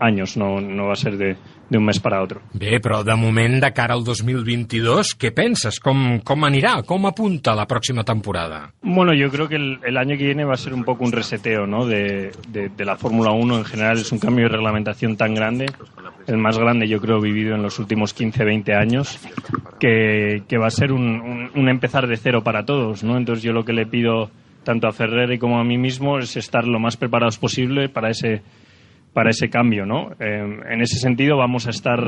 años, 0.00 0.36
no, 0.36 0.60
no 0.60 0.86
va 0.86 0.92
a 0.92 0.96
ser 0.96 1.16
de, 1.16 1.36
de 1.68 1.78
un 1.78 1.84
mes 1.84 1.98
para 2.00 2.22
otro. 2.22 2.40
Bé, 2.52 2.78
però 2.80 3.02
de 3.04 3.14
moment, 3.16 3.58
de 3.62 3.72
cara 3.72 3.94
al 3.94 4.04
2022, 4.04 5.14
què 5.18 5.32
penses? 5.34 5.80
Com, 5.80 6.20
com 6.24 6.44
anirà? 6.46 6.82
Com 6.86 7.06
apunta 7.06 7.54
la 7.58 7.66
pròxima 7.66 8.04
temporada? 8.04 8.72
Bueno, 8.82 9.12
yo 9.14 9.28
creo 9.30 9.48
que 9.48 9.56
el, 9.56 9.78
el 9.84 9.96
año 9.96 10.16
que 10.16 10.24
viene 10.26 10.44
va 10.44 10.54
a 10.54 10.56
ser 10.56 10.72
un 10.74 10.84
poco 10.84 11.04
un 11.04 11.12
reseteo 11.12 11.66
¿no? 11.66 11.86
de, 11.86 12.30
de- 12.48 12.68
de 12.70 12.84
la 12.84 12.96
Fórmula 12.96 13.30
1 13.32 13.58
en 13.58 13.64
general. 13.64 13.98
Es 13.98 14.12
un 14.12 14.18
cambio 14.18 14.44
de 14.44 14.50
reglamentación 14.56 15.16
tan 15.16 15.34
grande, 15.34 15.66
el 16.26 16.38
más 16.38 16.58
grande 16.58 16.86
yo 16.88 17.00
creo 17.00 17.20
vivido 17.20 17.54
en 17.54 17.62
los 17.62 17.78
últimos 17.78 18.14
15, 18.14 18.44
20 18.44 18.74
años, 18.74 19.18
que, 19.80 20.42
que 20.48 20.58
va 20.58 20.66
a 20.66 20.70
ser 20.70 20.92
un, 20.92 21.02
un- 21.20 21.50
un 21.54 21.68
empezar 21.68 22.06
de 22.06 22.16
cero 22.16 22.42
para 22.42 22.64
todos. 22.64 23.02
¿no? 23.04 23.16
Entonces 23.16 23.42
yo 23.42 23.52
lo 23.52 23.64
que 23.64 23.72
le 23.72 23.86
pido 23.86 24.30
tanto 24.64 24.86
a 24.86 24.92
Ferrari 24.92 25.38
como 25.38 25.58
a 25.58 25.64
mí 25.64 25.78
mismo 25.78 26.18
es 26.18 26.36
estar 26.36 26.66
lo 26.66 26.78
más 26.78 26.96
preparados 26.96 27.38
posible 27.38 27.88
para 27.88 28.10
ese, 28.10 28.42
para 29.18 29.30
ese 29.30 29.50
cambio. 29.50 29.84
¿no? 29.84 30.12
Eh, 30.20 30.60
en 30.70 30.80
ese 30.80 31.00
sentido 31.00 31.36
vamos 31.36 31.66
a 31.66 31.70
estar 31.70 31.98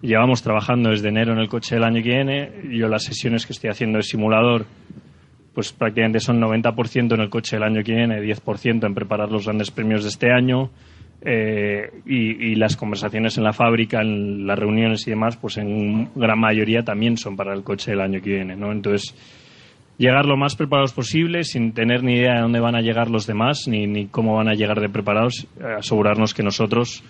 Llevamos 0.00 0.42
trabajando 0.42 0.88
desde 0.88 1.10
enero 1.10 1.34
en 1.34 1.40
el 1.40 1.48
coche 1.50 1.74
del 1.74 1.84
año 1.84 2.02
que 2.02 2.08
viene. 2.08 2.50
Yo 2.70 2.88
las 2.88 3.04
sesiones 3.04 3.44
que 3.44 3.52
estoy 3.52 3.68
haciendo 3.68 3.98
de 3.98 4.02
simulador 4.02 4.64
pues 5.52 5.74
prácticamente 5.74 6.20
son 6.20 6.40
90% 6.40 7.12
en 7.12 7.20
el 7.20 7.28
coche 7.28 7.56
del 7.56 7.64
año 7.64 7.82
que 7.84 7.92
viene, 7.92 8.22
10% 8.22 8.86
en 8.86 8.94
preparar 8.94 9.30
los 9.30 9.44
grandes 9.44 9.70
premios 9.70 10.02
de 10.04 10.08
este 10.08 10.32
año 10.32 10.70
eh, 11.20 11.90
y, 12.06 12.52
y 12.52 12.54
las 12.54 12.76
conversaciones 12.76 13.36
en 13.36 13.44
la 13.44 13.52
fábrica, 13.52 14.00
en 14.00 14.46
las 14.46 14.58
reuniones 14.58 15.06
y 15.06 15.10
demás, 15.10 15.36
pues 15.36 15.58
en 15.58 16.08
gran 16.14 16.38
mayoría 16.38 16.82
también 16.82 17.18
son 17.18 17.36
para 17.36 17.52
el 17.52 17.62
coche 17.62 17.90
del 17.90 18.00
año 18.00 18.22
que 18.22 18.30
viene, 18.30 18.56
¿no? 18.56 18.72
Entonces, 18.72 19.14
llegar 20.00 20.24
lo 20.24 20.38
más 20.38 20.56
preparados 20.56 20.94
posible 20.94 21.44
sin 21.44 21.72
tener 21.72 22.02
ni 22.02 22.14
idea 22.14 22.36
de 22.36 22.40
dónde 22.40 22.58
van 22.58 22.74
a 22.74 22.80
llegar 22.80 23.10
los 23.10 23.26
demás 23.26 23.68
ni, 23.68 24.06
cómo 24.06 24.34
van 24.34 24.48
a 24.48 24.54
llegar 24.54 24.80
de 24.80 24.88
preparados, 24.88 25.46
eh, 25.60 25.74
asegurarnos 25.78 26.32
que 26.32 26.42
nosotros 26.42 27.04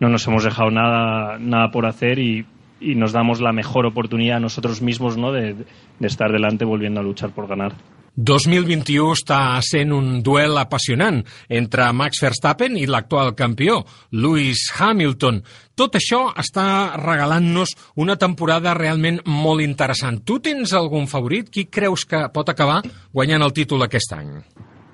no 0.00 0.08
nos 0.08 0.26
hemos 0.26 0.44
dejado 0.44 0.70
nada, 0.70 1.38
nada 1.38 1.70
por 1.70 1.84
hacer 1.84 2.18
y, 2.18 2.46
nos 2.80 3.12
damos 3.12 3.42
la 3.42 3.52
mejor 3.52 3.84
oportunidad 3.84 4.38
a 4.38 4.40
nosotros 4.40 4.80
mismos 4.80 5.18
¿no? 5.18 5.32
de 5.32 5.54
estar 6.00 6.32
delante 6.32 6.64
volviendo 6.64 7.00
a 7.00 7.02
luchar 7.02 7.28
por 7.28 7.46
ganar. 7.46 7.74
2021 8.16 9.14
està 9.14 9.40
sent 9.64 9.92
un 9.94 10.20
duel 10.26 10.58
apassionant 10.60 11.20
entre 11.48 11.86
Max 11.96 12.20
Verstappen 12.24 12.76
i 12.76 12.86
l'actual 12.90 13.34
campió, 13.38 13.80
Lewis 14.12 14.66
Hamilton. 14.76 15.42
Tot 15.78 15.96
això 15.96 16.26
està 16.38 16.96
regalant-nos 17.00 17.76
una 18.02 18.18
temporada 18.20 18.74
realment 18.76 19.22
molt 19.24 19.64
interessant. 19.64 20.20
Tu 20.26 20.40
tens 20.44 20.74
algun 20.76 21.06
favorit? 21.08 21.48
Qui 21.48 21.68
creus 21.70 22.04
que 22.04 22.26
pot 22.34 22.50
acabar 22.50 22.82
guanyant 23.12 23.46
el 23.46 23.54
títol 23.56 23.86
aquest 23.86 24.12
any? 24.18 24.34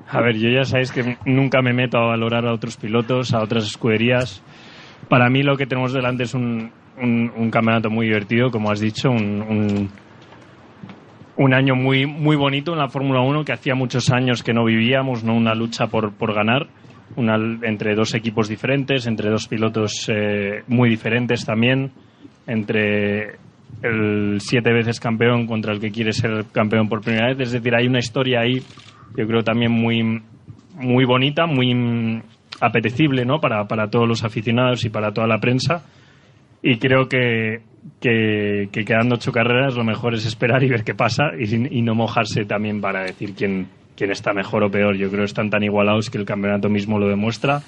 A 0.09 0.21
ver, 0.23 0.37
yo 0.39 0.51
ya 0.51 0.65
sabéis 0.65 0.93
que 0.93 1.19
nunca 1.25 1.63
me 1.63 1.73
meto 1.73 1.99
a 1.99 2.07
valorar 2.07 2.47
a 2.47 2.55
otros 2.55 2.77
pilotos, 2.77 3.35
a 3.35 3.43
otras 3.43 3.67
escuderías. 3.67 4.41
Para 5.09 5.29
mí 5.31 5.43
lo 5.43 5.57
que 5.57 5.67
tenemos 5.67 5.93
delante 5.93 6.25
es 6.25 6.35
un, 6.35 6.71
un, 6.97 7.33
un 7.37 7.51
campeonato 7.51 7.91
muy 7.91 8.07
divertido, 8.07 8.51
como 8.51 8.71
has 8.71 8.79
dicho, 8.79 9.11
un, 9.11 9.43
un, 9.43 9.91
un 11.37 11.55
año 11.55 11.75
muy, 11.75 12.07
muy 12.07 12.37
bonito 12.37 12.73
en 12.73 12.79
la 12.79 12.89
Fórmula 12.89 13.21
1 13.21 13.45
que 13.45 13.53
hacía 13.53 13.75
muchos 13.75 14.11
años 14.11 14.43
que 14.43 14.55
no 14.55 14.65
vivíamos, 14.65 15.23
¿no? 15.23 15.35
Una 15.35 15.55
lucha 15.55 15.87
por, 15.87 16.13
por 16.13 16.35
ganar, 16.35 16.67
una, 17.17 17.37
entre 17.63 17.95
dos 17.95 18.15
equipos 18.15 18.49
diferentes, 18.49 19.07
entre 19.07 19.31
dos 19.31 19.47
pilotos 19.47 20.09
eh, 20.09 20.63
muy 20.67 20.89
diferentes 20.89 21.45
también, 21.45 21.93
entre 22.47 23.37
el 23.83 24.39
siete 24.41 24.73
veces 24.73 25.01
campeón 25.01 25.47
contra 25.47 25.73
el 25.73 25.81
que 25.81 25.91
quiere 25.91 26.13
ser 26.13 26.47
campeón 26.53 26.89
por 26.89 27.03
primera 27.03 27.29
vez. 27.29 27.41
Es 27.41 27.53
decir, 27.53 27.75
hay 27.75 27.87
una 27.87 27.99
historia 27.99 28.41
ahí, 28.41 28.63
yo 29.17 29.27
creo 29.27 29.43
también 29.43 29.73
muy, 29.73 30.23
muy 30.75 31.05
bonita, 31.05 31.47
muy 31.47 32.23
apetecible, 32.61 33.27
¿no? 33.27 33.41
Para, 33.41 33.67
para 33.67 33.89
todos 33.89 34.09
los 34.09 34.25
aficionados 34.25 34.85
y 34.85 34.89
para 34.89 35.13
toda 35.13 35.27
la 35.27 35.39
prensa. 35.39 35.85
Y 36.69 36.79
creo 36.79 37.09
que, 37.09 37.61
que, 38.01 38.69
que, 38.73 38.85
quedando 38.85 39.15
ocho 39.15 39.31
carreras 39.31 39.77
lo 39.77 39.85
mejor 39.85 40.15
es 40.15 40.27
esperar 40.27 40.65
y 40.65 40.69
ver 40.69 40.83
qué 40.83 40.97
pasa 40.97 41.27
y, 41.39 41.81
no 41.83 41.95
mojarse 41.95 42.45
también 42.45 42.81
para 42.81 43.05
decir 43.05 43.35
quién, 43.37 43.69
quién 43.97 44.11
está 44.11 44.33
mejor 44.33 44.65
o 44.65 44.69
peor. 44.69 44.97
Yo 44.97 45.07
creo 45.07 45.21
que 45.21 45.27
están 45.27 45.49
tan 45.49 45.63
igualados 45.63 46.11
que 46.11 46.19
el 46.19 46.25
campeonato 46.25 46.69
mismo 46.69 46.99
lo 46.99 47.07
demuestra 47.07 47.63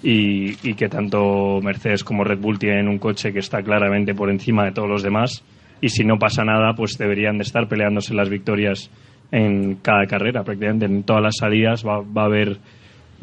y, 0.00 0.50
y, 0.62 0.74
que 0.74 0.88
tanto 0.88 1.60
Mercedes 1.60 2.04
como 2.04 2.22
Red 2.22 2.38
Bull 2.38 2.56
tienen 2.56 2.86
un 2.86 3.00
coche 3.00 3.32
que 3.32 3.40
está 3.40 3.64
claramente 3.64 4.14
por 4.14 4.30
encima 4.30 4.64
de 4.64 4.70
todos 4.70 4.88
los 4.88 5.02
demás 5.02 5.42
y 5.80 5.88
si 5.88 6.04
no 6.04 6.16
pasa 6.16 6.44
nada 6.44 6.72
pues 6.76 6.96
deberían 6.96 7.38
de 7.38 7.42
estar 7.42 7.66
peleándose 7.66 8.14
las 8.14 8.30
victorias 8.30 8.92
en 9.32 9.74
cada 9.82 10.06
carrera 10.06 10.44
prácticamente 10.44 10.86
en 10.86 11.02
todas 11.02 11.22
las 11.24 11.36
salidas 11.36 11.84
va, 11.84 12.00
va 12.00 12.22
a 12.22 12.26
haber 12.26 12.58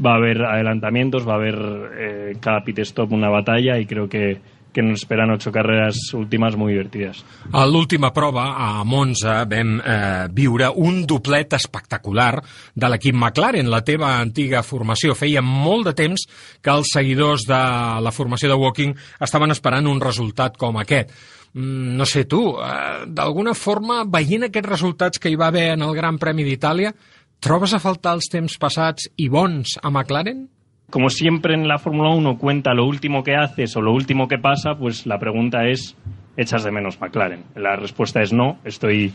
va 0.05 0.15
a 0.15 0.17
haber 0.17 0.43
adelantamientos 0.43 1.25
va 1.25 1.33
a 1.33 1.37
haber 1.37 1.55
eh, 1.97 2.33
cada 2.41 2.61
pit 2.65 2.79
stop 2.79 3.13
una 3.13 3.29
batalla 3.29 3.79
y 3.79 3.85
creo 3.85 4.09
que 4.09 4.41
que 4.73 4.81
ens 4.83 5.03
esperen 5.03 5.31
ocho 5.33 5.51
carreres 5.53 5.99
últimes 6.17 6.57
molt 6.59 6.73
divertides. 6.73 7.21
A 7.53 7.65
l'última 7.69 8.11
prova, 8.13 8.49
a 8.57 8.83
Monza, 8.83 9.43
vam 9.49 9.77
eh, 9.79 10.25
viure 10.33 10.71
un 10.83 11.03
doblet 11.09 11.53
espectacular 11.55 12.33
de 12.73 12.89
l'equip 12.89 13.15
McLaren, 13.15 13.69
la 13.71 13.83
teva 13.85 14.15
antiga 14.19 14.63
formació. 14.65 15.15
Feia 15.15 15.43
molt 15.45 15.91
de 15.91 15.95
temps 16.01 16.25
que 16.61 16.73
els 16.73 16.91
seguidors 16.93 17.45
de 17.47 17.61
la 18.03 18.15
formació 18.15 18.49
de 18.51 18.59
Walking 18.59 18.97
estaven 19.23 19.53
esperant 19.53 19.87
un 19.87 20.01
resultat 20.01 20.57
com 20.57 20.81
aquest. 20.81 21.13
Mm, 21.53 21.97
no 21.97 22.05
sé 22.09 22.25
tu, 22.25 22.57
eh, 22.57 23.05
d'alguna 23.07 23.53
forma, 23.53 24.03
veient 24.09 24.49
aquests 24.49 24.69
resultats 24.69 25.19
que 25.19 25.29
hi 25.29 25.37
va 25.37 25.47
haver 25.53 25.73
en 25.73 25.83
el 25.85 25.93
Gran 25.95 26.17
Premi 26.17 26.43
d'Itàlia, 26.43 26.93
trobes 27.39 27.73
a 27.73 27.79
faltar 27.83 28.15
els 28.17 28.29
temps 28.31 28.57
passats 28.57 29.09
i 29.17 29.29
bons 29.29 29.77
a 29.81 29.91
McLaren? 29.91 30.47
Como 30.93 31.09
siempre 31.09 31.55
en 31.55 31.67
la 31.67 31.79
Fórmula 31.79 32.11
1 32.11 32.37
cuenta 32.37 32.75
lo 32.75 32.85
último 32.85 33.23
que 33.23 33.33
haces 33.33 33.75
o 33.75 33.81
lo 33.81 33.91
último 33.91 34.27
que 34.27 34.37
pasa, 34.37 34.75
pues 34.75 35.07
la 35.07 35.17
pregunta 35.17 35.65
es, 35.65 35.97
¿echas 36.37 36.63
de 36.63 36.71
menos 36.71 37.01
McLaren? 37.01 37.45
La 37.55 37.75
respuesta 37.75 38.21
es 38.21 38.31
no, 38.31 38.59
estoy 38.63 39.11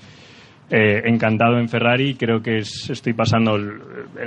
eh, 0.70 1.02
encantado 1.04 1.56
en 1.56 1.68
Ferrari, 1.68 2.16
creo 2.16 2.42
que 2.42 2.58
es, 2.58 2.90
estoy 2.90 3.12
pasando 3.12 3.54
el, 3.54 3.78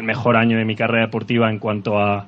mejor 0.02 0.38
año 0.38 0.58
de 0.58 0.64
mi 0.64 0.78
carrera 0.78 1.08
deportiva 1.08 1.52
en 1.52 1.60
cuanto 1.60 2.00
a 2.00 2.26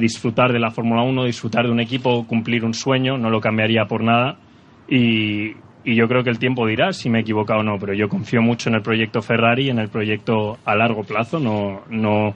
disfrutar 0.00 0.52
de 0.52 0.58
la 0.58 0.72
Fórmula 0.72 1.04
1, 1.04 1.26
disfrutar 1.26 1.64
de 1.64 1.70
un 1.70 1.78
equipo, 1.78 2.26
cumplir 2.26 2.64
un 2.64 2.74
sueño, 2.74 3.16
no 3.16 3.30
lo 3.30 3.40
cambiaría 3.40 3.84
por 3.84 4.02
nada. 4.02 4.38
Y, 4.88 5.52
y 5.84 5.94
yo 5.94 6.08
creo 6.08 6.24
que 6.24 6.30
el 6.30 6.40
tiempo 6.40 6.66
dirá 6.66 6.92
si 6.92 7.08
me 7.08 7.18
he 7.18 7.22
equivocado 7.22 7.60
o 7.60 7.62
no, 7.62 7.78
pero 7.78 7.94
yo 7.94 8.08
confío 8.08 8.42
mucho 8.42 8.70
en 8.70 8.74
el 8.74 8.82
proyecto 8.82 9.22
Ferrari, 9.22 9.70
en 9.70 9.78
el 9.78 9.88
proyecto 9.88 10.58
a 10.64 10.74
largo 10.74 11.04
plazo, 11.04 11.38
no... 11.38 11.82
no 11.88 12.34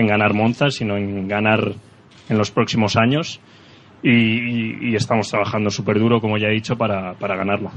en 0.00 0.06
ganar 0.06 0.34
Monza, 0.34 0.70
sino 0.70 0.96
en 0.96 1.28
ganar 1.28 1.74
en 2.28 2.38
los 2.38 2.50
próximos 2.50 2.96
años. 2.96 3.40
Y, 4.02 4.88
y, 4.88 4.96
estamos 4.96 5.28
trabajando 5.28 5.68
súper 5.68 5.98
duro, 5.98 6.22
como 6.22 6.38
ya 6.38 6.48
he 6.48 6.52
dicho, 6.52 6.74
para, 6.74 7.12
para 7.12 7.36
ganarlo. 7.36 7.70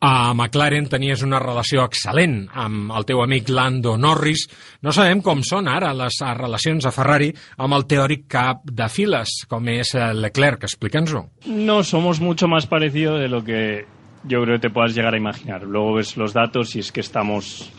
A 0.00 0.32
McLaren 0.32 0.88
tenies 0.88 1.20
una 1.20 1.36
relació 1.36 1.82
excel·lent 1.84 2.46
amb 2.56 2.94
el 2.96 3.04
teu 3.04 3.20
amic 3.20 3.50
Lando 3.52 3.92
Norris. 4.00 4.46
No 4.80 4.94
sabem 4.96 5.20
com 5.20 5.42
són 5.44 5.68
ara 5.68 5.92
les 5.92 6.16
relacions 6.40 6.88
a 6.88 6.94
Ferrari 6.96 7.28
amb 7.60 7.76
el 7.76 7.84
teòric 7.92 8.24
cap 8.24 8.64
de 8.64 8.88
files, 8.88 9.42
com 9.52 9.68
és 9.68 9.92
Leclerc. 10.16 10.64
Explica'ns-ho. 10.64 11.26
No, 11.44 11.82
somos 11.84 12.24
mucho 12.24 12.48
más 12.48 12.64
parecido 12.64 13.18
de 13.18 13.28
lo 13.28 13.44
que 13.44 13.84
yo 14.24 14.40
creo 14.44 14.56
que 14.56 14.68
te 14.68 14.70
puedas 14.70 14.94
llegar 14.94 15.12
a 15.12 15.18
imaginar. 15.18 15.64
Luego 15.64 16.00
ves 16.00 16.16
los 16.16 16.32
datos 16.32 16.74
y 16.74 16.78
es 16.78 16.90
que 16.90 17.00
estamos 17.00 17.70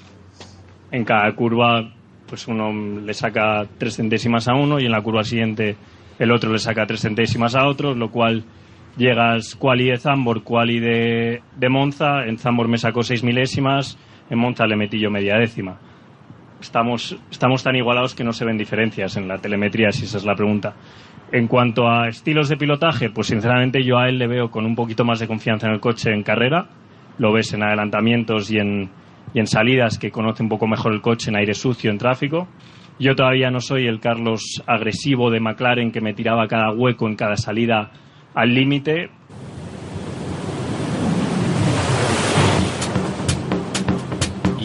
en 0.91 1.03
cada 1.03 1.33
curva 1.33 1.96
pues 2.27 2.47
uno 2.47 2.71
le 2.99 3.13
saca 3.13 3.65
tres 3.77 3.95
centésimas 3.95 4.47
a 4.47 4.53
uno 4.53 4.79
y 4.79 4.85
en 4.85 4.91
la 4.91 5.01
curva 5.01 5.23
siguiente 5.23 5.75
el 6.19 6.31
otro 6.31 6.51
le 6.51 6.59
saca 6.59 6.85
tres 6.85 7.01
centésimas 7.01 7.55
a 7.55 7.67
otro, 7.67 7.93
lo 7.95 8.09
cual 8.09 8.43
llegas 8.97 9.55
quali 9.55 9.89
de 9.89 9.97
Zambor, 9.97 10.43
quali 10.43 10.79
de, 10.79 11.41
de 11.55 11.69
Monza, 11.69 12.25
en 12.25 12.37
Zambor 12.37 12.67
me 12.67 12.77
sacó 12.77 13.03
seis 13.03 13.23
milésimas, 13.23 13.97
en 14.29 14.39
Monza 14.39 14.65
le 14.65 14.75
metí 14.75 14.99
yo 14.99 15.09
media 15.09 15.37
décima. 15.37 15.77
Estamos, 16.59 17.15
estamos 17.29 17.63
tan 17.63 17.75
igualados 17.75 18.15
que 18.15 18.23
no 18.23 18.33
se 18.33 18.43
ven 18.43 18.57
diferencias 18.57 19.15
en 19.15 19.27
la 19.27 19.37
telemetría, 19.37 19.91
si 19.91 20.05
esa 20.05 20.17
es 20.17 20.25
la 20.25 20.35
pregunta. 20.35 20.73
En 21.31 21.47
cuanto 21.47 21.87
a 21.87 22.07
estilos 22.07 22.49
de 22.49 22.57
pilotaje, 22.57 23.09
pues 23.11 23.27
sinceramente 23.27 23.83
yo 23.83 23.99
a 23.99 24.09
él 24.09 24.17
le 24.17 24.27
veo 24.27 24.49
con 24.49 24.65
un 24.65 24.75
poquito 24.75 25.05
más 25.05 25.19
de 25.19 25.27
confianza 25.27 25.67
en 25.67 25.73
el 25.73 25.79
coche 25.79 26.11
en 26.11 26.23
carrera, 26.23 26.67
lo 27.19 27.31
ves 27.31 27.53
en 27.53 27.63
adelantamientos 27.63 28.49
y 28.49 28.57
en, 28.57 28.89
y 29.37 29.39
en 29.39 29.45
salidas 29.45 29.99
que 29.99 30.09
conoce 30.09 30.41
un 30.41 30.49
poco 30.49 30.65
mejor 30.65 30.93
el 30.93 31.01
coche 31.01 31.29
en 31.29 31.35
aire 31.35 31.53
sucio, 31.53 31.91
en 31.91 31.99
tráfico. 31.99 32.47
Yo 32.97 33.15
todavía 33.15 33.51
no 33.51 33.61
soy 33.61 33.85
el 33.85 33.99
Carlos 33.99 34.63
agresivo 34.65 35.29
de 35.29 35.39
McLaren 35.39 35.91
que 35.91 36.01
me 36.01 36.15
tiraba 36.15 36.47
cada 36.47 36.71
hueco 36.71 37.07
en 37.07 37.15
cada 37.15 37.37
salida 37.37 37.91
al 38.33 38.55
límite. 38.55 39.11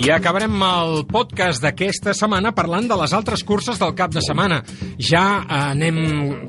I 0.02 0.08
acabarem 0.10 0.56
el 0.66 1.04
podcast 1.06 1.62
d'aquesta 1.62 2.10
setmana 2.18 2.50
parlant 2.56 2.88
de 2.90 2.96
les 2.98 3.12
altres 3.14 3.44
curses 3.46 3.78
del 3.78 3.92
cap 3.94 4.10
de 4.10 4.18
setmana. 4.24 4.56
Ja 4.98 5.44
anem, 5.46 6.00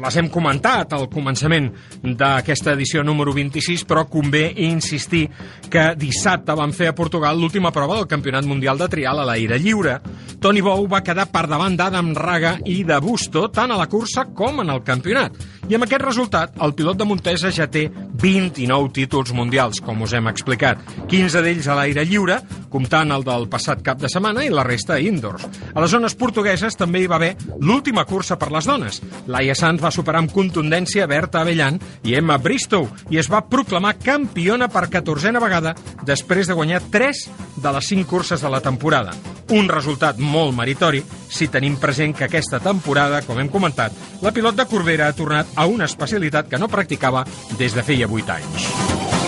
les 0.02 0.16
hem 0.18 0.32
comentat 0.34 0.96
al 0.98 1.06
començament 1.14 1.68
d'aquesta 2.02 2.74
edició 2.74 3.04
número 3.06 3.30
26, 3.38 3.84
però 3.86 4.08
convé 4.10 4.48
insistir 4.66 5.28
que 5.70 5.92
dissabte 6.02 6.56
van 6.58 6.74
fer 6.74 6.90
a 6.90 6.96
Portugal 6.98 7.38
l'última 7.38 7.70
prova 7.70 8.00
del 8.00 8.10
Campionat 8.10 8.50
Mundial 8.50 8.82
de 8.82 8.90
Trial 8.90 9.22
a 9.22 9.28
l'aire 9.30 9.62
lliure. 9.62 10.00
Toni 10.42 10.66
Bou 10.66 10.88
va 10.90 11.04
quedar 11.06 11.30
per 11.30 11.46
davant 11.46 11.78
d'Adam 11.78 12.10
Raga 12.18 12.56
i 12.66 12.82
de 12.84 12.98
Busto 13.06 13.52
tant 13.54 13.70
a 13.70 13.78
la 13.78 13.86
cursa 13.88 14.32
com 14.34 14.66
en 14.66 14.74
el 14.74 14.82
campionat. 14.82 15.38
I 15.70 15.78
amb 15.78 15.86
aquest 15.86 16.04
resultat, 16.04 16.58
el 16.66 16.74
pilot 16.74 16.98
de 16.98 17.06
Montesa 17.08 17.54
ja 17.54 17.70
té 17.70 17.86
29 18.24 18.92
títols 18.98 19.32
mundials, 19.38 19.80
com 19.84 20.02
us 20.02 20.18
hem 20.18 20.28
explicat. 20.32 20.82
15 21.12 21.46
d'ells 21.46 21.70
a 21.70 21.78
l'aire 21.78 22.04
lliure, 22.10 22.42
comptant 22.74 23.14
el 23.14 23.24
del 23.24 23.44
el 23.44 23.50
passat 23.52 23.84
cap 23.84 24.00
de 24.00 24.10
setmana 24.12 24.46
i 24.46 24.52
la 24.54 24.64
resta 24.66 24.98
indoors. 25.04 25.46
A 25.74 25.84
les 25.84 25.92
zones 25.92 26.16
portugueses 26.16 26.78
també 26.80 27.04
hi 27.04 27.10
va 27.12 27.20
haver 27.20 27.34
l'última 27.60 28.06
cursa 28.08 28.38
per 28.40 28.52
les 28.54 28.68
dones. 28.70 29.02
Laia 29.28 29.56
Sanz 29.58 29.84
va 29.84 29.92
superar 29.92 30.24
amb 30.24 30.34
contundència 30.34 31.08
Berta 31.12 31.42
Avellan 31.44 31.80
i 32.08 32.16
Emma 32.20 32.40
Bristow 32.40 32.88
i 33.12 33.20
es 33.22 33.30
va 33.32 33.44
proclamar 33.50 33.98
campiona 34.00 34.70
per 34.72 34.88
14a 34.88 35.44
vegada 35.44 35.76
després 36.08 36.48
de 36.48 36.58
guanyar 36.58 36.84
3 36.94 37.26
de 37.64 37.76
les 37.76 37.92
5 37.92 38.10
curses 38.10 38.42
de 38.42 38.52
la 38.52 38.64
temporada. 38.64 39.14
Un 39.54 39.68
resultat 39.68 40.18
molt 40.18 40.56
meritori 40.56 41.04
si 41.34 41.50
tenim 41.52 41.76
present 41.82 42.14
que 42.16 42.28
aquesta 42.28 42.60
temporada, 42.64 43.24
com 43.26 43.40
hem 43.42 43.50
comentat, 43.52 43.94
la 44.22 44.32
pilot 44.32 44.56
de 44.56 44.68
Corbera 44.70 45.10
ha 45.10 45.18
tornat 45.18 45.50
a 45.56 45.66
una 45.66 45.86
especialitat 45.86 46.50
que 46.50 46.60
no 46.62 46.72
practicava 46.72 47.26
des 47.60 47.76
de 47.76 47.86
feia 47.86 48.10
8 48.10 48.38
anys. 48.40 49.23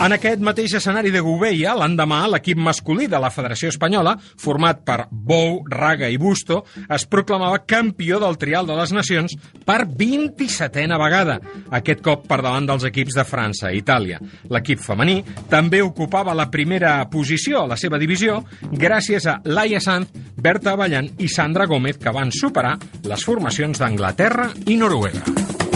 En 0.00 0.14
aquest 0.16 0.40
mateix 0.40 0.72
escenari 0.78 1.10
de 1.12 1.20
Gouveia, 1.20 1.74
l'endemà, 1.76 2.22
l'equip 2.32 2.56
masculí 2.56 3.04
de 3.10 3.18
la 3.20 3.28
Federació 3.28 3.68
Espanyola, 3.68 4.14
format 4.40 4.78
per 4.80 5.02
Bou, 5.10 5.58
Raga 5.68 6.08
i 6.08 6.16
Busto, 6.16 6.62
es 6.88 7.04
proclamava 7.04 7.58
campió 7.68 8.16
del 8.22 8.38
Trial 8.40 8.64
de 8.64 8.78
les 8.78 8.94
Nacions 8.96 9.36
per 9.68 9.82
27a 9.84 11.00
vegada, 11.04 11.36
aquest 11.76 12.00
cop 12.06 12.24
per 12.30 12.40
davant 12.40 12.70
dels 12.70 12.88
equips 12.88 13.20
de 13.20 13.26
França 13.28 13.74
i 13.74 13.82
Itàlia. 13.84 14.22
L'equip 14.48 14.80
femení 14.80 15.18
també 15.52 15.82
ocupava 15.84 16.32
la 16.32 16.48
primera 16.48 16.96
posició 17.12 17.66
a 17.66 17.70
la 17.74 17.76
seva 17.76 18.00
divisió 18.00 18.40
gràcies 18.72 19.28
a 19.28 19.36
Laia 19.44 19.84
Sanz, 19.84 20.08
Berta 20.40 20.72
Avallan 20.78 21.12
i 21.20 21.28
Sandra 21.28 21.68
Gómez, 21.68 22.00
que 22.00 22.16
van 22.16 22.32
superar 22.32 22.78
les 23.04 23.28
formacions 23.28 23.84
d'Anglaterra 23.84 24.48
i 24.64 24.80
Noruega. 24.80 25.68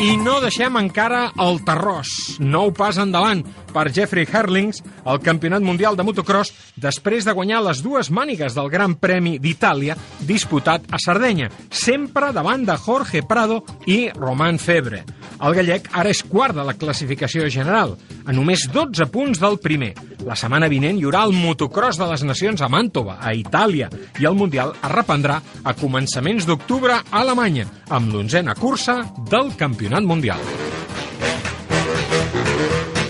I 0.00 0.14
no 0.16 0.38
deixem 0.40 0.78
encara 0.80 1.26
el 1.44 1.58
terròs. 1.60 2.10
Nou 2.40 2.70
pas 2.72 2.96
endavant 3.02 3.42
per 3.72 3.88
Jeffrey 3.94 4.26
Herlings 4.26 4.82
al 5.04 5.20
Campionat 5.24 5.64
Mundial 5.64 5.96
de 5.96 6.04
Motocross 6.06 6.52
després 6.80 7.26
de 7.26 7.34
guanyar 7.36 7.62
les 7.64 7.82
dues 7.84 8.10
mànigues 8.10 8.54
del 8.56 8.70
Gran 8.72 8.96
Premi 9.00 9.38
d'Itàlia 9.38 9.96
disputat 10.26 10.86
a 10.90 11.00
Sardenya, 11.00 11.50
sempre 11.70 12.32
davant 12.36 12.66
de 12.66 12.76
Jorge 12.76 13.22
Prado 13.26 13.62
i 13.86 14.08
Roman 14.16 14.58
Febre. 14.58 15.04
El 15.40 15.56
gallec 15.56 15.88
ara 15.96 16.10
és 16.12 16.20
quart 16.26 16.56
de 16.56 16.64
la 16.66 16.76
classificació 16.76 17.46
general, 17.48 17.94
a 18.26 18.32
només 18.36 18.66
12 18.72 19.06
punts 19.12 19.40
del 19.40 19.56
primer. 19.62 19.94
La 20.26 20.36
setmana 20.36 20.68
vinent 20.68 20.98
hi 21.00 21.06
haurà 21.06 21.24
el 21.28 21.32
motocross 21.32 22.00
de 22.00 22.08
les 22.10 22.24
nacions 22.28 22.60
a 22.60 22.68
Màntova, 22.68 23.16
a 23.24 23.32
Itàlia, 23.36 23.88
i 24.20 24.28
el 24.28 24.36
Mundial 24.36 24.74
es 24.76 24.92
reprendrà 24.92 25.40
a 25.64 25.76
començaments 25.78 26.48
d'octubre 26.48 27.00
a 27.00 27.22
Alemanya, 27.22 27.68
amb 27.88 28.12
l'onzena 28.12 28.56
cursa 28.58 29.00
del 29.30 29.54
Campionat 29.56 30.04
Mundial. 30.04 30.44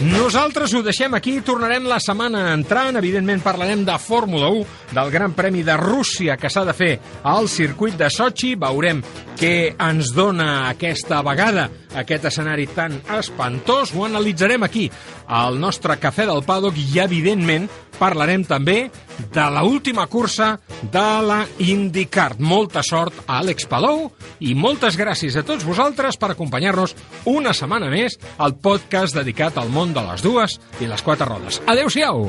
Nosaltres 0.00 0.72
ho 0.72 0.80
deixem 0.80 1.12
aquí, 1.12 1.34
tornarem 1.44 1.84
la 1.84 1.98
setmana 2.00 2.54
entrant, 2.54 2.96
evidentment 2.96 3.42
parlarem 3.44 3.82
de 3.84 3.98
Fórmula 4.00 4.48
1, 4.48 4.62
del 4.96 5.10
Gran 5.12 5.34
Premi 5.36 5.60
de 5.62 5.76
Rússia 5.76 6.38
que 6.40 6.48
s'ha 6.48 6.64
de 6.64 6.72
fer 6.72 6.94
al 7.28 7.50
circuit 7.52 7.98
de 8.00 8.08
Sochi, 8.08 8.54
veurem 8.56 9.02
què 9.36 9.74
ens 9.76 10.14
dona 10.16 10.70
aquesta 10.70 11.20
vegada 11.26 11.68
aquest 12.00 12.26
escenari 12.30 12.68
tan 12.70 13.00
espantós, 13.18 13.92
ho 13.94 14.04
analitzarem 14.06 14.62
aquí 14.62 14.86
al 15.26 15.58
nostre 15.60 15.96
Cafè 16.00 16.26
del 16.28 16.44
Paddock 16.46 16.78
i 16.78 17.00
evidentment 17.02 17.68
parlarem 18.00 18.44
també 18.48 18.90
de 19.20 19.46
la 19.52 19.62
última 19.66 20.06
cursa 20.08 20.54
de 20.80 21.06
la 21.26 21.42
IndyCar. 21.60 22.38
Molta 22.40 22.82
sort 22.86 23.26
a 23.26 23.40
Àlex 23.40 23.68
Palou 23.68 24.06
i 24.40 24.54
moltes 24.56 24.96
gràcies 24.96 25.36
a 25.36 25.44
tots 25.44 25.66
vosaltres 25.66 26.16
per 26.16 26.32
acompanyar-nos 26.32 26.96
una 27.28 27.52
setmana 27.56 27.90
més 27.92 28.16
al 28.38 28.56
podcast 28.56 29.18
dedicat 29.18 29.58
al 29.60 29.68
món 29.68 29.89
de 29.96 30.04
les 30.10 30.22
dues 30.22 30.58
i 30.80 30.90
les 30.90 31.02
quatre 31.02 31.28
rodes. 31.28 31.60
Adéu-siau! 31.70 32.28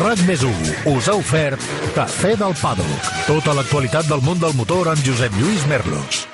RAC 0.00 0.24
més 0.24 0.42
us 0.88 1.08
ha 1.10 1.16
ofert 1.18 1.70
Cafè 1.94 2.32
del 2.40 2.56
Paddock. 2.56 3.14
Tota 3.28 3.56
l'actualitat 3.58 4.08
del 4.08 4.24
món 4.24 4.40
del 4.40 4.56
motor 4.56 4.94
amb 4.94 5.04
Josep 5.04 5.36
Lluís 5.36 5.66
Merlos. 5.68 6.24